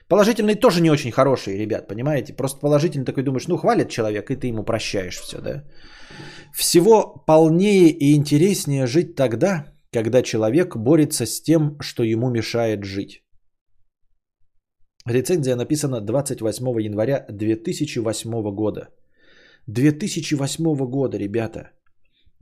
Положительные 0.07 0.55
тоже 0.55 0.81
не 0.81 0.91
очень 0.91 1.11
хорошие, 1.11 1.57
ребят, 1.57 1.87
понимаете? 1.87 2.33
Просто 2.33 2.59
положительный 2.59 3.05
такой 3.05 3.23
думаешь, 3.23 3.47
ну 3.47 3.57
хвалит 3.57 3.89
человек, 3.89 4.29
и 4.29 4.35
ты 4.35 4.47
ему 4.47 4.63
прощаешь 4.63 5.19
все, 5.19 5.41
да? 5.41 5.63
Всего 6.53 7.23
полнее 7.27 7.89
и 7.89 8.15
интереснее 8.15 8.87
жить 8.87 9.15
тогда, 9.15 9.65
когда 9.91 10.21
человек 10.21 10.77
борется 10.77 11.25
с 11.25 11.41
тем, 11.41 11.77
что 11.81 12.03
ему 12.03 12.29
мешает 12.29 12.83
жить. 12.83 13.23
Рецензия 15.05 15.55
написана 15.55 15.99
28 15.99 16.79
января 16.79 17.25
2008 17.29 18.55
года. 18.55 18.87
2008 19.67 20.85
года, 20.85 21.17
ребята. 21.17 21.71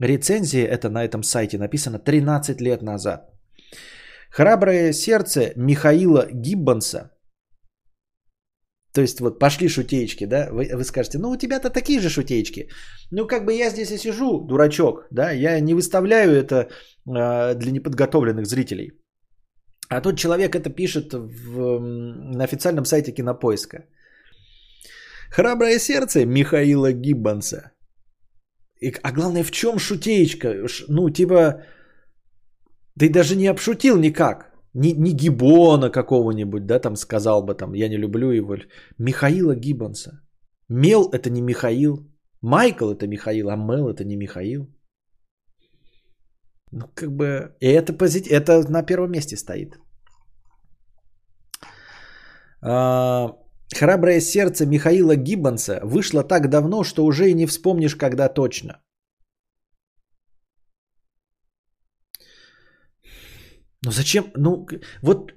Рецензия 0.00 0.66
это 0.66 0.90
на 0.90 1.04
этом 1.04 1.22
сайте 1.22 1.58
написано 1.58 1.98
13 1.98 2.60
лет 2.60 2.82
назад. 2.82 3.30
Храброе 4.30 4.92
сердце 4.92 5.52
Михаила 5.56 6.26
Гиббонса. 6.32 7.10
То 8.94 9.00
есть 9.00 9.20
вот 9.20 9.38
пошли 9.38 9.68
шутеечки, 9.68 10.26
да? 10.26 10.48
Вы, 10.52 10.70
вы 10.74 10.84
скажете, 10.84 11.18
ну 11.18 11.30
у 11.30 11.36
тебя-то 11.36 11.70
такие 11.70 12.00
же 12.00 12.08
шутеечки. 12.08 12.68
Ну 13.10 13.26
как 13.26 13.44
бы 13.44 13.54
я 13.54 13.70
здесь 13.70 13.90
и 13.90 13.98
сижу, 13.98 14.46
дурачок, 14.46 15.06
да? 15.10 15.32
Я 15.32 15.60
не 15.60 15.74
выставляю 15.74 16.32
это 16.32 16.56
э, 17.06 17.54
для 17.54 17.72
неподготовленных 17.72 18.46
зрителей. 18.46 18.92
А 19.88 20.00
тот 20.00 20.18
человек 20.18 20.54
это 20.54 20.70
пишет 20.70 21.12
в, 21.12 21.78
на 21.80 22.44
официальном 22.44 22.84
сайте 22.84 23.12
Кинопоиска. 23.12 23.84
Храброе 25.30 25.78
сердце 25.78 26.26
Михаила 26.26 26.92
Гиббонса. 26.92 27.72
И, 28.82 28.94
а 29.02 29.12
главное, 29.12 29.44
в 29.44 29.50
чем 29.50 29.78
шутеечка? 29.78 30.66
Ну, 30.88 31.10
типа, 31.10 31.62
ты 32.98 33.08
даже 33.08 33.36
не 33.36 33.50
обшутил 33.50 33.96
никак. 33.96 34.52
Ни, 34.74 34.94
ни 34.94 35.12
Гибона 35.12 35.90
какого-нибудь, 35.90 36.66
да, 36.66 36.78
там 36.80 36.96
сказал 36.96 37.44
бы, 37.44 37.54
там, 37.54 37.74
я 37.74 37.88
не 37.88 37.98
люблю 37.98 38.30
его. 38.30 38.56
Михаила 38.98 39.54
Гиббонса. 39.54 40.10
Мел 40.68 41.10
это 41.12 41.30
не 41.30 41.42
Михаил. 41.42 42.08
Майкл 42.40 42.90
это 42.90 43.06
Михаил, 43.06 43.50
а 43.50 43.56
Мел 43.56 43.88
это 43.88 44.04
не 44.04 44.16
Михаил. 44.16 44.66
Ну, 46.72 46.86
как 46.94 47.12
бы, 47.12 47.54
и 47.60 47.66
это, 47.66 47.92
позит... 47.92 48.26
это 48.26 48.68
на 48.70 48.82
первом 48.82 49.10
месте 49.10 49.36
стоит. 49.36 49.78
А, 52.62 53.28
Храброе 53.74 54.20
сердце 54.20 54.66
Михаила 54.66 55.16
Гиббонса 55.16 55.80
вышло 55.82 56.22
так 56.24 56.48
давно, 56.48 56.84
что 56.84 57.04
уже 57.04 57.30
и 57.30 57.34
не 57.34 57.46
вспомнишь, 57.46 57.96
когда 57.96 58.28
точно. 58.28 58.82
Ну 63.84 63.90
зачем? 63.90 64.32
Ну 64.36 64.66
вот 65.02 65.32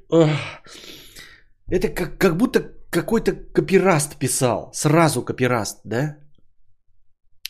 это 1.71 1.89
как, 1.89 2.17
как 2.17 2.37
будто 2.37 2.59
какой-то 2.91 3.33
копираст 3.53 4.19
писал. 4.19 4.71
Сразу 4.73 5.25
копираст, 5.25 5.79
да? 5.83 6.17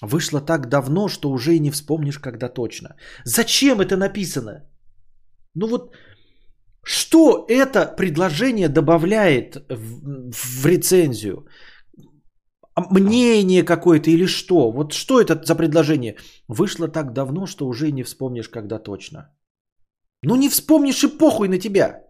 Вышло 0.01 0.41
так 0.41 0.67
давно, 0.69 1.07
что 1.07 1.31
уже 1.31 1.55
и 1.55 1.59
не 1.59 1.71
вспомнишь, 1.71 2.19
когда 2.19 2.49
точно. 2.49 2.95
Зачем 3.25 3.79
это 3.79 3.97
написано? 3.97 4.69
Ну 5.55 5.67
вот 5.67 5.95
что 6.85 7.45
это 7.49 7.95
предложение 7.97 8.69
добавляет 8.69 9.55
в, 9.69 10.31
в 10.31 10.65
рецензию? 10.65 11.47
А 12.75 12.81
мнение 12.91 13.63
какое-то 13.63 14.11
или 14.11 14.27
что? 14.27 14.71
Вот 14.71 14.93
что 14.93 15.19
это 15.19 15.41
за 15.43 15.55
предложение? 15.55 16.15
Вышло 16.47 16.87
так 16.87 17.13
давно, 17.13 17.47
что 17.47 17.67
уже 17.67 17.91
не 17.91 18.03
вспомнишь, 18.03 18.49
когда 18.49 18.77
точно. 18.77 19.33
Ну 20.23 20.35
не 20.35 20.49
вспомнишь 20.49 21.03
и 21.03 21.17
похуй 21.17 21.47
на 21.47 21.57
тебя. 21.57 22.03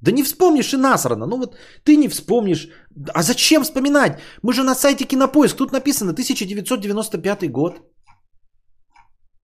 Да 0.00 0.12
не 0.12 0.22
вспомнишь 0.22 0.74
и 0.74 0.76
насрано. 0.76 1.26
Ну 1.26 1.36
вот 1.36 1.56
ты 1.84 1.96
не 1.96 2.08
вспомнишь. 2.08 2.68
А 3.14 3.22
зачем 3.22 3.62
вспоминать? 3.62 4.20
Мы 4.42 4.52
же 4.52 4.64
на 4.64 4.74
сайте 4.74 5.04
Кинопоиск. 5.04 5.56
Тут 5.56 5.72
написано 5.72 6.12
1995 6.12 7.50
год. 7.50 7.80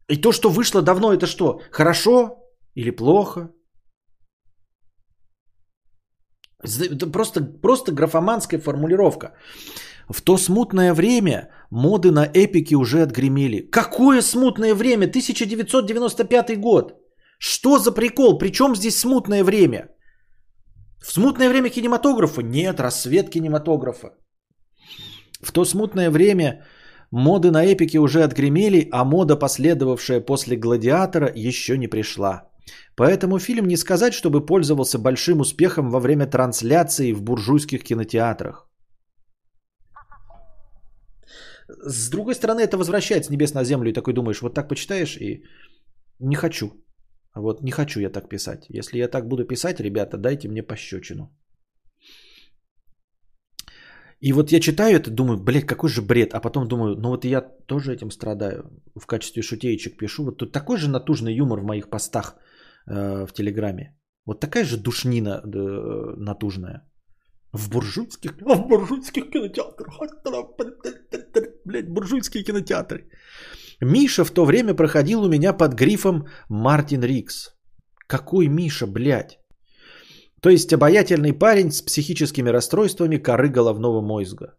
И 0.09 0.17
то, 0.17 0.33
что 0.33 0.51
вышло 0.51 0.83
давно, 0.83 1.13
это 1.13 1.27
что? 1.27 1.61
Хорошо 1.71 2.37
или 2.75 2.91
плохо? 2.91 3.51
Это 6.63 7.07
просто, 7.07 7.41
просто 7.63 7.93
графоманская 7.93 8.61
формулировка. 8.61 9.33
В 10.09 10.23
то 10.23 10.37
смутное 10.37 10.95
время 10.95 11.49
моды 11.71 12.11
на 12.11 12.25
эпики 12.25 12.75
уже 12.75 13.03
отгремели. 13.03 13.71
Какое 13.71 14.23
смутное 14.23 14.75
время? 14.75 15.07
1995 15.07 16.61
год. 16.61 16.93
Что 17.39 17.79
за 17.79 17.93
прикол? 17.93 18.39
Причем 18.39 18.77
здесь 18.77 18.99
смутное 18.99 19.45
время? 19.45 19.89
В 21.03 21.13
смутное 21.13 21.49
время 21.49 21.71
кинематографа? 21.71 22.43
Нет, 22.43 22.81
рассвет 22.81 23.31
кинематографа. 23.31 24.11
В 25.41 25.53
то 25.53 25.65
смутное 25.65 26.11
время 26.11 26.65
моды 27.11 27.51
на 27.51 27.65
эпики 27.65 27.99
уже 27.99 28.23
отгремели, 28.23 28.89
а 28.93 29.05
мода, 29.05 29.37
последовавшая 29.37 30.21
после 30.21 30.57
«Гладиатора», 30.57 31.33
еще 31.35 31.77
не 31.79 31.89
пришла. 31.89 32.52
Поэтому 32.97 33.39
фильм 33.39 33.67
не 33.67 33.77
сказать, 33.77 34.13
чтобы 34.13 34.47
пользовался 34.47 34.99
большим 34.99 35.41
успехом 35.41 35.91
во 35.91 36.01
время 36.01 36.27
трансляции 36.27 37.13
в 37.13 37.23
буржуйских 37.23 37.83
кинотеатрах. 37.83 38.69
С 41.69 42.11
другой 42.11 42.35
стороны, 42.35 42.61
это 42.61 42.77
возвращает 42.77 43.25
с 43.25 43.31
небес 43.31 43.55
на 43.55 43.65
землю 43.65 43.91
и 43.91 43.95
такой 43.95 44.15
думаешь, 44.15 44.43
вот 44.43 44.55
так 44.55 44.69
почитаешь 44.69 45.17
и 45.17 45.45
не 46.19 46.37
хочу. 46.37 46.73
Вот 47.35 47.63
не 47.63 47.71
хочу 47.71 48.01
я 48.01 48.11
так 48.11 48.29
писать. 48.29 48.67
Если 48.69 48.99
я 48.99 49.09
так 49.09 49.27
буду 49.27 49.47
писать, 49.47 49.81
ребята, 49.81 50.19
дайте 50.19 50.49
мне 50.49 50.63
пощечину. 50.63 51.31
И 54.21 54.33
вот 54.33 54.53
я 54.53 54.61
читаю 54.61 54.97
это, 54.97 55.11
думаю, 55.11 55.43
блядь, 55.43 55.67
какой 55.67 55.89
же 55.89 56.03
бред. 56.03 56.35
А 56.35 56.41
потом 56.41 56.69
думаю, 56.69 56.95
ну 56.97 57.09
вот 57.09 57.25
я 57.25 57.41
тоже 57.41 57.95
этим 57.95 58.11
страдаю. 58.11 58.65
В 58.95 59.07
качестве 59.07 59.43
шутеечек 59.43 59.97
пишу. 59.97 60.25
Вот 60.25 60.37
тут 60.37 60.53
такой 60.53 60.77
же 60.77 60.91
натужный 60.91 61.35
юмор 61.35 61.61
в 61.61 61.65
моих 61.65 61.89
постах– 61.89 62.37
в 62.87 63.33
Телеграме. 63.33 63.97
Вот 64.27 64.41
такая 64.41 64.65
же 64.65 64.77
душнина 64.77 65.43
э, 65.45 66.15
натужная. 66.17 66.89
В 67.53 67.69
буржуйских, 67.71 68.33
в 68.41 68.67
буржуйских 68.69 69.31
кинотеатрах. 69.31 70.01
Блять, 71.65 71.89
буржуйские 71.89 72.45
кинотеатры. 72.45 73.09
Миша 73.81 74.25
в 74.25 74.31
то 74.31 74.45
время 74.45 74.75
проходил 74.75 75.23
у 75.23 75.29
меня 75.29 75.53
под 75.53 75.75
грифом 75.75 76.27
Мартин 76.49 77.03
Рикс. 77.03 77.51
Какой 78.07 78.49
Миша, 78.49 78.87
блядь? 78.87 79.39
То 80.41 80.51
есть 80.51 80.73
обаятельный 80.73 81.33
парень 81.33 81.71
с 81.71 81.83
психическими 81.83 82.51
расстройствами 82.51 83.19
коры 83.19 83.49
головного 83.49 84.01
мозга. 84.01 84.57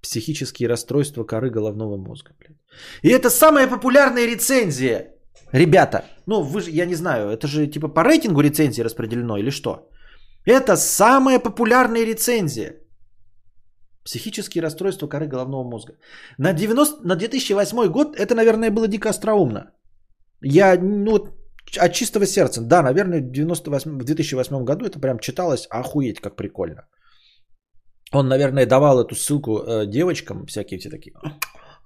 Психические 0.00 0.68
расстройства 0.68 1.24
коры 1.24 1.50
головного 1.50 1.96
мозга, 1.96 2.32
блядь. 2.38 2.58
И 3.02 3.08
это 3.08 3.28
самая 3.28 3.68
популярная 3.68 4.26
рецензия 4.26 5.15
Ребята, 5.52 6.04
ну 6.26 6.42
вы 6.42 6.60
же, 6.60 6.70
я 6.70 6.86
не 6.86 6.94
знаю, 6.94 7.30
это 7.30 7.46
же 7.46 7.66
типа 7.66 7.88
по 7.88 8.04
рейтингу 8.04 8.40
рецензии 8.40 8.84
распределено 8.84 9.36
или 9.38 9.50
что? 9.50 9.88
Это 10.46 10.76
самая 10.76 11.38
популярная 11.38 12.06
рецензия. 12.06 12.74
Психические 14.04 14.62
расстройства 14.62 15.08
коры 15.08 15.26
головного 15.26 15.64
мозга. 15.64 15.92
На, 16.38 16.52
90, 16.52 17.02
на 17.02 17.16
2008 17.16 17.88
год 17.90 18.16
это, 18.16 18.34
наверное, 18.34 18.70
было 18.70 18.86
дико 18.86 19.08
остроумно. 19.08 19.72
Я, 20.40 20.78
ну, 20.80 21.36
от 21.80 21.92
чистого 21.92 22.26
сердца. 22.26 22.60
Да, 22.60 22.82
наверное, 22.82 23.20
в, 23.20 23.30
98, 23.32 23.98
в 23.98 24.04
2008 24.04 24.64
году 24.64 24.84
это 24.84 25.00
прям 25.00 25.18
читалось 25.18 25.66
охуеть, 25.70 26.20
как 26.20 26.36
прикольно. 26.36 26.86
Он, 28.12 28.28
наверное, 28.28 28.66
давал 28.66 29.00
эту 29.00 29.14
ссылку 29.14 29.58
э, 29.58 29.86
девочкам, 29.86 30.46
всякие 30.46 30.78
все 30.78 30.90
такие. 30.90 31.14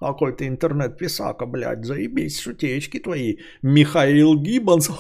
Какой 0.01 0.33
ты 0.35 0.47
интернет-писака, 0.49 1.45
блядь, 1.45 1.85
заебись, 1.85 2.41
шутеечки 2.41 2.99
твои. 2.99 3.37
Михаил 3.61 4.35
Гиббонс. 4.35 4.89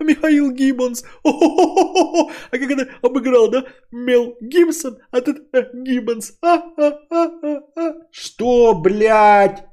Михаил 0.00 0.52
Гиббонс. 0.52 1.04
А 1.24 2.58
как 2.58 2.70
это 2.70 2.88
обыграл, 3.00 3.50
да? 3.50 3.64
Мел 3.90 4.36
Гибсон, 4.42 4.98
а 5.10 5.22
тут 5.22 5.38
э, 5.54 5.70
Гиббонс. 5.72 6.38
Что, 8.10 8.74
блядь? 8.74 9.64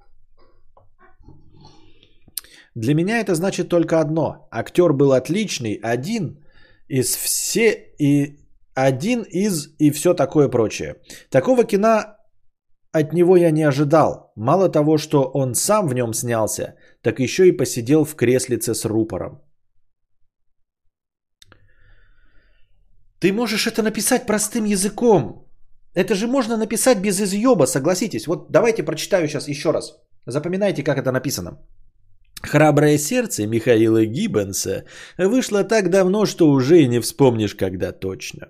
Для 2.75 2.93
меня 2.93 3.19
это 3.19 3.35
значит 3.35 3.67
только 3.67 3.99
одно. 3.99 4.47
Актер 4.51 4.93
был 4.93 5.11
отличный, 5.11 5.73
один 5.73 6.45
из 6.87 7.13
все 7.15 7.93
и 7.99 8.38
один 8.87 9.23
из 9.23 9.75
и 9.79 9.91
все 9.91 10.13
такое 10.13 10.49
прочее. 10.49 10.95
Такого 11.29 11.63
кино 11.63 12.15
от 12.91 13.13
него 13.13 13.37
я 13.37 13.51
не 13.51 13.67
ожидал. 13.67 14.31
Мало 14.35 14.69
того, 14.69 14.97
что 14.97 15.31
он 15.33 15.55
сам 15.55 15.87
в 15.87 15.93
нем 15.93 16.13
снялся, 16.13 16.75
так 17.01 17.19
еще 17.19 17.47
и 17.47 17.57
посидел 17.57 18.05
в 18.05 18.15
креслице 18.15 18.73
с 18.73 18.85
рупором. 18.85 19.41
Ты 23.19 23.33
можешь 23.33 23.67
это 23.67 23.83
написать 23.83 24.25
простым 24.25 24.65
языком. 24.65 25.45
Это 25.93 26.15
же 26.15 26.27
можно 26.27 26.57
написать 26.57 27.01
без 27.01 27.19
изъеба, 27.19 27.65
согласитесь. 27.65 28.27
Вот 28.27 28.51
давайте 28.51 28.83
прочитаю 28.83 29.27
сейчас 29.27 29.47
еще 29.47 29.71
раз. 29.71 29.97
Запоминайте, 30.25 30.83
как 30.83 30.97
это 30.97 31.11
написано. 31.11 31.57
Храброе 32.41 32.97
сердце 32.97 33.47
Михаила 33.47 34.05
Гиббенса 34.05 34.85
вышло 35.17 35.63
так 35.63 35.89
давно, 35.89 36.25
что 36.25 36.49
уже 36.49 36.81
и 36.81 36.87
не 36.87 37.01
вспомнишь, 37.01 37.55
когда 37.55 37.91
точно. 37.91 38.47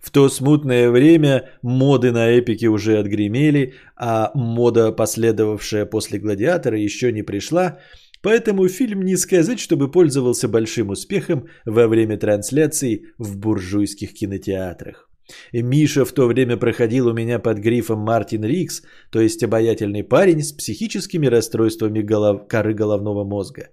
В 0.00 0.10
то 0.10 0.28
смутное 0.28 0.90
время 0.90 1.50
моды 1.62 2.12
на 2.12 2.38
эпике 2.38 2.68
уже 2.68 2.98
отгремели, 2.98 3.74
а 3.96 4.30
мода, 4.34 4.92
последовавшая 4.92 5.86
после 5.86 6.18
«Гладиатора», 6.18 6.78
еще 6.78 7.12
не 7.12 7.22
пришла, 7.22 7.78
поэтому 8.22 8.68
фильм 8.68 9.02
не 9.02 9.16
сказать, 9.16 9.58
чтобы 9.58 9.90
пользовался 9.90 10.48
большим 10.48 10.90
успехом 10.90 11.46
во 11.64 11.88
время 11.88 12.18
трансляций 12.18 13.06
в 13.18 13.38
буржуйских 13.38 14.12
кинотеатрах. 14.12 15.08
Миша 15.52 16.04
в 16.04 16.12
то 16.12 16.26
время 16.26 16.56
проходил 16.56 17.06
у 17.08 17.12
меня 17.14 17.38
под 17.38 17.58
грифом 17.58 18.00
Мартин 18.00 18.44
Рикс, 18.44 18.82
то 19.10 19.20
есть 19.20 19.42
обаятельный 19.42 20.04
парень 20.04 20.42
с 20.42 20.52
психическими 20.52 21.26
расстройствами 21.26 22.02
голов... 22.02 22.46
коры 22.48 22.74
головного 22.74 23.24
мозга. 23.24 23.70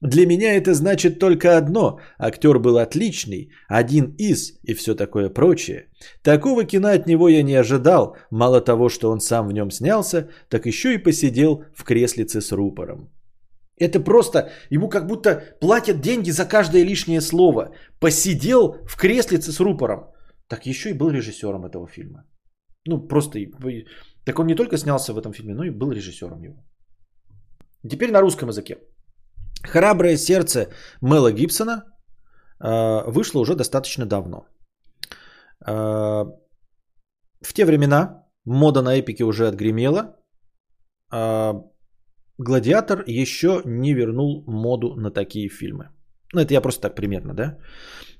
Для 0.00 0.26
меня 0.26 0.54
это 0.54 0.74
значит 0.74 1.18
только 1.18 1.56
одно. 1.56 1.98
Актер 2.18 2.58
был 2.58 2.78
отличный, 2.78 3.50
один 3.68 4.14
из 4.18 4.58
и 4.62 4.74
все 4.74 4.94
такое 4.94 5.28
прочее. 5.30 5.88
Такого 6.22 6.64
кино 6.64 6.88
от 6.88 7.06
него 7.06 7.28
я 7.28 7.42
не 7.42 7.54
ожидал. 7.54 8.16
Мало 8.30 8.60
того, 8.60 8.88
что 8.88 9.10
он 9.10 9.20
сам 9.20 9.48
в 9.48 9.52
нем 9.52 9.70
снялся, 9.70 10.28
так 10.48 10.66
еще 10.66 10.94
и 10.94 11.02
посидел 11.02 11.64
в 11.74 11.84
креслице 11.84 12.40
с 12.40 12.52
рупором. 12.52 13.10
Это 13.80 14.00
просто, 14.00 14.50
ему 14.70 14.88
как 14.88 15.06
будто 15.06 15.42
платят 15.60 16.00
деньги 16.00 16.30
за 16.30 16.44
каждое 16.44 16.84
лишнее 16.84 17.20
слово. 17.20 17.72
Посидел 18.00 18.76
в 18.86 18.96
креслице 18.96 19.52
с 19.52 19.60
рупором 19.60 20.00
так 20.48 20.66
еще 20.66 20.90
и 20.90 20.94
был 20.94 21.10
режиссером 21.10 21.64
этого 21.64 21.86
фильма. 21.86 22.24
Ну, 22.86 23.08
просто... 23.08 23.38
Так 24.24 24.38
он 24.38 24.46
не 24.46 24.54
только 24.54 24.76
снялся 24.76 25.12
в 25.12 25.18
этом 25.18 25.32
фильме, 25.32 25.54
но 25.54 25.64
и 25.64 25.70
был 25.70 25.92
режиссером 25.92 26.42
его. 26.42 26.64
Теперь 27.88 28.10
на 28.10 28.20
русском 28.20 28.48
языке. 28.48 28.78
«Храброе 29.62 30.16
сердце» 30.16 30.68
Мела 31.02 31.32
Гибсона 31.32 31.84
э, 32.60 33.10
вышло 33.10 33.40
уже 33.40 33.54
достаточно 33.54 34.06
давно. 34.06 34.46
Э, 35.66 36.24
в 37.40 37.52
те 37.54 37.64
времена 37.64 38.26
мода 38.44 38.82
на 38.82 39.00
эпике 39.00 39.24
уже 39.24 39.48
отгремела. 39.48 40.16
Э, 41.12 41.52
Гладиатор 42.38 43.02
еще 43.06 43.62
не 43.64 43.94
вернул 43.94 44.44
моду 44.46 44.94
на 44.94 45.10
такие 45.10 45.48
фильмы. 45.48 45.90
Ну, 46.32 46.40
это 46.40 46.54
я 46.54 46.60
просто 46.60 46.82
так 46.82 46.94
примерно, 46.94 47.34
да? 47.34 47.58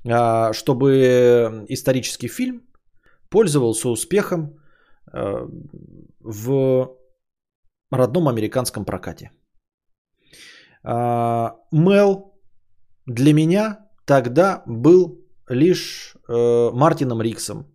А, 0.05 0.53
чтобы 0.53 1.65
исторический 1.69 2.27
фильм 2.27 2.61
пользовался 3.29 3.89
успехом 3.89 4.59
а, 5.11 5.47
в 6.19 6.89
родном 7.91 8.27
американском 8.27 8.85
прокате. 8.85 9.31
А, 10.83 11.55
Мел 11.71 12.33
для 13.05 13.33
меня 13.33 13.89
тогда 14.05 14.63
был 14.65 15.25
лишь 15.47 16.15
э, 16.27 16.71
Мартином 16.73 17.21
Риксом, 17.21 17.65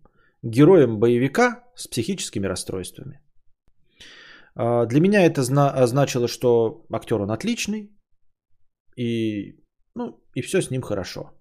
героем 0.43 0.99
боевика 0.99 1.63
с 1.75 1.87
психическими 1.87 2.47
расстройствами. 2.47 3.19
Для 4.55 5.01
меня 5.01 5.25
это 5.25 5.43
значило, 5.43 6.29
что 6.29 6.85
актер 6.89 7.19
он 7.19 7.31
отличный, 7.31 7.91
и, 8.95 9.59
ну, 9.95 10.23
и 10.33 10.41
все 10.41 10.61
с 10.61 10.71
ним 10.71 10.81
хорошо. 10.81 11.31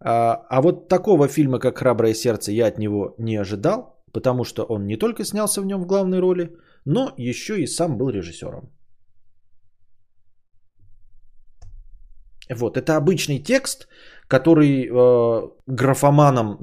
А, 0.00 0.46
а 0.50 0.60
вот 0.62 0.88
такого 0.88 1.28
фильма, 1.28 1.58
как 1.58 1.78
«Храброе 1.78 2.14
сердце», 2.14 2.52
я 2.52 2.66
от 2.66 2.78
него 2.78 3.14
не 3.18 3.36
ожидал, 3.36 4.02
потому 4.12 4.44
что 4.44 4.64
он 4.64 4.86
не 4.86 4.96
только 4.96 5.24
снялся 5.24 5.60
в 5.60 5.66
нем 5.66 5.82
в 5.82 5.86
главной 5.86 6.20
роли, 6.20 6.56
но 6.84 7.12
еще 7.16 7.60
и 7.60 7.66
сам 7.66 7.96
был 7.98 8.10
режиссером. 8.10 8.70
Вот, 12.54 12.76
это 12.76 12.96
обычный 12.96 13.42
текст, 13.42 13.88
который 14.28 14.86
э, 14.86 15.42
графоманом 15.66 16.58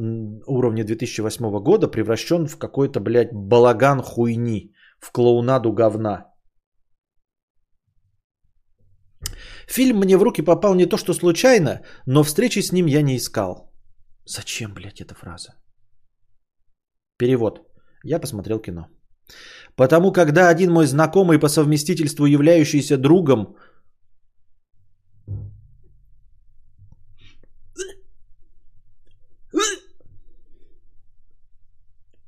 уровня 0.48 0.84
2008 0.84 1.60
года 1.60 1.88
превращен 1.88 2.48
в 2.48 2.58
какой-то, 2.58 3.00
блядь, 3.00 3.34
балаган 3.34 4.02
хуйни, 4.02 4.74
в 5.00 5.12
клоунаду 5.12 5.74
говна. 5.74 6.34
Фильм 9.68 9.98
мне 9.98 10.18
в 10.18 10.24
руки 10.24 10.42
попал 10.42 10.76
не 10.76 10.86
то 10.86 10.98
что 10.98 11.14
случайно, 11.14 11.82
но 12.06 12.24
встречи 12.24 12.60
с 12.60 12.72
ним 12.72 12.88
я 12.88 13.02
не 13.02 13.16
искал. 13.18 13.74
Зачем, 14.26 14.74
блядь, 14.74 15.02
эта 15.02 15.16
фраза? 15.16 15.56
Перевод. 17.18 17.60
Я 18.04 18.20
посмотрел 18.20 18.60
кино. 18.60 18.88
Потому 19.76 20.12
когда 20.12 20.50
один 20.50 20.72
мой 20.72 20.86
знакомый 20.86 21.40
по 21.40 21.50
совместительству, 21.50 22.26
являющийся 22.26 22.98
другом, 22.98 23.56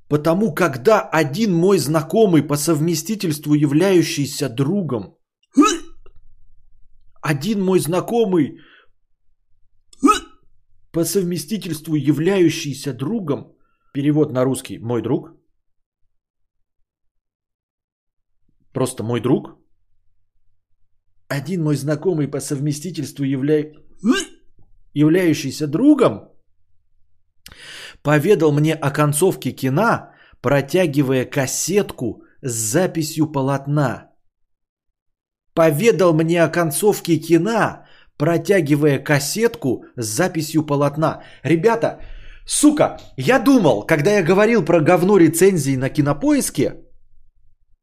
Потому 0.08 0.54
когда 0.54 1.02
один 1.02 1.54
мой 1.54 1.80
знакомый 1.80 2.44
по 2.44 2.58
совместительству, 2.58 3.54
являющийся 3.56 4.50
другом, 4.50 5.18
один 7.22 7.64
мой 7.64 7.80
знакомый, 7.80 8.60
по 10.92 11.04
совместительству 11.04 11.96
являющийся 11.96 12.94
другом, 12.94 13.58
перевод 13.94 14.32
на 14.32 14.46
русский 14.46 14.80
«мой 14.80 15.02
друг», 15.02 15.32
просто 18.72 19.04
«мой 19.04 19.22
друг», 19.22 19.60
один 21.28 21.64
мой 21.64 21.76
знакомый 21.76 22.28
по 22.28 22.40
совместительству 22.40 23.26
явля... 23.26 23.74
являющийся 24.94 25.68
другом, 25.68 26.30
поведал 28.06 28.54
мне 28.54 28.74
о 28.74 28.92
концовке 28.92 29.52
кино, 29.52 30.12
протягивая 30.42 31.26
кассетку 31.26 32.24
с 32.42 32.54
записью 32.54 33.32
полотна– 33.32 34.12
поведал 35.56 36.14
мне 36.14 36.44
о 36.44 36.50
концовке 36.50 37.18
кино, 37.18 37.86
протягивая 38.18 39.00
кассетку 39.00 39.86
с 39.96 40.06
записью 40.06 40.66
полотна. 40.66 41.24
Ребята, 41.44 42.00
сука, 42.46 43.00
я 43.18 43.40
думал, 43.40 43.88
когда 43.88 44.12
я 44.12 44.24
говорил 44.24 44.66
про 44.66 44.82
говно 44.82 45.18
рецензии 45.18 45.78
на 45.78 45.90
кинопоиске, 45.90 46.76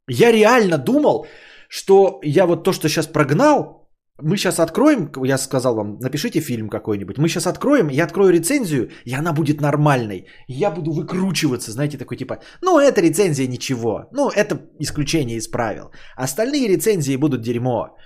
я 0.09 0.33
реально 0.33 0.79
думал, 0.79 1.27
что 1.68 2.20
я 2.23 2.47
вот 2.47 2.62
то, 2.64 2.73
что 2.73 2.89
сейчас 2.89 3.07
прогнал, 3.07 3.82
мы 4.20 4.36
сейчас 4.36 4.60
откроем, 4.60 5.10
я 5.24 5.38
сказал 5.38 5.74
вам, 5.74 5.98
напишите 6.00 6.40
фильм 6.40 6.68
какой-нибудь. 6.68 7.18
Мы 7.18 7.28
сейчас 7.28 7.46
откроем, 7.46 7.88
я 7.88 8.04
открою 8.04 8.32
рецензию, 8.32 8.90
и 9.04 9.14
она 9.14 9.32
будет 9.32 9.60
нормальной. 9.60 10.26
Я 10.48 10.70
буду 10.70 10.92
выкручиваться, 10.92 11.72
знаете, 11.72 11.98
такой 11.98 12.16
типа, 12.16 12.38
ну, 12.62 12.78
эта 12.78 13.00
рецензия 13.00 13.48
ничего. 13.48 14.08
Ну, 14.12 14.30
это 14.30 14.60
исключение 14.80 15.36
из 15.38 15.48
правил. 15.48 15.90
Остальные 16.16 16.68
рецензии 16.68 17.16
будут 17.16 17.42
дерьмо. 17.42 17.96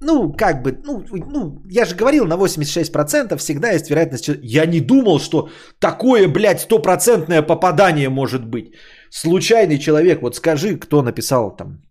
Ну, 0.00 0.32
как 0.32 0.62
бы, 0.62 0.78
ну, 0.84 1.04
ну, 1.10 1.62
я 1.70 1.84
же 1.84 1.96
говорил, 1.96 2.26
на 2.26 2.36
86% 2.36 3.36
всегда 3.38 3.72
есть 3.72 3.90
вероятность. 3.90 4.30
Я 4.42 4.66
не 4.66 4.80
думал, 4.80 5.20
что 5.20 5.48
такое, 5.78 6.28
блядь, 6.28 6.60
стопроцентное 6.60 7.42
попадание 7.42 8.08
может 8.08 8.44
быть. 8.44 8.74
Случайный 9.10 9.78
человек, 9.78 10.22
вот 10.22 10.36
скажи, 10.36 10.76
кто 10.76 11.02
написал 11.02 11.56
там 11.56 11.85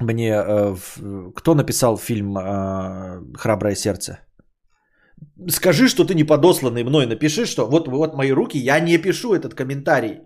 мне, 0.00 0.32
э, 0.32 0.76
кто 1.34 1.54
написал 1.54 1.96
фильм 1.96 2.36
э, 2.36 3.20
«Храброе 3.36 3.74
сердце»? 3.74 4.18
Скажи, 5.48 5.88
что 5.88 6.04
ты 6.04 6.14
не 6.14 6.24
подосланный 6.24 6.84
мной. 6.84 7.06
Напиши, 7.06 7.46
что 7.46 7.66
вот, 7.66 7.88
вот 7.88 8.14
мои 8.14 8.32
руки, 8.32 8.58
я 8.58 8.80
не 8.80 8.98
пишу 8.98 9.34
этот 9.34 9.54
комментарий. 9.54 10.20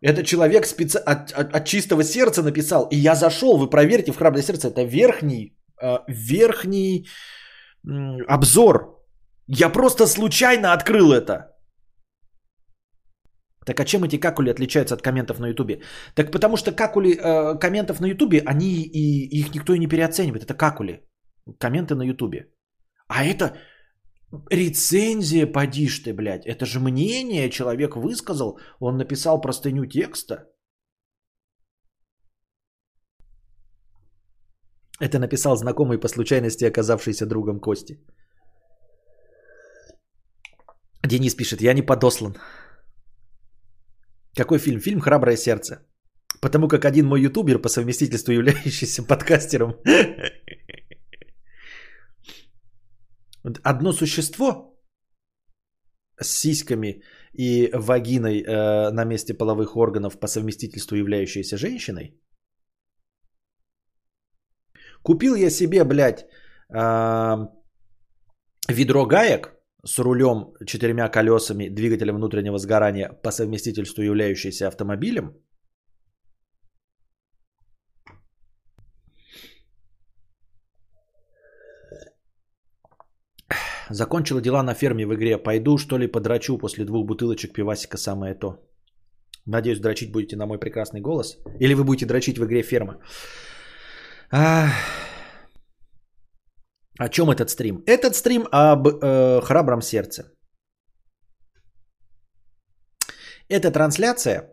Это 0.00 0.22
человек 0.22 0.66
специ... 0.66 0.98
от, 0.98 1.32
от, 1.32 1.54
от 1.54 1.64
чистого 1.64 2.04
сердца 2.04 2.42
написал. 2.42 2.88
И 2.90 2.96
я 2.96 3.14
зашел, 3.14 3.58
вы 3.58 3.70
проверьте, 3.70 4.12
в 4.12 4.16
«Храброе 4.16 4.42
сердце» 4.42 4.68
это 4.68 4.82
верхний 4.82 5.56
э, 5.82 5.98
верхний 6.08 7.06
обзор. 8.28 9.04
Я 9.46 9.68
просто 9.68 10.06
случайно 10.06 10.72
открыл 10.72 11.12
это. 11.12 11.53
Так 13.64 13.80
а 13.80 13.84
чем 13.84 14.04
эти 14.04 14.20
какули 14.20 14.50
отличаются 14.50 14.94
от 14.94 15.02
комментов 15.02 15.38
на 15.38 15.48
Ютубе? 15.48 15.80
Так 16.14 16.30
потому 16.30 16.56
что 16.56 16.72
какули 16.72 17.16
э, 17.16 17.58
комментов 17.58 18.00
на 18.00 18.06
Ютубе, 18.06 18.42
они 18.46 18.82
и 18.82 19.40
их 19.40 19.54
никто 19.54 19.74
и 19.74 19.78
не 19.78 19.88
переоценивает. 19.88 20.44
Это 20.44 20.54
какули. 20.54 21.00
Комменты 21.58 21.94
на 21.94 22.04
Ютубе. 22.04 22.50
А 23.08 23.24
это 23.24 23.56
рецензия, 24.50 25.46
подишь 25.46 25.98
ты, 25.98 26.12
блядь. 26.12 26.46
Это 26.46 26.66
же 26.66 26.80
мнение 26.80 27.50
человек 27.50 27.96
высказал. 27.96 28.58
Он 28.80 28.96
написал 28.96 29.40
простыню 29.40 29.86
текста. 29.86 30.50
Это 35.00 35.18
написал 35.18 35.56
знакомый 35.56 35.98
по 35.98 36.08
случайности 36.08 36.64
оказавшийся 36.64 37.26
другом 37.26 37.60
Кости. 37.60 37.98
Денис 41.06 41.34
пишет, 41.34 41.60
я 41.60 41.74
не 41.74 41.82
подослан. 41.82 42.36
Какой 44.36 44.58
фильм? 44.58 44.80
Фильм 44.80 45.00
«Храброе 45.00 45.36
сердце». 45.36 45.86
Потому 46.40 46.68
как 46.68 46.84
один 46.84 47.06
мой 47.06 47.20
ютубер, 47.20 47.62
по 47.62 47.68
совместительству 47.68 48.32
являющийся 48.32 49.02
подкастером, 49.08 49.74
одно 53.62 53.92
существо 53.92 54.74
с 56.20 56.26
сиськами 56.26 57.02
и 57.32 57.70
вагиной 57.72 58.42
э, 58.42 58.90
на 58.90 59.04
месте 59.04 59.34
половых 59.34 59.76
органов, 59.76 60.18
по 60.20 60.26
совместительству 60.26 60.96
являющейся 60.96 61.56
женщиной, 61.56 62.20
купил 65.02 65.34
я 65.36 65.50
себе, 65.50 65.84
блядь, 65.84 66.26
э, 66.68 67.48
ведро 68.68 69.06
гаек, 69.06 69.53
с 69.84 69.98
рулем, 69.98 70.54
четырьмя 70.66 71.08
колесами, 71.08 71.68
двигателем 71.68 72.16
внутреннего 72.16 72.58
сгорания, 72.58 73.10
по 73.22 73.30
совместительству 73.30 74.02
являющийся 74.02 74.68
автомобилем, 74.68 75.34
Закончила 83.90 84.40
дела 84.40 84.62
на 84.62 84.74
ферме 84.74 85.06
в 85.06 85.14
игре. 85.14 85.38
Пойду, 85.38 85.78
что 85.78 85.98
ли, 85.98 86.06
подрачу 86.06 86.58
после 86.58 86.84
двух 86.84 87.06
бутылочек 87.06 87.52
пивасика 87.52 87.98
самое 87.98 88.34
то. 88.34 88.58
Надеюсь, 89.46 89.80
дрочить 89.80 90.12
будете 90.12 90.36
на 90.36 90.46
мой 90.46 90.58
прекрасный 90.58 91.00
голос. 91.00 91.38
Или 91.60 91.74
вы 91.74 91.84
будете 91.84 92.06
дрочить 92.06 92.38
в 92.38 92.44
игре 92.44 92.62
ферма. 92.62 92.98
А... 94.30 94.68
О 96.98 97.08
чем 97.08 97.30
этот 97.30 97.50
стрим? 97.50 97.82
Этот 97.86 98.14
стрим 98.14 98.46
об 98.52 98.86
э, 98.86 99.40
храбром 99.42 99.82
сердце. 99.82 100.32
Эта 103.48 103.70
трансляция, 103.70 104.50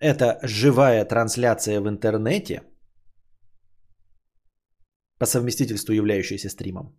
это 0.00 0.38
живая 0.42 1.04
трансляция 1.04 1.80
в 1.80 1.88
интернете, 1.88 2.62
по 5.18 5.26
совместительству 5.26 5.92
являющаяся 5.92 6.48
стримом. 6.48 6.98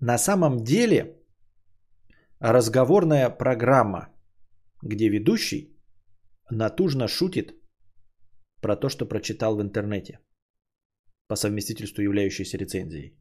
На 0.00 0.18
самом 0.18 0.62
деле 0.64 1.16
разговорная 2.40 3.30
программа, 3.30 4.08
где 4.82 5.08
ведущий 5.08 5.76
натужно 6.50 7.08
шутит 7.08 7.54
про 8.60 8.76
то, 8.76 8.88
что 8.88 9.06
прочитал 9.06 9.56
в 9.56 9.62
интернете 9.62 10.20
по 11.28 11.36
совместительству 11.36 12.02
являющейся 12.02 12.58
рецензией. 12.58 13.16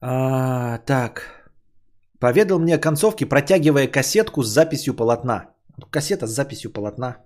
А, 0.00 0.78
так. 0.78 1.22
Поведал 2.20 2.58
мне 2.58 2.74
о 2.74 2.80
концовке, 2.80 3.26
протягивая 3.26 3.86
кассетку 3.86 4.42
с 4.42 4.48
записью 4.48 4.94
полотна. 4.94 5.54
Кассета 5.90 6.26
с 6.26 6.30
записью 6.30 6.72
полотна. 6.72 7.16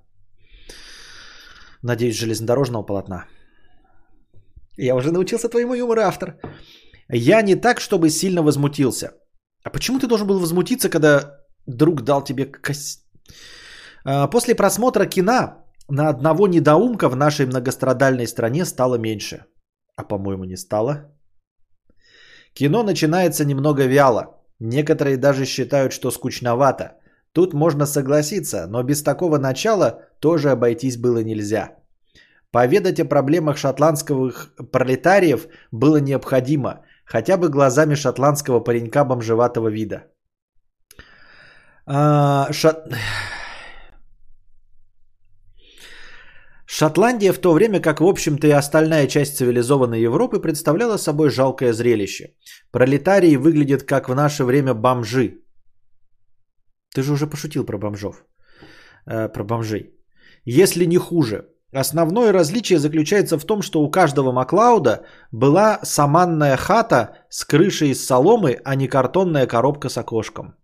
Надеюсь, 1.82 2.16
железнодорожного 2.16 2.86
полотна. 2.86 3.26
Я 4.78 4.94
уже 4.94 5.10
научился 5.12 5.48
твоему 5.48 5.74
юмору, 5.74 6.00
автор. 6.00 6.38
Я 7.08 7.42
не 7.42 7.56
так, 7.56 7.80
чтобы 7.80 8.10
сильно 8.10 8.42
возмутился. 8.42 9.12
А 9.64 9.70
почему 9.70 9.98
ты 9.98 10.06
должен 10.06 10.26
был 10.26 10.38
возмутиться, 10.38 10.88
когда 10.88 11.40
друг 11.66 12.02
дал 12.02 12.24
тебе 12.24 12.46
кассету? 12.46 13.02
После 14.30 14.54
просмотра 14.54 15.06
кино 15.06 15.61
на 15.92 16.08
одного 16.08 16.48
недоумка 16.48 17.08
в 17.08 17.16
нашей 17.16 17.46
многострадальной 17.46 18.26
стране 18.26 18.64
стало 18.64 18.98
меньше. 18.98 19.44
А 19.96 20.04
по-моему 20.04 20.44
не 20.44 20.56
стало. 20.56 21.12
Кино 22.54 22.82
начинается 22.82 23.44
немного 23.44 23.86
вяло. 23.86 24.42
Некоторые 24.58 25.16
даже 25.16 25.44
считают, 25.44 25.92
что 25.92 26.10
скучновато. 26.10 26.96
Тут 27.32 27.52
можно 27.52 27.86
согласиться, 27.86 28.66
но 28.66 28.82
без 28.82 29.02
такого 29.02 29.38
начала 29.38 30.00
тоже 30.20 30.50
обойтись 30.50 30.96
было 30.96 31.22
нельзя. 31.22 31.76
Поведать 32.50 33.00
о 33.00 33.04
проблемах 33.04 33.58
шотландских 33.58 34.54
пролетариев 34.72 35.46
было 35.72 36.00
необходимо, 36.00 36.84
хотя 37.04 37.36
бы 37.36 37.50
глазами 37.50 37.96
шотландского 37.96 38.60
паренька 38.60 39.04
бомжеватого 39.04 39.68
вида. 39.68 40.04
А, 41.86 42.50
шот... 42.52 42.76
Шотландия 46.74 47.32
в 47.32 47.38
то 47.38 47.52
время, 47.52 47.80
как 47.80 48.00
в 48.00 48.04
общем-то 48.04 48.46
и 48.46 48.50
остальная 48.50 49.06
часть 49.06 49.36
цивилизованной 49.36 50.00
Европы, 50.00 50.40
представляла 50.40 50.96
собой 50.96 51.28
жалкое 51.28 51.72
зрелище. 51.72 52.34
Пролетарии 52.70 53.36
выглядят 53.36 53.82
как 53.82 54.08
в 54.08 54.14
наше 54.14 54.44
время 54.44 54.72
бомжи. 54.72 55.42
Ты 56.94 57.02
же 57.02 57.12
уже 57.12 57.26
пошутил 57.26 57.66
про 57.66 57.76
бомжов. 57.78 58.24
Э, 59.06 59.28
про 59.28 59.44
бомжей. 59.44 59.90
Если 60.46 60.86
не 60.86 60.96
хуже. 60.96 61.44
Основное 61.74 62.32
различие 62.32 62.78
заключается 62.78 63.38
в 63.38 63.44
том, 63.44 63.60
что 63.60 63.82
у 63.82 63.90
каждого 63.90 64.32
Маклауда 64.32 65.04
была 65.30 65.80
саманная 65.82 66.56
хата 66.56 67.18
с 67.28 67.44
крышей 67.44 67.90
из 67.90 68.06
соломы, 68.06 68.58
а 68.64 68.76
не 68.76 68.88
картонная 68.88 69.46
коробка 69.46 69.90
с 69.90 69.98
окошком. 69.98 70.54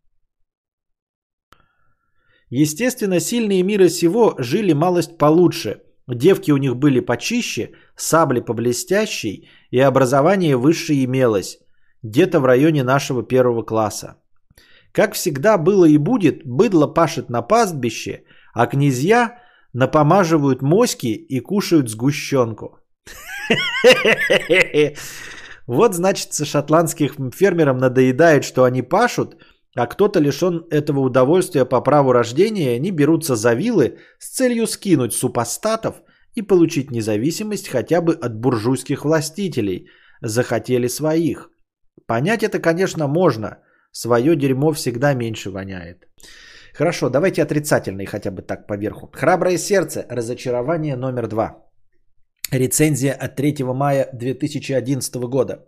Естественно, 2.49 3.21
сильные 3.21 3.63
мира 3.63 3.89
сего 3.91 4.35
жили 4.39 4.73
малость 4.73 5.19
получше– 5.19 5.83
Девки 6.09 6.51
у 6.53 6.57
них 6.57 6.77
были 6.77 7.01
почище, 7.01 7.73
сабли 7.95 8.41
поблестящей 8.41 9.49
и 9.71 9.79
образование 9.79 10.57
высшее 10.57 11.05
имелось, 11.05 11.59
где-то 12.03 12.41
в 12.41 12.47
районе 12.47 12.83
нашего 12.83 13.23
первого 13.23 13.63
класса. 13.63 14.17
Как 14.93 15.15
всегда 15.15 15.59
было 15.59 15.85
и 15.85 15.99
будет, 15.99 16.47
быдло 16.47 16.87
пашет 16.87 17.29
на 17.29 17.43
пастбище, 17.43 18.25
а 18.55 18.67
князья 18.67 19.39
напомаживают 19.75 20.63
моськи 20.63 21.09
и 21.09 21.41
кушают 21.41 21.91
сгущенку. 21.91 22.79
Вот, 25.67 25.95
значит, 25.95 26.33
шотландских 26.33 27.17
фермерам 27.35 27.77
надоедает, 27.77 28.43
что 28.43 28.65
они 28.65 28.81
пашут, 28.81 29.37
а 29.77 29.87
кто-то 29.87 30.21
лишен 30.21 30.67
этого 30.71 31.01
удовольствия 31.01 31.65
по 31.65 31.81
праву 31.81 32.13
рождения, 32.13 32.77
они 32.77 32.91
берутся 32.91 33.37
за 33.37 33.55
вилы 33.55 33.99
с 34.19 34.31
целью 34.31 34.67
скинуть 34.67 35.13
супостатов 35.13 36.03
и 36.35 36.43
получить 36.43 36.91
независимость 36.91 37.69
хотя 37.69 38.01
бы 38.01 38.15
от 38.15 38.41
буржуйских 38.41 39.05
властителей, 39.05 39.89
захотели 40.21 40.89
своих. 40.89 41.51
Понять 42.07 42.43
это, 42.43 42.59
конечно, 42.59 43.07
можно. 43.07 43.59
Свое 43.93 44.37
дерьмо 44.37 44.73
всегда 44.73 45.15
меньше 45.15 45.51
воняет. 45.51 46.07
Хорошо, 46.75 47.11
давайте 47.11 47.43
отрицательный 47.43 48.07
хотя 48.07 48.31
бы 48.31 48.43
так 48.43 48.67
поверху. 48.67 49.11
Храброе 49.13 49.59
сердце. 49.59 50.07
Разочарование 50.09 50.97
номер 50.97 51.27
два. 51.27 51.65
Рецензия 52.53 53.13
от 53.13 53.37
3 53.37 53.65
мая 53.65 54.09
2011 54.13 55.15
года. 55.29 55.67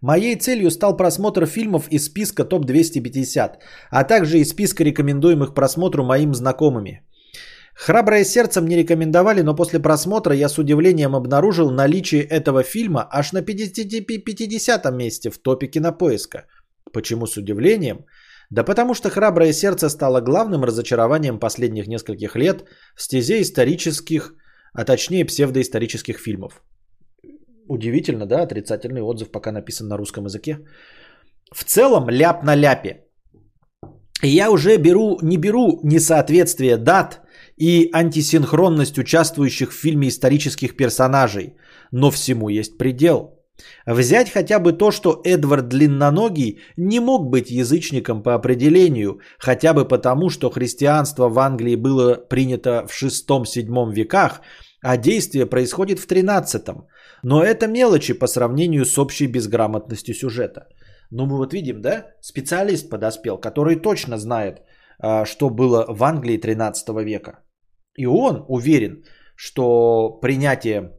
Моей 0.00 0.36
целью 0.36 0.70
стал 0.70 0.96
просмотр 0.96 1.46
фильмов 1.46 1.88
из 1.90 2.06
списка 2.06 2.44
ТОП-250, 2.44 3.58
а 3.90 4.04
также 4.04 4.38
из 4.38 4.48
списка 4.48 4.82
рекомендуемых 4.82 5.54
просмотру 5.54 6.04
моим 6.04 6.34
знакомыми. 6.34 7.02
«Храброе 7.74 8.24
сердце» 8.24 8.60
мне 8.60 8.76
рекомендовали, 8.76 9.42
но 9.42 9.54
после 9.54 9.78
просмотра 9.78 10.34
я 10.34 10.48
с 10.48 10.58
удивлением 10.58 11.14
обнаружил 11.14 11.70
наличие 11.70 12.22
этого 12.22 12.62
фильма 12.62 13.06
аж 13.10 13.32
на 13.32 13.42
50 13.42 14.90
месте 14.92 15.30
в 15.30 15.38
топе 15.38 15.66
кинопоиска. 15.66 16.46
Почему 16.92 17.26
с 17.26 17.36
удивлением? 17.36 18.04
Да 18.50 18.64
потому 18.64 18.94
что 18.94 19.10
«Храброе 19.10 19.52
сердце» 19.52 19.88
стало 19.88 20.20
главным 20.20 20.64
разочарованием 20.64 21.38
последних 21.38 21.86
нескольких 21.86 22.36
лет 22.36 22.64
в 22.96 23.02
стезе 23.02 23.40
исторических, 23.40 24.34
а 24.72 24.84
точнее 24.84 25.24
псевдоисторических 25.24 26.18
фильмов. 26.18 26.62
Удивительно, 27.70 28.26
да? 28.26 28.42
Отрицательный 28.42 29.00
отзыв 29.00 29.30
пока 29.30 29.52
написан 29.52 29.88
на 29.88 29.96
русском 29.96 30.24
языке. 30.24 30.58
В 31.54 31.64
целом 31.64 32.10
ляп 32.10 32.42
на 32.42 32.56
ляпе. 32.56 33.04
Я 34.22 34.50
уже 34.50 34.76
беру, 34.76 35.18
не 35.22 35.36
беру 35.36 35.80
несоответствие 35.84 36.76
дат 36.76 37.20
и 37.56 37.88
антисинхронность 37.94 38.98
участвующих 38.98 39.70
в 39.70 39.80
фильме 39.80 40.08
исторических 40.08 40.76
персонажей. 40.76 41.54
Но 41.92 42.10
всему 42.10 42.48
есть 42.48 42.76
предел. 42.76 43.40
Взять 43.86 44.30
хотя 44.30 44.58
бы 44.58 44.72
то, 44.72 44.90
что 44.90 45.20
Эдвард 45.24 45.68
Длинноногий 45.68 46.58
не 46.76 47.00
мог 47.00 47.30
быть 47.30 47.50
язычником 47.50 48.22
по 48.22 48.34
определению, 48.34 49.20
хотя 49.38 49.74
бы 49.74 49.86
потому, 49.88 50.28
что 50.28 50.50
христианство 50.50 51.28
в 51.28 51.38
Англии 51.38 51.76
было 51.76 52.16
принято 52.16 52.84
в 52.88 53.02
VI-VII 53.02 53.92
веках, 53.92 54.40
а 54.82 54.96
действие 54.96 55.46
происходит 55.46 56.00
в 56.00 56.08
XIII. 56.08 56.82
Но 57.22 57.42
это 57.42 57.66
мелочи 57.66 58.14
по 58.14 58.26
сравнению 58.26 58.84
с 58.84 58.98
общей 58.98 59.26
безграмотностью 59.26 60.14
сюжета. 60.14 60.68
Ну 61.10 61.26
мы 61.26 61.36
вот 61.36 61.52
видим, 61.52 61.82
да, 61.82 62.06
специалист 62.20 62.88
подоспел, 62.88 63.38
который 63.38 63.76
точно 63.76 64.18
знает, 64.18 64.62
а, 64.98 65.24
что 65.24 65.50
было 65.50 65.84
в 65.88 66.02
Англии 66.02 66.38
13 66.38 66.88
века. 67.04 67.40
И 67.96 68.06
он 68.06 68.44
уверен, 68.48 69.04
что 69.36 70.18
принятие 70.22 70.92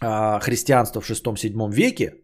а, 0.00 0.40
христианства 0.40 1.00
в 1.00 1.10
6-7 1.10 1.72
веке 1.72 2.14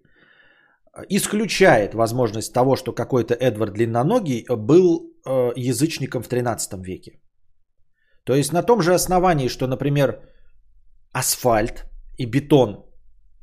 исключает 1.09 1.95
возможность 1.95 2.53
того, 2.53 2.77
что 2.77 2.93
какой-то 2.93 3.35
Эдвард 3.35 3.75
Длинноногий 3.75 4.45
был 4.49 5.13
язычником 5.57 6.23
в 6.23 6.29
13 6.29 6.73
веке. 6.85 7.21
То 8.25 8.35
есть 8.35 8.53
на 8.53 8.63
том 8.63 8.83
же 8.83 8.95
основании, 8.95 9.49
что, 9.49 9.67
например, 9.67 10.21
асфальт 11.13 11.85
и 12.19 12.27
бетон 12.27 12.85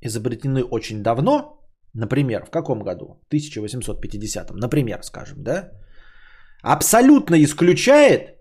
изобретены 0.01 0.63
очень 0.63 1.03
давно, 1.03 1.59
например, 1.93 2.45
в 2.45 2.51
каком 2.51 2.83
году? 2.83 3.21
1850, 3.29 4.51
например, 4.51 5.03
скажем, 5.03 5.43
да? 5.43 5.71
Абсолютно 6.63 7.43
исключает, 7.43 8.35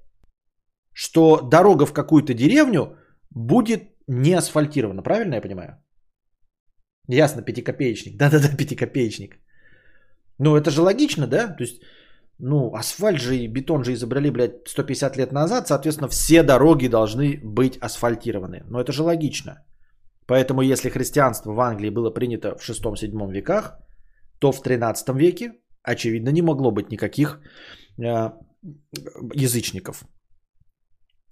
что 0.92 1.40
дорога 1.40 1.86
в 1.86 1.92
какую-то 1.92 2.34
деревню 2.34 2.96
будет 3.30 3.82
не 4.08 4.34
асфальтирована. 4.34 5.02
Правильно 5.02 5.34
я 5.34 5.40
понимаю? 5.40 5.76
Ясно, 7.08 7.42
пятикопеечник. 7.42 8.16
Да-да-да, 8.16 8.56
пятикопеечник. 8.56 9.36
Ну, 10.38 10.56
это 10.56 10.70
же 10.70 10.82
логично, 10.82 11.26
да? 11.26 11.48
То 11.48 11.62
есть, 11.64 11.82
ну, 12.38 12.74
асфальт 12.74 13.20
же 13.20 13.36
и 13.36 13.48
бетон 13.48 13.84
же 13.84 13.92
изобрели, 13.92 14.30
блядь, 14.30 14.68
150 14.68 15.16
лет 15.16 15.32
назад, 15.32 15.68
соответственно, 15.68 16.08
все 16.08 16.42
дороги 16.42 16.88
должны 16.88 17.40
быть 17.42 17.76
асфальтированы. 17.76 18.62
Но 18.68 18.80
это 18.80 18.92
же 18.92 19.02
логично. 19.02 19.64
Поэтому, 20.26 20.62
если 20.62 20.90
христианство 20.90 21.52
в 21.52 21.60
Англии 21.60 21.90
было 21.90 22.10
принято 22.10 22.56
в 22.56 22.68
6-7 22.68 23.32
веках, 23.32 23.78
то 24.38 24.52
в 24.52 24.62
13 24.62 25.08
веке, 25.14 25.52
очевидно, 25.82 26.30
не 26.30 26.42
могло 26.42 26.70
быть 26.70 26.90
никаких 26.90 27.40
э, 27.98 28.30
язычников. 29.34 30.04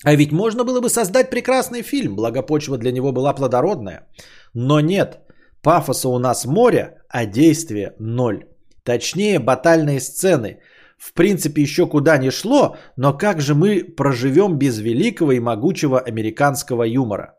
А 0.04 0.16
ведь 0.16 0.32
можно 0.32 0.64
было 0.64 0.80
бы 0.80 0.88
создать 0.88 1.30
прекрасный 1.30 1.82
фильм, 1.82 2.16
благо 2.16 2.42
почва 2.42 2.76
для 2.78 2.92
него 2.92 3.12
была 3.12 3.34
плодородная. 3.34 4.08
Но 4.54 4.80
нет, 4.80 5.20
пафоса 5.62 6.08
у 6.08 6.18
нас 6.18 6.44
море, 6.44 7.02
а 7.08 7.26
действия 7.26 7.94
ноль. 7.98 8.44
Точнее, 8.84 9.38
батальные 9.38 10.00
сцены. 10.00 10.58
В 10.98 11.14
принципе, 11.14 11.62
еще 11.62 11.86
куда 11.86 12.18
ни 12.18 12.30
шло, 12.30 12.76
но 12.96 13.16
как 13.16 13.40
же 13.40 13.54
мы 13.54 13.84
проживем 13.96 14.58
без 14.58 14.78
великого 14.78 15.32
и 15.32 15.40
могучего 15.40 16.00
американского 16.00 16.82
юмора? 16.84 17.34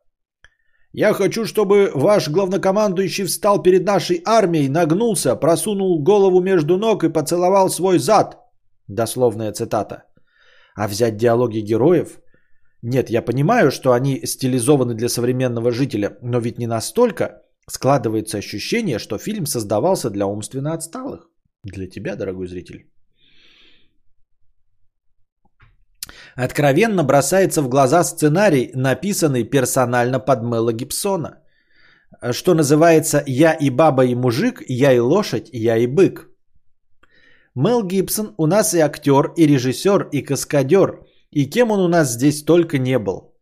Я 0.93 1.13
хочу, 1.13 1.45
чтобы 1.45 1.91
ваш 1.95 2.29
главнокомандующий 2.29 3.25
встал 3.25 3.63
перед 3.63 3.83
нашей 3.83 4.21
армией, 4.25 4.69
нагнулся, 4.69 5.35
просунул 5.35 6.03
голову 6.03 6.39
между 6.39 6.77
ног 6.77 7.03
и 7.03 7.09
поцеловал 7.09 7.69
свой 7.69 7.97
зад. 7.97 8.37
Дословная 8.87 9.51
цитата. 9.51 10.03
А 10.75 10.87
взять 10.87 11.17
диалоги 11.17 11.61
героев? 11.61 12.19
Нет, 12.83 13.09
я 13.09 13.23
понимаю, 13.23 13.71
что 13.71 13.91
они 13.91 14.21
стилизованы 14.25 14.93
для 14.93 15.09
современного 15.09 15.71
жителя, 15.71 16.17
но 16.21 16.39
ведь 16.39 16.59
не 16.59 16.67
настолько 16.67 17.41
складывается 17.67 18.37
ощущение, 18.37 18.99
что 18.99 19.17
фильм 19.17 19.47
создавался 19.47 20.11
для 20.11 20.27
умственно 20.27 20.73
отсталых. 20.73 21.27
Для 21.63 21.87
тебя, 21.87 22.15
дорогой 22.15 22.47
зритель. 22.47 22.92
Откровенно 26.35 27.03
бросается 27.03 27.61
в 27.61 27.69
глаза 27.69 28.03
сценарий, 28.03 28.71
написанный 28.73 29.43
персонально 29.43 30.19
под 30.19 30.43
Мэла 30.43 30.73
Гибсона. 30.73 31.39
Что 32.31 32.53
называется 32.53 33.23
«Я 33.27 33.53
и 33.53 33.69
баба, 33.69 34.05
и 34.05 34.15
мужик, 34.15 34.63
я 34.67 34.93
и 34.93 34.99
лошадь, 34.99 35.49
я 35.53 35.77
и 35.77 35.87
бык». 35.87 36.29
Мел 37.55 37.83
Гибсон 37.83 38.33
у 38.37 38.47
нас 38.47 38.73
и 38.73 38.79
актер, 38.79 39.33
и 39.37 39.45
режиссер, 39.45 40.09
и 40.11 40.21
каскадер. 40.21 41.05
И 41.31 41.49
кем 41.49 41.71
он 41.71 41.79
у 41.79 41.87
нас 41.87 42.13
здесь 42.13 42.43
только 42.43 42.79
не 42.79 42.97
был. 42.97 43.35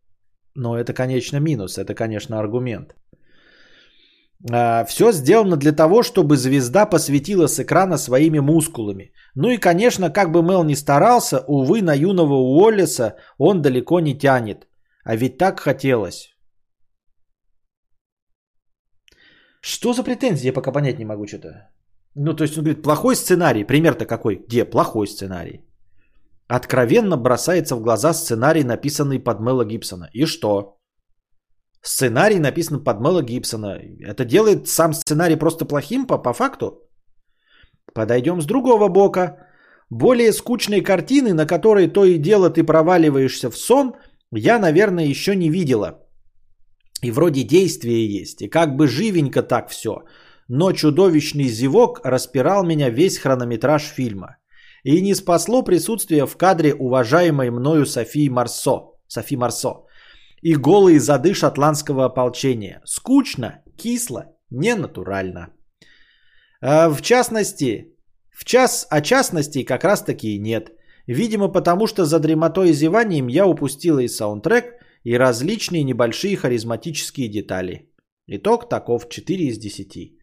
Но 0.55 0.77
это, 0.77 0.93
конечно, 0.93 1.37
минус, 1.39 1.77
это, 1.77 1.93
конечно, 1.93 2.39
аргумент. 2.39 2.95
А, 4.49 4.85
Все 4.85 5.11
сделано 5.11 5.57
для 5.57 5.71
того, 5.71 6.03
чтобы 6.03 6.37
звезда 6.37 6.85
посветила 6.85 7.47
с 7.47 7.59
экрана 7.59 7.97
своими 7.97 8.39
мускулами. 8.39 9.11
Ну 9.35 9.49
и, 9.49 9.57
конечно, 9.57 10.09
как 10.09 10.31
бы 10.31 10.41
Мел 10.41 10.63
ни 10.63 10.75
старался, 10.75 11.43
увы, 11.47 11.81
на 11.81 11.93
юного 11.93 12.33
Уоллеса 12.33 13.15
он 13.37 13.61
далеко 13.61 13.99
не 13.99 14.17
тянет. 14.17 14.67
А 15.03 15.15
ведь 15.15 15.37
так 15.37 15.59
хотелось. 15.59 16.29
Что 19.61 19.93
за 19.93 20.03
претензии, 20.03 20.47
я 20.47 20.53
пока 20.53 20.71
понять 20.71 20.99
не 20.99 21.05
могу 21.05 21.27
что-то. 21.27 21.69
Ну, 22.15 22.33
то 22.33 22.43
есть 22.43 22.57
он 22.57 22.63
говорит, 22.63 22.83
плохой 22.83 23.15
сценарий. 23.15 23.63
Пример-то 23.63 24.05
какой? 24.05 24.35
Где? 24.47 24.65
Плохой 24.65 25.07
сценарий. 25.07 25.61
Откровенно 26.47 27.15
бросается 27.15 27.75
в 27.75 27.81
глаза 27.81 28.13
сценарий, 28.13 28.63
написанный 28.63 29.19
под 29.19 29.39
Мела 29.39 29.65
Гибсона. 29.65 30.09
И 30.13 30.25
что? 30.25 30.80
Сценарий 31.83 32.39
написан 32.39 32.83
под 32.83 32.99
Мела 32.99 33.23
Гибсона. 33.23 33.79
Это 34.01 34.23
делает 34.25 34.67
сам 34.67 34.93
сценарий 34.93 35.35
просто 35.35 35.65
плохим 35.65 36.05
по, 36.07 36.17
по 36.17 36.33
факту? 36.33 36.87
Подойдем 37.93 38.41
с 38.41 38.45
другого 38.45 38.87
бока. 38.87 39.37
Более 39.89 40.31
скучной 40.31 40.81
картины, 40.81 41.33
на 41.33 41.45
которой 41.45 41.87
то 41.87 42.05
и 42.05 42.17
дело 42.17 42.49
ты 42.49 42.63
проваливаешься 42.63 43.49
в 43.49 43.57
сон, 43.57 43.93
я, 44.31 44.59
наверное, 44.59 45.05
еще 45.05 45.35
не 45.35 45.49
видела. 45.49 46.07
И 47.03 47.11
вроде 47.11 47.43
действия 47.43 48.05
есть, 48.05 48.41
и 48.41 48.47
как 48.47 48.75
бы 48.75 48.87
живенько 48.87 49.41
так 49.41 49.69
все. 49.69 50.03
Но 50.47 50.71
чудовищный 50.71 51.49
зевок 51.49 51.99
распирал 52.03 52.63
меня 52.63 52.89
весь 52.89 53.17
хронометраж 53.17 53.83
фильма. 53.83 54.37
И 54.83 55.01
не 55.01 55.15
спасло 55.15 55.63
присутствие 55.63 56.25
в 56.25 56.37
кадре 56.37 56.73
уважаемой 56.73 57.49
мною 57.49 57.85
Софии 57.85 58.29
Марсо. 58.29 58.91
Софи 59.07 59.35
Марсо. 59.35 59.85
И 60.41 60.55
голые 60.55 60.99
зады 60.99 61.33
шотландского 61.33 62.05
ополчения. 62.05 62.81
Скучно, 62.85 63.63
кисло, 63.77 64.25
ненатурально. 64.49 65.53
А, 66.61 66.89
в 66.89 67.01
частности, 67.01 67.95
в 68.31 68.45
час, 68.45 68.87
а 68.89 69.01
частностей 69.01 69.63
как 69.63 69.83
раз 69.83 70.03
таки 70.03 70.39
нет. 70.39 70.71
Видимо, 71.07 71.47
потому 71.47 71.87
что 71.87 72.05
за 72.05 72.19
дремотой 72.19 72.69
и 72.69 72.73
зеванием 72.73 73.27
я 73.27 73.45
упустила 73.45 73.99
и 73.99 74.07
саундтрек, 74.07 74.65
и 75.03 75.17
различные 75.17 75.83
небольшие 75.83 76.37
харизматические 76.37 77.29
детали. 77.29 77.89
Итог 78.27 78.69
таков 78.69 79.09
4 79.09 79.47
из 79.47 79.57
10. 79.57 80.13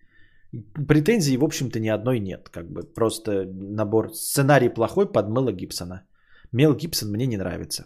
Претензий, 0.88 1.36
в 1.36 1.44
общем-то, 1.44 1.78
ни 1.80 1.88
одной 1.88 2.20
нет. 2.20 2.48
Как 2.48 2.70
бы 2.70 2.82
просто 2.82 3.44
набор 3.52 4.14
сценарий 4.14 4.68
плохой 4.68 5.12
под 5.12 5.28
Мела 5.28 5.52
Гибсона. 5.52 6.06
Мел 6.52 6.74
Гибсон 6.74 7.10
мне 7.10 7.26
не 7.26 7.36
нравится. 7.36 7.84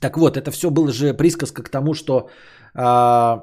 Так 0.00 0.16
вот, 0.16 0.36
это 0.36 0.50
все 0.50 0.70
было 0.70 0.92
же 0.92 1.14
присказка 1.14 1.62
к 1.62 1.70
тому, 1.70 1.94
что 1.94 2.28
э, 2.74 3.36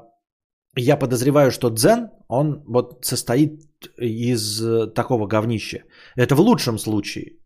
я 0.77 0.97
подозреваю, 0.97 1.51
что 1.51 1.69
дзен, 1.69 2.09
он 2.27 2.63
вот 2.67 3.05
состоит 3.05 3.61
из 3.97 4.61
такого 4.93 5.27
говнища. 5.27 5.83
Это 6.15 6.35
в 6.35 6.39
лучшем 6.39 6.77
случае. 6.77 7.37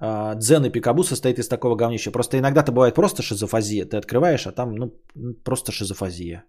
Э, 0.00 0.34
дзен 0.36 0.64
и 0.64 0.70
пикабу 0.70 1.04
состоит 1.04 1.38
из 1.38 1.48
такого 1.48 1.76
говнища. 1.76 2.10
Просто 2.10 2.38
иногда-то 2.38 2.72
бывает 2.72 2.94
просто 2.94 3.22
шизофазия. 3.22 3.84
Ты 3.84 3.96
открываешь, 3.96 4.46
а 4.46 4.52
там 4.52 4.74
ну, 4.74 4.92
просто 5.44 5.72
шизофазия. 5.72 6.44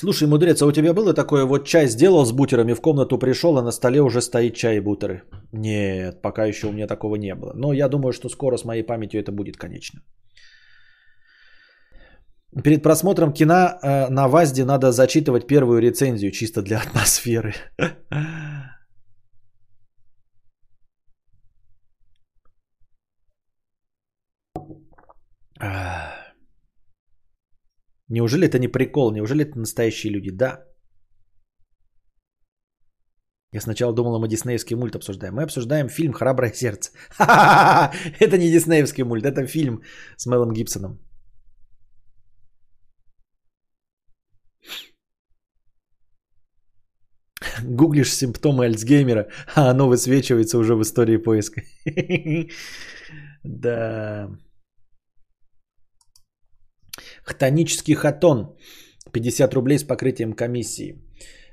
Слушай, 0.00 0.28
мудрец, 0.28 0.62
а 0.62 0.66
у 0.66 0.72
тебя 0.72 0.94
было 0.94 1.12
такое, 1.12 1.44
вот 1.44 1.66
чай 1.66 1.88
сделал 1.88 2.24
с 2.24 2.30
бутерами, 2.30 2.72
в 2.72 2.80
комнату 2.80 3.18
пришел, 3.18 3.58
а 3.58 3.62
на 3.62 3.72
столе 3.72 4.00
уже 4.00 4.20
стоит 4.20 4.54
чай 4.54 4.76
и 4.76 4.80
бутеры? 4.80 5.22
Нет, 5.52 6.22
пока 6.22 6.46
еще 6.46 6.68
у 6.68 6.72
меня 6.72 6.86
такого 6.86 7.16
не 7.16 7.34
было. 7.34 7.52
Но 7.56 7.72
я 7.72 7.88
думаю, 7.88 8.12
что 8.12 8.28
скоро 8.28 8.56
с 8.56 8.64
моей 8.64 8.84
памятью 8.84 9.20
это 9.20 9.32
будет, 9.32 9.56
конечно. 9.56 10.00
Перед 12.62 12.82
просмотром 12.82 13.32
кино 13.32 13.54
э, 13.54 14.08
на 14.08 14.28
ВАЗде 14.28 14.64
надо 14.64 14.92
зачитывать 14.92 15.48
первую 15.48 15.80
рецензию 15.80 16.30
чисто 16.30 16.62
для 16.62 16.78
атмосферы. 16.78 17.54
Неужели 28.08 28.46
это 28.46 28.58
не 28.58 28.68
прикол? 28.68 29.12
Неужели 29.12 29.44
это 29.44 29.58
настоящие 29.58 30.12
люди? 30.12 30.30
Да. 30.30 30.64
Я 33.52 33.60
сначала 33.60 33.94
думал, 33.94 34.20
мы 34.20 34.28
диснеевский 34.28 34.76
мульт 34.76 34.96
обсуждаем. 34.96 35.34
Мы 35.34 35.42
обсуждаем 35.42 35.88
фильм 35.88 36.12
«Храброе 36.12 36.52
сердце». 36.52 36.90
Это 38.20 38.36
не 38.36 38.50
диснеевский 38.50 39.04
мульт, 39.04 39.24
это 39.24 39.46
фильм 39.46 39.82
с 40.16 40.26
Мелом 40.26 40.52
Гибсоном. 40.52 40.98
Гуглишь 47.62 48.12
симптомы 48.12 48.66
Альцгеймера, 48.66 49.28
а 49.54 49.70
оно 49.70 49.88
высвечивается 49.88 50.58
уже 50.58 50.74
в 50.74 50.82
истории 50.82 51.16
поиска. 51.16 51.62
Да. 53.44 54.28
Хтонический 57.28 57.94
хатон. 57.94 58.56
50 59.12 59.54
рублей 59.54 59.78
с 59.78 59.84
покрытием 59.84 60.32
комиссии. 60.32 60.94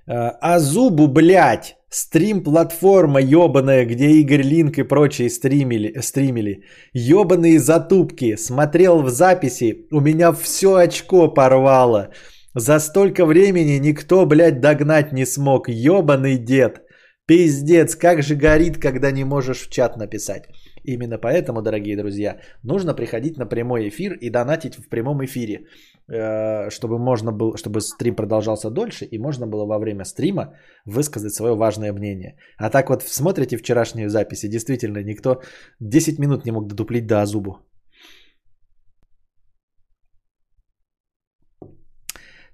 А 0.08 0.60
зубу, 0.60 1.08
блядь, 1.08 1.78
стрим-платформа 1.90 3.20
ебаная, 3.20 3.86
где 3.86 4.06
Игорь 4.06 4.44
Линк 4.44 4.78
и 4.78 4.84
прочие 4.84 5.30
стримили, 5.30 6.00
стримили. 6.02 6.64
Ебаные 6.94 7.60
затупки. 7.60 8.36
Смотрел 8.38 9.02
в 9.02 9.10
записи, 9.10 9.88
у 9.92 10.02
меня 10.02 10.32
все 10.32 10.76
очко 10.76 11.34
порвало. 11.34 12.10
За 12.54 12.80
столько 12.80 13.26
времени 13.26 13.80
никто, 13.80 14.26
блядь, 14.26 14.62
догнать 14.62 15.12
не 15.12 15.26
смог. 15.26 15.68
Ебаный 15.70 16.38
дед. 16.38 16.82
Пиздец, 17.26 17.96
как 17.96 18.22
же 18.22 18.36
горит, 18.36 18.78
когда 18.78 19.12
не 19.12 19.24
можешь 19.24 19.68
в 19.68 19.70
чат 19.70 19.98
написать. 19.98 20.44
Именно 20.88 21.18
поэтому, 21.18 21.62
дорогие 21.62 21.98
друзья, 21.98 22.38
нужно 22.64 22.94
приходить 22.94 23.38
на 23.38 23.46
прямой 23.46 23.88
эфир 23.90 24.14
и 24.22 24.30
донатить 24.30 24.76
в 24.76 24.90
прямом 24.90 25.24
эфире, 25.26 25.66
э, 26.08 26.70
чтобы 26.70 27.00
можно 27.00 27.32
было, 27.32 27.58
чтобы 27.58 27.82
стрим 27.82 28.16
продолжался 28.16 28.70
дольше 28.70 29.06
и 29.06 29.18
можно 29.18 29.48
было 29.48 29.66
во 29.66 29.80
время 29.80 30.06
стрима 30.06 30.54
высказать 30.86 31.34
свое 31.34 31.56
важное 31.56 31.94
мнение. 31.94 32.36
А 32.58 32.70
так 32.70 32.90
вот 32.90 33.04
смотрите 33.04 33.58
вчерашние 33.58 34.10
записи, 34.10 34.48
действительно 34.48 35.04
никто 35.04 35.42
10 35.80 36.20
минут 36.20 36.46
не 36.46 36.52
мог 36.52 36.68
додуплить 36.68 37.08
до 37.08 37.22
Азубу. 37.22 37.58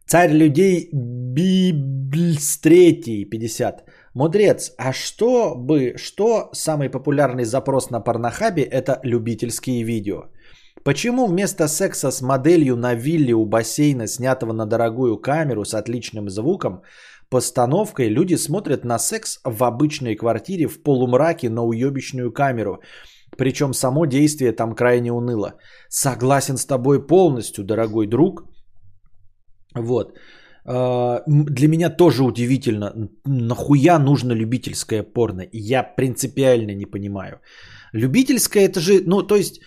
Царь 0.05 0.31
людей 0.31 0.89
Библс 0.91 2.59
3, 2.59 3.29
50. 3.29 3.83
Мудрец, 4.13 4.73
а 4.77 4.91
что 4.91 5.55
бы, 5.55 5.93
что 5.97 6.49
самый 6.53 6.89
популярный 6.89 7.45
запрос 7.45 7.89
на 7.89 8.01
порнохабе 8.01 8.63
это 8.63 8.99
любительские 9.03 9.83
видео? 9.83 10.23
Почему 10.83 11.27
вместо 11.27 11.67
секса 11.67 12.11
с 12.11 12.21
моделью 12.21 12.75
на 12.75 12.93
вилле 12.93 13.33
у 13.33 13.45
бассейна, 13.45 14.07
снятого 14.07 14.53
на 14.53 14.65
дорогую 14.65 15.17
камеру 15.17 15.63
с 15.63 15.73
отличным 15.73 16.29
звуком, 16.29 16.81
постановкой 17.29 18.09
люди 18.09 18.35
смотрят 18.35 18.83
на 18.83 18.99
секс 18.99 19.39
в 19.45 19.63
обычной 19.63 20.15
квартире 20.15 20.67
в 20.67 20.83
полумраке 20.83 21.49
на 21.49 21.63
уебищную 21.63 22.33
камеру? 22.33 22.81
Причем 23.37 23.73
само 23.73 24.05
действие 24.05 24.51
там 24.51 24.75
крайне 24.75 25.13
уныло. 25.13 25.53
Согласен 25.89 26.57
с 26.57 26.65
тобой 26.65 27.07
полностью, 27.07 27.63
дорогой 27.63 28.07
друг. 28.07 28.43
Вот. 29.73 30.17
А, 30.65 31.23
для 31.27 31.67
меня 31.67 31.89
тоже 31.89 32.23
удивительно, 32.23 32.93
нахуя 33.25 33.99
нужно 33.99 34.33
любительское 34.33 35.03
порно? 35.03 35.43
Я 35.51 35.83
принципиально 35.83 36.75
не 36.75 36.85
понимаю. 36.85 37.39
Любительское 37.93 38.65
это 38.65 38.79
же, 38.79 39.01
ну 39.05 39.23
то 39.23 39.35
есть, 39.35 39.61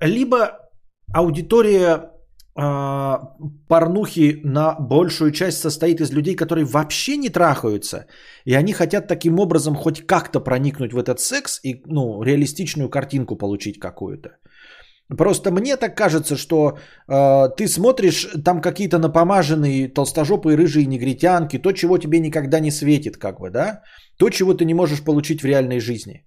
либо 0.00 0.58
аудитория 1.12 2.10
э, 2.56 3.18
порнухи 3.68 4.40
на 4.44 4.76
большую 4.78 5.32
часть 5.32 5.60
состоит 5.60 6.00
из 6.00 6.12
людей, 6.12 6.36
которые 6.36 6.64
вообще 6.64 7.16
не 7.16 7.30
трахаются, 7.30 8.06
и 8.44 8.54
они 8.54 8.72
хотят 8.72 9.08
таким 9.08 9.40
образом 9.40 9.74
хоть 9.74 10.06
как-то 10.06 10.40
проникнуть 10.40 10.92
в 10.92 10.98
этот 10.98 11.20
секс 11.20 11.58
и 11.64 11.82
ну, 11.86 12.22
реалистичную 12.22 12.90
картинку 12.90 13.36
получить 13.36 13.80
какую-то. 13.80 14.36
Просто 15.16 15.50
мне 15.50 15.76
так 15.76 15.96
кажется, 15.96 16.36
что 16.36 16.78
э, 17.08 17.48
ты 17.56 17.66
смотришь 17.66 18.28
там 18.44 18.60
какие-то 18.60 18.98
напомаженные 18.98 19.88
толстожопые 19.88 20.56
рыжие 20.56 20.86
негритянки, 20.86 21.58
то, 21.58 21.72
чего 21.72 21.98
тебе 21.98 22.20
никогда 22.20 22.60
не 22.60 22.70
светит, 22.70 23.16
как 23.16 23.40
бы, 23.40 23.50
да? 23.50 23.80
То, 24.18 24.28
чего 24.28 24.52
ты 24.52 24.64
не 24.64 24.74
можешь 24.74 25.02
получить 25.02 25.40
в 25.40 25.46
реальной 25.46 25.80
жизни. 25.80 26.26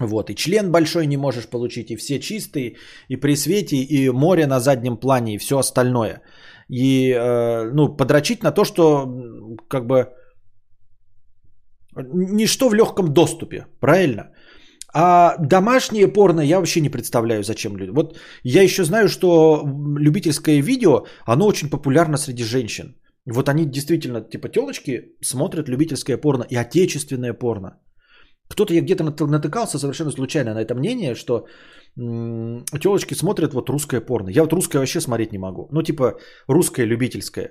Вот, 0.00 0.30
и 0.30 0.34
член 0.34 0.70
большой 0.70 1.06
не 1.06 1.16
можешь 1.16 1.48
получить, 1.48 1.90
и 1.90 1.96
все 1.96 2.18
чистые, 2.20 2.76
и 3.08 3.16
при 3.16 3.36
свете, 3.36 3.76
и 3.76 4.10
море 4.10 4.46
на 4.46 4.60
заднем 4.60 4.96
плане, 4.96 5.34
и 5.34 5.38
все 5.38 5.58
остальное. 5.58 6.22
И, 6.70 7.12
э, 7.12 7.70
ну, 7.72 7.96
подрочить 7.96 8.42
на 8.42 8.52
то, 8.52 8.64
что, 8.64 9.06
как 9.68 9.86
бы, 9.86 10.08
ничто 11.96 12.68
в 12.68 12.74
легком 12.74 13.12
доступе, 13.12 13.66
правильно? 13.80 14.32
А 14.98 15.36
домашнее 15.38 16.08
порно 16.08 16.40
я 16.40 16.58
вообще 16.58 16.80
не 16.80 16.88
представляю, 16.88 17.42
зачем 17.42 17.76
люди. 17.76 17.90
Вот 17.90 18.18
я 18.44 18.62
еще 18.62 18.82
знаю, 18.82 19.08
что 19.08 19.62
любительское 19.98 20.62
видео, 20.62 21.04
оно 21.26 21.46
очень 21.46 21.68
популярно 21.68 22.16
среди 22.16 22.44
женщин. 22.44 22.96
Вот 23.26 23.48
они 23.48 23.66
действительно, 23.66 24.22
типа, 24.22 24.48
телочки 24.48 25.14
смотрят 25.20 25.68
любительское 25.68 26.16
порно 26.16 26.46
и 26.48 26.56
отечественное 26.56 27.34
порно. 27.34 27.78
Кто-то 28.48 28.72
я 28.72 28.80
где-то 28.80 29.04
натыкался 29.26 29.78
совершенно 29.78 30.10
случайно 30.10 30.54
на 30.54 30.62
это 30.62 30.74
мнение, 30.74 31.14
что 31.14 31.46
телочки 32.80 33.14
смотрят 33.14 33.52
вот 33.52 33.68
русское 33.68 34.00
порно. 34.00 34.30
Я 34.30 34.42
вот 34.42 34.52
русское 34.52 34.78
вообще 34.78 35.00
смотреть 35.00 35.32
не 35.32 35.38
могу. 35.38 35.68
Ну, 35.72 35.82
типа, 35.82 36.14
русское 36.48 36.86
любительское. 36.86 37.50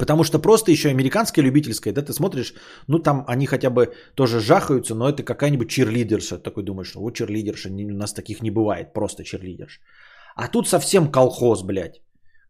Потому 0.00 0.24
что 0.24 0.38
просто 0.38 0.72
еще 0.72 0.88
американское 0.88 1.44
любительское, 1.44 1.92
да, 1.92 2.02
ты 2.02 2.12
смотришь, 2.12 2.54
ну 2.88 2.98
там 2.98 3.24
они 3.28 3.46
хотя 3.46 3.70
бы 3.70 3.92
тоже 4.14 4.40
жахаются, 4.40 4.94
но 4.94 5.08
это 5.08 5.22
какая-нибудь 5.22 5.68
чирлидерша. 5.68 6.38
Такой 6.38 6.64
думаешь, 6.64 6.94
вот 6.94 7.14
чирлидерша, 7.16 7.68
у 7.68 7.96
нас 7.96 8.14
таких 8.14 8.42
не 8.42 8.50
бывает, 8.50 8.94
просто 8.94 9.24
чирлидерш. 9.24 9.80
А 10.36 10.48
тут 10.48 10.68
совсем 10.68 11.12
колхоз, 11.12 11.62
блядь. 11.62 12.00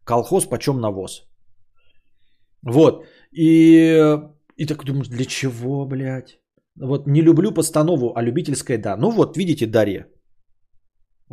Колхоз 0.05 0.45
почем 0.45 0.79
навоз. 0.79 1.23
Вот. 2.63 3.03
И, 3.33 3.99
и 4.55 4.65
так 4.65 4.85
думаешь, 4.85 5.09
для 5.09 5.25
чего, 5.25 5.85
блядь? 5.85 6.39
Вот 6.79 7.07
не 7.07 7.21
люблю 7.21 7.51
постанову, 7.51 8.13
а 8.15 8.23
любительское 8.23 8.77
да. 8.77 8.95
Ну 8.95 9.11
вот, 9.11 9.35
видите, 9.35 9.67
Дарья. 9.67 10.07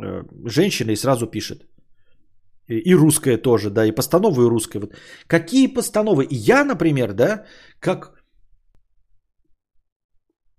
Э, 0.03 0.23
женщина 0.49 0.91
и 0.91 0.97
сразу 0.97 1.27
пишет. 1.27 1.68
И 2.69 2.95
русская 2.95 3.37
тоже, 3.37 3.69
да, 3.69 3.85
и 3.85 3.91
постановы 3.91 4.43
и 4.43 4.49
русская. 4.49 4.79
Вот. 4.79 4.93
Какие 5.27 5.67
постановы? 5.67 6.27
Я, 6.29 6.63
например, 6.63 7.13
да, 7.13 7.45
как... 7.79 8.13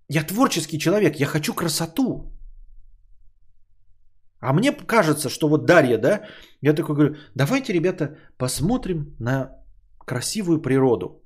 Я 0.09 0.23
творческий 0.23 0.77
человек, 0.77 1.15
я 1.15 1.25
хочу 1.25 1.53
красоту. 1.53 2.33
А 4.41 4.53
мне 4.53 4.73
кажется, 4.73 5.29
что 5.29 5.47
вот 5.47 5.65
Дарья, 5.65 5.97
да, 5.97 6.25
я 6.61 6.73
такой 6.73 6.95
говорю, 6.95 7.15
давайте, 7.35 7.73
ребята, 7.73 8.17
посмотрим 8.37 9.15
на 9.19 9.51
красивую 10.05 10.61
природу. 10.61 11.23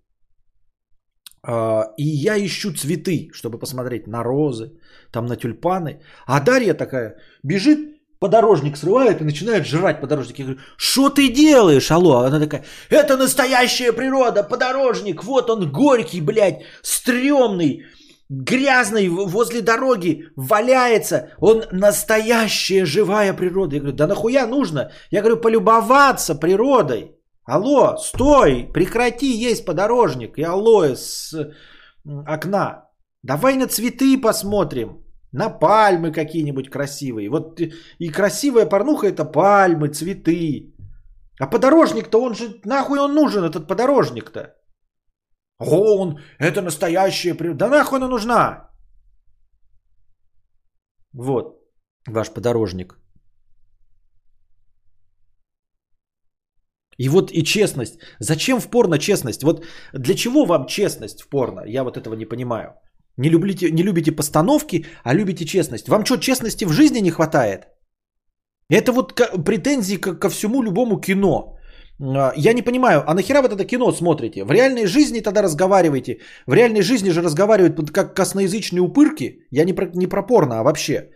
А, 1.42 1.94
и 1.98 2.04
я 2.04 2.38
ищу 2.38 2.74
цветы, 2.74 3.30
чтобы 3.34 3.58
посмотреть 3.58 4.08
на 4.08 4.24
розы, 4.24 4.80
там 5.12 5.26
на 5.26 5.36
тюльпаны. 5.36 6.02
А 6.28 6.40
Дарья 6.42 6.76
такая 6.76 7.16
бежит, 7.44 7.95
подорожник 8.26 8.78
срывает 8.78 9.22
и 9.22 9.24
начинает 9.24 9.68
жрать 9.68 10.02
подорожник. 10.02 10.40
Я 10.40 10.46
говорю, 10.46 10.62
что 10.78 11.10
ты 11.10 11.30
делаешь, 11.30 11.92
алло? 11.92 12.22
Она 12.22 12.40
такая, 12.40 12.64
это 12.90 13.18
настоящая 13.18 13.94
природа, 13.94 14.42
подорожник, 14.44 15.24
вот 15.24 15.50
он 15.50 15.72
горький, 15.72 16.22
блядь, 16.22 16.64
стрёмный, 16.82 17.86
грязный, 18.30 19.10
возле 19.10 19.62
дороги, 19.62 20.26
валяется. 20.36 21.30
Он 21.40 21.64
настоящая 21.72 22.86
живая 22.86 23.34
природа. 23.34 23.76
Я 23.76 23.82
говорю, 23.82 23.98
да 23.98 24.08
нахуя 24.08 24.48
нужно? 24.48 24.92
Я 25.12 25.22
говорю, 25.22 25.38
полюбоваться 25.38 26.34
природой. 26.36 27.12
Алло, 27.46 27.98
стой, 27.98 28.72
прекрати 28.74 29.28
есть 29.28 29.66
подорожник 29.66 30.40
и 30.40 30.44
алоэ 30.44 30.96
с 30.96 31.54
окна. 32.28 32.90
Давай 33.22 33.56
на 33.56 33.68
цветы 33.68 34.18
посмотрим. 34.18 35.05
На 35.36 35.50
пальмы 35.50 36.14
какие-нибудь 36.14 36.70
красивые. 36.70 37.30
Вот 37.30 37.60
и 38.00 38.10
красивая 38.10 38.70
порнуха 38.70 39.08
это 39.08 39.26
пальмы, 39.26 39.90
цветы. 39.90 40.74
А 41.42 41.48
подорожник-то 41.48 42.22
он 42.22 42.36
же, 42.36 42.62
нахуй 42.64 43.00
он 43.00 43.14
нужен, 43.14 43.44
этот 43.44 43.68
подорожник-то? 43.68 44.56
О, 45.60 45.98
он, 46.00 46.20
это 46.40 46.62
настоящая 46.62 47.36
природа. 47.36 47.58
Да 47.58 47.70
нахуй 47.70 47.98
она 47.98 48.08
нужна? 48.08 48.70
Вот, 51.14 51.60
ваш 52.08 52.30
подорожник. 52.34 52.98
И 56.98 57.10
вот 57.10 57.32
и 57.34 57.44
честность. 57.44 58.00
Зачем 58.20 58.62
в 58.62 58.70
порно 58.70 58.98
честность? 59.00 59.44
Вот 59.44 59.66
для 59.94 60.16
чего 60.16 60.46
вам 60.46 60.66
честность 60.66 61.24
в 61.24 61.28
порно? 61.28 61.66
Я 61.66 61.84
вот 61.84 61.98
этого 61.98 62.16
не 62.16 62.26
понимаю. 62.26 62.70
Не 63.18 63.30
любите, 63.30 63.72
не 63.72 63.84
любите 63.84 64.12
постановки, 64.12 64.86
а 65.04 65.14
любите 65.14 65.46
честность. 65.46 65.88
Вам 65.88 66.06
что, 66.06 66.18
честности 66.18 66.66
в 66.66 66.72
жизни 66.72 67.02
не 67.02 67.12
хватает? 67.12 67.68
Это 68.70 68.92
вот 68.92 69.14
претензии 69.46 69.98
ко, 69.98 70.16
ко 70.20 70.30
всему 70.30 70.64
любому 70.64 71.00
кино. 71.00 71.56
А, 72.02 72.34
я 72.36 72.54
не 72.54 72.62
понимаю, 72.62 73.04
а 73.08 73.14
нахера 73.14 73.42
вы 73.42 73.50
тогда 73.50 73.64
кино 73.66 73.92
смотрите? 73.92 74.44
В 74.44 74.52
реальной 74.52 74.86
жизни 74.86 75.22
тогда 75.22 75.42
разговаривайте. 75.42 76.20
В 76.48 76.54
реальной 76.54 76.82
жизни 76.82 77.12
же 77.12 77.22
разговаривают 77.22 77.92
как 77.92 78.16
косноязычные 78.16 78.82
упырки. 78.82 79.48
Я 79.52 79.66
не 79.66 79.74
про, 79.74 79.86
не 79.94 80.08
про 80.08 80.24
порно, 80.24 80.60
а 80.60 80.64
вообще. 80.64 81.10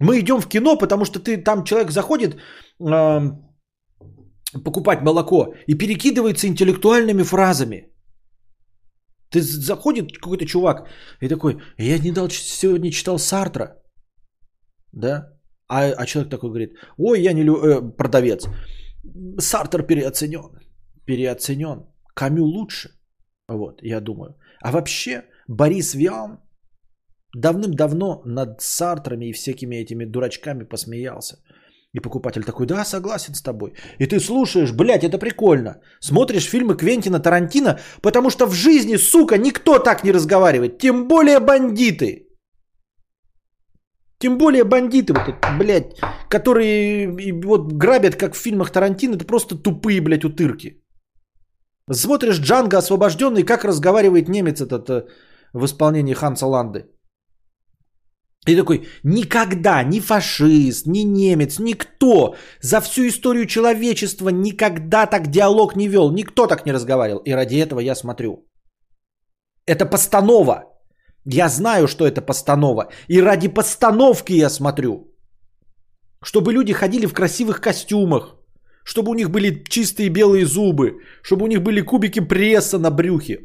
Мы 0.00 0.18
идем 0.20 0.40
в 0.40 0.48
кино, 0.48 0.76
потому 0.76 1.04
что 1.04 1.18
ты 1.20 1.42
там 1.42 1.64
человек 1.64 1.90
заходит 1.90 2.36
э, 2.80 3.30
покупать 4.64 5.02
молоко 5.02 5.54
и 5.66 5.74
перекидывается 5.74 6.46
интеллектуальными 6.46 7.22
фразами. 7.22 7.88
Ты 9.30 9.42
заходит 9.42 10.18
какой-то 10.18 10.46
чувак 10.46 10.88
и 11.20 11.28
такой, 11.28 11.60
я 11.78 11.98
не 11.98 12.12
дал 12.12 12.30
сегодня 12.30 12.90
читал 12.90 13.18
Сартра, 13.18 13.82
да? 14.92 15.38
А, 15.68 15.92
а 15.96 16.06
человек 16.06 16.30
такой 16.30 16.48
говорит, 16.48 16.72
ой, 16.96 17.20
я 17.20 17.32
не 17.32 17.42
люблю, 17.42 17.64
э, 17.64 17.96
продавец, 17.96 18.48
Сартер 19.38 19.82
переоценен, 19.82 20.58
переоценен, 21.04 21.86
Камю 22.14 22.44
лучше, 22.44 22.90
вот, 23.48 23.82
я 23.82 24.00
думаю. 24.00 24.36
А 24.62 24.72
вообще 24.72 25.24
Борис 25.46 25.94
Виан 25.94 26.38
давным-давно 27.34 28.22
над 28.24 28.60
Сартрами 28.60 29.26
и 29.26 29.32
всякими 29.32 29.76
этими 29.76 30.04
дурачками 30.04 30.64
посмеялся. 30.64 31.38
И 31.98 32.00
покупатель 32.00 32.44
такой, 32.44 32.66
да, 32.66 32.84
согласен 32.84 33.34
с 33.34 33.42
тобой. 33.42 33.72
И 33.98 34.06
ты 34.06 34.20
слушаешь, 34.20 34.72
блядь, 34.72 35.04
это 35.04 35.18
прикольно. 35.18 35.80
Смотришь 36.00 36.48
фильмы 36.48 36.76
Квентина 36.76 37.18
Тарантино, 37.18 37.78
потому 38.02 38.30
что 38.30 38.46
в 38.46 38.54
жизни, 38.54 38.96
сука, 38.96 39.38
никто 39.38 39.78
так 39.78 40.04
не 40.04 40.12
разговаривает. 40.12 40.78
Тем 40.78 41.08
более 41.08 41.40
бандиты. 41.40 42.28
Тем 44.20 44.38
более 44.38 44.64
бандиты, 44.64 45.12
вот, 45.12 45.36
блядь, 45.58 45.98
которые 46.30 47.08
вот 47.44 47.72
грабят, 47.72 48.16
как 48.16 48.34
в 48.34 48.38
фильмах 48.38 48.70
Тарантино, 48.70 49.16
это 49.16 49.24
просто 49.24 49.56
тупые, 49.56 50.00
блядь, 50.00 50.24
утырки. 50.24 50.80
Смотришь 51.92 52.40
Джанго 52.40 52.78
освобожденный, 52.78 53.44
как 53.44 53.64
разговаривает 53.64 54.28
немец 54.28 54.60
этот 54.60 54.90
э, 54.90 55.06
в 55.52 55.64
исполнении 55.64 56.14
Ханса 56.14 56.46
Ланды. 56.46 56.84
И 58.46 58.56
такой, 58.56 58.88
никогда 59.02 59.82
ни 59.82 60.00
фашист, 60.00 60.86
ни 60.86 61.04
немец, 61.04 61.58
никто 61.58 62.34
за 62.62 62.80
всю 62.80 63.08
историю 63.08 63.46
человечества 63.46 64.30
никогда 64.30 65.06
так 65.06 65.30
диалог 65.30 65.76
не 65.76 65.88
вел, 65.88 66.10
никто 66.12 66.46
так 66.46 66.64
не 66.66 66.72
разговаривал. 66.72 67.20
И 67.24 67.34
ради 67.34 67.56
этого 67.56 67.80
я 67.80 67.94
смотрю. 67.94 68.46
Это 69.66 69.84
постанова. 69.84 70.64
Я 71.26 71.48
знаю, 71.48 71.88
что 71.88 72.06
это 72.06 72.22
постанова. 72.22 72.88
И 73.08 73.20
ради 73.20 73.48
постановки 73.48 74.32
я 74.32 74.48
смотрю. 74.48 75.14
Чтобы 76.22 76.52
люди 76.52 76.72
ходили 76.72 77.06
в 77.06 77.12
красивых 77.12 77.60
костюмах. 77.60 78.36
Чтобы 78.84 79.10
у 79.10 79.14
них 79.14 79.30
были 79.30 79.64
чистые 79.68 80.08
белые 80.08 80.46
зубы. 80.46 81.02
Чтобы 81.22 81.44
у 81.44 81.48
них 81.48 81.62
были 81.62 81.82
кубики 81.82 82.20
пресса 82.20 82.78
на 82.78 82.90
брюхе 82.90 83.40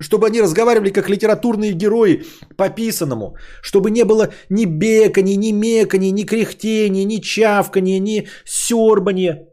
чтобы 0.00 0.26
они 0.26 0.42
разговаривали 0.42 0.90
как 0.90 1.08
литературные 1.08 1.72
герои 1.72 2.24
по 2.56 2.68
писанному, 2.68 3.36
чтобы 3.62 3.90
не 3.90 4.04
было 4.04 4.32
ни 4.48 4.64
бекани, 4.64 5.36
ни 5.36 5.52
мекани, 5.52 6.10
ни 6.12 6.24
кряхтения, 6.24 7.04
ни 7.04 7.20
чавкания, 7.20 8.00
ни 8.00 8.28
сербания. 8.44 9.46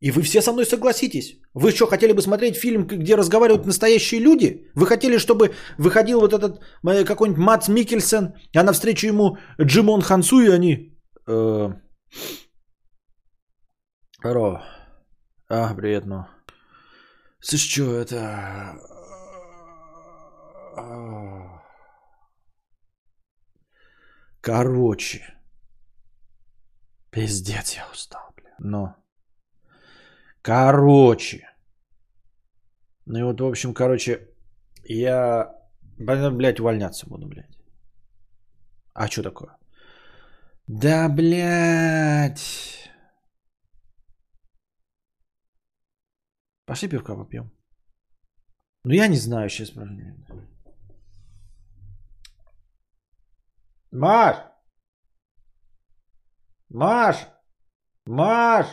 И 0.00 0.10
вы 0.10 0.22
все 0.22 0.42
со 0.42 0.52
мной 0.52 0.66
согласитесь. 0.66 1.40
Вы 1.54 1.70
что, 1.70 1.86
хотели 1.86 2.12
бы 2.12 2.20
смотреть 2.20 2.56
фильм, 2.56 2.86
где 2.86 3.16
разговаривают 3.16 3.66
настоящие 3.66 4.20
люди? 4.20 4.70
Вы 4.74 4.86
хотели, 4.86 5.18
чтобы 5.18 5.54
выходил 5.78 6.20
вот 6.20 6.34
этот 6.34 6.60
э, 6.86 7.04
какой-нибудь 7.04 7.42
Мац 7.42 7.68
Микельсен, 7.68 8.34
а 8.54 8.62
навстречу 8.62 9.06
ему 9.06 9.38
Джимон 9.60 10.02
Хансу, 10.02 10.40
и 10.40 10.50
они... 10.50 10.92
Э... 11.26 11.70
Ро. 14.22 14.62
А, 15.48 15.74
привет, 15.74 16.04
ну. 16.06 16.26
Слышь, 17.40 17.68
что 17.70 18.00
это... 18.00 18.76
Короче. 24.40 25.34
Пиздец, 27.10 27.74
я 27.74 27.86
устал, 27.92 28.32
бля. 28.36 28.54
Но. 28.58 28.94
Короче. 30.42 31.50
Ну 33.06 33.18
и 33.18 33.22
вот, 33.22 33.40
в 33.40 33.44
общем, 33.44 33.74
короче, 33.74 34.28
я, 34.84 35.52
блядь, 35.98 36.60
увольняться 36.60 37.08
буду, 37.08 37.26
блядь. 37.26 37.58
А 38.94 39.08
что 39.08 39.22
такое? 39.22 39.56
Да, 40.68 41.08
блядь. 41.08 42.85
Пошли 46.66 46.88
пивка 46.88 47.14
попьем. 47.14 47.50
Ну, 48.84 48.92
я 48.92 49.06
не 49.06 49.16
знаю 49.16 49.48
сейчас. 49.48 49.72
Маш! 53.92 54.36
Маш! 56.68 57.28
Маш! 58.04 58.66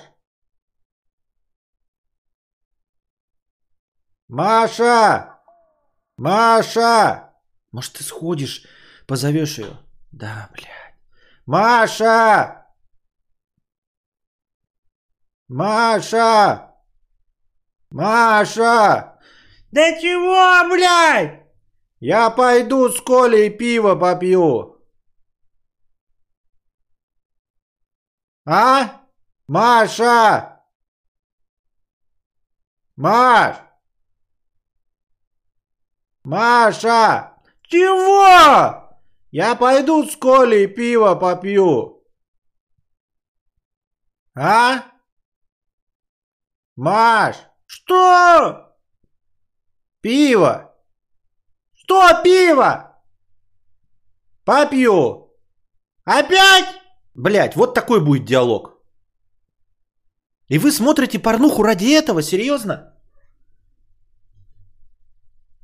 Маша! 4.28 5.40
Маша! 6.18 7.34
Может, 7.72 7.94
ты 7.94 8.04
сходишь, 8.04 8.66
позовешь 9.06 9.60
ее? 9.60 9.78
Да, 10.12 10.50
блядь. 10.52 10.96
Маша! 11.46 12.66
Маша! 15.48 16.73
Маша! 17.94 19.20
Да 19.72 20.02
чего, 20.02 20.68
блядь? 20.68 21.46
Я 22.00 22.32
пойду 22.32 22.90
с 22.90 23.00
Колей 23.00 23.52
пиво 23.52 23.96
попью. 23.96 24.84
А? 28.46 29.06
Маша! 29.48 30.60
Маш! 32.96 33.58
Маша! 36.24 37.38
Чего? 37.62 38.98
Я 39.30 39.56
пойду 39.56 40.04
с 40.04 40.16
Колей 40.18 40.66
пиво 40.66 41.14
попью. 41.14 42.04
А? 44.36 44.84
Маш! 46.76 47.53
Что? 47.74 48.78
Пиво. 50.02 50.72
Что 51.74 52.24
пиво? 52.24 53.02
Попью. 54.46 55.32
Опять? 56.06 56.66
Блять, 57.16 57.56
вот 57.56 57.74
такой 57.74 58.00
будет 58.00 58.26
диалог. 58.26 58.70
И 60.50 60.60
вы 60.60 60.72
смотрите 60.72 61.20
порнуху 61.20 61.64
ради 61.64 61.86
этого? 62.02 62.22
Серьезно? 62.22 62.94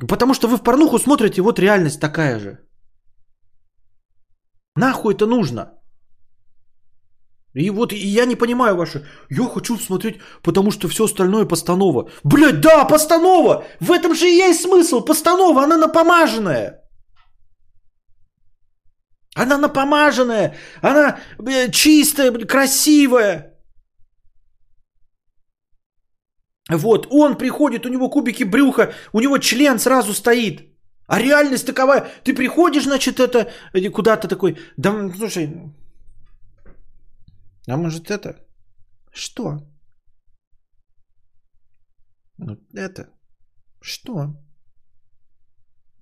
Потому 0.08 0.34
что 0.34 0.48
вы 0.48 0.58
в 0.58 0.64
порнуху 0.64 0.98
смотрите, 1.00 1.42
вот 1.42 1.60
реальность 1.60 2.00
такая 2.00 2.40
же. 2.40 2.58
Нахуй 4.76 5.14
это 5.14 5.28
нужно? 5.28 5.79
И 7.56 7.70
вот 7.72 7.94
и 7.94 7.98
я 7.98 8.26
не 8.26 8.36
понимаю 8.36 8.76
ваше, 8.76 9.06
я 9.30 9.44
хочу 9.44 9.78
смотреть, 9.78 10.20
потому 10.44 10.72
что 10.72 10.88
все 10.88 11.04
остальное 11.06 11.46
постанова. 11.46 12.10
Блять, 12.24 12.62
да, 12.62 12.86
постанова! 12.86 13.66
В 13.80 13.92
этом 13.92 14.14
же 14.14 14.26
и 14.26 14.38
есть 14.38 14.62
смысл, 14.62 15.02
постанова, 15.02 15.64
она 15.64 15.78
напомаженная. 15.78 16.84
Она 19.36 19.58
напомаженная, 19.58 20.56
она 20.82 21.20
чистая, 21.72 22.32
красивая. 22.46 23.46
Вот, 26.70 27.08
он 27.10 27.36
приходит, 27.38 27.86
у 27.86 27.90
него 27.90 28.10
кубики 28.10 28.44
брюха, 28.44 28.94
у 29.12 29.20
него 29.20 29.40
член 29.40 29.80
сразу 29.80 30.14
стоит. 30.14 30.62
А 31.08 31.20
реальность 31.20 31.66
такова, 31.66 32.08
ты 32.24 32.36
приходишь, 32.36 32.84
значит, 32.84 33.20
это 33.20 33.50
куда-то 33.92 34.28
такой, 34.28 34.58
да, 34.78 35.12
слушай, 35.18 35.50
а 37.70 37.78
может 37.78 38.12
это? 38.12 38.46
Что? 39.14 39.58
Ну 42.38 42.58
это? 42.74 43.10
Что? 43.82 44.34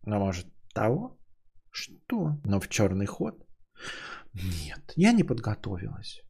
А 0.06 0.19
может 0.19 0.48
того? 0.73 1.18
Что? 1.72 2.31
Но 2.45 2.60
в 2.60 2.68
черный 2.68 3.06
ход? 3.06 3.35
Нет, 4.34 4.94
я 4.95 5.14
не 5.14 5.23
подготовилась. 5.23 6.22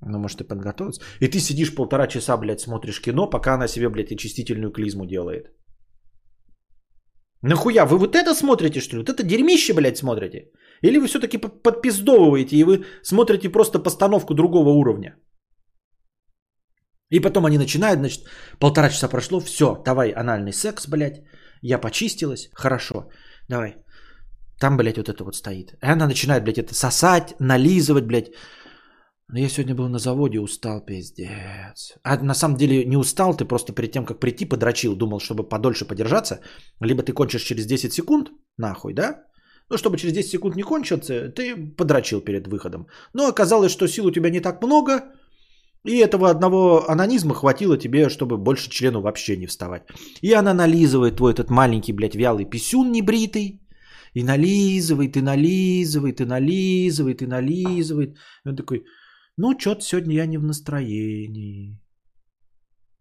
Ну, 0.00 0.18
может, 0.18 0.38
ты 0.38 0.44
подготовилась? 0.44 1.00
И 1.20 1.28
ты 1.28 1.38
сидишь 1.38 1.74
полтора 1.74 2.08
часа, 2.08 2.36
блядь, 2.36 2.60
смотришь 2.60 3.00
кино, 3.00 3.30
пока 3.30 3.54
она 3.54 3.68
себе, 3.68 3.88
блядь, 3.88 4.12
очистительную 4.12 4.72
клизму 4.72 5.06
делает. 5.06 5.46
Нахуя? 7.42 7.86
Вы 7.86 7.98
вот 7.98 8.16
это 8.16 8.34
смотрите, 8.34 8.80
что 8.80 8.96
ли? 8.96 9.02
Вот 9.02 9.10
это 9.10 9.22
дерьмище, 9.22 9.74
блядь, 9.74 9.98
смотрите? 9.98 10.50
Или 10.82 10.98
вы 10.98 11.06
все-таки 11.06 11.38
подпиздовываете 11.38 12.56
и 12.56 12.64
вы 12.64 12.84
смотрите 13.02 13.48
просто 13.48 13.78
постановку 13.78 14.34
другого 14.34 14.70
уровня? 14.70 15.16
И 17.10 17.20
потом 17.20 17.44
они 17.44 17.58
начинают, 17.58 18.00
значит, 18.00 18.24
полтора 18.58 18.88
часа 18.88 19.08
прошло, 19.08 19.40
все, 19.40 19.82
давай 19.84 20.10
анальный 20.10 20.52
секс, 20.52 20.88
блядь, 20.88 21.22
я 21.62 21.78
почистилась, 21.78 22.48
хорошо, 22.54 23.10
давай. 23.48 23.76
Там, 24.60 24.76
блядь, 24.76 24.96
вот 24.96 25.08
это 25.08 25.24
вот 25.24 25.34
стоит. 25.34 25.72
И 25.82 25.86
она 25.86 26.06
начинает, 26.06 26.42
блядь, 26.44 26.58
это 26.58 26.74
сосать, 26.74 27.34
нализывать, 27.38 28.06
блядь. 28.06 28.30
Но 29.28 29.38
я 29.38 29.48
сегодня 29.48 29.74
был 29.74 29.88
на 29.88 29.98
заводе, 29.98 30.40
устал, 30.40 30.84
пиздец. 30.84 31.96
А 32.02 32.16
на 32.22 32.34
самом 32.34 32.56
деле 32.56 32.84
не 32.84 32.96
устал, 32.96 33.34
ты 33.34 33.44
просто 33.44 33.72
перед 33.74 33.92
тем, 33.92 34.04
как 34.04 34.20
прийти, 34.20 34.48
подрочил, 34.48 34.96
думал, 34.96 35.20
чтобы 35.20 35.48
подольше 35.48 35.84
подержаться. 35.84 36.40
Либо 36.80 37.02
ты 37.02 37.12
кончишь 37.12 37.42
через 37.42 37.66
10 37.66 37.92
секунд, 37.92 38.30
нахуй, 38.56 38.94
да? 38.94 39.24
Ну, 39.70 39.78
чтобы 39.78 39.96
через 39.96 40.14
10 40.14 40.30
секунд 40.30 40.56
не 40.56 40.62
кончиться, 40.62 41.28
ты 41.28 41.56
подрочил 41.76 42.20
перед 42.20 42.46
выходом. 42.46 42.86
Но 43.14 43.26
оказалось, 43.26 43.72
что 43.72 43.88
сил 43.88 44.06
у 44.06 44.10
тебя 44.10 44.30
не 44.30 44.40
так 44.40 44.62
много, 44.62 45.02
и 45.84 45.96
этого 45.96 46.30
одного 46.30 46.88
анонизма 46.88 47.34
хватило 47.34 47.76
тебе, 47.76 48.08
чтобы 48.08 48.38
больше 48.38 48.70
члену 48.70 49.00
вообще 49.00 49.36
не 49.36 49.46
вставать. 49.46 49.82
И 50.20 50.32
она 50.32 50.54
нализывает 50.54 51.16
твой 51.16 51.32
этот 51.32 51.50
маленький, 51.50 51.92
блядь, 51.92 52.14
вялый 52.14 52.44
писюн 52.44 52.92
небритый. 52.92 53.58
И 54.14 54.22
нализывает, 54.22 55.16
и 55.16 55.22
нализывает, 55.22 56.20
и 56.20 56.24
нализывает, 56.26 57.22
и 57.22 57.26
нализывает. 57.26 58.16
И 58.44 58.48
он 58.48 58.56
такой, 58.56 58.84
ну, 59.38 59.58
что-то 59.58 59.80
сегодня 59.80 60.14
я 60.14 60.26
не 60.26 60.38
в 60.38 60.42
настроении. 60.42 61.80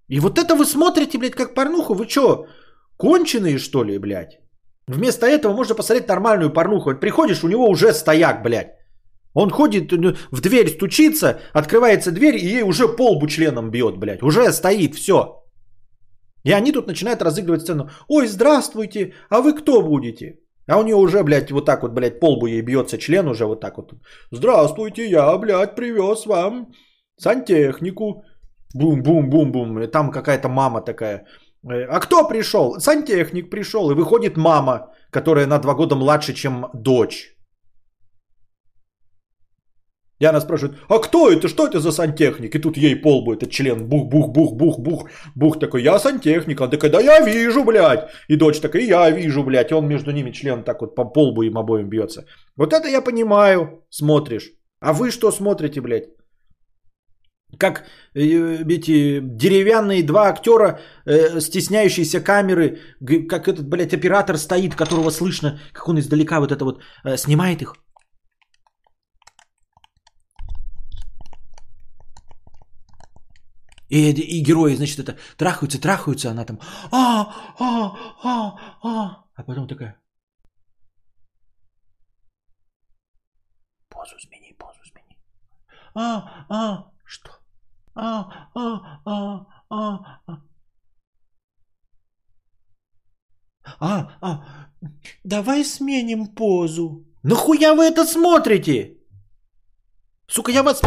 И 0.08 0.20
вот 0.20 0.40
это 0.40 0.56
вы 0.56 0.66
смотрите, 0.66 1.18
блядь, 1.18 1.36
как 1.36 1.54
порнуху. 1.54 1.94
Вы 1.94 2.08
что, 2.08 2.48
конченые, 2.98 3.60
что 3.60 3.84
ли, 3.84 4.00
блядь? 4.00 4.40
Вместо 4.88 5.26
этого 5.26 5.54
можно 5.54 5.76
посмотреть 5.76 6.08
нормальную 6.08 6.54
порнуху. 6.54 6.96
Приходишь, 6.96 7.44
у 7.44 7.48
него 7.48 7.68
уже 7.70 7.94
стояк, 7.94 8.44
блядь. 8.44 8.76
Он 9.34 9.50
ходит, 9.50 9.92
ну, 9.92 10.16
в 10.32 10.42
дверь 10.42 10.70
стучится, 10.70 11.40
открывается 11.54 12.12
дверь, 12.12 12.36
и 12.36 12.46
ей 12.46 12.64
уже 12.64 12.88
полбу 12.88 13.28
членом 13.28 13.72
бьет, 13.72 13.98
блядь. 13.98 14.24
Уже 14.24 14.52
стоит, 14.52 14.96
все. 14.96 15.42
И 16.44 16.52
они 16.52 16.72
тут 16.72 16.88
начинают 16.88 17.22
разыгрывать 17.22 17.62
сцену. 17.62 17.90
Ой, 18.08 18.28
здравствуйте, 18.28 19.14
а 19.30 19.42
вы 19.42 19.54
кто 19.54 19.82
будете? 19.82 20.40
А 20.68 20.80
у 20.80 20.84
нее 20.84 20.96
уже, 20.96 21.24
блядь, 21.24 21.52
вот 21.52 21.66
так 21.66 21.84
вот, 21.84 21.92
блядь, 21.92 22.20
полбу 22.20 22.48
ей 22.48 22.62
бьется 22.62 22.98
член 22.98 23.28
уже 23.28 23.46
вот 23.46 23.62
так 23.62 23.78
вот. 23.78 23.94
Здравствуйте, 24.32 25.10
я, 25.10 25.38
блядь, 25.38 25.76
привез 25.76 26.26
вам 26.26 26.72
сантехнику. 27.18 28.24
Бум-бум-бум-бум. 28.74 29.88
Там 29.92 30.12
какая-то 30.12 30.50
мама 30.50 30.82
такая. 30.82 31.26
Э, 31.64 31.86
а 31.90 32.00
кто 32.00 32.28
пришел? 32.28 32.80
Сантехник 32.80 33.50
пришел. 33.50 33.92
И 33.92 33.96
выходит 33.96 34.38
мама, 34.38 34.92
которая 35.12 35.48
на 35.48 35.60
два 35.60 35.74
года 35.74 35.96
младше, 35.96 36.34
чем 36.34 36.66
дочь. 36.74 37.36
И 40.22 40.26
она 40.26 40.40
спрашивает, 40.40 40.78
а 40.88 41.00
кто 41.00 41.32
это, 41.32 41.48
что 41.48 41.66
это 41.66 41.80
за 41.80 41.92
сантехник? 41.92 42.56
И 42.56 42.60
тут 42.60 42.78
ей 42.78 42.96
полбу 42.96 43.34
этот 43.34 43.50
член, 43.50 43.90
бух-бух-бух-бух-бух, 43.90 45.10
бух 45.36 45.60
такой, 45.60 45.82
я 45.82 46.00
сантехник. 46.00 46.62
Он 46.62 46.70
такой, 46.70 46.90
да 46.90 47.02
я 47.02 47.26
вижу, 47.26 47.64
блядь. 47.64 48.08
И 48.30 48.36
дочь 48.36 48.60
такая, 48.60 48.84
я 48.84 49.10
вижу, 49.10 49.44
блядь. 49.44 49.72
И 49.72 49.74
он 49.74 49.88
между 49.88 50.12
ними 50.12 50.32
член 50.32 50.64
так 50.64 50.82
вот 50.82 50.96
по 50.96 51.06
полбу 51.06 51.42
им 51.42 51.58
обоим 51.58 51.90
бьется. 51.90 52.26
Вот 52.56 52.72
это 52.72 52.88
я 52.88 53.02
понимаю, 53.02 53.84
смотришь. 53.90 54.52
А 54.80 54.94
вы 54.94 55.10
что 55.10 55.32
смотрите, 55.32 55.82
блядь? 55.82 56.10
Как 57.58 57.86
э, 58.14 58.22
эти 58.70 59.20
деревянные 59.22 60.04
два 60.04 60.30
актера, 60.30 60.80
э, 61.06 61.40
стесняющиеся 61.40 62.22
камеры, 62.22 62.80
как 63.30 63.48
этот, 63.48 63.68
блядь, 63.68 63.94
оператор 63.94 64.38
стоит, 64.38 64.76
которого 64.76 65.10
слышно, 65.12 65.60
как 65.74 65.88
он 65.90 66.00
издалека 66.00 66.40
вот 66.40 66.52
это 66.52 66.66
вот 66.66 66.82
э, 67.04 67.18
снимает 67.18 67.62
их. 67.62 67.76
И, 73.92 74.12
и 74.12 74.42
герои, 74.42 74.76
значит, 74.76 75.00
это 75.00 75.18
трахаются, 75.38 75.82
трахаются, 75.82 76.32
она 76.32 76.46
там, 76.46 76.60
а, 76.92 77.34
а, 77.60 77.98
а, 78.24 78.78
а, 78.82 79.26
а 79.36 79.44
потом 79.44 79.68
такая, 79.68 80.02
позу 83.90 84.18
смени, 84.20 84.56
позу 84.58 84.80
смени. 84.86 85.18
А, 85.94 86.46
а, 86.50 86.92
что? 87.04 87.41
А, 87.96 88.50
а, 88.56 89.02
а, 89.06 89.46
а, 89.70 90.22
а. 90.28 90.38
А, 94.22 94.68
давай 95.24 95.64
сменим 95.64 96.28
позу. 96.28 97.06
Нахуя 97.24 97.74
вы 97.74 97.84
это 97.84 98.06
смотрите? 98.06 98.98
Сука, 100.28 100.52
я 100.52 100.64
вас 100.64 100.82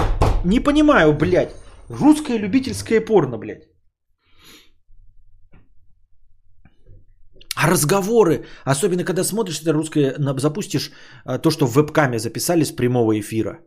не 0.45 0.61
понимаю, 0.61 1.13
блядь. 1.13 1.55
Русское 1.89 2.39
любительское 2.39 3.01
порно, 3.01 3.39
блядь. 3.39 3.69
А 7.57 7.69
разговоры, 7.69 8.47
особенно 8.65 9.05
когда 9.05 9.25
смотришь 9.25 9.61
это 9.63 9.73
русское, 9.73 10.15
запустишь 10.39 10.91
а, 11.25 11.39
то, 11.39 11.51
что 11.51 11.67
в 11.67 11.77
вебкаме 11.77 12.19
записали 12.19 12.65
с 12.65 12.73
прямого 12.73 13.19
эфира. 13.19 13.61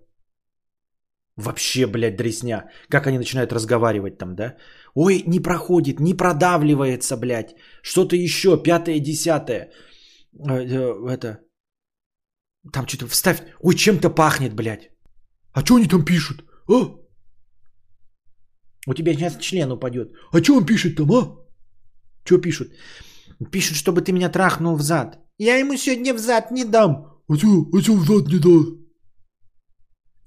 Вообще, 1.38 1.86
блядь, 1.86 2.18
дресня. 2.18 2.70
Как 2.90 3.08
они 3.08 3.18
начинают 3.18 3.54
разговаривать 3.54 4.18
там, 4.18 4.36
да? 4.36 4.56
Ой, 4.96 5.24
не 5.28 5.40
проходит, 5.40 6.00
не 6.00 6.16
продавливается, 6.16 7.18
блядь. 7.18 7.56
Что-то 7.84 8.16
еще, 8.16 8.64
пятое, 8.64 9.00
десятое. 9.00 9.70
Э, 10.50 10.66
э, 10.66 11.12
это... 11.12 11.40
Там 12.74 12.88
что-то 12.88 13.08
вставь. 13.08 13.42
Ой, 13.60 13.76
чем-то 13.76 14.10
пахнет, 14.10 14.54
блядь. 14.56 14.90
А 15.54 15.62
что 15.62 15.76
они 15.76 15.88
там 15.88 16.04
пишут? 16.06 16.44
А? 16.68 16.96
У 18.88 18.94
тебя 18.94 19.14
сейчас 19.14 19.38
член 19.38 19.72
упадет. 19.72 20.12
А 20.32 20.44
что 20.44 20.56
он 20.56 20.66
пишет 20.66 20.96
там, 20.96 21.12
а? 21.12 21.38
Что 22.26 22.42
пишут? 22.42 22.68
Пишут, 23.52 23.78
чтобы 23.78 24.02
ты 24.02 24.12
меня 24.12 24.30
трахнул 24.30 24.76
в 24.76 24.82
зад. 24.82 25.20
Я 25.38 25.60
ему 25.60 25.78
сегодня 25.78 26.16
в 26.16 26.20
зад 26.20 26.52
не 26.52 26.66
дам. 26.66 27.22
А 27.30 27.36
что, 27.36 27.48
а 27.74 27.82
что 27.82 27.94
в 27.94 28.06
зад 28.06 28.28
не 28.28 28.40
дал? 28.40 28.87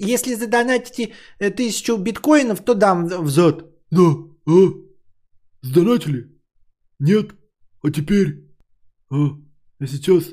Если 0.02 0.35
задонатите 0.35 1.12
э, 1.39 1.51
тысячу 1.51 1.98
биткоинов, 1.98 2.64
то 2.64 2.74
дам 2.74 3.06
в 3.06 3.28
зад. 3.28 3.66
Да, 3.90 4.02
а? 4.47 4.72
Сдонатили? 5.60 6.40
Нет. 6.98 7.35
А 7.82 7.90
теперь? 7.90 8.48
А? 9.10 9.16
А 9.78 9.86
сейчас? 9.86 10.31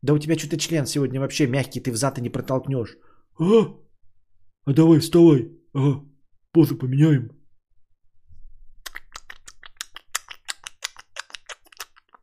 Да 0.00 0.14
у 0.14 0.18
тебя 0.18 0.38
что-то 0.38 0.56
член 0.56 0.86
сегодня 0.86 1.20
вообще 1.20 1.46
мягкий, 1.46 1.80
ты 1.80 1.92
в 1.92 1.96
зад 1.96 2.18
и 2.18 2.22
не 2.22 2.30
протолкнешь. 2.30 2.96
А? 3.38 3.76
А 4.64 4.72
давай 4.72 5.00
вставай. 5.00 5.52
Ага. 5.74 6.02
Позу 6.52 6.78
поменяем. 6.78 7.30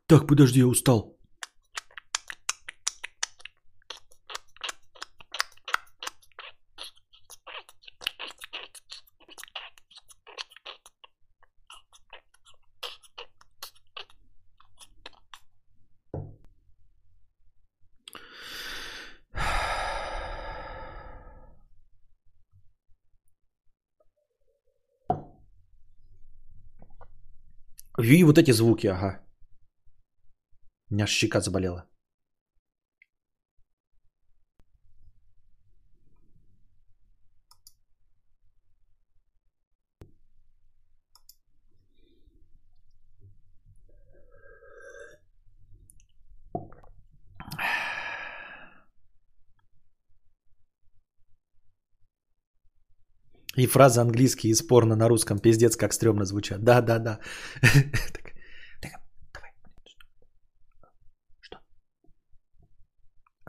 Так, 0.08 0.26
подожди, 0.26 0.60
я 0.60 0.66
устал. 0.66 1.17
И 28.10 28.24
вот 28.24 28.38
эти 28.38 28.52
звуки, 28.52 28.86
ага. 28.86 29.20
У 30.90 30.94
меня 30.94 31.06
щека 31.06 31.40
заболела. 31.40 31.84
И 53.58 53.66
фразы 53.66 54.00
английские 54.00 54.52
из 54.52 54.62
порно 54.62 54.94
на 54.94 55.08
русском 55.08 55.40
пиздец 55.40 55.74
как 55.74 55.92
стрёмно 55.92 56.24
звучат. 56.24 56.62
Да, 56.62 56.80
да, 56.80 57.00
да. 57.00 57.18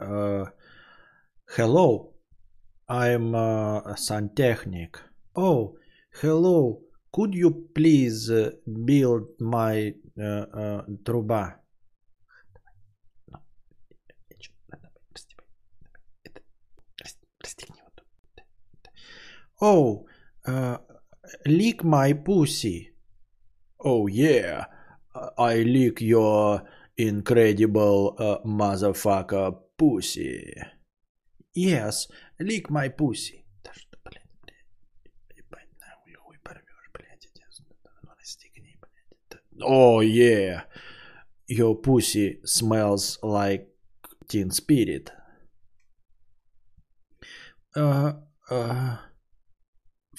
uh, 0.02 0.46
hello, 1.56 2.16
I'm 2.90 3.36
a 3.36 3.96
santechnic. 3.98 4.96
Oh, 5.36 5.76
hello, 6.22 6.82
could 7.12 7.36
you 7.36 7.68
please 7.76 8.32
build 8.66 9.28
my 9.40 9.94
uh, 10.18 10.46
uh, 10.52 10.86
труба? 11.06 11.59
Oh, 19.61 20.07
uh, 20.47 20.79
lick 21.47 21.85
my 21.85 22.13
pussy. 22.13 22.91
Oh 23.81 24.07
yeah, 24.07 24.67
I 25.39 25.63
lick 25.63 26.01
your 26.01 26.63
incredible 26.97 28.17
uh, 28.19 28.39
motherfucker 28.47 29.57
pussy. 29.79 30.55
Yes, 31.55 32.09
lick 32.41 32.71
my 32.71 32.89
pussy. 32.89 33.45
Да 33.63 33.73
что, 33.73 33.97
блин, 34.05 34.23
блядь, 34.43 35.37
ебать, 35.37 35.69
нахуй 35.81 36.15
хуй 36.15 36.39
порвешь, 36.43 36.91
блядь, 36.93 37.27
иди 37.27 37.43
сюда, 37.51 37.91
ну 38.03 38.11
расстегни, 38.19 38.77
блядь. 38.81 39.41
Oh 39.63 40.01
yeah, 40.01 40.65
your 41.47 41.77
pussy 41.81 42.41
smells 42.45 43.19
like 43.23 43.69
teen 44.29 44.51
spirit. 44.51 45.13
Uh, 47.77 48.15
uh, 48.51 48.97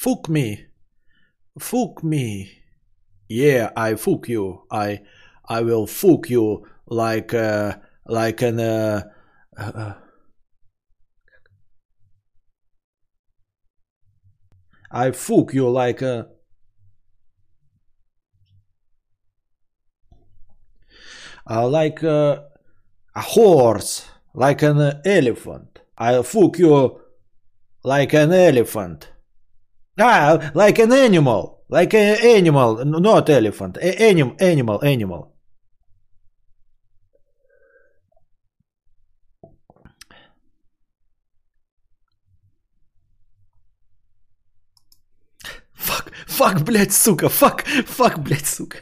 fuck 0.01 0.29
me. 0.31 0.67
Fuck 1.59 2.03
me. 2.03 2.63
Yeah, 3.29 3.71
I 3.77 3.95
fuck 3.97 4.29
you. 4.29 4.63
I 4.71 5.03
I 5.47 5.61
will 5.63 5.87
fuck 5.87 6.31
you 6.31 6.67
like 6.87 7.35
uh, 7.35 7.77
like 8.07 8.41
an 8.43 8.61
uh, 8.61 9.03
uh, 9.59 9.95
I 14.91 15.11
fuck 15.11 15.53
you 15.53 15.69
like 15.69 16.03
a 16.03 16.29
uh, 21.49 21.69
like 21.69 22.03
a, 22.03 22.45
a 23.15 23.21
horse, 23.21 24.09
like 24.35 24.63
an 24.63 25.01
elephant. 25.05 25.81
I 25.99 26.23
fuck 26.23 26.59
you 26.59 27.01
like 27.85 28.15
an 28.15 28.33
elephant. 28.33 29.11
Ah, 30.01 30.51
like 30.55 30.79
an 30.79 30.93
animal, 30.93 31.63
like 31.69 31.95
an 31.95 32.17
animal, 32.25 32.85
not 32.85 33.29
elephant. 33.29 33.77
A- 33.77 34.03
anim, 34.03 34.35
animal, 34.41 34.83
animal. 34.83 35.33
Фак, 45.75 46.13
фак, 46.27 46.63
блядь, 46.65 46.93
сука, 46.93 47.29
фак, 47.29 47.65
фак, 47.87 48.19
блядь, 48.19 48.47
сука. 48.47 48.81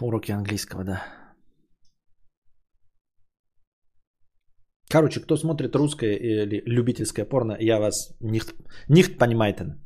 Уроки 0.00 0.32
английского, 0.32 0.84
да. 0.84 1.02
Короче, 4.90 5.20
кто 5.20 5.36
смотрит 5.36 5.76
русское 5.76 6.16
или 6.16 6.62
любительское 6.66 7.24
порно, 7.24 7.56
я 7.60 7.78
вас 7.78 8.16
нихт, 8.20 8.54
нихт 8.88 9.18
понимаете. 9.18 9.76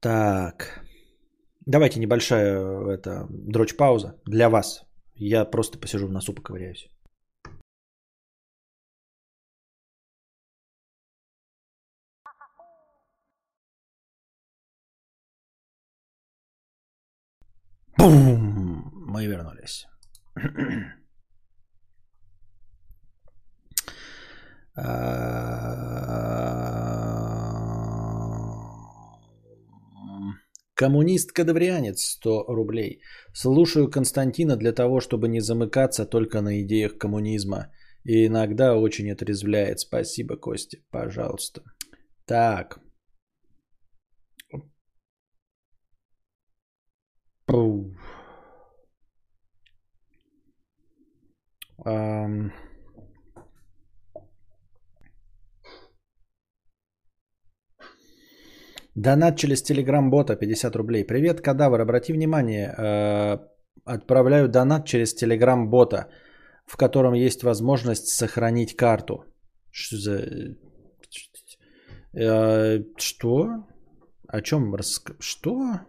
Так. 0.00 0.80
Давайте 1.66 1.98
небольшая 1.98 2.86
это, 2.94 3.26
дрочь 3.28 3.76
пауза 3.76 4.20
для 4.24 4.48
вас. 4.48 4.84
Я 5.14 5.44
просто 5.44 5.78
посижу 5.78 6.06
в 6.06 6.12
носу 6.12 6.32
поковыряюсь. 6.32 6.88
Бум! 17.98 18.92
Мы 19.08 19.26
вернулись. 19.26 19.86
Коммунист-кадаврианец 30.74 32.04
100 32.04 32.44
рублей. 32.48 33.00
Слушаю 33.32 33.90
Константина 33.90 34.56
для 34.56 34.72
того, 34.72 35.00
чтобы 35.00 35.28
не 35.28 35.40
замыкаться 35.40 36.04
только 36.04 36.42
на 36.42 36.60
идеях 36.60 36.98
коммунизма. 36.98 37.72
И 38.04 38.26
иногда 38.26 38.76
очень 38.76 39.10
отрезвляет. 39.10 39.80
Спасибо, 39.80 40.36
Костя, 40.36 40.78
пожалуйста. 40.90 41.62
Так. 42.26 42.85
Донат 58.96 59.36
через 59.38 59.62
Телеграм-бота 59.62 60.36
50 60.36 60.76
рублей. 60.76 61.04
Привет, 61.04 61.40
кадавр. 61.40 61.80
Обрати 61.80 62.12
внимание, 62.12 62.74
э, 62.78 63.38
отправляю 63.84 64.48
донат 64.48 64.86
через 64.86 65.14
Телеграм-бота, 65.14 66.08
в 66.66 66.76
котором 66.76 67.12
есть 67.14 67.42
возможность 67.42 68.08
сохранить 68.08 68.74
карту. 68.76 69.24
Что 69.70 69.96
за... 69.96 70.24
Э, 72.14 72.80
Что? 72.96 73.66
О 74.28 74.40
чем? 74.40 74.74
Что? 75.20 75.80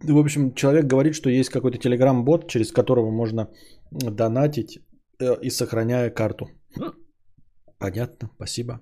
В 0.00 0.18
общем, 0.18 0.54
человек 0.54 0.86
говорит, 0.86 1.14
что 1.14 1.30
есть 1.30 1.50
какой-то 1.50 1.78
Телеграм-бот, 1.78 2.48
через 2.48 2.72
которого 2.72 3.10
можно 3.10 3.48
донатить 3.90 4.78
э, 5.20 5.36
и 5.42 5.50
сохраняя 5.50 6.10
карту. 6.10 6.46
Понятно, 7.78 8.30
спасибо. 8.36 8.80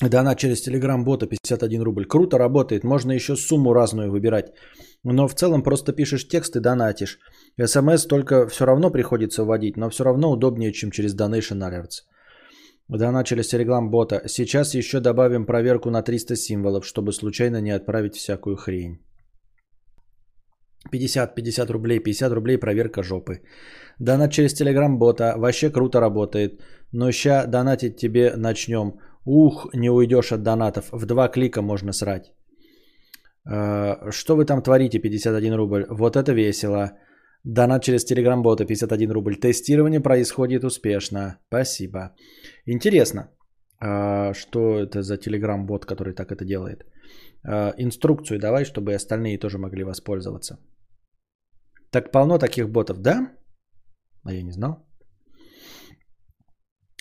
Донат 0.00 0.38
через 0.38 0.60
Телеграм-бота 0.60 1.26
51 1.26 1.82
рубль. 1.82 2.06
Круто 2.06 2.38
работает, 2.38 2.84
можно 2.84 3.12
еще 3.12 3.36
сумму 3.36 3.72
разную 3.72 4.10
выбирать. 4.10 4.52
Но 5.02 5.28
в 5.28 5.34
целом 5.34 5.62
просто 5.62 5.92
пишешь 5.92 6.28
текст 6.28 6.56
и 6.56 6.60
донатишь. 6.60 7.18
СМС 7.60 8.06
только 8.06 8.46
все 8.48 8.64
равно 8.64 8.90
приходится 8.90 9.44
вводить, 9.44 9.76
но 9.76 9.90
все 9.90 10.04
равно 10.04 10.30
удобнее, 10.30 10.72
чем 10.72 10.90
через 10.90 11.16
Donation 11.16 11.60
Alerts. 11.62 12.04
Донат 12.88 13.26
через 13.26 13.48
Телеграм-бота. 13.48 14.22
Сейчас 14.28 14.74
еще 14.74 15.00
добавим 15.00 15.46
проверку 15.46 15.90
на 15.90 16.02
300 16.02 16.36
символов, 16.36 16.86
чтобы 16.86 17.12
случайно 17.12 17.60
не 17.60 17.70
отправить 17.70 18.16
всякую 18.16 18.56
хрень. 18.56 18.98
50, 20.90 21.34
50 21.34 21.70
рублей, 21.70 21.98
50 22.00 22.32
рублей 22.32 22.58
проверка 22.58 23.02
жопы. 23.02 23.42
Донат 23.98 24.32
через 24.32 24.54
Телеграм-бота. 24.54 25.34
Вообще 25.36 25.70
круто 25.70 26.00
работает. 26.00 26.62
Но 26.92 27.12
ща 27.12 27.46
донатить 27.46 27.96
тебе 27.96 28.36
начнем. 28.36 28.92
Ух, 29.26 29.66
не 29.74 29.90
уйдешь 29.90 30.32
от 30.32 30.42
донатов. 30.42 30.88
В 30.92 31.04
два 31.04 31.28
клика 31.28 31.60
можно 31.60 31.92
срать. 31.92 32.32
Э, 33.50 34.10
Что 34.10 34.36
вы 34.36 34.46
там 34.46 34.62
творите, 34.62 34.98
51 34.98 35.54
рубль? 35.54 35.84
Вот 35.90 36.16
это 36.16 36.32
весело. 36.32 36.92
Донат 37.44 37.82
через 37.82 38.04
Телеграм-бота, 38.04 38.64
51 38.64 39.10
рубль. 39.10 39.36
Тестирование 39.36 40.00
происходит 40.00 40.64
успешно. 40.64 41.38
Спасибо. 41.48 42.14
Интересно, 42.66 43.30
э, 43.80 44.34
что 44.34 44.78
это 44.78 45.02
за 45.02 45.16
Телеграм-бот, 45.16 45.86
который 45.86 46.14
так 46.14 46.32
это 46.32 46.44
делает. 46.44 46.84
Э, 47.44 47.72
Инструкцию 47.78 48.38
давай, 48.38 48.64
чтобы 48.64 48.94
остальные 48.94 49.38
тоже 49.38 49.58
могли 49.58 49.84
воспользоваться. 49.84 50.58
Так 51.90 52.12
полно 52.12 52.38
таких 52.38 52.68
ботов, 52.68 53.00
да? 53.00 53.32
А 54.24 54.32
я 54.32 54.42
не 54.42 54.52
знал. 54.52 54.88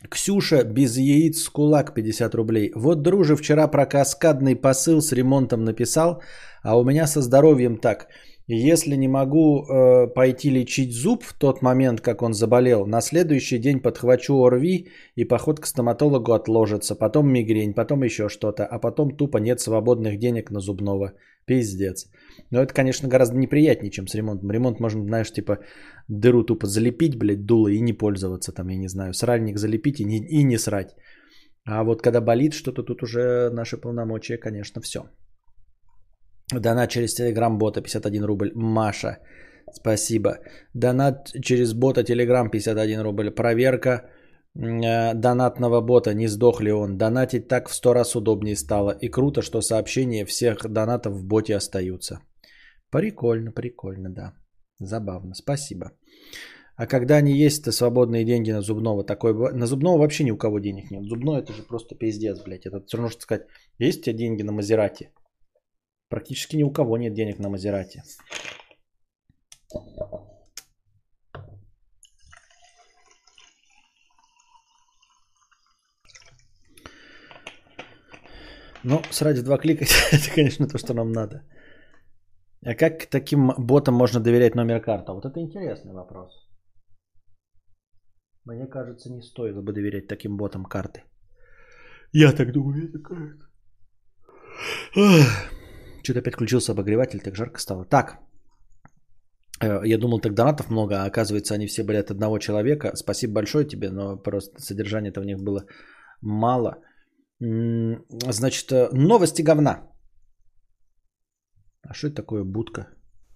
Ксюша 0.09 0.64
без 0.64 0.97
яиц 0.97 1.41
с 1.41 1.49
кулак 1.49 1.93
50 1.93 2.35
рублей. 2.35 2.72
Вот, 2.76 3.01
друже, 3.01 3.35
вчера 3.35 3.68
про 3.68 3.85
каскадный 3.85 4.55
посыл 4.55 5.01
с 5.01 5.11
ремонтом 5.11 5.64
написал, 5.64 6.22
а 6.64 6.77
у 6.77 6.84
меня 6.84 7.07
со 7.07 7.22
здоровьем 7.22 7.77
так. 7.77 8.07
Если 8.49 8.95
не 8.95 9.10
могу 9.10 9.65
э, 9.65 10.07
пойти 10.07 10.49
лечить 10.49 10.94
зуб 10.94 11.24
в 11.24 11.34
тот 11.34 11.61
момент, 11.61 11.99
как 11.99 12.22
он 12.22 12.34
заболел, 12.34 12.86
на 12.86 13.02
следующий 13.02 13.60
день 13.60 13.82
подхвачу 13.82 14.34
ОРВИ 14.36 14.88
и 15.15 15.26
поход 15.26 15.60
к 15.60 15.65
стоматологу 15.65 16.32
отложится, 16.32 16.95
потом 16.95 17.30
мигрень, 17.30 17.74
потом 17.74 18.03
еще 18.03 18.30
что-то, 18.30 18.65
а 18.65 18.80
потом 18.80 19.18
тупо 19.18 19.40
нет 19.40 19.60
свободных 19.60 20.18
денег 20.18 20.49
на 20.49 20.61
зубного. 20.61 21.11
Пиздец. 21.45 22.10
Но 22.52 22.61
это, 22.61 22.74
конечно, 22.74 23.10
гораздо 23.10 23.38
неприятнее, 23.38 23.91
чем 23.91 24.07
с 24.07 24.15
ремонтом. 24.15 24.52
Ремонт 24.52 24.80
можно, 24.80 25.03
знаешь, 25.03 25.32
типа 25.32 25.60
дыру 26.07 26.44
тупо 26.44 26.68
залепить, 26.68 27.18
блядь, 27.18 27.45
дуло 27.45 27.68
и 27.68 27.82
не 27.82 27.94
пользоваться 27.94 28.53
там, 28.53 28.69
я 28.69 28.78
не 28.78 28.88
знаю, 28.88 29.14
сральник 29.14 29.57
залепить 29.57 29.99
и 29.99 30.06
не, 30.06 30.18
и 30.18 30.44
не 30.44 30.57
срать. 30.57 30.95
А 31.65 31.84
вот 31.84 32.02
когда 32.02 32.22
болит 32.22 32.53
что-то, 32.53 32.84
тут 32.84 33.03
уже 33.03 33.49
наши 33.49 33.78
полномочия, 33.78 34.38
конечно, 34.38 34.82
все. 34.82 34.99
Донат 36.53 36.90
через 36.90 37.14
Телеграм-бота 37.14 37.82
51 37.82 38.24
рубль. 38.24 38.52
Маша, 38.56 39.18
спасибо. 39.74 40.40
Донат 40.74 41.32
через 41.41 41.74
бота 41.74 42.03
Телеграм 42.03 42.49
51 42.49 43.02
рубль. 43.02 43.32
Проверка 43.32 44.10
э, 44.56 45.14
донатного 45.14 45.82
бота, 45.82 46.14
не 46.14 46.28
сдох 46.28 46.61
ли 46.61 46.72
он. 46.72 46.98
Донатить 46.98 47.48
так 47.49 47.69
в 47.69 47.74
сто 47.74 47.94
раз 47.94 48.15
удобнее 48.15 48.56
стало. 48.56 48.91
И 48.91 49.10
круто, 49.10 49.41
что 49.41 49.61
сообщения 49.61 50.26
всех 50.26 50.65
донатов 50.69 51.14
в 51.14 51.26
боте 51.26 51.56
остаются. 51.56 52.22
Прикольно, 52.91 53.52
прикольно, 53.52 54.10
да. 54.10 54.34
Забавно, 54.80 55.34
спасибо. 55.36 55.91
А 56.78 56.86
когда 56.86 57.18
они 57.18 57.45
есть-то 57.45 57.72
свободные 57.72 58.24
деньги 58.24 58.52
на 58.52 58.61
зубного? 58.61 59.03
Такой, 59.03 59.34
на 59.34 59.65
зубного 59.65 59.98
вообще 59.98 60.24
ни 60.24 60.32
у 60.32 60.38
кого 60.38 60.60
денег 60.60 60.91
нет. 60.91 61.03
Зубной 61.03 61.41
это 61.41 61.52
же 61.52 61.64
просто 61.64 61.95
пиздец, 61.95 62.41
блядь. 62.45 62.65
Это 62.65 62.86
все 62.86 62.98
равно, 62.98 63.10
что 63.10 63.22
сказать, 63.22 63.48
есть 63.80 63.99
у 63.99 64.03
тебя 64.03 64.18
деньги 64.18 64.44
на 64.44 64.53
Мазерати? 64.53 65.11
Практически 66.09 66.57
ни 66.57 66.63
у 66.63 66.71
кого 66.71 66.97
нет 66.97 67.13
денег 67.13 67.39
на 67.39 67.49
Мазерати. 67.49 68.01
Ну, 78.84 79.01
срать 79.11 79.38
в 79.38 79.43
два 79.43 79.57
клика, 79.57 79.85
это, 80.11 80.35
конечно, 80.35 80.67
то, 80.67 80.77
что 80.77 80.93
нам 80.93 81.11
надо. 81.11 81.43
А 82.65 82.73
как 82.75 83.05
таким 83.09 83.51
ботам 83.57 83.95
можно 83.95 84.19
доверять 84.19 84.55
номер 84.55 84.81
карты? 84.81 85.11
Вот 85.11 85.25
это 85.25 85.39
интересный 85.39 85.93
вопрос. 85.93 86.31
Мне 88.45 88.67
кажется, 88.67 89.11
не 89.11 89.21
стоило 89.21 89.61
бы 89.61 89.73
доверять 89.73 90.07
таким 90.07 90.38
ботам 90.38 90.65
карты. 90.65 91.03
Я 92.13 92.31
так 92.31 92.51
думаю, 92.53 92.88
это 92.88 92.99
как. 92.99 93.49
Что-то 96.07 96.19
опять 96.19 96.35
включился 96.35 96.71
обогреватель, 96.71 97.19
так 97.19 97.35
жарко 97.35 97.59
стало. 97.59 97.84
Так, 97.85 98.19
э, 99.61 99.81
я 99.84 99.97
думал, 99.97 100.21
так 100.21 100.34
донатов 100.34 100.69
много, 100.69 100.95
а 100.95 101.05
оказывается, 101.05 101.53
они 101.53 101.67
все 101.67 101.84
были 101.84 101.97
от 101.97 102.11
одного 102.11 102.39
человека. 102.39 102.95
Спасибо 102.95 103.34
большое 103.34 103.65
тебе, 103.65 103.89
но 103.89 104.15
просто 104.15 104.57
содержание-то 104.57 105.19
в 105.19 105.25
них 105.25 105.38
было 105.43 105.65
мало. 106.21 106.77
Значит, 107.39 108.71
э, 108.71 108.89
новости 108.93 109.41
говна. 109.41 109.91
А 111.81 111.93
что 111.93 112.07
это 112.07 112.15
такое 112.15 112.45
будка? 112.45 112.88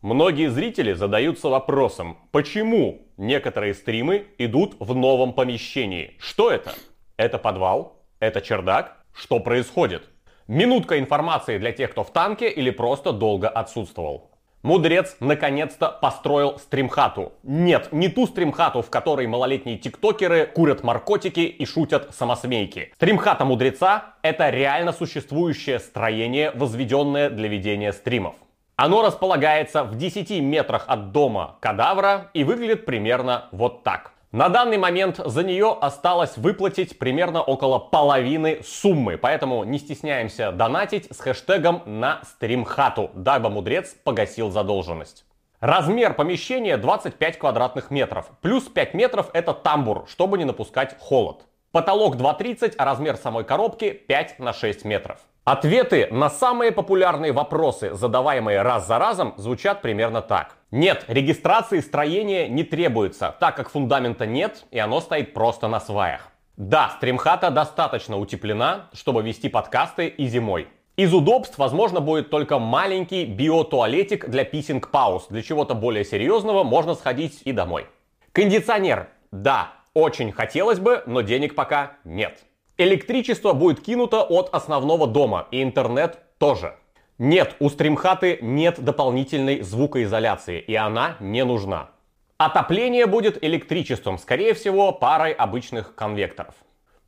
Многие 0.02 0.50
зрители 0.50 0.94
задаются 0.94 1.50
вопросом, 1.50 2.16
почему 2.32 3.14
некоторые 3.18 3.74
стримы 3.74 4.28
идут 4.40 4.76
в 4.80 4.96
новом 4.96 5.36
помещении. 5.36 6.16
Что 6.20 6.50
это? 6.50 6.72
Это 7.18 7.38
подвал? 7.38 8.08
Это 8.22 8.40
чердак? 8.40 9.06
Что 9.14 9.44
происходит? 9.44 10.11
Минутка 10.52 11.00
информации 11.00 11.58
для 11.60 11.72
тех, 11.72 11.92
кто 11.92 12.04
в 12.04 12.12
танке 12.12 12.50
или 12.50 12.72
просто 12.72 13.14
долго 13.14 13.48
отсутствовал. 13.48 14.32
Мудрец 14.64 15.16
наконец-то 15.22 15.88
построил 15.88 16.60
стримхату. 16.60 17.32
Нет, 17.44 17.88
не 17.94 18.10
ту 18.10 18.28
стримхату, 18.28 18.82
в 18.82 18.90
которой 18.90 19.28
малолетние 19.28 19.78
тиктокеры 19.78 20.46
курят 20.46 20.84
наркотики 20.84 21.40
и 21.40 21.66
шутят 21.66 22.14
самосмейки. 22.14 22.92
Стримхата 22.96 23.46
мудреца– 23.46 24.16
это 24.24 24.50
реально 24.50 24.92
существующее 24.92 25.80
строение, 25.80 26.52
возведенное 26.54 27.30
для 27.30 27.48
ведения 27.48 27.94
стримов. 27.94 28.36
Оно 28.76 29.04
располагается 29.04 29.86
в 29.86 29.96
10 29.96 30.42
метрах 30.42 30.84
от 30.88 31.14
дома 31.14 31.56
кадавра 31.62 32.30
и 32.34 32.44
выглядит 32.44 32.86
примерно 32.86 33.46
вот 33.54 33.84
так. 33.84 34.12
На 34.32 34.48
данный 34.48 34.78
момент 34.78 35.20
за 35.26 35.44
нее 35.44 35.78
осталось 35.82 36.38
выплатить 36.38 36.98
примерно 36.98 37.42
около 37.42 37.80
половины 37.80 38.62
суммы, 38.64 39.18
поэтому 39.18 39.66
не 39.66 39.78
стесняемся 39.78 40.54
донатить 40.54 41.14
с 41.14 41.20
хэштегом 41.20 41.82
на 41.86 42.22
стримхату, 42.24 43.12
дабы 43.14 43.50
мудрец 43.50 43.94
погасил 44.06 44.50
задолженность. 44.50 45.26
Размер 45.60 46.14
помещения 46.14 46.78
25 46.78 47.40
квадратных 47.40 47.92
метров, 47.92 48.30
плюс 48.42 48.64
5 48.64 48.94
метров 48.94 49.30
это 49.34 49.54
тамбур, 49.54 50.06
чтобы 50.08 50.38
не 50.38 50.46
напускать 50.46 50.96
холод. 50.98 51.42
Потолок 51.74 52.16
2,30, 52.16 52.76
а 52.78 52.86
размер 52.86 53.18
самой 53.18 53.44
коробки 53.44 53.92
5 53.92 54.40
на 54.40 54.54
6 54.54 54.86
метров. 54.86 55.20
Ответы 55.44 56.08
на 56.10 56.30
самые 56.30 56.72
популярные 56.72 57.34
вопросы, 57.34 57.94
задаваемые 57.94 58.62
раз 58.62 58.88
за 58.88 58.98
разом, 58.98 59.34
звучат 59.36 59.82
примерно 59.82 60.22
так. 60.22 60.56
Нет, 60.72 61.04
регистрации 61.10 61.82
строения 61.82 62.48
не 62.48 62.64
требуется, 62.64 63.36
так 63.42 63.58
как 63.58 63.70
фундамента 63.70 64.26
нет 64.26 64.66
и 64.72 64.80
оно 64.80 65.02
стоит 65.02 65.34
просто 65.34 65.68
на 65.68 65.82
сваях. 65.82 66.30
Да, 66.56 66.94
стримхата 66.96 67.52
достаточно 67.52 68.18
утеплена, 68.18 68.90
чтобы 68.94 69.22
вести 69.22 69.50
подкасты 69.50 70.08
и 70.08 70.28
зимой. 70.28 70.70
Из 70.96 71.14
удобств, 71.14 71.58
возможно, 71.58 72.00
будет 72.00 72.30
только 72.30 72.58
маленький 72.58 73.26
биотуалетик 73.26 74.30
для 74.30 74.46
писинг-пауз. 74.46 75.28
Для 75.30 75.42
чего-то 75.42 75.74
более 75.74 76.06
серьезного 76.06 76.64
можно 76.64 76.96
сходить 76.96 77.42
и 77.44 77.52
домой. 77.52 77.88
Кондиционер. 78.32 79.10
Да, 79.32 79.74
очень 79.94 80.32
хотелось 80.32 80.80
бы, 80.80 81.04
но 81.06 81.22
денег 81.22 81.54
пока 81.54 81.98
нет. 82.06 82.44
Электричество 82.78 83.52
будет 83.52 83.82
кинуто 83.82 84.22
от 84.22 84.54
основного 84.54 85.06
дома 85.06 85.48
и 85.52 85.62
интернет 85.64 86.20
тоже. 86.38 86.76
Нет, 87.24 87.56
у 87.60 87.70
стримхаты 87.70 88.40
нет 88.42 88.84
дополнительной 88.84 89.62
звукоизоляции 89.62 90.60
и 90.60 90.74
она 90.74 91.18
не 91.20 91.46
нужна. 91.46 91.92
Отопление 92.40 93.06
будет 93.06 93.44
электричеством, 93.44 94.18
скорее 94.18 94.56
всего, 94.56 94.92
парой 94.92 95.32
обычных 95.32 95.94
конвекторов. 95.94 96.56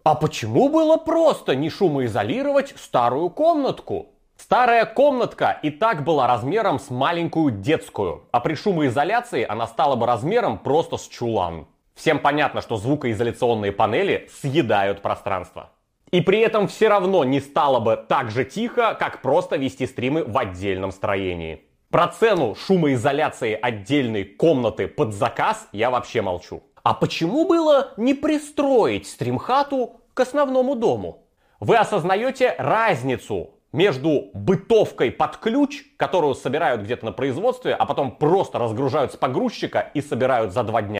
А 0.03 0.13
почему 0.13 0.69
было 0.69 0.97
просто 0.97 1.55
не 1.55 1.71
шумоизолировать 1.71 2.75
старую 2.77 3.31
комнатку? 3.31 4.09
Старая 4.37 4.85
комнатка 4.85 5.57
и 5.63 5.71
так 5.71 6.03
была 6.03 6.27
размером 6.27 6.77
с 6.77 6.91
маленькую 6.91 7.49
детскую, 7.49 8.25
а 8.31 8.39
при 8.39 8.53
шумоизоляции 8.53 9.43
она 9.43 9.65
стала 9.65 9.95
бы 9.95 10.05
размером 10.05 10.59
просто 10.59 10.97
с 10.97 11.07
чулан. 11.07 11.65
Всем 11.95 12.19
понятно, 12.19 12.61
что 12.61 12.77
звукоизоляционные 12.77 13.71
панели 13.71 14.29
съедают 14.31 15.01
пространство. 15.01 15.71
И 16.13 16.21
при 16.21 16.41
этом 16.41 16.67
все 16.67 16.89
равно 16.89 17.23
не 17.23 17.39
стало 17.39 17.79
бы 17.79 17.97
так 18.07 18.29
же 18.29 18.45
тихо, 18.45 18.95
как 18.99 19.23
просто 19.23 19.57
вести 19.57 19.87
стримы 19.87 20.23
в 20.23 20.37
отдельном 20.37 20.91
строении. 20.91 21.63
Про 21.89 22.07
цену 22.07 22.53
шумоизоляции 22.53 23.57
отдельной 23.59 24.23
комнаты 24.23 24.87
под 24.87 25.15
заказ 25.15 25.67
я 25.71 25.89
вообще 25.89 26.21
молчу. 26.21 26.61
А 26.83 26.93
почему 26.93 27.47
было 27.47 27.93
не 27.97 28.13
пристроить 28.13 29.07
стримхату 29.07 30.01
к 30.13 30.19
основному 30.19 30.75
дому? 30.75 31.23
Вы 31.59 31.77
осознаете 31.77 32.53
разницу 32.59 33.55
между 33.71 34.29
бытовкой 34.35 35.09
под 35.09 35.37
ключ, 35.37 35.81
которую 35.97 36.35
собирают 36.35 36.83
где-то 36.83 37.05
на 37.05 37.11
производстве, 37.11 37.73
а 37.73 37.87
потом 37.87 38.11
просто 38.17 38.59
разгружают 38.59 39.13
с 39.13 39.17
погрузчика 39.17 39.89
и 39.95 40.01
собирают 40.01 40.53
за 40.53 40.61
два 40.61 40.83
дня, 40.83 40.99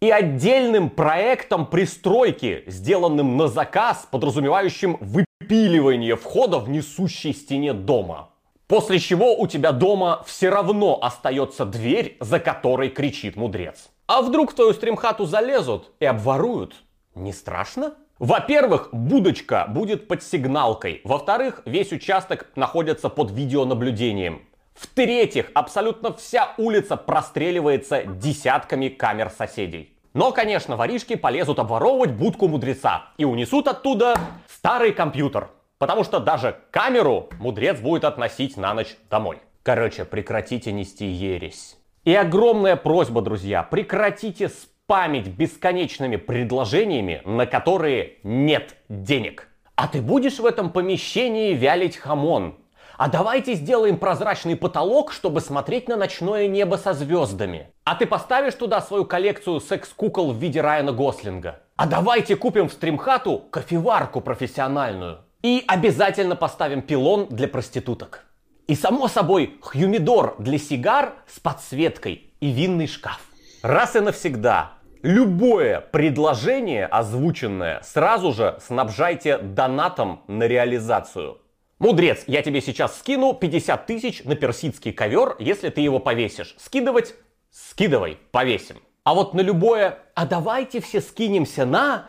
и 0.00 0.10
отдельным 0.10 0.90
проектом 0.90 1.66
пристройки, 1.66 2.64
сделанным 2.66 3.36
на 3.36 3.48
заказ, 3.48 4.06
подразумевающим 4.10 4.98
выпиливание 5.00 6.16
входа 6.16 6.58
в 6.58 6.68
несущей 6.68 7.32
стене 7.32 7.72
дома. 7.72 8.30
После 8.66 8.98
чего 8.98 9.34
у 9.34 9.46
тебя 9.46 9.72
дома 9.72 10.22
все 10.26 10.50
равно 10.50 10.98
остается 11.00 11.64
дверь, 11.64 12.16
за 12.20 12.38
которой 12.38 12.90
кричит 12.90 13.34
мудрец. 13.34 13.88
А 14.06 14.22
вдруг 14.22 14.52
в 14.52 14.54
твою 14.54 14.74
стримхату 14.74 15.24
залезут 15.24 15.92
и 16.00 16.04
обворуют? 16.04 16.74
Не 17.14 17.32
страшно? 17.32 17.94
Во-первых, 18.18 18.90
будочка 18.92 19.66
будет 19.68 20.08
под 20.08 20.22
сигналкой. 20.22 21.00
Во-вторых, 21.04 21.62
весь 21.64 21.92
участок 21.92 22.50
находится 22.56 23.08
под 23.08 23.30
видеонаблюдением. 23.30 24.42
В-третьих, 24.78 25.50
абсолютно 25.54 26.12
вся 26.14 26.54
улица 26.56 26.96
простреливается 26.96 28.04
десятками 28.04 28.88
камер 28.88 29.30
соседей. 29.30 29.92
Но, 30.14 30.30
конечно, 30.30 30.76
воришки 30.76 31.16
полезут 31.16 31.58
обворовывать 31.58 32.12
будку 32.12 32.46
мудреца 32.46 33.06
и 33.18 33.24
унесут 33.24 33.66
оттуда 33.66 34.16
старый 34.48 34.92
компьютер. 34.92 35.48
Потому 35.78 36.04
что 36.04 36.20
даже 36.20 36.56
камеру 36.70 37.28
мудрец 37.40 37.80
будет 37.80 38.04
относить 38.04 38.56
на 38.56 38.72
ночь 38.72 38.96
домой. 39.10 39.38
Короче, 39.64 40.04
прекратите 40.04 40.72
нести 40.72 41.06
ересь. 41.06 41.76
И 42.04 42.14
огромная 42.14 42.76
просьба, 42.76 43.20
друзья, 43.20 43.64
прекратите 43.64 44.48
спамить 44.48 45.26
бесконечными 45.28 46.16
предложениями, 46.16 47.20
на 47.24 47.46
которые 47.46 48.14
нет 48.22 48.76
денег. 48.88 49.48
А 49.74 49.88
ты 49.88 50.00
будешь 50.00 50.38
в 50.38 50.46
этом 50.46 50.70
помещении 50.70 51.52
вялить 51.54 51.96
хамон? 51.96 52.56
А 52.98 53.08
давайте 53.08 53.54
сделаем 53.54 53.96
прозрачный 53.96 54.56
потолок, 54.56 55.12
чтобы 55.12 55.40
смотреть 55.40 55.88
на 55.88 55.96
ночное 55.96 56.48
небо 56.48 56.74
со 56.74 56.92
звездами. 56.92 57.68
А 57.84 57.94
ты 57.94 58.06
поставишь 58.06 58.54
туда 58.54 58.80
свою 58.82 59.04
коллекцию 59.04 59.60
секс-кукол 59.60 60.32
в 60.32 60.36
виде 60.36 60.60
Райана 60.60 60.92
Гослинга. 60.92 61.60
А 61.76 61.86
давайте 61.86 62.34
купим 62.34 62.68
в 62.68 62.72
стримхату 62.72 63.38
кофеварку 63.50 64.20
профессиональную. 64.20 65.20
И 65.42 65.64
обязательно 65.68 66.34
поставим 66.34 66.82
пилон 66.82 67.28
для 67.30 67.46
проституток. 67.46 68.24
И 68.66 68.74
само 68.74 69.06
собой 69.06 69.58
хюмидор 69.62 70.34
для 70.40 70.58
сигар 70.58 71.14
с 71.28 71.38
подсветкой 71.38 72.32
и 72.40 72.50
винный 72.50 72.88
шкаф. 72.88 73.20
Раз 73.62 73.94
и 73.94 74.00
навсегда 74.00 74.72
Любое 75.02 75.80
предложение 75.80 76.84
озвученное 76.84 77.80
сразу 77.84 78.32
же 78.32 78.58
снабжайте 78.60 79.38
донатом 79.38 80.22
на 80.26 80.42
реализацию. 80.48 81.38
Мудрец, 81.78 82.24
я 82.26 82.42
тебе 82.42 82.60
сейчас 82.60 82.98
скину 82.98 83.34
50 83.34 83.86
тысяч 83.86 84.24
на 84.24 84.34
персидский 84.34 84.92
ковер, 84.92 85.36
если 85.38 85.70
ты 85.70 85.80
его 85.80 86.00
повесишь. 86.00 86.56
Скидывать? 86.58 87.14
Скидывай, 87.50 88.18
повесим. 88.30 88.78
А 89.04 89.14
вот 89.14 89.32
на 89.32 89.40
любое, 89.40 89.98
а 90.14 90.26
давайте 90.26 90.80
все 90.80 91.00
скинемся 91.00 91.64
на 91.64 92.08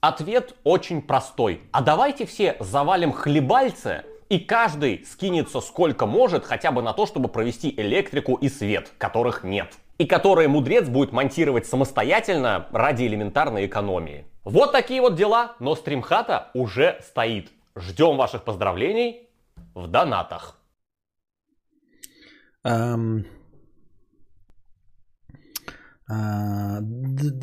Ответ 0.00 0.54
очень 0.62 1.02
простой. 1.02 1.62
А 1.72 1.80
давайте 1.80 2.26
все 2.26 2.56
завалим 2.60 3.12
хлебальца 3.12 4.04
и 4.28 4.38
каждый 4.38 5.04
скинется 5.04 5.60
сколько 5.60 6.06
может 6.06 6.44
хотя 6.44 6.70
бы 6.70 6.82
на 6.82 6.92
то, 6.92 7.06
чтобы 7.06 7.28
провести 7.28 7.74
электрику 7.76 8.34
и 8.34 8.48
свет, 8.48 8.92
которых 8.98 9.42
нет. 9.42 9.72
И 9.98 10.04
которые 10.04 10.48
мудрец 10.48 10.86
будет 10.88 11.12
монтировать 11.12 11.66
самостоятельно 11.66 12.68
ради 12.70 13.04
элементарной 13.04 13.66
экономии. 13.66 14.26
Вот 14.44 14.72
такие 14.72 15.00
вот 15.00 15.16
дела, 15.16 15.56
но 15.58 15.74
стримхата 15.74 16.50
уже 16.54 17.00
стоит. 17.02 17.50
Ждем 17.76 18.16
ваших 18.16 18.44
поздравлений 18.44 19.28
в 19.74 19.86
донатах. 19.86 20.54
Um, 22.66 23.24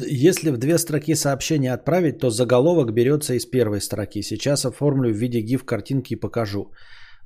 если 0.08 0.52
в 0.52 0.58
две 0.58 0.78
строки 0.78 1.16
сообщения 1.16 1.74
отправить, 1.74 2.20
то 2.20 2.30
заголовок 2.30 2.94
берется 2.94 3.34
из 3.34 3.46
первой 3.46 3.82
строки. 3.82 4.22
Сейчас 4.22 4.66
оформлю 4.66 5.14
в 5.14 5.18
виде 5.18 5.42
гиф 5.42 5.66
картинки 5.66 6.14
и 6.14 6.20
покажу. 6.20 6.72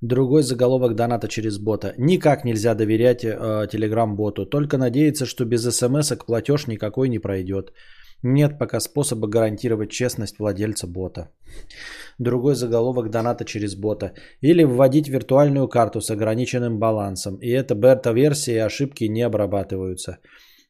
Другой 0.01 0.43
заголовок 0.43 0.95
доната 0.95 1.27
через 1.27 1.57
бота. 1.59 1.93
Никак 1.97 2.43
нельзя 2.43 2.75
доверять 2.75 3.23
э, 3.23 3.67
телеграм-боту. 3.71 4.45
Только 4.45 4.77
надеяться, 4.77 5.25
что 5.25 5.45
без 5.45 5.63
смс 5.63 6.11
платеж 6.25 6.67
никакой 6.67 7.09
не 7.09 7.19
пройдет. 7.19 7.71
Нет 8.23 8.57
пока 8.57 8.79
способа 8.79 9.27
гарантировать 9.27 9.91
честность 9.91 10.39
владельца 10.39 10.87
бота. 10.87 11.29
Другой 12.19 12.55
заголовок 12.55 13.09
доната 13.09 13.45
через 13.45 13.75
бота. 13.75 14.13
Или 14.41 14.63
вводить 14.63 15.07
виртуальную 15.07 15.67
карту 15.67 16.01
с 16.01 16.09
ограниченным 16.09 16.79
балансом. 16.79 17.37
И 17.41 17.49
это 17.49 17.75
бета-версия 17.75 18.55
и 18.55 18.65
ошибки 18.65 19.03
не 19.05 19.21
обрабатываются. 19.21 20.17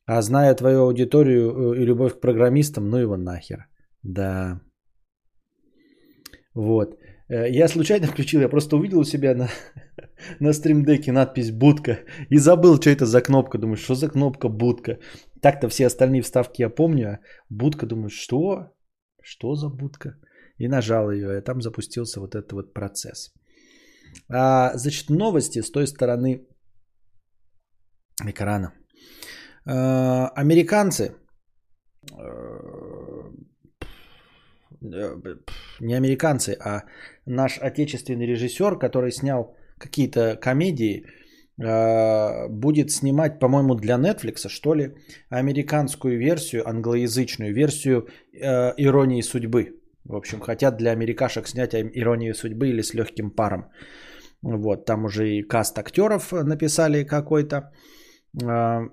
А 0.06 0.22
зная 0.22 0.56
твою 0.56 0.84
аудиторию 0.84 1.52
э, 1.52 1.82
и 1.82 1.86
любовь 1.86 2.14
к 2.14 2.22
программистам, 2.22 2.90
ну 2.90 2.98
его 2.98 3.18
нахер. 3.18 3.68
Да. 4.04 4.62
Вот. 6.54 6.98
Э, 7.30 7.50
я 7.50 7.68
случайно 7.68 8.08
включил, 8.12 8.42
я 8.42 8.50
просто 8.50 8.76
увидел 8.78 9.00
у 9.00 9.04
себя 9.04 9.36
на, 9.36 9.50
на 10.40 10.54
стримдеке 10.54 11.12
надпись 11.12 11.52
«Будка» 11.52 12.00
и 12.30 12.38
забыл, 12.38 12.78
что 12.78 12.90
это 12.90 13.06
за 13.06 13.22
кнопка. 13.22 13.58
Думаю, 13.58 13.78
что 13.78 13.96
за 13.96 14.10
кнопка 14.10 14.50
«Будка»? 14.50 15.00
Так-то 15.42 15.70
все 15.70 15.86
остальные 15.86 16.22
вставки 16.22 16.62
я 16.62 16.70
помню, 16.70 17.08
а 17.08 17.20
«Будка» 17.50 17.86
думаю, 17.86 18.10
что? 18.10 18.72
Что 19.22 19.56
за 19.56 19.70
«Будка»? 19.70 20.18
И 20.58 20.68
нажал 20.68 21.12
ее, 21.12 21.38
и 21.38 21.42
там 21.42 21.62
запустился 21.62 22.20
вот 22.20 22.36
этот 22.36 22.52
вот 22.54 22.74
процесс. 22.74 23.34
А, 24.30 24.78
значит, 24.78 25.10
новости 25.10 25.62
с 25.62 25.72
той 25.72 25.88
стороны 25.88 26.48
экрана. 28.26 28.74
А, 29.66 30.30
американцы 30.30 31.16
э, 32.12 32.68
не 35.80 35.94
американцы, 35.94 36.58
а 36.60 36.84
наш 37.26 37.60
отечественный 37.60 38.26
режиссер, 38.26 38.78
который 38.80 39.12
снял 39.12 39.56
какие-то 39.78 40.38
комедии, 40.38 41.06
будет 41.58 42.92
снимать, 42.92 43.40
по-моему, 43.40 43.76
для 43.76 43.96
Netflix, 43.96 44.48
что 44.48 44.76
ли, 44.76 44.94
американскую 45.30 46.18
версию, 46.20 46.68
англоязычную 46.70 47.54
версию 47.54 48.08
э, 48.34 48.74
«Иронии 48.78 49.22
судьбы». 49.22 49.74
В 50.06 50.16
общем, 50.16 50.40
хотят 50.40 50.78
для 50.78 50.92
америкашек 50.92 51.48
снять 51.48 51.74
«Иронию 51.74 52.36
судьбы» 52.36 52.70
или 52.70 52.82
«С 52.82 52.94
легким 52.94 53.32
паром». 53.32 53.66
Вот, 54.44 54.86
там 54.86 55.06
уже 55.06 55.30
и 55.30 55.42
каст 55.42 55.80
актеров 55.80 56.32
написали 56.32 57.04
какой-то. 57.04 57.72
А, 58.44 58.84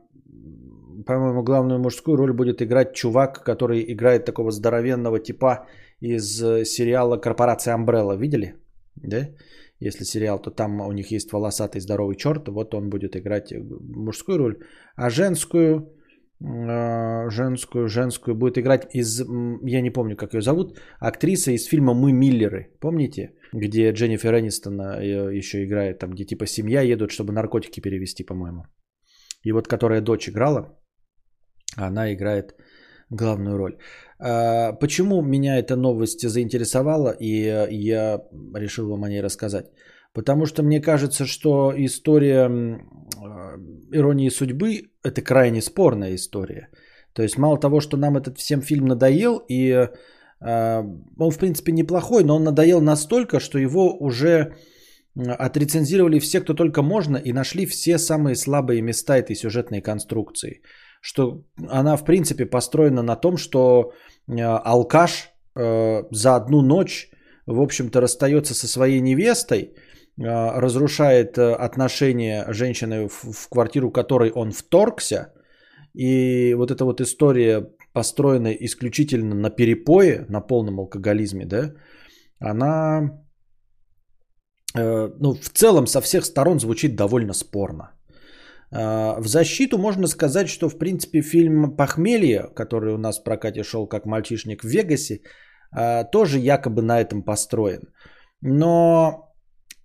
по-моему, 1.06 1.42
главную 1.42 1.78
мужскую 1.80 2.16
роль 2.16 2.32
будет 2.32 2.62
играть 2.62 2.94
чувак, 2.94 3.44
который 3.44 3.84
играет 3.92 4.24
такого 4.24 4.50
здоровенного 4.50 5.20
типа 5.20 5.66
из 6.00 6.42
э, 6.42 6.64
сериала 6.64 7.18
«Корпорация 7.18 7.74
Амбрелла». 7.74 8.16
Видели? 8.16 8.54
Да? 8.96 9.28
Если 9.86 10.04
сериал, 10.04 10.42
то 10.42 10.50
там 10.50 10.80
у 10.80 10.92
них 10.92 11.10
есть 11.10 11.32
волосатый 11.32 11.80
здоровый 11.80 12.16
черт, 12.16 12.48
вот 12.48 12.74
он 12.74 12.88
будет 12.88 13.16
играть 13.16 13.52
мужскую 13.52 14.38
роль. 14.38 14.56
А 14.96 15.10
женскую, 15.10 15.92
э, 16.40 17.30
женскую, 17.30 17.88
женскую 17.88 18.34
будет 18.34 18.56
играть 18.56 18.94
из, 18.94 19.20
я 19.66 19.82
не 19.82 19.90
помню, 19.90 20.16
как 20.16 20.34
ее 20.34 20.40
зовут, 20.40 20.78
актриса 21.00 21.50
из 21.52 21.66
фильма 21.66 21.94
«Мы 21.94 22.12
Миллеры». 22.12 22.72
Помните? 22.80 23.34
Где 23.52 23.92
Дженнифер 23.92 24.34
Энистон 24.34 24.80
еще 25.32 25.64
играет, 25.64 25.98
там, 25.98 26.10
где 26.10 26.24
типа 26.24 26.46
семья 26.46 26.80
едут, 26.80 27.10
чтобы 27.10 27.32
наркотики 27.32 27.80
перевести, 27.80 28.24
по-моему. 28.24 28.62
И 29.42 29.52
вот 29.52 29.68
которая 29.68 30.00
дочь 30.00 30.28
играла, 30.28 30.78
она 31.76 32.12
играет 32.14 32.54
главную 33.10 33.56
роль. 33.58 33.76
А, 34.18 34.72
почему 34.72 35.22
меня 35.22 35.58
эта 35.58 35.76
новость 35.76 36.28
заинтересовала, 36.28 37.10
и 37.20 37.28
я 37.70 38.20
решил 38.54 38.88
вам 38.88 39.04
о 39.04 39.08
ней 39.08 39.22
рассказать? 39.22 39.66
Потому 40.12 40.46
что 40.46 40.62
мне 40.62 40.80
кажется, 40.80 41.26
что 41.26 41.72
история 41.76 42.48
иронии 43.92 44.30
судьбы– 44.30 44.90
это 45.02 45.22
крайне 45.22 45.60
спорная 45.60 46.14
история. 46.14 46.68
То 47.12 47.22
есть 47.22 47.38
мало 47.38 47.58
того, 47.58 47.80
что 47.80 47.96
нам 47.96 48.16
этот 48.16 48.38
всем 48.38 48.62
фильм 48.62 48.86
надоел, 48.86 49.42
и 49.48 49.88
а, 50.40 50.84
он 51.18 51.30
в 51.30 51.38
принципе 51.38 51.72
неплохой, 51.72 52.24
но 52.24 52.36
он 52.36 52.44
надоел 52.44 52.80
настолько, 52.80 53.40
что 53.40 53.58
его 53.58 53.96
уже 53.98 54.54
отрецензировали 55.16 56.18
все, 56.18 56.40
кто 56.40 56.54
только 56.54 56.82
можно, 56.82 57.16
и 57.16 57.32
нашли 57.32 57.66
все 57.66 57.98
самые 57.98 58.34
слабые 58.34 58.82
места 58.82 59.16
этой 59.16 59.36
сюжетной 59.36 59.80
конструкции– 59.80 60.62
что 61.04 61.44
она 61.68 61.96
в 61.96 62.04
принципе 62.04 62.46
построена 62.46 63.02
на 63.02 63.16
том, 63.16 63.36
что 63.36 63.92
э, 64.26 64.40
алкаш 64.42 65.28
э, 65.54 66.02
за 66.10 66.36
одну 66.36 66.62
ночь, 66.62 67.10
в 67.46 67.60
общем-то, 67.60 68.00
расстается 68.00 68.54
со 68.54 68.66
своей 68.66 69.00
невестой, 69.00 69.60
э, 69.60 69.72
разрушает 70.60 71.38
отношения 71.38 72.46
женщины 72.52 73.08
в 73.08 73.48
квартиру, 73.50 73.90
которой 73.90 74.30
он 74.30 74.52
вторгся. 74.52 75.34
И 75.92 76.54
вот 76.54 76.70
эта 76.70 76.84
вот 76.84 77.00
история, 77.00 77.68
построена 77.92 78.52
исключительно 78.52 79.34
на 79.34 79.50
перепое, 79.50 80.24
на 80.28 80.40
полном 80.40 80.80
алкоголизме, 80.80 81.44
да, 81.44 81.74
она 82.40 83.20
ну, 84.74 85.34
в 85.34 85.50
целом 85.50 85.86
со 85.86 86.00
всех 86.00 86.24
сторон 86.24 86.58
звучит 86.58 86.96
довольно 86.96 87.34
спорно. 87.34 87.92
А, 88.74 89.20
в 89.20 89.26
защиту 89.26 89.78
можно 89.78 90.06
сказать, 90.06 90.48
что 90.48 90.68
в 90.68 90.78
принципе 90.78 91.22
фильм 91.22 91.76
«Похмелье», 91.76 92.48
который 92.54 92.94
у 92.94 92.98
нас 92.98 93.18
в 93.18 93.24
прокате 93.24 93.62
шел 93.62 93.86
как 93.86 94.06
«Мальчишник 94.06 94.64
в 94.64 94.68
Вегасе», 94.68 95.20
а, 95.70 96.04
тоже 96.04 96.38
якобы 96.38 96.82
на 96.82 97.00
этом 97.00 97.22
построен. 97.22 97.82
Но 98.40 99.32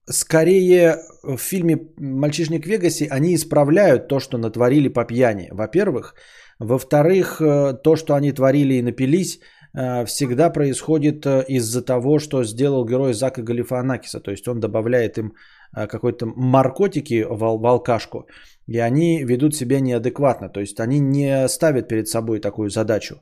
скорее 0.10 0.98
в 1.24 1.38
фильме 1.38 1.78
«Мальчишник 1.98 2.66
в 2.66 2.70
Вегасе» 2.70 3.07
они 3.11 3.36
исправляют 3.36 4.07
то, 4.07 4.20
что 4.20 4.38
натворили 4.38 4.90
по 4.90 5.06
пьяни, 5.06 5.49
во-первых. 5.52 6.16
Во-вторых, 6.60 7.41
э, 7.41 7.74
то, 7.84 7.95
что 7.95 8.16
они 8.16 8.34
творили 8.34 8.74
и 8.74 8.82
напились, 8.82 9.40
э, 9.74 10.06
всегда 10.06 10.49
происходит 10.49 11.26
э, 11.26 11.45
из-за 11.48 11.82
того, 11.86 12.20
что 12.20 12.44
сделал 12.44 12.86
герой 12.86 13.14
Зака 13.14 13.41
Галифанакиса. 13.41 14.20
То 14.20 14.32
есть 14.32 14.48
он 14.48 14.60
добавляет 14.60 15.18
им 15.18 15.34
какой-то 15.74 16.26
наркотики 16.26 17.26
в 17.30 17.44
алкашку, 17.44 18.28
и 18.68 18.80
они 18.80 19.24
ведут 19.24 19.56
себя 19.56 19.80
неадекватно. 19.80 20.50
То 20.50 20.60
есть 20.60 20.80
они 20.80 21.00
не 21.00 21.48
ставят 21.48 21.88
перед 21.88 22.08
собой 22.08 22.40
такую 22.40 22.70
задачу. 22.70 23.22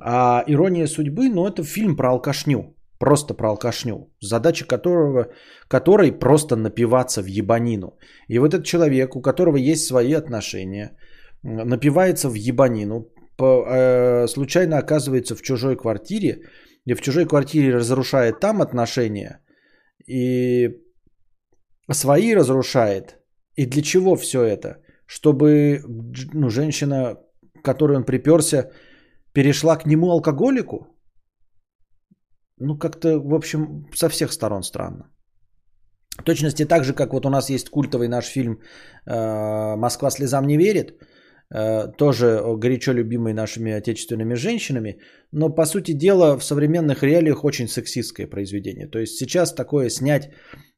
А 0.00 0.44
«Ирония 0.46 0.86
судьбы», 0.86 1.28
ну 1.28 1.46
это 1.46 1.62
фильм 1.64 1.96
про 1.96 2.10
алкашню. 2.10 2.74
Просто 2.98 3.34
про 3.34 3.50
алкашню. 3.50 4.10
Задача 4.20 4.64
которого, 4.64 5.26
которой 5.68 6.12
просто 6.12 6.56
напиваться 6.56 7.22
в 7.22 7.26
ебанину. 7.26 7.98
И 8.28 8.38
вот 8.38 8.54
этот 8.54 8.64
человек, 8.64 9.16
у 9.16 9.22
которого 9.22 9.56
есть 9.56 9.86
свои 9.86 10.12
отношения, 10.12 10.96
напивается 11.42 12.28
в 12.28 12.34
ебанину, 12.34 13.08
э, 13.38 14.26
случайно 14.28 14.78
оказывается 14.78 15.34
в 15.34 15.42
чужой 15.42 15.76
квартире, 15.76 16.42
и 16.84 16.94
в 16.94 17.00
чужой 17.00 17.26
квартире 17.26 17.74
разрушает 17.74 18.40
там 18.40 18.62
отношения, 18.62 19.40
и 20.06 20.70
свои 21.94 22.34
разрушает– 22.34 23.16
и 23.56 23.66
для 23.66 23.82
чего 23.82 24.16
все 24.16 24.38
это? 24.38 24.76
Чтобы 25.06 25.82
ну, 26.32 26.50
женщина, 26.50 27.16
которой 27.62 27.96
он 27.96 28.04
приперся, 28.04 28.70
перешла 29.32 29.76
к 29.76 29.86
нему 29.86 30.10
алкоголику? 30.10 30.86
Ну, 32.58 32.78
как-то, 32.78 33.18
в 33.18 33.34
общем, 33.34 33.86
со 33.94 34.08
всех 34.08 34.32
сторон 34.32 34.62
странно. 34.62 35.10
В 36.18 36.22
точности 36.24 36.64
так 36.64 36.84
же, 36.84 36.94
как 36.94 37.12
вот 37.12 37.26
у 37.26 37.30
нас 37.30 37.50
есть 37.50 37.70
культовый 37.70 38.08
наш 38.08 38.26
фильм 38.26 38.60
э, 39.06 39.76
«Москва 39.76 40.10
слезам 40.10 40.46
не 40.46 40.56
верит», 40.56 40.98
тоже 41.98 42.42
горячо 42.56 42.92
любимый 42.92 43.34
нашими 43.34 43.72
отечественными 43.72 44.34
женщинами, 44.34 45.00
но, 45.32 45.50
по 45.50 45.66
сути 45.66 45.92
дела, 45.92 46.38
в 46.38 46.44
современных 46.44 47.02
реалиях 47.02 47.44
очень 47.44 47.68
сексистское 47.68 48.26
произведение. 48.26 48.88
То 48.88 48.98
есть 48.98 49.18
сейчас 49.18 49.52
такое 49.52 49.90
снять 49.90 50.30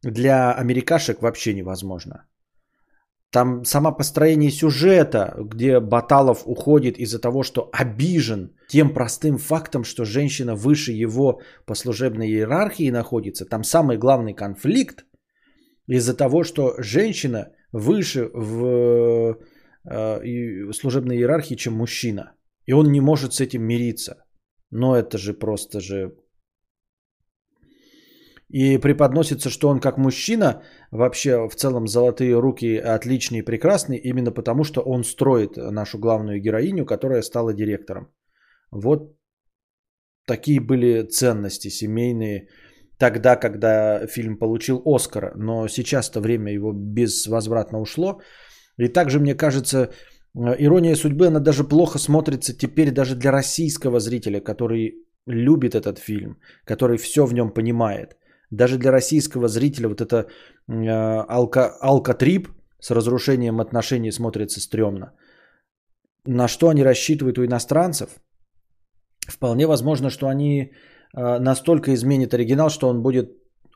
для 0.02 0.52
америкашек 0.52 1.22
вообще 1.22 1.54
невозможно. 1.54 2.26
Там 3.30 3.64
само 3.64 3.96
построение 3.96 4.50
сюжета, 4.50 5.34
где 5.36 5.80
Баталов 5.80 6.42
уходит 6.46 6.98
из-за 6.98 7.20
того, 7.20 7.42
что 7.42 7.68
обижен 7.72 8.54
тем 8.68 8.94
простым 8.94 9.38
фактом, 9.38 9.84
что 9.84 10.04
женщина 10.04 10.54
выше 10.54 10.92
его 10.92 11.40
по 11.66 11.74
служебной 11.74 12.28
иерархии 12.28 12.90
находится. 12.90 13.44
Там 13.44 13.64
самый 13.64 13.96
главный 13.96 14.34
конфликт 14.34 15.04
из-за 15.88 16.16
того, 16.16 16.44
что 16.44 16.74
женщина 16.78 17.48
выше 17.72 18.30
в 18.32 19.36
э, 19.90 20.72
служебной 20.72 21.16
иерархии, 21.16 21.56
чем 21.56 21.74
мужчина. 21.74 22.32
И 22.66 22.72
он 22.72 22.92
не 22.92 23.00
может 23.00 23.34
с 23.34 23.40
этим 23.40 23.62
мириться. 23.62 24.24
Но 24.70 24.96
это 24.96 25.18
же 25.18 25.34
просто 25.34 25.80
же... 25.80 26.12
И 28.48 28.78
преподносится, 28.78 29.50
что 29.50 29.68
он 29.68 29.80
как 29.80 29.98
мужчина, 29.98 30.62
вообще 30.92 31.48
в 31.48 31.54
целом 31.54 31.88
золотые 31.88 32.38
руки 32.38 32.76
отличные 32.76 33.40
и 33.40 33.44
прекрасные, 33.44 33.98
именно 33.98 34.30
потому, 34.30 34.64
что 34.64 34.80
он 34.80 35.02
строит 35.02 35.56
нашу 35.56 35.98
главную 35.98 36.40
героиню, 36.40 36.86
которая 36.86 37.22
стала 37.22 37.52
директором. 37.52 38.12
Вот 38.70 39.16
такие 40.26 40.60
были 40.60 41.02
ценности 41.02 41.68
семейные 41.68 42.48
тогда, 42.98 43.36
когда 43.36 44.06
фильм 44.06 44.38
получил 44.38 44.82
Оскара. 44.84 45.32
Но 45.36 45.68
сейчас-то 45.68 46.20
время 46.20 46.52
его 46.52 46.72
безвозвратно 46.72 47.80
ушло. 47.80 48.20
И 48.76 48.88
также, 48.88 49.20
мне 49.20 49.34
кажется, 49.34 49.90
Э, 50.34 50.56
Ирония 50.58 50.96
судьбы, 50.96 51.26
она 51.26 51.40
даже 51.40 51.64
плохо 51.64 51.98
смотрится 51.98 52.52
теперь 52.52 52.90
даже 52.90 53.14
для 53.14 53.32
российского 53.32 54.00
зрителя, 54.00 54.40
который 54.40 54.94
любит 55.26 55.74
этот 55.74 55.98
фильм, 55.98 56.38
который 56.64 56.96
все 56.96 57.24
в 57.26 57.34
нем 57.34 57.50
понимает. 57.50 58.16
Даже 58.50 58.78
для 58.78 58.92
российского 58.92 59.48
зрителя 59.48 59.88
вот 59.88 60.00
это 60.00 60.26
э, 60.68 60.90
алка, 61.28 61.76
алкотрип 61.80 62.48
с 62.80 62.90
разрушением 62.90 63.60
отношений 63.60 64.12
смотрится 64.12 64.60
стрёмно. 64.60 65.12
На 66.26 66.48
что 66.48 66.68
они 66.68 66.84
рассчитывают 66.84 67.38
у 67.38 67.44
иностранцев? 67.44 68.08
Вполне 69.28 69.66
возможно, 69.66 70.10
что 70.10 70.26
они 70.26 70.72
э, 71.16 71.38
настолько 71.38 71.92
изменят 71.94 72.34
оригинал, 72.34 72.70
что 72.70 72.88
он 72.88 73.02
будет 73.02 73.30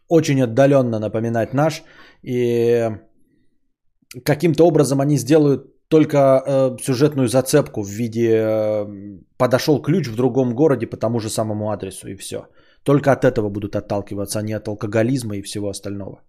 очень 0.09 0.43
отдаленно 0.43 0.99
напоминать 0.99 1.55
наш. 1.55 1.83
И 2.23 2.91
каким-то 4.25 4.67
образом 4.67 5.01
они 5.01 5.19
сделают 5.19 5.63
только 5.89 6.19
э, 6.19 6.77
сюжетную 6.83 7.29
зацепку 7.29 7.83
в 7.83 7.89
виде 7.89 8.29
э, 8.29 8.87
подошел 9.39 9.83
ключ 9.83 10.09
в 10.09 10.17
другом 10.17 10.55
городе 10.55 10.87
по 10.87 10.97
тому 10.97 11.21
же 11.21 11.31
самому 11.31 11.71
адресу 11.71 12.09
и 12.09 12.17
все. 12.17 12.47
Только 12.83 13.13
от 13.13 13.25
этого 13.25 13.51
будут 13.51 13.75
отталкиваться, 13.77 14.39
а 14.39 14.43
не 14.43 14.53
от 14.53 14.69
алкоголизма 14.69 15.37
и 15.37 15.43
всего 15.43 15.69
остального. 15.69 16.21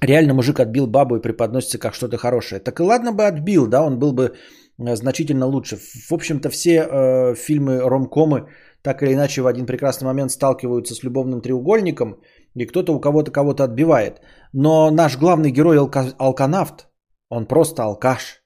Реально 0.00 0.34
мужик 0.34 0.60
отбил 0.60 0.86
бабу 0.86 1.16
и 1.16 1.22
преподносится 1.22 1.78
как 1.78 1.94
что-то 1.94 2.16
хорошее. 2.16 2.60
Так 2.60 2.80
и 2.80 2.82
ладно 2.82 3.12
бы 3.12 3.26
отбил, 3.26 3.66
да, 3.66 3.82
он 3.82 3.98
был 3.98 4.12
бы 4.12 4.34
э, 4.78 4.96
значительно 4.96 5.46
лучше. 5.46 5.76
В 6.08 6.12
общем-то, 6.12 6.50
все 6.50 6.86
э, 6.90 7.34
фильмы 7.34 7.80
ромкомы 7.80 8.48
так 8.84 9.02
или 9.02 9.14
иначе 9.14 9.40
в 9.40 9.46
один 9.46 9.66
прекрасный 9.66 10.04
момент 10.04 10.30
сталкиваются 10.30 10.94
с 10.94 11.02
любовным 11.02 11.40
треугольником, 11.40 12.20
и 12.54 12.66
кто-то 12.66 12.94
у 12.94 13.00
кого-то 13.00 13.30
кого-то 13.30 13.64
отбивает. 13.64 14.20
Но 14.52 14.90
наш 14.90 15.18
главный 15.18 15.50
герой 15.50 15.76
алка- 15.76 16.14
алканавт, 16.18 16.88
он 17.28 17.46
просто 17.46 17.82
алкаш. 17.82 18.42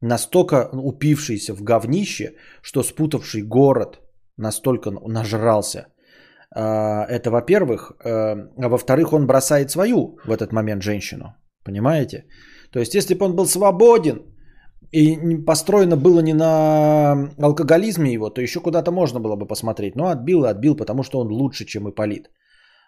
Настолько 0.00 0.68
упившийся 0.72 1.54
в 1.54 1.62
говнище, 1.62 2.34
что 2.62 2.82
спутавший 2.82 3.42
город 3.42 4.00
настолько 4.36 4.90
нажрался. 4.90 5.86
А, 6.54 7.04
это 7.08 7.30
во-первых. 7.30 7.92
Э, 8.04 8.36
а 8.64 8.68
во-вторых, 8.68 9.12
он 9.12 9.26
бросает 9.26 9.70
свою 9.70 10.18
в 10.24 10.30
этот 10.30 10.52
момент 10.52 10.82
женщину. 10.82 11.34
Понимаете? 11.64 12.24
То 12.72 12.78
есть, 12.78 12.94
если 12.94 13.14
бы 13.14 13.24
он 13.24 13.34
был 13.36 13.46
свободен, 13.46 14.22
и 14.92 15.44
построено 15.46 15.96
было 15.96 16.20
не 16.20 16.32
на 16.32 17.30
алкоголизме 17.38 18.12
его, 18.12 18.30
то 18.30 18.40
еще 18.40 18.60
куда-то 18.60 18.90
можно 18.90 19.20
было 19.20 19.36
бы 19.36 19.46
посмотреть. 19.46 19.96
Но 19.96 20.08
отбил 20.08 20.44
и 20.44 20.48
отбил, 20.48 20.76
потому 20.76 21.02
что 21.02 21.18
он 21.18 21.28
лучше, 21.28 21.66
чем 21.66 21.88
Иполит. 21.88 22.30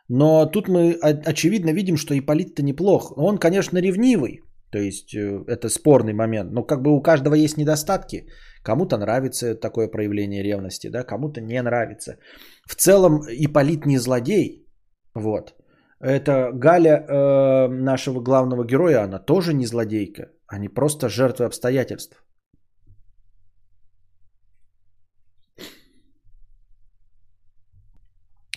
Но 0.08 0.46
тут 0.46 0.68
мы 0.68 0.92
очевидно 1.26 1.72
видим, 1.72 1.96
что 1.96 2.14
Иполит-то 2.14 2.62
неплох. 2.62 3.12
Он, 3.16 3.38
конечно, 3.38 3.78
ревнивый. 3.78 4.40
То 4.70 4.78
есть 4.78 5.14
э, 5.14 5.44
это 5.48 5.68
спорный 5.68 6.12
момент. 6.12 6.52
Но 6.52 6.62
как 6.62 6.82
бы 6.82 6.90
у 6.90 7.02
каждого 7.02 7.34
есть 7.34 7.56
недостатки. 7.56 8.26
Кому-то 8.62 8.96
нравится 8.98 9.54
такое 9.54 9.88
проявление 9.88 10.42
ревности, 10.42 10.90
да, 10.90 11.02
кому-то 11.02 11.40
не 11.40 11.62
нравится. 11.62 12.16
В 12.68 12.74
целом 12.74 13.22
Иполит 13.28 13.86
не 13.86 13.98
злодей. 13.98 14.66
Вот. 15.14 15.54
Это 16.00 16.50
Галя 16.52 17.04
э, 17.06 17.68
нашего 17.68 18.20
главного 18.20 18.64
героя, 18.64 19.04
она 19.04 19.18
тоже 19.18 19.54
не 19.54 19.66
злодейка. 19.66 20.30
Они 20.46 20.68
просто 20.68 21.08
жертвы 21.08 21.46
обстоятельств. 21.46 22.22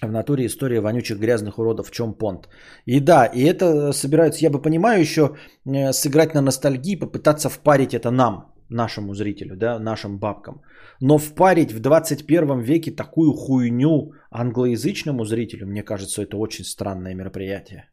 В 0.08 0.12
натуре 0.12 0.46
история 0.46 0.82
вонючих 0.82 1.20
грязных 1.20 1.60
уродов, 1.60 1.88
в 1.88 1.92
чем 1.92 2.14
понт. 2.14 2.50
И 2.86 3.00
да, 3.00 3.26
и 3.26 3.44
это 3.44 3.94
собираются, 3.94 4.46
я 4.46 4.50
бы 4.50 4.62
понимаю, 4.62 5.00
еще 5.00 5.22
э, 5.66 5.94
сыграть 5.94 6.34
на 6.34 6.42
ностальгии, 6.42 7.00
попытаться 7.00 7.50
впарить 7.50 7.94
это 7.94 8.12
нам, 8.12 8.54
нашему 8.70 9.14
зрителю, 9.14 9.56
да, 9.56 9.80
нашим 9.80 10.20
бабкам. 10.20 10.62
Но 11.00 11.18
впарить 11.18 11.72
в 11.72 11.80
21 11.80 12.60
веке 12.62 12.92
такую 12.92 13.34
хуйню 13.34 14.14
англоязычному 14.32 15.26
зрителю, 15.26 15.68
мне 15.68 15.84
кажется, 15.84 16.22
это 16.22 16.38
очень 16.38 16.66
странное 16.66 17.16
мероприятие. 17.16 17.90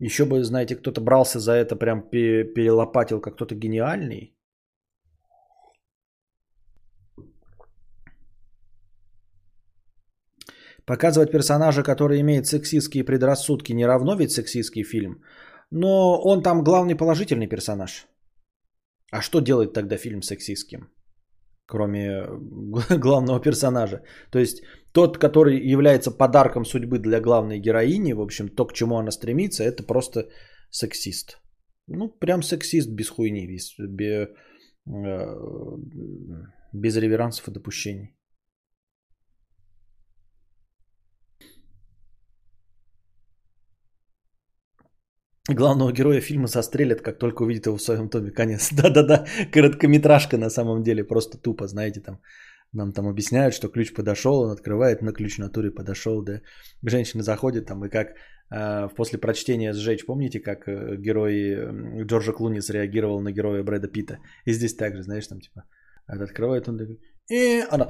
Еще 0.00 0.24
бы, 0.24 0.42
знаете, 0.42 0.76
кто-то 0.76 1.00
брался 1.00 1.38
за 1.38 1.52
это, 1.52 1.76
прям 1.76 2.02
перелопатил 2.10 3.20
как 3.20 3.36
кто-то 3.36 3.54
гениальный. 3.54 4.34
Показывать 10.86 11.30
персонажа, 11.30 11.82
который 11.82 12.20
имеет 12.20 12.46
сексистские 12.46 13.04
предрассудки, 13.04 13.72
не 13.72 13.86
равно 13.86 14.16
ведь 14.16 14.32
сексистский 14.32 14.82
фильм. 14.82 15.22
Но 15.70 16.20
он 16.22 16.42
там 16.42 16.64
главный 16.64 16.96
положительный 16.96 17.48
персонаж. 17.48 18.06
А 19.12 19.22
что 19.22 19.40
делает 19.40 19.72
тогда 19.72 19.96
фильм 19.96 20.22
сексистским? 20.22 20.88
Кроме 21.66 22.26
главного 22.98 23.40
персонажа. 23.40 24.02
То 24.30 24.38
есть 24.38 24.62
тот, 24.92 25.18
который 25.18 25.72
является 25.72 26.10
подарком 26.10 26.64
судьбы 26.64 26.98
для 26.98 27.20
главной 27.20 27.60
героини, 27.60 28.12
в 28.12 28.20
общем, 28.20 28.48
то, 28.48 28.66
к 28.66 28.72
чему 28.72 28.96
она 28.96 29.10
стремится, 29.10 29.64
это 29.64 29.84
просто 29.84 30.28
сексист. 30.70 31.38
Ну, 31.86 32.08
прям 32.08 32.42
сексист 32.42 32.90
без 32.90 33.08
хуйни, 33.08 33.46
без, 33.46 33.74
без, 33.78 34.28
э, 34.86 35.36
без 36.72 36.96
реверансов 36.96 37.48
и 37.48 37.52
допущений. 37.52 38.16
Главного 45.48 45.92
героя 45.92 46.20
фильма 46.20 46.46
застрелят, 46.46 47.00
как 47.00 47.18
только 47.18 47.42
увидит 47.42 47.66
его 47.66 47.76
в 47.76 47.82
своем 47.82 48.08
томе. 48.08 48.30
Конец. 48.30 48.72
Да-да-да, 48.76 49.26
короткометражка 49.52 50.38
на 50.38 50.50
самом 50.50 50.82
деле, 50.82 51.04
просто 51.04 51.38
тупо, 51.38 51.66
знаете, 51.66 52.00
там 52.00 52.20
нам 52.72 52.92
там 52.92 53.06
объясняют, 53.06 53.54
что 53.54 53.68
ключ 53.68 53.92
подошел, 53.92 54.40
он 54.40 54.50
открывает, 54.50 55.02
на 55.02 55.12
ключ 55.12 55.38
на 55.38 55.50
туре 55.50 55.70
подошел, 55.70 56.22
да. 56.22 56.40
Женщина 56.86 57.22
заходит 57.22 57.66
там, 57.66 57.84
и 57.84 57.90
как 57.90 58.14
э, 58.50 58.88
после 58.96 59.18
прочтения 59.18 59.74
«Сжечь», 59.74 60.06
помните, 60.06 60.40
как 60.40 60.66
э, 60.68 60.96
герой 60.96 62.04
Джорджа 62.06 62.32
Клуни 62.32 62.60
среагировал 62.60 63.20
на 63.20 63.32
героя 63.32 63.62
Брэда 63.62 63.88
Питта? 63.88 64.18
И 64.46 64.52
здесь 64.52 64.74
также, 64.74 65.02
знаешь, 65.02 65.26
там 65.26 65.40
типа, 65.40 65.64
открывает 66.06 66.68
он 66.68 66.78
и 67.30 67.62
она... 67.70 67.88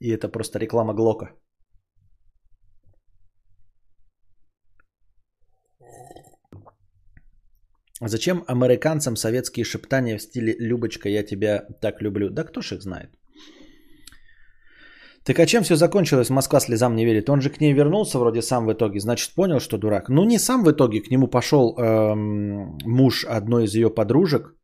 И 0.00 0.10
это 0.10 0.28
просто 0.28 0.58
реклама 0.58 0.94
Глока. 0.94 1.30
Зачем 8.08 8.44
американцам 8.48 9.16
советские 9.16 9.64
шептания 9.64 10.18
в 10.18 10.22
стиле 10.22 10.56
«Любочка, 10.58 11.08
я 11.08 11.22
тебя 11.22 11.66
так 11.80 12.02
люблю»? 12.02 12.30
Да 12.30 12.44
кто 12.44 12.60
ж 12.60 12.72
их 12.72 12.82
знает? 12.82 13.10
Так 15.24 15.38
а 15.38 15.46
чем 15.46 15.62
все 15.62 15.76
закончилось? 15.76 16.30
Москва 16.30 16.60
слезам 16.60 16.96
не 16.96 17.04
верит. 17.04 17.30
Он 17.30 17.40
же 17.40 17.50
к 17.50 17.60
ней 17.60 17.72
вернулся 17.72 18.18
вроде 18.18 18.42
сам 18.42 18.66
в 18.66 18.72
итоге, 18.72 18.98
значит 18.98 19.34
понял, 19.34 19.60
что 19.60 19.78
дурак. 19.78 20.08
Ну 20.08 20.24
не 20.24 20.38
сам 20.38 20.64
в 20.64 20.70
итоге, 20.70 21.00
к 21.00 21.10
нему 21.10 21.28
пошел 21.28 21.76
эм, 21.78 22.76
муж 22.84 23.24
одной 23.24 23.64
из 23.64 23.74
ее 23.74 23.88
подружек, 23.88 24.56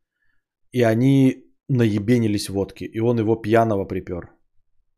и 0.73 0.83
они 0.83 1.45
наебенились 1.69 2.49
водки, 2.49 2.83
и 2.83 2.99
он 2.99 3.19
его 3.19 3.37
пьяного 3.37 3.85
припер. 3.85 4.31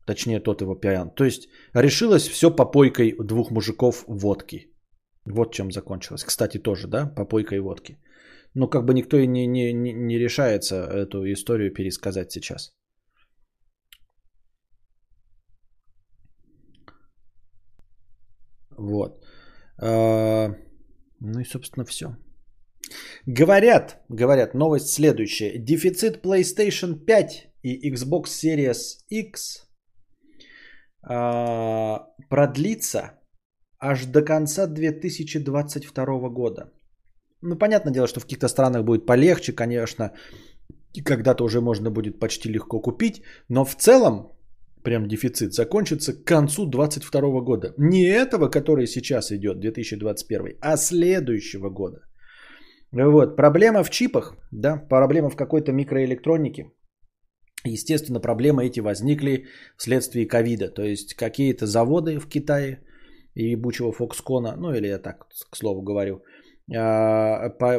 Точнее, 0.04 0.40
тот 0.40 0.62
его 0.62 0.74
пьян. 0.74 1.10
То 1.10 1.24
есть 1.24 1.48
решилось 1.74 2.28
все 2.28 2.50
попойкой 2.50 3.14
двух 3.18 3.52
мужиков 3.52 4.04
водки. 4.08 4.66
Вот 5.26 5.54
чем 5.54 5.70
закончилось. 5.70 6.24
Кстати, 6.24 6.58
тоже, 6.58 6.88
да, 6.88 7.06
попойкой 7.06 7.60
водки. 7.60 7.98
Но 8.54 8.68
как 8.68 8.84
бы 8.84 8.94
никто 8.94 9.16
и 9.16 9.26
не, 9.26 9.46
не, 9.46 9.72
не 9.72 10.18
решается 10.18 10.76
эту 10.76 11.24
историю 11.32 11.72
пересказать 11.72 12.32
сейчас. 12.32 12.72
Вот. 18.76 19.24
А, 19.80 20.48
Ну 21.20 21.40
и, 21.40 21.44
собственно, 21.44 21.84
все. 21.84 22.16
Говорят, 23.26 24.02
говорят, 24.08 24.54
новость 24.54 24.88
следующая. 24.88 25.58
Дефицит 25.58 26.24
PlayStation 26.24 27.04
5 27.04 27.48
и 27.62 27.90
Xbox 27.92 28.24
Series 28.24 29.04
X 29.08 29.68
а, 31.02 32.06
продлится 32.28 33.20
аж 33.78 34.06
до 34.06 34.22
конца 34.22 34.66
2022 34.66 36.28
года. 36.28 36.72
Ну, 37.42 37.56
понятное 37.56 37.92
дело, 37.92 38.06
что 38.06 38.20
в 38.20 38.24
каких-то 38.24 38.48
странах 38.48 38.84
будет 38.84 39.06
полегче, 39.06 39.52
конечно, 39.52 40.12
и 40.94 41.02
когда-то 41.02 41.44
уже 41.44 41.60
можно 41.60 41.90
будет 41.90 42.20
почти 42.20 42.48
легко 42.48 42.80
купить, 42.80 43.22
но 43.48 43.64
в 43.64 43.74
целом 43.74 44.32
прям 44.84 45.08
дефицит 45.08 45.52
закончится 45.52 46.12
к 46.12 46.24
концу 46.24 46.66
2022 46.66 47.40
года. 47.40 47.74
Не 47.78 48.04
этого, 48.04 48.48
который 48.48 48.86
сейчас 48.86 49.32
идет, 49.32 49.60
2021, 49.60 50.56
а 50.60 50.76
следующего 50.76 51.70
года. 51.70 51.98
Вот. 52.92 53.36
Проблема 53.36 53.82
в 53.84 53.90
чипах, 53.90 54.36
да, 54.52 54.76
проблема 54.88 55.30
в 55.30 55.36
какой-то 55.36 55.72
микроэлектронике. 55.72 56.70
Естественно, 57.64 58.20
проблемы 58.20 58.66
эти 58.66 58.80
возникли 58.80 59.46
вследствие 59.76 60.26
ковида. 60.26 60.68
То 60.68 60.82
есть 60.82 61.14
какие-то 61.14 61.66
заводы 61.66 62.18
в 62.18 62.28
Китае 62.28 62.78
и 63.34 63.52
ебучего 63.52 63.92
Фокскона, 63.92 64.56
ну 64.56 64.74
или 64.74 64.88
я 64.88 64.98
так, 64.98 65.26
к 65.50 65.56
слову 65.56 65.82
говорю, 65.82 66.22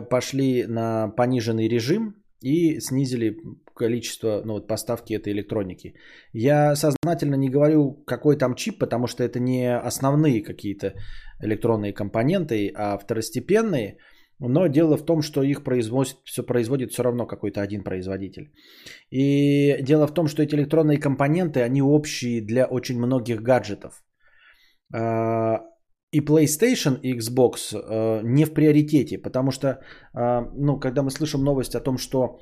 пошли 0.10 0.65
на 0.68 1.10
пониженный 1.10 1.68
режим 1.68 2.15
и 2.41 2.80
снизили 2.80 3.38
количество 3.76 4.41
ну, 4.45 4.53
вот, 4.53 4.68
поставки 4.68 5.14
этой 5.14 5.34
электроники. 5.34 5.95
Я 6.34 6.76
сознательно 6.76 7.36
не 7.36 7.49
говорю, 7.49 8.03
какой 8.06 8.38
там 8.38 8.56
чип, 8.56 8.80
потому 8.80 9.07
что 9.07 9.24
это 9.24 9.40
не 9.40 9.76
основные 9.76 10.44
какие-то 10.44 10.94
электронные 11.41 11.94
компоненты, 11.94 12.72
а 12.76 12.98
второстепенные. 12.98 13.98
Но 14.40 14.68
дело 14.68 14.98
в 14.98 15.06
том, 15.06 15.22
что 15.22 15.44
их 15.44 15.64
производит, 15.64 16.18
все 16.26 16.44
производит 16.44 16.91
все 16.91 17.03
равно 17.03 17.26
какой-то 17.26 17.61
один 17.61 17.84
производитель. 17.84 18.52
И 19.10 19.78
дело 19.82 20.07
в 20.07 20.14
том, 20.14 20.28
что 20.28 20.44
эти 20.44 20.56
электронные 20.56 20.99
компоненты, 20.99 21.61
они 21.61 21.82
общие 21.82 22.41
для 22.41 22.65
очень 22.65 22.98
многих 22.98 23.41
гаджетов. 23.41 24.03
И 26.14 26.22
PlayStation, 26.22 26.99
и 27.02 27.18
Xbox 27.18 27.73
э, 27.73 28.22
не 28.23 28.45
в 28.45 28.53
приоритете, 28.53 29.18
потому 29.18 29.52
что, 29.52 29.68
э, 29.68 30.41
ну, 30.56 30.80
когда 30.80 31.02
мы 31.02 31.10
слышим 31.10 31.44
новость 31.44 31.76
о 31.76 31.80
том, 31.80 31.98
что 31.98 32.40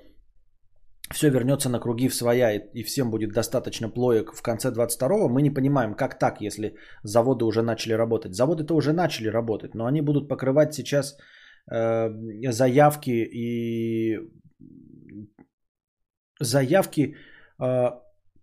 все 1.14 1.30
вернется 1.30 1.70
на 1.70 1.80
круги 1.80 2.10
в 2.10 2.16
своя 2.16 2.52
и, 2.52 2.60
и 2.74 2.84
всем 2.84 3.12
будет 3.12 3.32
достаточно 3.34 3.90
плоек 3.90 4.34
в 4.34 4.42
конце 4.42 4.72
22-го, 4.72 5.30
мы 5.30 5.42
не 5.42 5.50
понимаем, 5.54 5.94
как 5.96 6.20
так, 6.20 6.42
если 6.42 6.76
заводы 7.04 7.46
уже 7.46 7.62
начали 7.62 7.94
работать. 7.94 8.34
Заводы-то 8.34 8.76
уже 8.76 8.94
начали 8.94 9.30
работать, 9.30 9.76
но 9.76 9.86
они 9.86 10.02
будут 10.02 10.28
покрывать 10.28 10.74
сейчас 10.74 11.18
э, 11.72 12.10
заявки 12.52 13.10
и 13.10 14.20
заявки 16.42 17.16
э, 17.62 17.92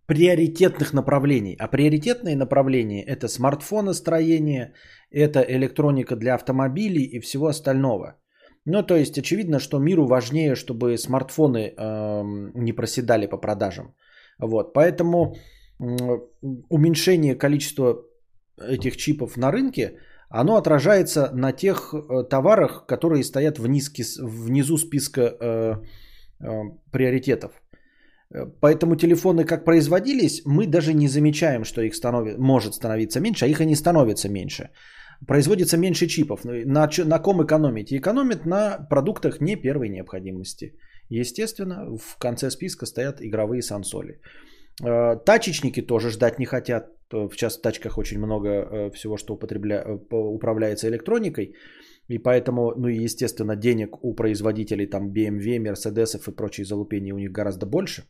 приоритетных 0.09 0.95
направлений. 0.95 1.55
А 1.61 1.69
приоритетные 1.69 2.37
направления 2.37 3.05
это 3.05 3.29
смартфоностроение, 3.29 4.73
это 5.11 5.41
электроника 5.41 6.17
для 6.17 6.35
автомобилей 6.35 7.05
и 7.05 7.21
всего 7.21 7.47
остального. 7.47 8.15
Ну, 8.65 8.83
то 8.83 8.97
есть 8.97 9.19
очевидно, 9.19 9.59
что 9.59 9.79
миру 9.79 10.07
важнее, 10.07 10.55
чтобы 10.55 10.97
смартфоны 10.97 11.59
э, 11.59 12.23
не 12.55 12.73
проседали 12.73 13.27
по 13.27 13.37
продажам. 13.37 13.95
Вот, 14.39 14.73
поэтому 14.73 15.35
э, 15.79 15.85
уменьшение 16.71 17.35
количества 17.35 18.03
этих 18.57 18.97
чипов 18.97 19.37
на 19.37 19.53
рынке, 19.53 19.99
оно 20.31 20.57
отражается 20.57 21.31
на 21.35 21.53
тех 21.53 21.93
э, 21.93 22.25
товарах, 22.31 22.87
которые 22.87 23.25
стоят 23.25 23.59
в 23.59 23.67
низки, 23.67 24.05
внизу 24.23 24.79
списка 24.79 25.21
э, 25.21 25.75
э, 26.41 26.63
приоритетов. 26.93 27.53
Поэтому 28.61 28.97
телефоны 28.97 29.45
как 29.45 29.65
производились, 29.65 30.43
мы 30.45 30.67
даже 30.67 30.93
не 30.95 31.09
замечаем, 31.09 31.65
что 31.65 31.81
их 31.81 31.95
станови, 31.95 32.37
может 32.39 32.75
становиться 32.75 33.21
меньше, 33.21 33.47
а 33.47 33.49
их 33.49 33.61
и 33.61 33.67
не 33.67 33.75
становится 33.75 34.29
меньше 34.29 34.71
производится 35.27 35.77
меньше 35.77 36.07
чипов. 36.07 36.45
Ну, 36.45 36.53
на, 36.67 36.89
на 37.05 37.19
ком 37.19 37.43
экономить? 37.43 37.93
Экономит 37.93 38.47
на 38.47 38.87
продуктах 38.91 39.41
не 39.41 39.57
первой 39.57 39.89
необходимости. 39.89 40.75
Естественно, 41.11 41.97
в 41.97 42.19
конце 42.19 42.51
списка 42.51 42.87
стоят 42.87 43.21
игровые 43.21 43.63
сансоли. 43.63 44.21
Э, 44.85 45.17
тачечники 45.17 45.83
тоже 45.83 46.11
ждать 46.11 46.39
не 46.39 46.47
хотят. 46.47 46.93
В 47.11 47.35
частности, 47.37 47.61
в 47.61 47.63
тачках 47.63 47.99
очень 47.99 48.19
много 48.19 48.49
э, 48.49 48.91
всего, 48.91 49.17
что 49.17 49.35
употребля... 49.35 49.83
Э, 49.87 49.99
управляется 50.15 50.89
электроникой. 50.89 51.55
И 52.09 52.19
поэтому, 52.19 52.73
ну 52.77 52.89
и 52.89 53.05
естественно, 53.05 53.57
денег 53.57 54.05
у 54.05 54.15
производителей 54.15 54.87
там 54.87 55.13
BMW, 55.13 55.59
Mercedes 55.59 56.17
и 56.17 56.37
прочие 56.37 56.65
залупения 56.65 57.15
у 57.15 57.19
них 57.19 57.33
гораздо 57.33 57.67
больше. 57.67 58.05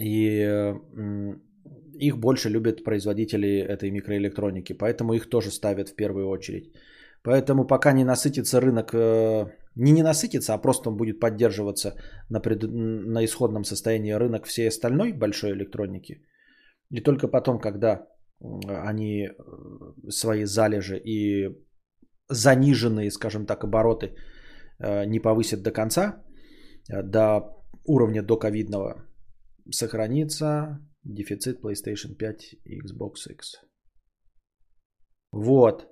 И 0.00 0.74
их 2.00 2.18
больше 2.18 2.48
любят 2.48 2.84
производители 2.84 3.46
этой 3.58 3.90
микроэлектроники, 3.90 4.72
поэтому 4.72 5.12
их 5.12 5.28
тоже 5.28 5.50
ставят 5.50 5.88
в 5.88 5.94
первую 5.94 6.28
очередь. 6.28 6.72
Поэтому 7.22 7.66
пока 7.66 7.92
не 7.92 8.04
насытится 8.04 8.60
рынок, 8.60 8.94
э, 8.94 9.44
не 9.76 9.92
не 9.92 10.02
насытится, 10.02 10.54
а 10.54 10.58
просто 10.58 10.88
он 10.90 10.96
будет 10.96 11.20
поддерживаться 11.20 11.94
на, 12.30 12.40
пред, 12.40 12.62
на 12.62 13.24
исходном 13.24 13.64
состоянии 13.64 14.12
рынок 14.12 14.46
всей 14.46 14.68
остальной 14.68 15.12
большой 15.12 15.50
электроники. 15.50 16.22
И 16.90 17.02
только 17.02 17.28
потом, 17.28 17.58
когда 17.58 18.06
они 18.40 19.26
э, 19.26 19.32
свои 20.08 20.44
залежи 20.44 20.98
и 20.98 21.50
заниженные, 22.28 23.10
скажем 23.10 23.46
так, 23.46 23.64
обороты 23.64 24.14
э, 24.78 25.04
не 25.06 25.20
повысят 25.20 25.62
до 25.62 25.72
конца, 25.72 26.22
до 26.88 27.40
уровня 27.84 28.22
до 28.22 28.38
ковидного, 28.38 29.09
сохранится 29.72 30.80
Дефицит 31.04 31.60
PlayStation 31.62 32.14
5 32.14 32.56
и 32.64 32.80
Xbox 32.80 33.28
X. 33.30 33.54
Вот. 35.32 35.86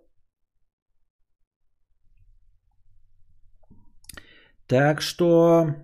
Так 4.66 5.00
что 5.00 5.74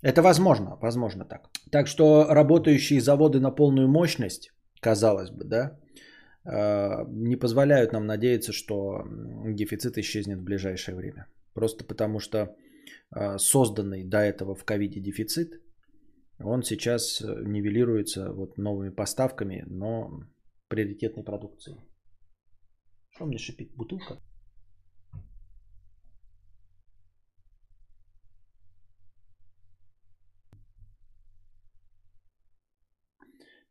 это 0.00 0.22
возможно, 0.22 0.76
возможно 0.80 1.24
так. 1.24 1.50
Так 1.70 1.86
что 1.86 2.26
работающие 2.30 3.00
заводы 3.00 3.38
на 3.38 3.50
полную 3.50 3.88
мощность, 3.88 4.50
казалось 4.80 5.30
бы, 5.30 5.44
да, 5.44 5.78
э, 6.44 7.04
не 7.08 7.36
позволяют 7.36 7.92
нам 7.92 8.06
надеяться, 8.06 8.52
что 8.52 9.04
дефицит 9.44 9.98
исчезнет 9.98 10.38
в 10.38 10.44
ближайшее 10.44 10.94
время. 10.94 11.26
Просто 11.52 11.84
потому 11.84 12.18
что 12.18 12.56
э, 13.14 13.36
созданный 13.38 14.04
до 14.04 14.18
этого 14.18 14.54
в 14.54 14.64
ковиде 14.64 15.00
дефицит– 15.00 15.60
он 16.40 16.62
сейчас 16.62 17.20
э, 17.20 17.42
нивелируется 17.44 18.32
вот 18.32 18.58
новыми 18.58 18.90
поставками, 18.90 19.64
но 19.66 20.22
приоритетной 20.68 21.24
продукцией. 21.24 21.80
Что 23.10 23.26
мне 23.26 23.38
шипит? 23.38 23.74
Бутылка? 23.74 24.20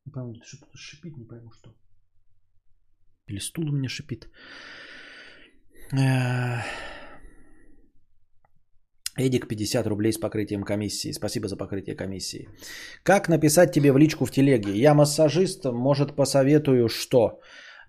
Не 0.06 0.12
пойму, 0.12 0.36
что-то 0.44 0.78
шипит, 0.78 1.18
не 1.18 1.26
пойму 1.26 1.52
что. 1.52 1.74
Или 3.28 3.40
стул 3.40 3.70
у 3.70 3.72
меня 3.72 3.90
шипит. 3.90 4.30
Эдик 9.18 9.48
50 9.48 9.88
рублей 9.88 10.12
с 10.12 10.20
покрытием 10.20 10.64
комиссии. 10.64 11.12
Спасибо 11.12 11.48
за 11.48 11.58
покрытие 11.58 11.96
комиссии. 11.96 12.48
Как 13.04 13.30
написать 13.30 13.72
тебе 13.72 13.92
в 13.92 13.98
личку 13.98 14.26
в 14.26 14.32
телеге? 14.32 14.72
Я 14.72 14.94
массажист, 14.94 15.66
может 15.66 16.16
посоветую 16.16 16.88
что? 16.88 17.40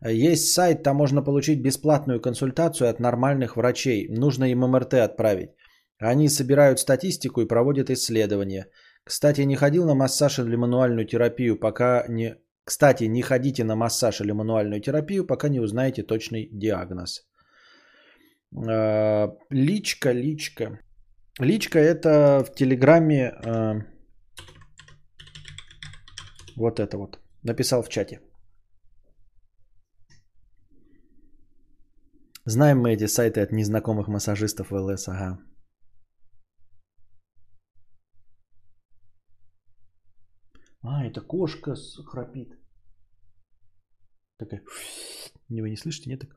Есть 0.06 0.52
сайт, 0.52 0.82
там 0.82 0.96
можно 0.96 1.22
получить 1.22 1.62
бесплатную 1.62 2.20
консультацию 2.20 2.88
от 2.88 3.00
нормальных 3.00 3.56
врачей. 3.56 4.08
Нужно 4.08 4.44
им 4.44 4.60
МРТ 4.60 4.94
отправить. 4.94 5.50
Они 5.98 6.28
собирают 6.28 6.78
статистику 6.78 7.40
и 7.40 7.48
проводят 7.48 7.90
исследования. 7.90 8.66
Кстати, 9.04 9.42
не 9.42 9.56
ходил 9.56 9.86
на 9.86 9.94
массаж 9.94 10.38
или 10.38 10.56
мануальную 10.56 11.06
терапию, 11.06 11.58
пока 11.58 12.04
не... 12.08 12.36
Кстати, 12.64 13.04
не 13.04 13.22
ходите 13.22 13.64
на 13.64 13.76
массаж 13.76 14.20
или 14.20 14.32
мануальную 14.32 14.80
терапию, 14.80 15.26
пока 15.26 15.48
не 15.48 15.60
узнаете 15.60 16.02
точный 16.02 16.48
диагноз. 16.52 17.26
Э, 18.54 19.28
личка, 19.50 20.12
личка. 20.12 20.78
Личка 21.40 21.78
это 21.78 22.44
в 22.44 22.54
Телеграме 22.54 23.32
э, 23.44 23.82
вот 26.56 26.80
это 26.80 26.98
вот. 26.98 27.20
Написал 27.44 27.82
в 27.82 27.88
чате. 27.88 28.20
Знаем 32.44 32.80
мы 32.80 32.94
эти 32.94 33.06
сайты 33.06 33.40
от 33.40 33.52
незнакомых 33.52 34.08
массажистов 34.08 34.70
в 34.70 34.74
ЛС, 34.74 35.08
ага. 35.08 35.38
А, 40.82 41.04
это 41.04 41.20
кошка 41.20 41.74
храпит. 42.06 42.58
Такая. 44.38 44.64
Вы 45.48 45.70
не 45.70 45.76
слышите, 45.76 46.10
нет? 46.10 46.20
Так... 46.20 46.30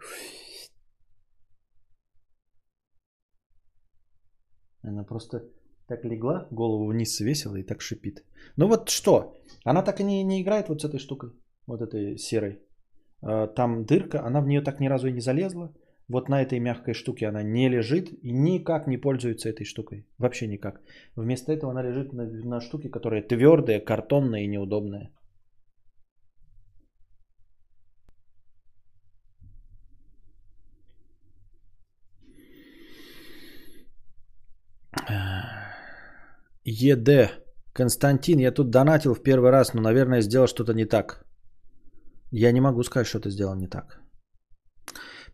Она 4.84 5.03
просто 5.03 5.44
так 5.88 6.06
легла, 6.06 6.48
голову 6.52 6.88
вниз 6.88 7.16
свесила 7.16 7.58
и 7.58 7.64
так 7.64 7.82
шипит. 7.82 8.24
Ну 8.58 8.68
вот 8.68 8.90
что? 8.90 9.38
Она 9.66 9.84
так 9.84 9.99
и 9.99 10.03
не, 10.03 10.24
не 10.24 10.41
играет 10.41 10.70
вот 10.70 10.82
с 10.82 10.86
этой 10.86 10.99
штукой, 10.99 11.32
вот 11.68 11.82
этой 11.82 12.18
серой. 12.18 12.60
А, 13.22 13.48
там 13.48 13.86
дырка, 13.86 14.26
она 14.26 14.41
в 14.41 14.48
нее 14.48 14.62
так 14.62 14.80
ни 14.80 14.88
разу 14.88 15.08
и 15.08 15.12
не 15.12 15.22
залезла. 15.22 15.74
Вот 16.08 16.30
на 16.30 16.41
этой 16.41 16.60
мягкой 16.60 16.94
штуке 16.94 17.28
она 17.28 17.44
не 17.44 17.70
лежит 17.70 18.12
и 18.24 18.32
никак 18.32 18.88
не 18.88 18.98
пользуется 18.98 19.49
этой 19.49 19.66
штукой. 19.66 20.06
Вообще 20.18 20.48
никак. 20.48 20.82
Вместо 21.16 21.53
этого 21.53 21.72
она 21.72 21.84
лежит 21.84 22.14
на, 22.14 22.26
на 22.26 22.60
штуке, 22.62 22.90
которая 22.90 23.22
твердая, 23.22 23.80
картонная 23.80 24.41
и 24.41 24.48
неудобная. 24.48 25.12
ЕД. 36.64 37.32
Константин, 37.74 38.40
я 38.40 38.52
тут 38.52 38.70
донатил 38.70 39.14
в 39.14 39.24
первый 39.24 39.52
раз, 39.52 39.74
но, 39.74 39.82
наверное, 39.82 40.22
сделал 40.22 40.48
что-то 40.48 40.74
не 40.74 40.86
так. 40.86 41.26
Я 42.32 42.52
не 42.52 42.62
могу 42.62 42.84
сказать, 42.84 43.08
что 43.08 43.20
ты 43.20 43.30
сделал 43.30 43.56
не 43.56 43.68
так. 43.68 44.02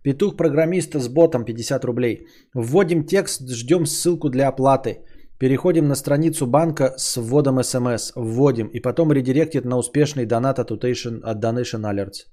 Петух 0.03 0.37
программиста 0.37 0.99
с 0.99 1.09
ботом 1.09 1.45
50 1.45 1.85
рублей. 1.85 2.27
Вводим 2.53 3.05
текст, 3.05 3.49
ждем 3.49 3.85
ссылку 3.85 4.29
для 4.29 4.47
оплаты. 4.47 5.03
Переходим 5.39 5.87
на 5.87 5.95
страницу 5.95 6.47
банка 6.47 6.93
с 6.97 7.17
вводом 7.17 7.63
смс. 7.63 8.11
Вводим. 8.15 8.67
И 8.67 8.79
потом 8.79 9.11
редиректит 9.11 9.65
на 9.65 9.77
успешный 9.77 10.25
донат 10.25 10.59
от 10.59 10.71
Donation 10.71 11.83
Alerts. 11.83 12.25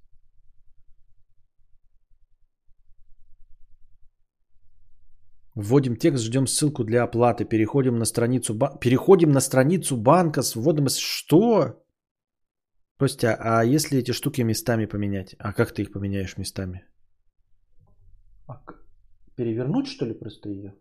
Вводим 5.57 5.97
текст, 5.97 6.25
ждем 6.25 6.47
ссылку 6.47 6.85
для 6.85 7.05
оплаты. 7.05 7.45
Переходим 7.45 7.99
на 7.99 8.05
страницу, 8.05 8.55
ба... 8.55 8.79
Переходим 8.81 9.31
на 9.31 9.41
страницу 9.41 9.97
банка 9.97 10.43
с 10.43 10.57
вводом... 10.57 10.89
Что? 10.89 11.85
Костя, 12.99 13.37
а 13.39 13.65
если 13.65 13.99
эти 13.99 14.13
штуки 14.13 14.43
местами 14.43 14.87
поменять? 14.87 15.37
А 15.39 15.53
как 15.53 15.73
ты 15.73 15.83
их 15.83 15.93
поменяешь 15.93 16.37
местами? 16.39 16.85
А 18.49 18.65
перевернуть, 19.37 19.87
что 19.87 20.07
ли, 20.07 20.15
просто 20.15 20.49
ее? 20.49 20.75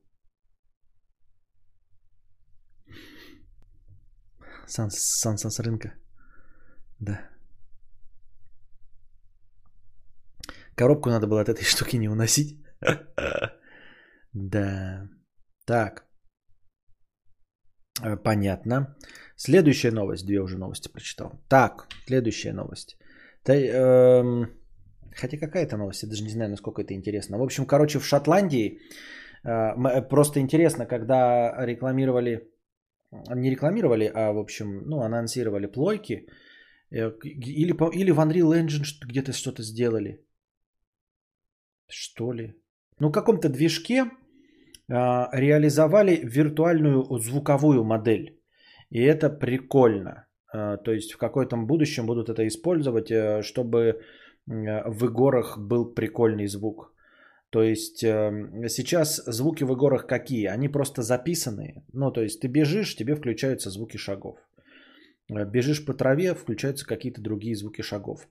Санс, 4.68 4.96
санса 4.96 5.50
с 5.50 5.60
рынка. 5.60 5.94
Да. 7.00 7.30
Коробку 10.76 11.10
надо 11.10 11.28
было 11.28 11.42
от 11.42 11.50
этой 11.50 11.64
штуки 11.64 11.98
не 11.98 12.10
уносить. 12.10 12.60
Да. 14.34 15.10
Так. 15.66 16.06
Э, 18.02 18.18
понятно. 18.18 18.96
Следующая 19.36 19.92
новость. 19.92 20.26
Две 20.26 20.40
уже 20.40 20.58
новости 20.58 20.90
прочитал. 20.92 21.32
Так, 21.50 21.88
следующая 22.08 22.54
новость. 22.54 22.98
Та, 23.44 23.54
эм, 23.54 24.48
хотя 25.16 25.38
какая 25.38 25.66
это 25.66 25.78
новость? 25.78 26.04
Я 26.04 26.10
даже 26.10 26.24
не 26.24 26.32
знаю, 26.32 26.50
насколько 26.50 26.82
это 26.82 26.94
интересно. 26.94 27.38
В 27.38 27.44
общем, 27.44 27.66
короче, 27.66 28.00
в 28.00 28.06
Шотландии 28.06 28.80
э, 29.44 29.50
э 29.50 30.02
просто 30.10 30.40
интересно, 30.40 30.86
когда 30.86 31.54
рекламировали, 31.66 32.50
не 33.36 33.52
рекламировали, 33.52 34.12
а, 34.14 34.32
в 34.34 34.40
общем, 34.40 34.84
ну, 34.88 35.02
анонсировали 35.02 35.68
плойки, 35.68 36.26
э, 36.92 37.12
или, 37.24 37.74
или 37.94 38.12
в 38.12 38.20
Unreal 38.20 38.54
Engine 38.54 38.86
где-то 39.06 39.34
что-то 39.34 39.62
сделали. 39.62 40.26
Что 41.88 42.34
ли? 42.34 42.56
Ну, 43.00 43.10
в 43.10 43.12
каком-то 43.12 43.50
движке 43.50 44.10
реализовали 44.90 46.20
виртуальную 46.24 47.04
звуковую 47.20 47.84
модель. 47.84 48.40
И 48.90 49.02
это 49.02 49.30
прикольно. 49.30 50.28
А, 50.52 50.78
то 50.78 50.92
есть 50.92 51.14
в 51.14 51.18
какой-то 51.18 51.58
будущем 51.58 52.06
будут 52.06 52.30
это 52.30 52.48
использовать, 52.48 53.12
э, 53.12 53.42
чтобы 53.42 54.02
в 54.46 55.06
игорах 55.06 55.58
был 55.58 55.94
прикольный 55.94 56.48
звук. 56.48 56.94
То 57.50 57.64
есть 57.64 58.04
э, 58.04 58.68
сейчас 58.68 59.24
звуки 59.26 59.64
в 59.64 59.72
игорах 59.72 60.06
какие? 60.06 60.48
Они 60.48 60.68
просто 60.68 61.02
записаны. 61.02 61.86
Ну, 61.94 62.12
то 62.12 62.22
есть 62.22 62.42
ты 62.42 62.48
бежишь, 62.48 62.96
тебе 62.96 63.16
включаются 63.16 63.70
звуки 63.70 63.98
шагов. 63.98 64.38
Э, 65.30 65.46
бежишь 65.46 65.86
по 65.86 65.94
траве, 65.94 66.36
включаются 66.36 66.86
какие-то 66.86 67.22
другие 67.22 67.56
звуки 67.56 67.82
шагов 67.82 68.22
а 68.22 68.28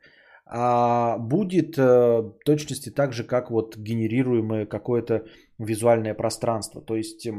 будет 1.19 1.79
э, 1.79 2.23
точности 2.45 2.91
так 2.91 3.13
же, 3.13 3.25
как 3.25 3.51
вот 3.51 3.77
генерируемое 3.77 4.67
какое-то 4.67 5.25
визуальное 5.59 6.15
пространство. 6.15 6.83
То 6.83 6.97
есть 6.97 7.27
э, 7.27 7.33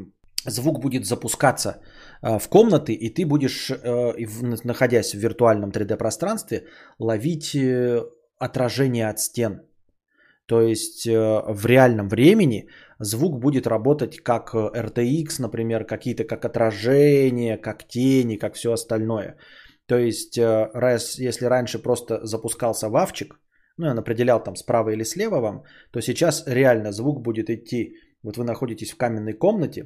звук 0.45 0.79
будет 0.79 1.05
запускаться 1.05 1.81
э, 2.21 2.39
в 2.39 2.47
комнаты, 2.49 2.93
и 2.93 3.09
ты 3.13 3.25
будешь, 3.25 3.71
э, 3.71 4.13
находясь 4.63 5.13
в 5.13 5.19
виртуальном 5.19 5.71
3D-пространстве, 5.71 6.65
ловить 6.99 7.55
э, 7.55 8.01
отражение 8.39 9.09
от 9.09 9.19
стен. 9.19 9.61
То 10.45 10.61
есть 10.61 11.05
в 11.07 11.65
реальном 11.65 12.09
времени 12.09 12.67
звук 12.99 13.39
будет 13.39 13.65
работать 13.65 14.17
как 14.17 14.53
RTX, 14.53 15.39
например, 15.39 15.85
какие-то 15.85 16.25
как 16.25 16.43
отражения, 16.43 17.57
как 17.57 17.87
тени, 17.87 18.35
как 18.35 18.55
все 18.55 18.73
остальное. 18.73 19.37
То 19.93 19.99
есть, 19.99 20.37
э, 20.37 20.69
раз, 20.73 21.19
если 21.19 21.45
раньше 21.45 21.79
просто 21.79 22.25
запускался 22.25 22.89
вавчик, 22.89 23.39
ну, 23.77 23.87
он 23.87 23.99
определял 23.99 24.43
там 24.43 24.55
справа 24.55 24.89
или 24.89 25.03
слева 25.03 25.39
вам, 25.39 25.63
то 25.91 26.01
сейчас 26.01 26.43
реально 26.47 26.91
звук 26.91 27.21
будет 27.21 27.49
идти. 27.49 27.93
Вот 28.23 28.37
вы 28.37 28.43
находитесь 28.43 28.91
в 28.91 28.97
каменной 28.97 29.33
комнате, 29.33 29.81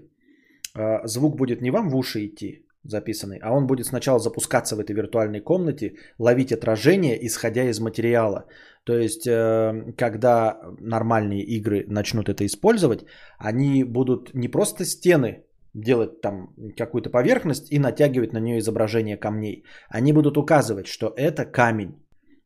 э, 0.77 1.07
звук 1.07 1.35
будет 1.35 1.61
не 1.61 1.71
вам 1.71 1.89
в 1.89 1.95
уши 1.95 2.25
идти 2.25 2.65
записанный, 2.83 3.39
а 3.41 3.51
он 3.51 3.67
будет 3.67 3.85
сначала 3.85 4.19
запускаться 4.19 4.75
в 4.77 4.79
этой 4.79 4.95
виртуальной 4.95 5.41
комнате, 5.41 5.95
ловить 6.19 6.53
отражение, 6.53 7.17
исходя 7.27 7.63
из 7.63 7.79
материала. 7.79 8.45
То 8.85 8.97
есть, 8.97 9.27
э, 9.27 9.93
когда 9.97 10.57
нормальные 10.79 11.43
игры 11.43 11.83
начнут 11.87 12.29
это 12.29 12.45
использовать, 12.45 13.03
они 13.39 13.83
будут 13.83 14.33
не 14.33 14.47
просто 14.47 14.85
стены 14.85 15.43
делать 15.73 16.21
там 16.21 16.53
какую-то 16.77 17.09
поверхность 17.09 17.71
и 17.71 17.79
натягивать 17.79 18.33
на 18.33 18.39
нее 18.39 18.59
изображение 18.59 19.17
камней. 19.17 19.63
Они 19.89 20.13
будут 20.13 20.37
указывать, 20.37 20.87
что 20.87 21.13
это 21.15 21.45
камень. 21.45 21.95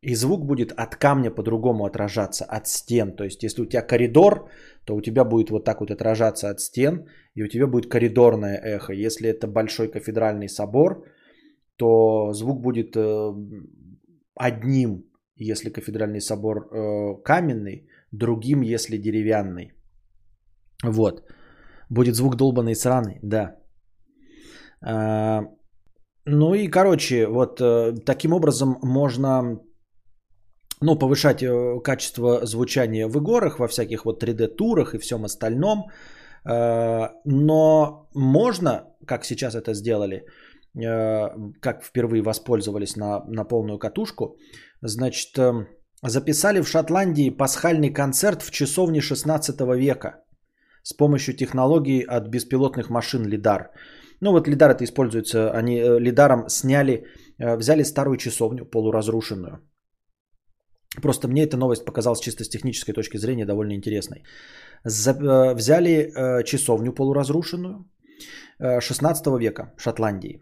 И 0.01 0.15
звук 0.15 0.45
будет 0.45 0.71
от 0.71 0.95
камня 0.95 1.31
по-другому 1.31 1.85
отражаться, 1.85 2.45
от 2.45 2.67
стен. 2.67 3.15
То 3.15 3.23
есть, 3.23 3.43
если 3.43 3.61
у 3.61 3.65
тебя 3.65 3.83
коридор, 3.83 4.49
то 4.85 4.95
у 4.95 5.01
тебя 5.01 5.23
будет 5.23 5.51
вот 5.51 5.63
так 5.63 5.79
вот 5.79 5.91
отражаться 5.91 6.49
от 6.49 6.59
стен, 6.59 7.05
и 7.35 7.43
у 7.43 7.47
тебя 7.47 7.67
будет 7.67 7.91
коридорное 7.91 8.57
эхо. 8.57 8.93
Если 8.93 9.29
это 9.29 9.47
большой 9.47 9.91
кафедральный 9.91 10.49
собор, 10.49 11.05
то 11.77 12.33
звук 12.33 12.61
будет 12.61 12.95
э, 12.95 13.33
одним, 14.35 15.05
если 15.35 15.69
кафедральный 15.69 16.21
собор 16.21 16.57
э, 16.57 17.21
каменный, 17.23 17.87
другим, 18.11 18.61
если 18.61 18.97
деревянный. 18.97 19.71
Вот. 20.83 21.23
Будет 21.91 22.15
звук 22.15 22.35
долбанный 22.35 22.75
сраный, 22.75 23.19
да. 23.21 23.55
А, 24.81 25.41
ну 26.25 26.53
и, 26.53 26.69
короче, 26.69 27.27
вот 27.27 27.59
э, 27.59 27.93
таким 28.05 28.33
образом 28.33 28.77
можно 28.81 29.59
ну, 30.81 30.99
повышать 30.99 31.43
э, 31.43 31.81
качество 31.83 32.45
звучания 32.45 33.09
в 33.09 33.17
играх, 33.17 33.59
во 33.59 33.67
всяких 33.67 34.05
вот 34.05 34.23
3D-турах 34.23 34.95
и 34.95 34.99
всем 34.99 35.25
остальном. 35.25 35.89
А, 36.45 37.11
но 37.25 38.07
можно, 38.15 38.85
как 39.05 39.25
сейчас 39.25 39.53
это 39.53 39.73
сделали, 39.73 40.23
э, 40.81 41.29
как 41.59 41.83
впервые 41.83 42.23
воспользовались 42.23 42.95
на, 42.95 43.25
на 43.27 43.43
полную 43.43 43.79
катушку, 43.79 44.37
значит, 44.81 45.37
записали 46.03 46.61
в 46.61 46.69
Шотландии 46.69 47.37
пасхальный 47.37 47.93
концерт 47.93 48.43
в 48.43 48.51
часовне 48.51 49.01
16 49.01 49.59
века 49.75 50.23
с 50.83 50.93
помощью 50.93 51.35
технологий 51.35 52.01
от 52.01 52.27
беспилотных 52.27 52.89
машин 52.89 53.25
лидар. 53.25 53.71
Ну 54.21 54.31
вот 54.31 54.47
лидар 54.47 54.71
это 54.71 54.83
используется, 54.83 55.51
они 55.51 55.77
э, 55.79 55.99
лидаром 55.99 56.49
сняли, 56.49 57.05
э, 57.39 57.57
взяли 57.57 57.83
старую 57.83 58.17
часовню 58.17 58.65
полуразрушенную. 58.65 59.59
Просто 61.01 61.27
мне 61.27 61.43
эта 61.43 61.57
новость 61.57 61.85
показалась 61.85 62.19
чисто 62.19 62.43
с 62.43 62.49
технической 62.49 62.93
точки 62.93 63.17
зрения 63.17 63.45
довольно 63.45 63.73
интересной. 63.73 64.23
Э, 64.85 65.53
взяли 65.55 66.11
часовню 66.43 66.93
полуразрушенную 66.93 67.85
16 68.59 69.39
века 69.39 69.73
Шотландии. 69.77 70.39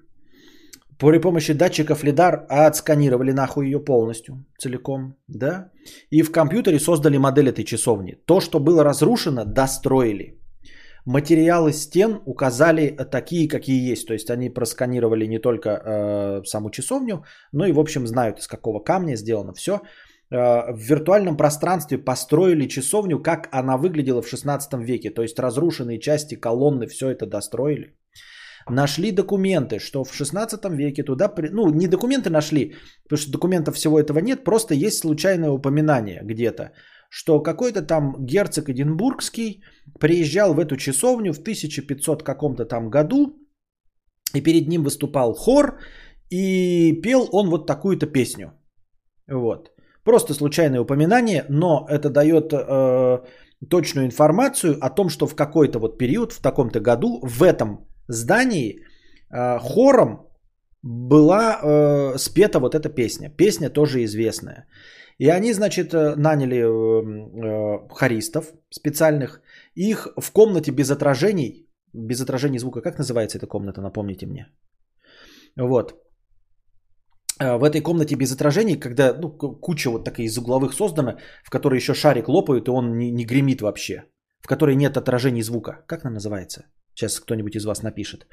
При 1.00 1.18
помощи 1.18 1.54
датчиков 1.54 2.04
лидар 2.04 2.46
отсканировали 2.50 3.32
нахуй 3.32 3.66
ее 3.66 3.80
полностью, 3.80 4.46
целиком, 4.58 5.16
да? 5.30 5.72
И 6.12 6.24
в 6.24 6.32
компьютере 6.32 6.80
создали 6.80 7.18
модель 7.18 7.48
этой 7.48 7.64
часовни. 7.64 8.18
То, 8.26 8.42
что 8.42 8.60
было 8.60 8.84
разрушено, 8.84 9.46
достроили. 9.46 10.38
Материалы 11.06 11.72
стен 11.72 12.20
указали 12.26 12.98
такие, 13.12 13.48
какие 13.48 13.92
есть. 13.92 14.08
То 14.08 14.14
есть 14.14 14.30
они 14.30 14.50
просканировали 14.50 15.26
не 15.28 15.40
только 15.40 15.70
э, 15.70 16.42
саму 16.46 16.70
часовню, 16.70 17.24
но 17.54 17.66
и, 17.66 17.72
в 17.72 17.80
общем, 17.80 18.06
знают, 18.06 18.40
из 18.40 18.48
какого 18.48 18.84
камня 18.84 19.16
сделано 19.16 19.54
все. 19.54 19.80
в 20.30 20.78
виртуальном 20.78 21.38
пространстве 21.38 21.98
построили 21.98 22.68
часовню, 22.68 23.24
как 23.24 23.48
она 23.54 23.78
выглядела 23.78 24.22
в 24.22 24.28
16 24.28 24.74
веке. 24.74 25.12
То 25.12 25.22
есть 25.22 25.40
разрушенные 25.40 26.00
части, 26.00 26.36
колонны, 26.36 26.88
все 26.88 27.10
это 27.10 27.26
достроили. 27.26 27.96
Нашли 28.70 29.12
документы, 29.12 29.80
что 29.80 30.04
в 30.04 30.14
16 30.14 30.66
веке 30.70 31.04
туда... 31.04 31.34
Ну, 31.52 31.70
не 31.74 31.88
документы 31.88 32.30
нашли, 32.30 32.76
потому 33.04 33.18
что 33.18 33.32
документов 33.32 33.76
всего 33.76 34.00
этого 34.00 34.20
нет, 34.20 34.44
просто 34.44 34.74
есть 34.74 35.00
случайное 35.00 35.52
упоминание 35.52 36.22
где-то, 36.24 36.72
что 37.10 37.42
какой-то 37.42 37.82
там 37.82 38.16
герцог 38.20 38.70
Эдинбургский 38.70 39.64
приезжал 40.00 40.54
в 40.54 40.60
эту 40.60 40.78
часовню 40.78 41.34
в 41.34 41.40
1500 41.40 42.24
каком-то 42.24 42.66
там 42.66 42.90
году, 42.90 43.36
и 44.36 44.42
перед 44.42 44.68
ним 44.68 44.84
выступал 44.84 45.34
хор, 45.34 45.80
и 46.30 47.02
пел 47.02 47.28
он 47.32 47.50
вот 47.50 47.68
такую-то 47.68 48.06
песню. 48.06 48.54
Вот. 49.28 49.72
Просто 50.04 50.34
случайное 50.34 50.82
упоминание, 50.82 51.46
но 51.50 51.86
это 51.90 52.10
дает 52.10 52.54
э, 52.54 53.20
точную 53.70 54.06
информацию 54.06 54.78
о 54.82 54.90
том, 54.90 55.10
что 55.10 55.28
в 55.28 55.36
какой-то 55.36 55.80
вот 55.80 55.98
период, 55.98 56.32
в 56.34 56.42
таком-то 56.42 56.80
году, 56.80 57.20
в 57.24 57.44
этом 57.44 57.89
здании 58.14 58.80
э, 59.32 59.60
хором 59.60 60.28
была 60.82 61.60
э, 61.62 62.18
спета 62.18 62.60
вот 62.60 62.76
эта 62.76 62.90
песня. 62.90 63.30
Песня 63.30 63.70
тоже 63.70 64.04
известная. 64.04 64.68
И 65.20 65.28
они, 65.28 65.54
значит, 65.54 65.94
э, 65.94 66.16
наняли 66.16 66.58
э, 66.58 66.68
э, 66.68 67.88
хористов 67.90 68.54
специальных. 68.70 69.42
Их 69.76 70.08
в 70.18 70.32
комнате 70.32 70.72
без 70.72 70.90
отражений, 70.90 71.68
без 71.94 72.22
отражений 72.22 72.60
звука, 72.60 72.82
как 72.82 72.98
называется 72.98 73.38
эта 73.38 73.48
комната, 73.48 73.82
напомните 73.82 74.26
мне. 74.26 74.48
Вот. 75.58 75.94
В 77.40 77.64
этой 77.64 77.82
комнате 77.82 78.16
без 78.16 78.34
отражений, 78.34 78.80
когда 78.80 79.14
ну, 79.14 79.30
куча 79.30 79.90
вот 79.90 80.04
таких 80.04 80.26
из 80.26 80.38
угловых 80.38 80.74
создана, 80.74 81.18
в 81.44 81.50
которой 81.50 81.76
еще 81.76 81.94
шарик 81.94 82.28
лопают, 82.28 82.68
и 82.68 82.72
он 82.72 82.98
не, 82.98 83.12
не 83.12 83.26
гремит 83.26 83.62
вообще, 83.62 84.04
в 84.42 84.48
которой 84.48 84.76
нет 84.76 84.98
отражений 84.98 85.42
звука. 85.42 85.84
Как 85.88 86.06
она 86.06 86.16
называется? 86.16 86.66
Сейчас 87.00 87.20
кто-нибудь 87.22 87.56
из 87.56 87.66
вас 87.66 87.82
напишет. 87.82 88.28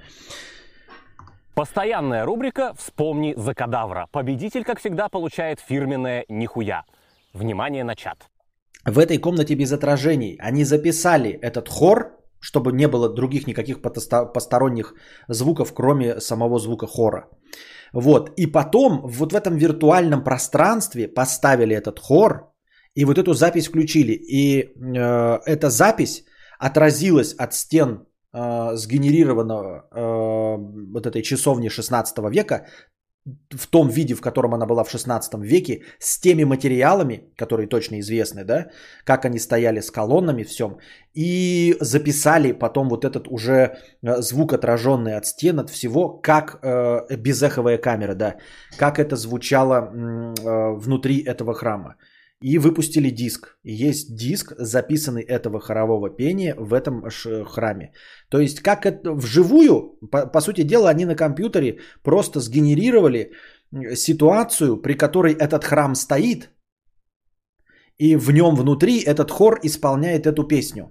Постоянная 1.55 2.24
рубрика 2.24 2.74
«Вспомни 2.76 3.32
за 3.36 3.55
кадавра». 3.55 4.09
Победитель, 4.10 4.64
как 4.64 4.80
всегда, 4.80 5.09
получает 5.09 5.60
фирменное 5.60 6.24
«Нихуя». 6.28 6.82
Внимание 7.32 7.84
на 7.84 7.94
чат. 7.94 8.28
В 8.84 8.98
этой 8.98 9.18
комнате 9.18 9.55
без 9.55 9.72
отражений 9.72 10.36
они 10.40 10.64
записали 10.64 11.30
этот 11.30 11.68
хор, 11.68 12.18
чтобы 12.40 12.72
не 12.72 12.88
было 12.88 13.09
других 13.09 13.47
никаких 13.47 13.80
посторонних 13.82 14.94
звуков, 15.28 15.72
кроме 15.72 16.20
самого 16.20 16.59
звука 16.59 16.88
хора. 16.88 17.28
Вот. 17.93 18.30
И 18.36 18.47
потом 18.48 19.06
вот 19.06 19.32
в 19.32 19.36
этом 19.36 19.56
виртуальном 19.56 20.24
пространстве 20.24 21.06
поставили 21.06 21.76
этот 21.76 22.01
хор 22.01 22.52
и 22.97 23.05
вот 23.05 23.18
эту 23.18 23.32
запись 23.32 23.68
включили. 23.68 24.12
И 24.12 24.62
э, 24.62 25.38
эта 25.47 25.70
запись 25.70 26.24
отразилась 26.59 27.32
от 27.34 27.55
стен 27.55 28.06
э, 28.37 28.77
сгенерированного 28.77 29.89
э, 29.91 30.57
вот 30.93 31.07
этой 31.07 31.23
часовни 31.23 31.69
16 31.69 32.19
века 32.31 32.67
в 33.51 33.67
том 33.67 33.89
виде, 33.89 34.15
в 34.15 34.21
котором 34.21 34.55
она 34.55 34.67
была 34.67 34.85
в 34.85 34.91
16 34.91 35.35
веке, 35.35 35.83
с 35.99 36.21
теми 36.21 36.45
материалами, 36.45 37.33
которые 37.37 37.67
точно 37.67 37.99
известны, 37.99 38.45
да, 38.45 38.67
как 39.05 39.25
они 39.25 39.39
стояли 39.39 39.81
с 39.81 39.91
колоннами, 39.91 40.45
всем, 40.45 40.79
и 41.15 41.77
записали 41.81 42.53
потом 42.53 42.89
вот 42.89 43.05
этот 43.05 43.27
уже 43.29 43.53
э, 44.03 44.23
звук, 44.23 44.53
отраженный 44.53 45.17
от 45.17 45.27
стен, 45.27 45.59
от 45.59 45.71
всего, 45.71 46.21
как 46.23 46.59
э, 46.63 47.17
безэховая 47.17 47.79
камера, 47.79 48.15
да, 48.15 48.37
как 48.79 48.99
это 48.99 49.17
звучало 49.17 49.75
э, 49.75 50.77
внутри 50.77 51.25
этого 51.25 51.55
храма 51.55 51.97
и 52.43 52.59
выпустили 52.59 53.11
диск. 53.11 53.59
есть 53.65 54.15
диск, 54.17 54.53
записанный 54.59 55.23
этого 55.23 55.61
хорового 55.61 56.11
пения 56.11 56.55
в 56.59 56.75
этом 56.75 57.03
храме. 57.45 57.93
То 58.29 58.41
есть, 58.41 58.61
как 58.61 58.85
это 58.85 59.15
вживую, 59.15 59.99
по, 60.11 60.27
по 60.27 60.41
сути 60.41 60.63
дела, 60.63 60.91
они 60.91 61.07
на 61.07 61.17
компьютере 61.17 61.79
просто 62.03 62.41
сгенерировали 62.41 63.33
ситуацию, 63.95 64.83
при 64.83 64.95
которой 64.95 65.33
этот 65.33 65.65
храм 65.65 65.95
стоит, 65.95 66.51
и 67.99 68.17
в 68.17 68.31
нем 68.31 68.55
внутри 68.55 69.01
этот 69.01 69.31
хор 69.31 69.59
исполняет 69.63 70.27
эту 70.27 70.47
песню. 70.47 70.91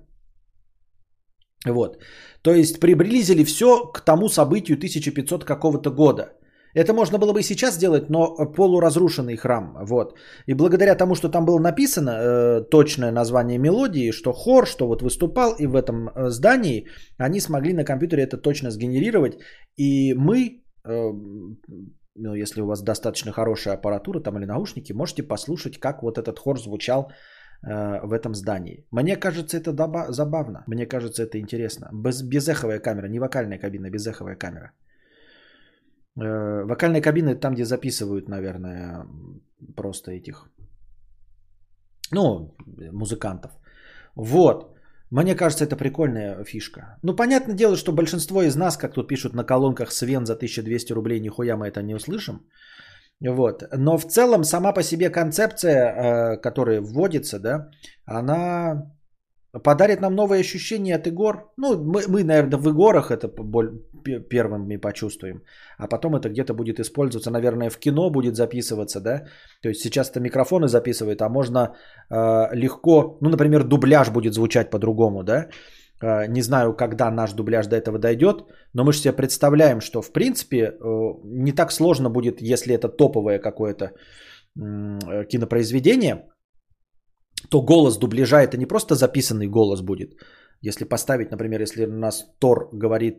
Вот. 1.68 2.00
То 2.42 2.54
есть 2.54 2.80
приблизили 2.80 3.44
все 3.44 3.92
к 3.92 4.02
тому 4.02 4.30
событию 4.30 4.78
1500 4.78 5.46
какого-то 5.46 5.92
года– 5.92 6.34
это 6.76 6.93
можно 6.93 7.18
было 7.18 7.34
бы 7.34 7.39
и 7.39 7.43
сейчас 7.43 7.76
сделать, 7.76 8.10
но 8.10 8.35
полуразрушенный 8.56 9.38
храм. 9.38 9.77
Вот. 9.81 10.18
И 10.47 10.53
благодаря 10.53 10.95
тому, 10.95 11.15
что 11.15 11.30
там 11.30 11.45
было 11.45 11.60
написано 11.60 12.10
э, 12.10 12.61
точное 12.69 13.11
название 13.11 13.57
мелодии, 13.57 14.11
что 14.11 14.34
хор, 14.34 14.68
что 14.68 14.88
вот 14.88 15.02
выступал, 15.02 15.56
и 15.60 15.68
в 15.68 15.76
этом 15.76 16.10
э, 16.10 16.30
здании, 16.30 16.85
они 17.18 17.39
смогли 17.39 17.73
на 17.73 17.85
компьютере 17.85 18.23
это 18.23 18.38
точно 18.38 18.72
сгенерировать. 18.72 19.38
И 19.77 20.14
мы, 20.14 20.64
э, 20.84 21.11
ну, 22.15 22.35
если 22.35 22.61
у 22.61 22.68
вас 22.68 22.84
достаточно 22.84 23.31
хорошая 23.31 23.76
аппаратура 23.76 24.19
там 24.19 24.38
или 24.38 24.45
наушники, 24.45 24.93
можете 24.93 25.23
послушать, 25.23 25.80
как 25.80 26.03
вот 26.03 26.18
этот 26.18 26.39
хор 26.39 26.60
звучал 26.60 27.10
э, 27.65 28.06
в 28.06 28.11
этом 28.11 28.35
здании. 28.35 28.85
Мне 28.91 29.15
кажется, 29.15 29.57
это 29.57 29.72
доба- 29.72 30.11
забавно. 30.11 30.64
Мне 30.68 30.85
кажется, 30.85 31.23
это 31.23 31.39
интересно. 31.39 31.89
Без, 31.93 32.22
безэховая 32.22 32.80
камера, 32.80 33.07
не 33.07 33.19
вокальная 33.19 33.60
кабина, 33.60 33.89
безэховая 33.89 34.35
камера. 34.35 34.72
Э, 36.18 36.64
вокальные 36.66 37.02
кабины 37.02 37.36
там, 37.36 37.54
где 37.54 37.66
записывают, 37.66 38.30
наверное, 38.30 39.06
просто 39.76 40.12
этих, 40.12 40.50
ну, 42.12 42.56
музыкантов. 42.92 43.52
Вот. 44.16 44.72
Мне 45.12 45.36
кажется, 45.36 45.66
это 45.66 45.76
прикольная 45.76 46.44
фишка. 46.44 46.98
Ну, 47.04 47.16
понятное 47.16 47.56
дело, 47.56 47.76
что 47.76 47.92
большинство 47.92 48.44
из 48.44 48.56
нас, 48.56 48.78
как 48.78 48.94
тут 48.94 49.08
пишут 49.08 49.34
на 49.34 49.44
колонках 49.44 49.92
Свен 49.92 50.26
за 50.26 50.34
1200 50.34 50.94
рублей, 50.94 51.20
нихуя 51.20 51.58
мы 51.58 51.68
это 51.68 51.82
не 51.84 51.96
услышим. 51.96 52.40
Вот. 53.22 53.64
Но 53.78 53.98
в 53.98 54.06
целом 54.06 54.44
сама 54.44 54.74
по 54.74 54.84
себе 54.84 55.10
концепция, 55.10 55.74
э, 55.74 56.38
которая 56.42 56.82
вводится, 56.82 57.40
да, 57.40 57.70
она 58.06 58.95
подарит 59.64 60.02
нам 60.02 60.15
новые 60.15 60.40
ощущения 60.40 60.95
от 60.95 61.07
игр. 61.07 61.52
Ну, 61.57 61.77
мы, 61.77 62.02
мы 62.07 62.23
наверное, 62.23 62.57
в 62.57 62.69
игорах 62.69 63.11
это 63.11 63.27
первыми 64.30 64.77
почувствуем. 64.77 65.41
А 65.77 65.88
потом 65.88 66.15
это 66.15 66.30
где-то 66.30 66.53
будет 66.53 66.80
использоваться, 66.80 67.32
наверное, 67.32 67.69
в 67.69 67.77
кино 67.77 68.10
будет 68.10 68.36
записываться, 68.36 68.99
да. 68.99 69.23
То 69.61 69.69
есть 69.69 69.82
сейчас 69.82 70.10
это 70.10 70.19
микрофоны 70.19 70.68
записывают, 70.68 71.22
а 71.22 71.30
можно 71.30 71.76
э, 72.10 72.56
легко, 72.56 73.18
ну, 73.22 73.30
например, 73.30 73.64
дубляж 73.64 74.10
будет 74.10 74.34
звучать 74.34 74.69
по-другому, 74.69 75.23
да. 75.23 75.48
Э, 76.02 76.27
не 76.27 76.41
знаю, 76.41 76.76
когда 76.76 77.11
наш 77.11 77.34
дубляж 77.34 77.68
до 77.68 77.76
этого 77.76 77.99
дойдет, 77.99 78.45
но 78.73 78.84
мы 78.84 78.94
же 78.94 78.99
себе 78.99 79.14
представляем, 79.14 79.82
что, 79.82 80.02
в 80.02 80.11
принципе, 80.11 80.57
э, 80.57 80.76
не 81.23 81.52
так 81.52 81.72
сложно 81.72 82.10
будет, 82.10 82.41
если 82.41 82.76
это 82.76 82.90
топовое 82.90 83.40
какое-то 83.40 83.86
э, 83.86 85.26
кинопроизведение, 85.30 86.26
то 87.50 87.62
голос 87.62 87.98
дубляжа 87.98 88.42
это 88.42 88.58
не 88.58 88.66
просто 88.66 88.96
записанный 88.96 89.48
голос 89.48 89.82
будет. 89.82 90.14
Если 90.62 90.86
поставить, 90.86 91.32
например, 91.32 91.62
если 91.62 91.86
у 91.86 91.98
нас 91.98 92.26
Тор 92.40 92.70
говорит 92.74 93.18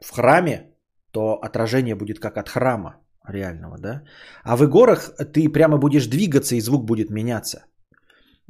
в 0.00 0.10
храме, 0.10 0.74
то 1.12 1.38
отражение 1.42 1.94
будет 1.94 2.18
как 2.18 2.36
от 2.36 2.48
храма 2.48 2.96
реального, 3.28 3.78
да? 3.78 4.02
А 4.44 4.56
в 4.56 4.62
игорах 4.62 5.10
ты 5.32 5.48
прямо 5.48 5.78
будешь 5.78 6.06
двигаться 6.06 6.54
и 6.54 6.60
звук 6.60 6.84
будет 6.84 7.10
меняться. 7.10 7.64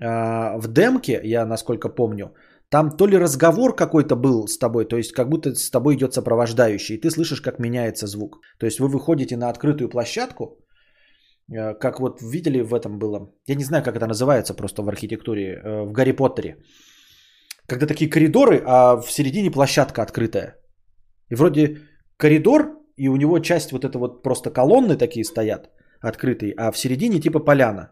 А, 0.01 0.59
в 0.59 0.69
демке, 0.69 1.21
я 1.25 1.47
насколько 1.47 1.89
помню, 1.89 2.35
там 2.71 2.91
то 2.97 3.07
ли 3.07 3.19
разговор 3.19 3.75
какой-то 3.75 4.17
был 4.17 4.47
с 4.47 4.59
тобой, 4.59 4.85
то 4.85 4.97
есть 4.97 5.13
как 5.13 5.29
будто 5.29 5.55
с 5.55 5.71
тобой 5.71 5.95
идет 5.95 6.15
сопровождающий, 6.15 6.95
и 6.95 7.01
ты 7.01 7.11
слышишь, 7.11 7.41
как 7.41 7.59
меняется 7.59 8.07
звук. 8.07 8.41
То 8.59 8.67
есть 8.67 8.79
вы 8.79 8.89
выходите 8.89 9.37
на 9.37 9.49
открытую 9.49 9.89
площадку, 9.89 10.59
как 11.51 12.01
вот 12.01 12.21
видели 12.21 12.61
в 12.61 12.75
этом 12.75 12.99
было, 12.99 13.33
я 13.47 13.55
не 13.55 13.65
знаю, 13.65 13.83
как 13.83 13.97
это 13.97 14.07
называется 14.07 14.55
просто 14.55 14.83
в 14.83 14.89
архитектуре, 14.89 15.43
э, 15.43 15.83
в 15.83 15.93
Гарри 15.93 16.13
Поттере. 16.13 16.57
Когда 17.67 17.87
такие 17.87 18.11
коридоры, 18.11 18.63
а 18.67 18.97
в 19.01 19.11
середине 19.11 19.51
площадка 19.51 20.03
открытая. 20.03 20.57
И 21.31 21.35
вроде 21.35 21.79
коридор, 22.17 22.79
и 22.97 23.09
у 23.09 23.17
него 23.17 23.39
часть 23.41 23.73
вот 23.73 23.85
это 23.85 23.99
вот 23.99 24.23
просто 24.23 24.51
колонны 24.51 24.97
такие 24.97 25.25
стоят 25.25 25.71
открытые, 26.01 26.55
а 26.57 26.71
в 26.73 26.79
середине 26.79 27.21
типа 27.21 27.41
поляна. 27.41 27.91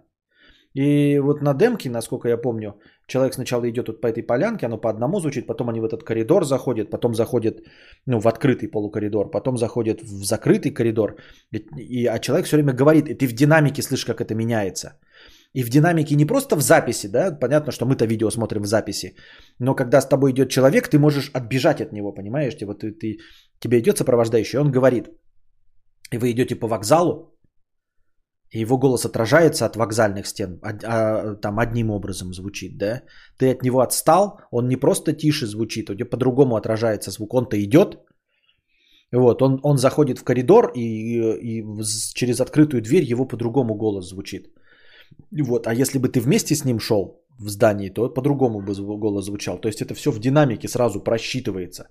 И 0.75 1.19
вот 1.19 1.43
на 1.43 1.55
демке, 1.55 1.91
насколько 1.91 2.29
я 2.29 2.37
помню, 2.37 2.79
человек 3.07 3.35
сначала 3.35 3.69
идет 3.69 3.89
вот 3.89 4.01
по 4.01 4.09
этой 4.09 4.23
полянке, 4.23 4.67
оно 4.67 4.79
по 4.79 4.91
одному 4.91 5.21
звучит, 5.21 5.47
потом 5.47 5.69
они 5.69 5.81
в 5.81 5.85
этот 5.85 6.03
коридор 6.03 6.45
заходят, 6.45 6.91
потом 6.91 7.15
заходят 7.15 7.61
ну, 8.07 8.21
в 8.21 8.27
открытый 8.27 8.69
полукоридор, 8.69 9.31
потом 9.31 9.57
заходят 9.57 10.01
в 10.03 10.25
закрытый 10.25 10.75
коридор, 10.75 11.17
и, 11.53 11.59
и, 11.77 12.07
а 12.07 12.19
человек 12.19 12.47
все 12.47 12.57
время 12.57 12.73
говорит, 12.73 13.09
и 13.09 13.15
ты 13.15 13.27
в 13.27 13.33
динамике 13.33 13.83
слышишь, 13.83 14.07
как 14.07 14.21
это 14.21 14.35
меняется. 14.35 14.99
И 15.55 15.63
в 15.63 15.71
динамике 15.71 16.17
не 16.17 16.27
просто 16.27 16.57
в 16.57 16.61
записи, 16.61 17.07
да, 17.07 17.31
понятно, 17.41 17.73
что 17.73 17.87
мы-то 17.87 18.05
видео 18.07 18.31
смотрим 18.31 18.63
в 18.63 18.67
записи, 18.67 19.15
но 19.59 19.75
когда 19.75 20.01
с 20.01 20.09
тобой 20.09 20.33
идет 20.33 20.51
человек, 20.51 20.89
ты 20.89 20.99
можешь 20.99 21.31
отбежать 21.33 21.81
от 21.81 21.93
него, 21.93 22.13
понимаешь? 22.13 22.57
Вот 22.63 22.81
ты, 22.81 22.93
ты, 22.93 23.19
тебе 23.61 23.79
идет 23.79 23.97
сопровождающий, 23.99 24.59
он 24.59 24.71
говорит, 24.71 25.09
и 26.13 26.19
вы 26.19 26.31
идете 26.31 26.57
по 26.57 26.69
вокзалу, 26.69 27.36
и 28.51 28.61
его 28.61 28.79
голос 28.79 29.05
отражается 29.05 29.67
от 29.67 29.77
вокзальных 29.77 30.27
стен, 30.27 30.59
а, 30.63 30.71
а, 30.85 31.35
там 31.37 31.59
одним 31.59 31.91
образом 31.91 32.33
звучит, 32.33 32.79
да, 32.79 33.03
ты 33.39 33.51
от 33.51 33.63
него 33.63 33.81
отстал, 33.81 34.41
он 34.51 34.69
не 34.69 34.77
просто 34.77 35.13
тише 35.13 35.47
звучит, 35.47 35.91
у 35.91 35.95
тебя 35.95 36.07
по-другому 36.07 36.57
отражается 36.57 37.11
звук, 37.11 37.35
он-то 37.35 37.57
идет, 37.57 37.99
вот, 39.13 39.43
он, 39.43 39.61
он 39.63 39.79
заходит 39.79 40.19
в 40.19 40.25
коридор, 40.25 40.73
и, 40.75 40.81
и, 40.81 41.61
и 41.61 41.65
через 42.15 42.41
открытую 42.41 42.83
дверь 42.83 43.05
его 43.05 43.25
по-другому 43.25 43.75
голос 43.75 44.09
звучит. 44.09 44.49
Вот, 45.31 45.67
а 45.67 45.75
если 45.75 45.99
бы 45.99 46.09
ты 46.09 46.21
вместе 46.21 46.55
с 46.55 46.65
ним 46.65 46.81
шел 46.81 47.23
в 47.39 47.49
здании, 47.49 47.91
то 47.91 48.09
по-другому 48.09 48.61
бы 48.61 48.75
голос 48.99 49.25
звучал. 49.25 49.59
То 49.59 49.69
есть 49.69 49.81
это 49.81 49.95
все 49.95 50.11
в 50.11 50.19
динамике 50.19 50.69
сразу 50.69 51.01
просчитывается. 51.01 51.89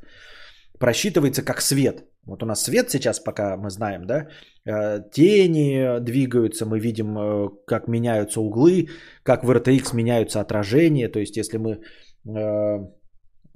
Просчитывается 0.80 1.44
как 1.44 1.62
свет. 1.62 2.06
Вот 2.26 2.44
у 2.44 2.46
нас 2.46 2.64
свет 2.64 2.90
сейчас, 2.90 3.20
пока 3.20 3.56
мы 3.56 3.70
знаем, 3.70 4.06
да, 4.06 4.28
э, 4.66 5.02
тени 5.12 6.00
двигаются, 6.00 6.66
мы 6.66 6.80
видим, 6.80 7.18
э, 7.18 7.50
как 7.68 7.88
меняются 7.88 8.42
углы, 8.42 8.88
как 9.24 9.44
в 9.44 9.52
RTX 9.52 9.96
меняются 9.96 10.42
отражения. 10.42 11.08
То 11.08 11.20
есть 11.20 11.38
если 11.38 11.58
мы 11.58 11.82
э, 12.26 12.80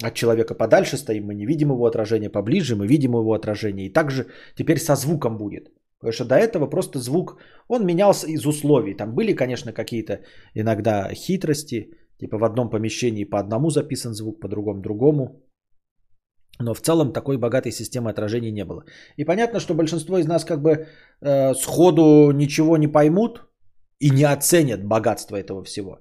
от 0.03 0.13
человека 0.13 0.55
подальше 0.55 0.97
стоим, 0.97 1.25
мы 1.25 1.35
не 1.35 1.45
видим 1.45 1.71
его 1.71 1.85
отражение, 1.85 2.29
поближе 2.29 2.75
мы 2.75 2.87
видим 2.87 3.11
его 3.11 3.33
отражение. 3.33 3.87
И 3.87 3.93
также 3.93 4.27
теперь 4.55 4.77
со 4.77 4.95
звуком 4.95 5.37
будет. 5.37 5.71
Потому 5.99 6.13
что 6.13 6.25
до 6.25 6.35
этого 6.35 6.67
просто 6.67 6.99
звук, 6.99 7.37
он 7.67 7.85
менялся 7.85 8.27
из 8.27 8.45
условий. 8.45 8.93
Там 8.93 9.13
были, 9.15 9.33
конечно, 9.33 9.73
какие-то 9.73 10.21
иногда 10.55 11.13
хитрости, 11.13 11.89
типа 12.19 12.37
в 12.37 12.43
одном 12.43 12.69
помещении 12.69 13.25
по 13.25 13.39
одному 13.39 13.69
записан 13.69 14.13
звук, 14.13 14.39
по 14.39 14.47
другому 14.47 14.81
другому. 14.81 15.41
Но 16.59 16.73
в 16.73 16.81
целом 16.81 17.13
такой 17.13 17.37
богатой 17.37 17.71
системы 17.71 18.09
отражений 18.09 18.51
не 18.51 18.65
было. 18.65 18.83
И 19.17 19.25
понятно, 19.25 19.59
что 19.59 19.73
большинство 19.73 20.17
из 20.17 20.27
нас 20.27 20.45
как 20.45 20.61
бы 20.61 20.87
э, 21.21 21.53
сходу 21.53 22.31
ничего 22.31 22.77
не 22.77 22.87
поймут 22.87 23.47
и 23.99 24.09
не 24.09 24.25
оценят 24.25 24.83
богатство 24.83 25.37
этого 25.37 25.63
всего. 25.63 25.99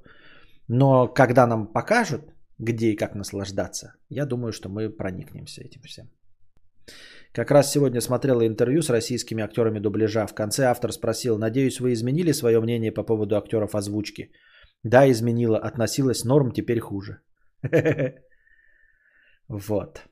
Но 0.68 1.06
когда 1.06 1.46
нам 1.46 1.72
покажут, 1.72 2.22
где 2.58 2.86
и 2.88 2.96
как 2.96 3.14
наслаждаться, 3.14 3.94
я 4.10 4.26
думаю, 4.26 4.52
что 4.52 4.68
мы 4.68 4.90
проникнемся 4.90 5.62
этим 5.62 5.82
всем. 5.82 6.10
Как 7.32 7.50
раз 7.50 7.70
сегодня 7.70 8.00
смотрела 8.00 8.46
интервью 8.46 8.82
с 8.82 8.90
российскими 8.90 9.44
актерами 9.44 9.78
дубляжа. 9.78 10.26
В 10.26 10.34
конце 10.34 10.64
автор 10.64 10.92
спросил, 10.92 11.38
надеюсь, 11.38 11.80
вы 11.80 11.92
изменили 11.92 12.32
свое 12.32 12.60
мнение 12.60 12.90
по 12.90 13.04
поводу 13.04 13.36
актеров 13.36 13.74
озвучки? 13.74 14.32
Да, 14.82 15.08
изменила. 15.08 15.58
Относилась 15.58 16.24
норм, 16.24 16.50
теперь 16.52 16.80
хуже. 16.80 17.20
Вот. 19.50 20.07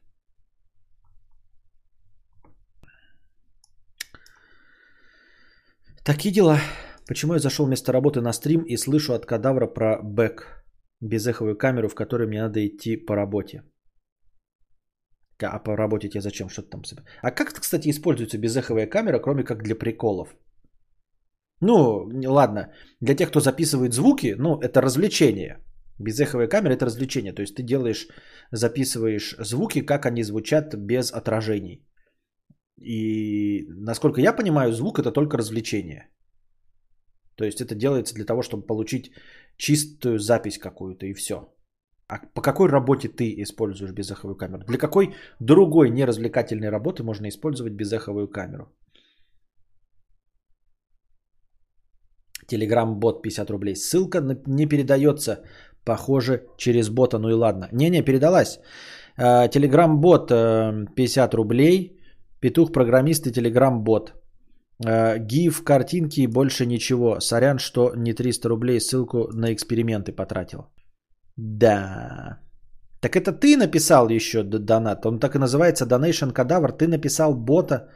Такие 6.06 6.32
дела. 6.32 6.60
Почему 7.08 7.34
я 7.34 7.40
зашел 7.40 7.66
вместо 7.66 7.92
работы 7.92 8.20
на 8.20 8.32
стрим 8.32 8.62
и 8.62 8.76
слышу 8.76 9.12
от 9.12 9.26
кадавра 9.26 9.66
про 9.66 9.98
бэк, 10.02 10.64
безэховую 11.00 11.58
камеру, 11.58 11.88
в 11.88 11.94
которой 11.94 12.28
мне 12.28 12.42
надо 12.42 12.64
идти 12.64 12.96
по 12.96 13.16
работе? 13.16 13.62
А 15.42 15.58
по 15.58 15.76
работе 15.76 16.08
тебе 16.08 16.20
зачем 16.20 16.48
что-то 16.48 16.68
там 16.70 16.84
себе? 16.84 17.02
А 17.22 17.32
как, 17.32 17.52
кстати, 17.52 17.90
используется 17.90 18.38
безэховая 18.38 18.86
камера, 18.86 19.18
кроме 19.18 19.42
как 19.42 19.64
для 19.64 19.74
приколов? 19.74 20.28
Ну, 21.60 22.08
ладно, 22.26 22.72
для 23.00 23.16
тех, 23.16 23.30
кто 23.30 23.40
записывает 23.40 23.92
звуки, 23.92 24.36
ну, 24.38 24.60
это 24.60 24.80
развлечение. 24.80 25.58
Безэховая 25.98 26.46
камера– 26.46 26.72
это 26.76 26.86
развлечение. 26.86 27.32
То 27.32 27.42
есть 27.42 27.56
ты 27.56 27.64
делаешь, 27.64 28.06
записываешь 28.52 29.34
звуки, 29.40 29.80
как 29.80 30.06
они 30.06 30.22
звучат 30.22 30.72
без 30.76 31.10
отражений. 31.10 31.85
И, 32.80 33.66
насколько 33.68 34.20
я 34.20 34.32
понимаю, 34.32 34.72
звук– 34.72 34.98
это 34.98 35.12
только 35.12 35.38
развлечение. 35.38 36.08
То 37.36 37.44
есть 37.44 37.60
это 37.60 37.74
делается 37.74 38.14
для 38.14 38.24
того, 38.24 38.42
чтобы 38.42 38.66
получить 38.66 39.12
чистую 39.56 40.18
запись 40.18 40.58
какую-то 40.58 41.06
и 41.06 41.14
все. 41.14 41.36
А 42.08 42.18
по 42.34 42.42
какой 42.42 42.68
работе 42.68 43.08
ты 43.08 43.42
используешь 43.42 43.92
безэховую 43.92 44.36
камеру? 44.36 44.64
Для 44.66 44.78
какой 44.78 45.14
другой 45.40 45.90
неразвлекательной 45.90 46.70
работы 46.70 47.02
можно 47.02 47.28
использовать 47.28 47.72
безэховую 47.72 48.28
камеру? 48.28 48.72
Телеграм-бот 52.46 53.22
50 53.22 53.50
рублей. 53.50 53.74
Ссылка 53.74 54.20
не 54.46 54.66
передается, 54.66 55.42
похоже, 55.84 56.46
через 56.56 56.90
бота. 56.90 57.18
Ну 57.18 57.28
и 57.28 57.34
ладно. 57.34 57.68
Не-не, 57.72 58.02
передалась. 58.02 58.60
Э, 59.18 59.48
телеграм-бот 59.48 60.28
50 60.28 61.34
э, 61.34 61.36
рублей. 61.36 61.95
Петух-программист 62.40 63.26
и 63.26 63.32
телеграм-бот. 63.32 64.12
Э, 64.84 65.18
гиф, 65.18 65.64
картинки 65.64 66.20
и 66.20 66.26
больше 66.26 66.66
ничего. 66.66 67.20
Сорян, 67.20 67.58
что 67.58 67.92
не 67.96 68.12
300 68.12 68.48
рублей 68.48 68.80
ссылку 68.80 69.28
на 69.32 69.52
эксперименты 69.52 70.12
потратил. 70.12 70.66
Да. 71.36 72.38
Так 73.00 73.16
это 73.16 73.32
ты 73.32 73.56
написал 73.56 74.08
еще 74.08 74.42
донат. 74.42 75.06
Он 75.06 75.18
так 75.18 75.34
и 75.34 75.38
называется 75.38 75.86
Donation 75.86 76.32
Кадавр. 76.32 76.72
Ты 76.72 76.88
написал 76.88 77.34
бота 77.34 77.88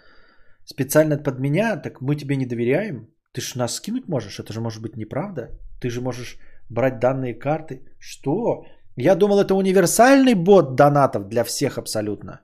специально 0.64 1.18
под 1.18 1.38
меня. 1.38 1.76
Так 1.76 2.00
мы 2.00 2.16
тебе 2.16 2.36
не 2.36 2.46
доверяем. 2.46 3.08
Ты 3.32 3.40
же 3.40 3.58
нас 3.58 3.74
скинуть 3.74 4.08
можешь. 4.08 4.38
Это 4.38 4.52
же 4.52 4.60
может 4.60 4.82
быть 4.82 4.96
неправда. 4.96 5.48
Ты 5.80 5.90
же 5.90 6.00
можешь 6.00 6.38
брать 6.70 7.00
данные 7.00 7.34
карты. 7.34 7.82
Что? 7.98 8.64
Я 8.96 9.14
думал, 9.14 9.40
это 9.40 9.54
универсальный 9.54 10.34
бот 10.34 10.76
донатов 10.76 11.28
для 11.28 11.44
всех 11.44 11.78
абсолютно. 11.78 12.40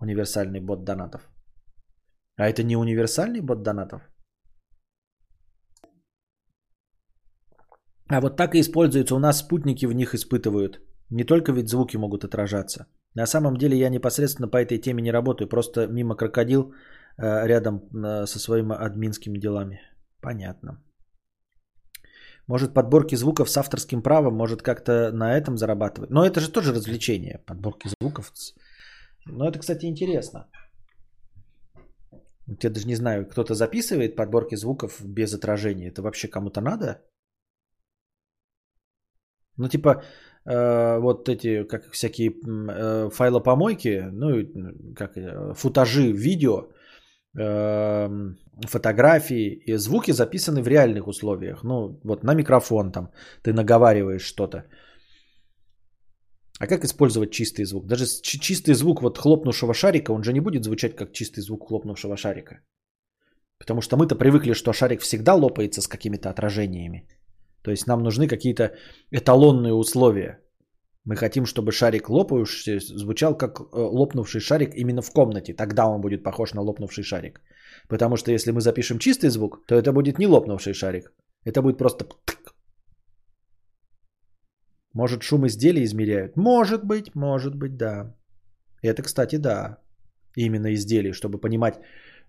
Универсальный 0.00 0.60
бот 0.60 0.84
донатов. 0.84 1.22
А 2.36 2.48
это 2.48 2.62
не 2.62 2.76
универсальный 2.76 3.40
бот 3.40 3.62
донатов? 3.62 4.02
А 8.08 8.20
вот 8.20 8.36
так 8.36 8.54
и 8.54 8.60
используется. 8.60 9.14
У 9.14 9.18
нас 9.18 9.38
спутники 9.38 9.86
в 9.86 9.92
них 9.92 10.14
испытывают. 10.14 10.80
Не 11.10 11.24
только 11.24 11.52
ведь 11.52 11.68
звуки 11.68 11.96
могут 11.96 12.24
отражаться. 12.24 12.86
На 13.14 13.26
самом 13.26 13.56
деле 13.56 13.76
я 13.76 13.88
непосредственно 13.88 14.48
по 14.48 14.58
этой 14.58 14.78
теме 14.78 15.02
не 15.02 15.12
работаю. 15.12 15.48
Просто 15.48 15.86
мимо 15.86 16.16
крокодил 16.16 16.72
э, 17.18 17.46
рядом 17.46 17.80
э, 17.80 18.26
со 18.26 18.38
своими 18.38 18.74
админскими 18.74 19.38
делами. 19.38 19.80
Понятно. 20.20 20.82
Может 22.48 22.74
подборки 22.74 23.16
звуков 23.16 23.50
с 23.50 23.56
авторским 23.56 24.02
правом, 24.02 24.34
может 24.34 24.62
как-то 24.62 25.10
на 25.12 25.36
этом 25.36 25.56
зарабатывать. 25.56 26.10
Но 26.10 26.24
это 26.24 26.40
же 26.40 26.52
тоже 26.52 26.72
развлечение. 26.72 27.40
Подборки 27.46 27.88
звуков. 28.00 28.32
Но 29.26 29.48
это, 29.48 29.58
кстати, 29.58 29.86
интересно. 29.86 30.48
Я 32.62 32.70
даже 32.70 32.86
не 32.86 32.94
знаю, 32.94 33.26
кто-то 33.26 33.54
записывает 33.54 34.16
подборки 34.16 34.56
звуков 34.56 35.00
без 35.04 35.34
отражения. 35.34 35.88
Это 35.88 36.02
вообще 36.02 36.28
кому-то 36.28 36.60
надо? 36.60 37.02
Ну, 39.58 39.68
типа, 39.68 40.02
э, 40.44 40.98
вот 41.00 41.28
эти, 41.28 41.64
как 41.64 41.90
всякие 41.92 42.30
э, 42.30 43.10
файлопомойки, 43.10 44.04
ну, 44.12 44.94
как 44.94 45.16
э, 45.16 45.54
футажи 45.54 46.12
видео, 46.12 46.68
э, 47.38 48.08
фотографии 48.68 49.62
и 49.66 49.78
звуки 49.78 50.12
записаны 50.12 50.62
в 50.62 50.68
реальных 50.68 51.08
условиях. 51.08 51.64
Ну, 51.64 52.00
вот 52.04 52.22
на 52.22 52.34
микрофон 52.34 52.92
там 52.92 53.10
ты 53.42 53.52
наговариваешь 53.52 54.24
что-то. 54.24 54.64
А 56.58 56.66
как 56.66 56.84
использовать 56.84 57.30
чистый 57.30 57.64
звук? 57.64 57.86
Даже 57.86 58.06
чистый 58.22 58.74
звук 58.74 59.02
вот 59.02 59.18
хлопнувшего 59.18 59.74
шарика, 59.74 60.12
он 60.12 60.22
же 60.22 60.32
не 60.32 60.40
будет 60.40 60.64
звучать 60.64 60.96
как 60.96 61.12
чистый 61.12 61.42
звук 61.42 61.68
хлопнувшего 61.68 62.16
шарика. 62.16 62.60
Потому 63.58 63.80
что 63.80 63.96
мы-то 63.96 64.16
привыкли, 64.16 64.54
что 64.54 64.72
шарик 64.72 65.00
всегда 65.00 65.34
лопается 65.34 65.80
с 65.80 65.88
какими-то 65.88 66.30
отражениями. 66.30 67.06
То 67.62 67.70
есть 67.70 67.86
нам 67.86 68.02
нужны 68.02 68.28
какие-то 68.28 68.74
эталонные 69.10 69.74
условия. 69.74 70.40
Мы 71.04 71.16
хотим, 71.16 71.46
чтобы 71.46 71.72
шарик 71.72 72.08
лопающий 72.08 72.80
звучал 72.80 73.36
как 73.36 73.60
э, 73.60 73.64
лопнувший 73.72 74.40
шарик 74.40 74.74
именно 74.74 75.02
в 75.02 75.12
комнате. 75.12 75.54
Тогда 75.54 75.86
он 75.86 76.00
будет 76.00 76.22
похож 76.22 76.54
на 76.54 76.62
лопнувший 76.62 77.04
шарик. 77.04 77.40
Потому 77.88 78.16
что 78.16 78.32
если 78.32 78.52
мы 78.52 78.60
запишем 78.60 78.98
чистый 78.98 79.30
звук, 79.30 79.64
то 79.66 79.74
это 79.74 79.92
будет 79.92 80.18
не 80.18 80.26
лопнувший 80.26 80.74
шарик. 80.74 81.12
Это 81.44 81.62
будет 81.62 81.78
просто... 81.78 82.06
Может, 84.96 85.22
шум 85.22 85.46
изделия 85.46 85.84
измеряют? 85.84 86.36
Может 86.36 86.84
быть, 86.84 87.14
может 87.14 87.54
быть, 87.54 87.76
да. 87.76 88.14
Это, 88.82 89.02
кстати, 89.02 89.36
да. 89.36 89.78
Именно 90.36 90.72
изделие, 90.72 91.12
чтобы 91.12 91.38
понимать, 91.38 91.74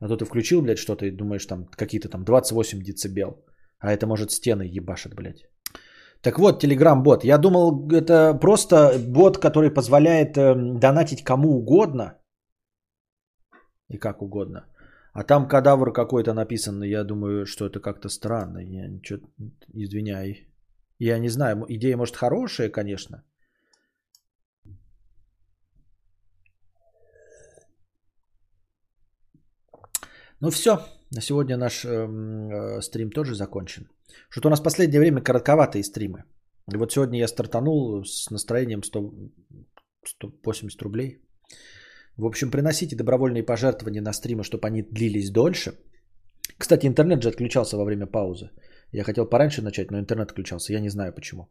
а 0.02 0.08
то 0.08 0.18
ты 0.18 0.26
включил, 0.26 0.62
блядь, 0.62 0.78
что-то 0.78 1.06
и 1.06 1.12
думаешь, 1.12 1.46
там 1.46 1.66
какие-то 1.66 2.10
там 2.10 2.24
28 2.26 2.82
децибел. 2.84 3.46
А 3.80 3.94
это 3.94 4.06
может 4.06 4.32
стены 4.32 4.64
ебашит, 4.64 5.16
блядь. 5.16 5.46
Так 6.22 6.40
вот, 6.40 6.64
Telegram-бот. 6.64 7.24
Я 7.24 7.38
думал, 7.38 7.90
это 7.90 8.34
просто 8.34 9.00
бот, 9.08 9.38
который 9.38 9.74
позволяет 9.74 10.38
э, 10.38 10.56
донатить 10.56 11.24
кому 11.24 11.58
угодно. 11.58 12.18
И 13.88 13.98
как 13.98 14.22
угодно. 14.22 14.66
А 15.14 15.24
там 15.24 15.48
кадавр 15.48 15.94
какой-то 15.94 16.34
написан. 16.34 16.84
Я 16.84 17.06
думаю, 17.06 17.46
что 17.46 17.66
это 17.66 17.80
как-то 17.80 18.10
странно. 18.10 18.58
Я 18.58 18.88
ничего, 18.88 19.20
извиняй. 19.74 20.48
Я 21.00 21.20
не 21.20 21.30
знаю, 21.30 21.66
идея 21.70 21.98
может 21.98 22.16
хорошая, 22.16 22.70
конечно. 22.70 23.24
Ну 30.42 30.52
все, 30.52 30.78
На 31.12 31.22
сегодня 31.22 31.58
наш 31.58 31.84
эм, 31.86 32.50
э, 32.52 32.82
стрим 32.82 33.12
тоже 33.12 33.34
закончен. 33.34 33.88
Что-то 34.30 34.48
у 34.48 34.52
нас 34.52 34.60
в 34.60 34.64
последнее 34.64 35.00
время 35.00 35.22
коротковатые 35.22 35.84
стримы. 35.84 36.24
И 36.74 36.78
вот 36.78 36.92
сегодня 36.92 37.20
я 37.20 37.28
стартанул 37.28 38.04
с 38.04 38.30
настроением 38.30 38.84
100, 38.84 39.14
180 40.06 40.82
рублей. 40.82 41.22
В 42.18 42.26
общем, 42.26 42.52
приносите 42.52 42.96
добровольные 42.96 43.44
пожертвования 43.44 44.02
на 44.02 44.14
стримы, 44.14 44.44
чтобы 44.44 44.68
они 44.68 44.82
длились 44.82 45.32
дольше. 45.32 45.72
Кстати, 46.58 46.88
интернет 46.88 47.24
же 47.24 47.30
отключался 47.30 47.78
во 47.78 47.86
время 47.86 48.06
паузы. 48.06 48.50
Я 48.92 49.04
хотел 49.04 49.26
пораньше 49.26 49.62
начать, 49.62 49.92
но 49.92 50.00
интернет 50.00 50.32
отключался. 50.32 50.74
Я 50.74 50.80
не 50.80 50.90
знаю 50.90 51.14
почему. 51.14 51.50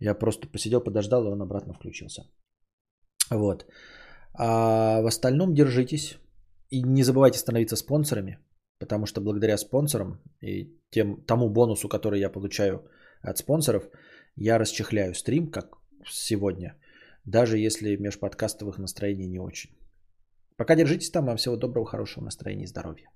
Я 0.00 0.14
просто 0.14 0.48
посидел, 0.48 0.80
подождал, 0.80 1.26
и 1.26 1.30
он 1.30 1.42
обратно 1.42 1.74
включился. 1.74 2.22
Вот. 3.30 3.66
А 4.34 5.00
в 5.02 5.06
остальном 5.06 5.54
держитесь. 5.54 6.18
И 6.70 6.82
не 6.82 7.02
забывайте 7.02 7.38
становиться 7.38 7.76
спонсорами, 7.76 8.38
потому 8.78 9.06
что 9.06 9.22
благодаря 9.22 9.56
спонсорам 9.56 10.20
и 10.42 10.78
тем, 10.90 11.24
тому 11.26 11.48
бонусу, 11.48 11.88
который 11.88 12.20
я 12.20 12.28
получаю 12.28 12.90
от 13.22 13.38
спонсоров, 13.38 13.88
я 14.36 14.58
расчехляю 14.58 15.14
стрим, 15.14 15.50
как 15.50 15.78
сегодня, 16.06 16.76
даже 17.24 17.56
если 17.58 17.96
межподкастовых 17.96 18.78
настроений 18.78 19.26
не 19.26 19.38
очень. 19.38 19.70
Пока 20.56 20.76
держитесь 20.76 21.10
там, 21.10 21.24
вам 21.24 21.36
всего 21.36 21.56
доброго, 21.56 21.86
хорошего 21.86 22.24
настроения 22.24 22.64
и 22.64 22.66
здоровья. 22.66 23.10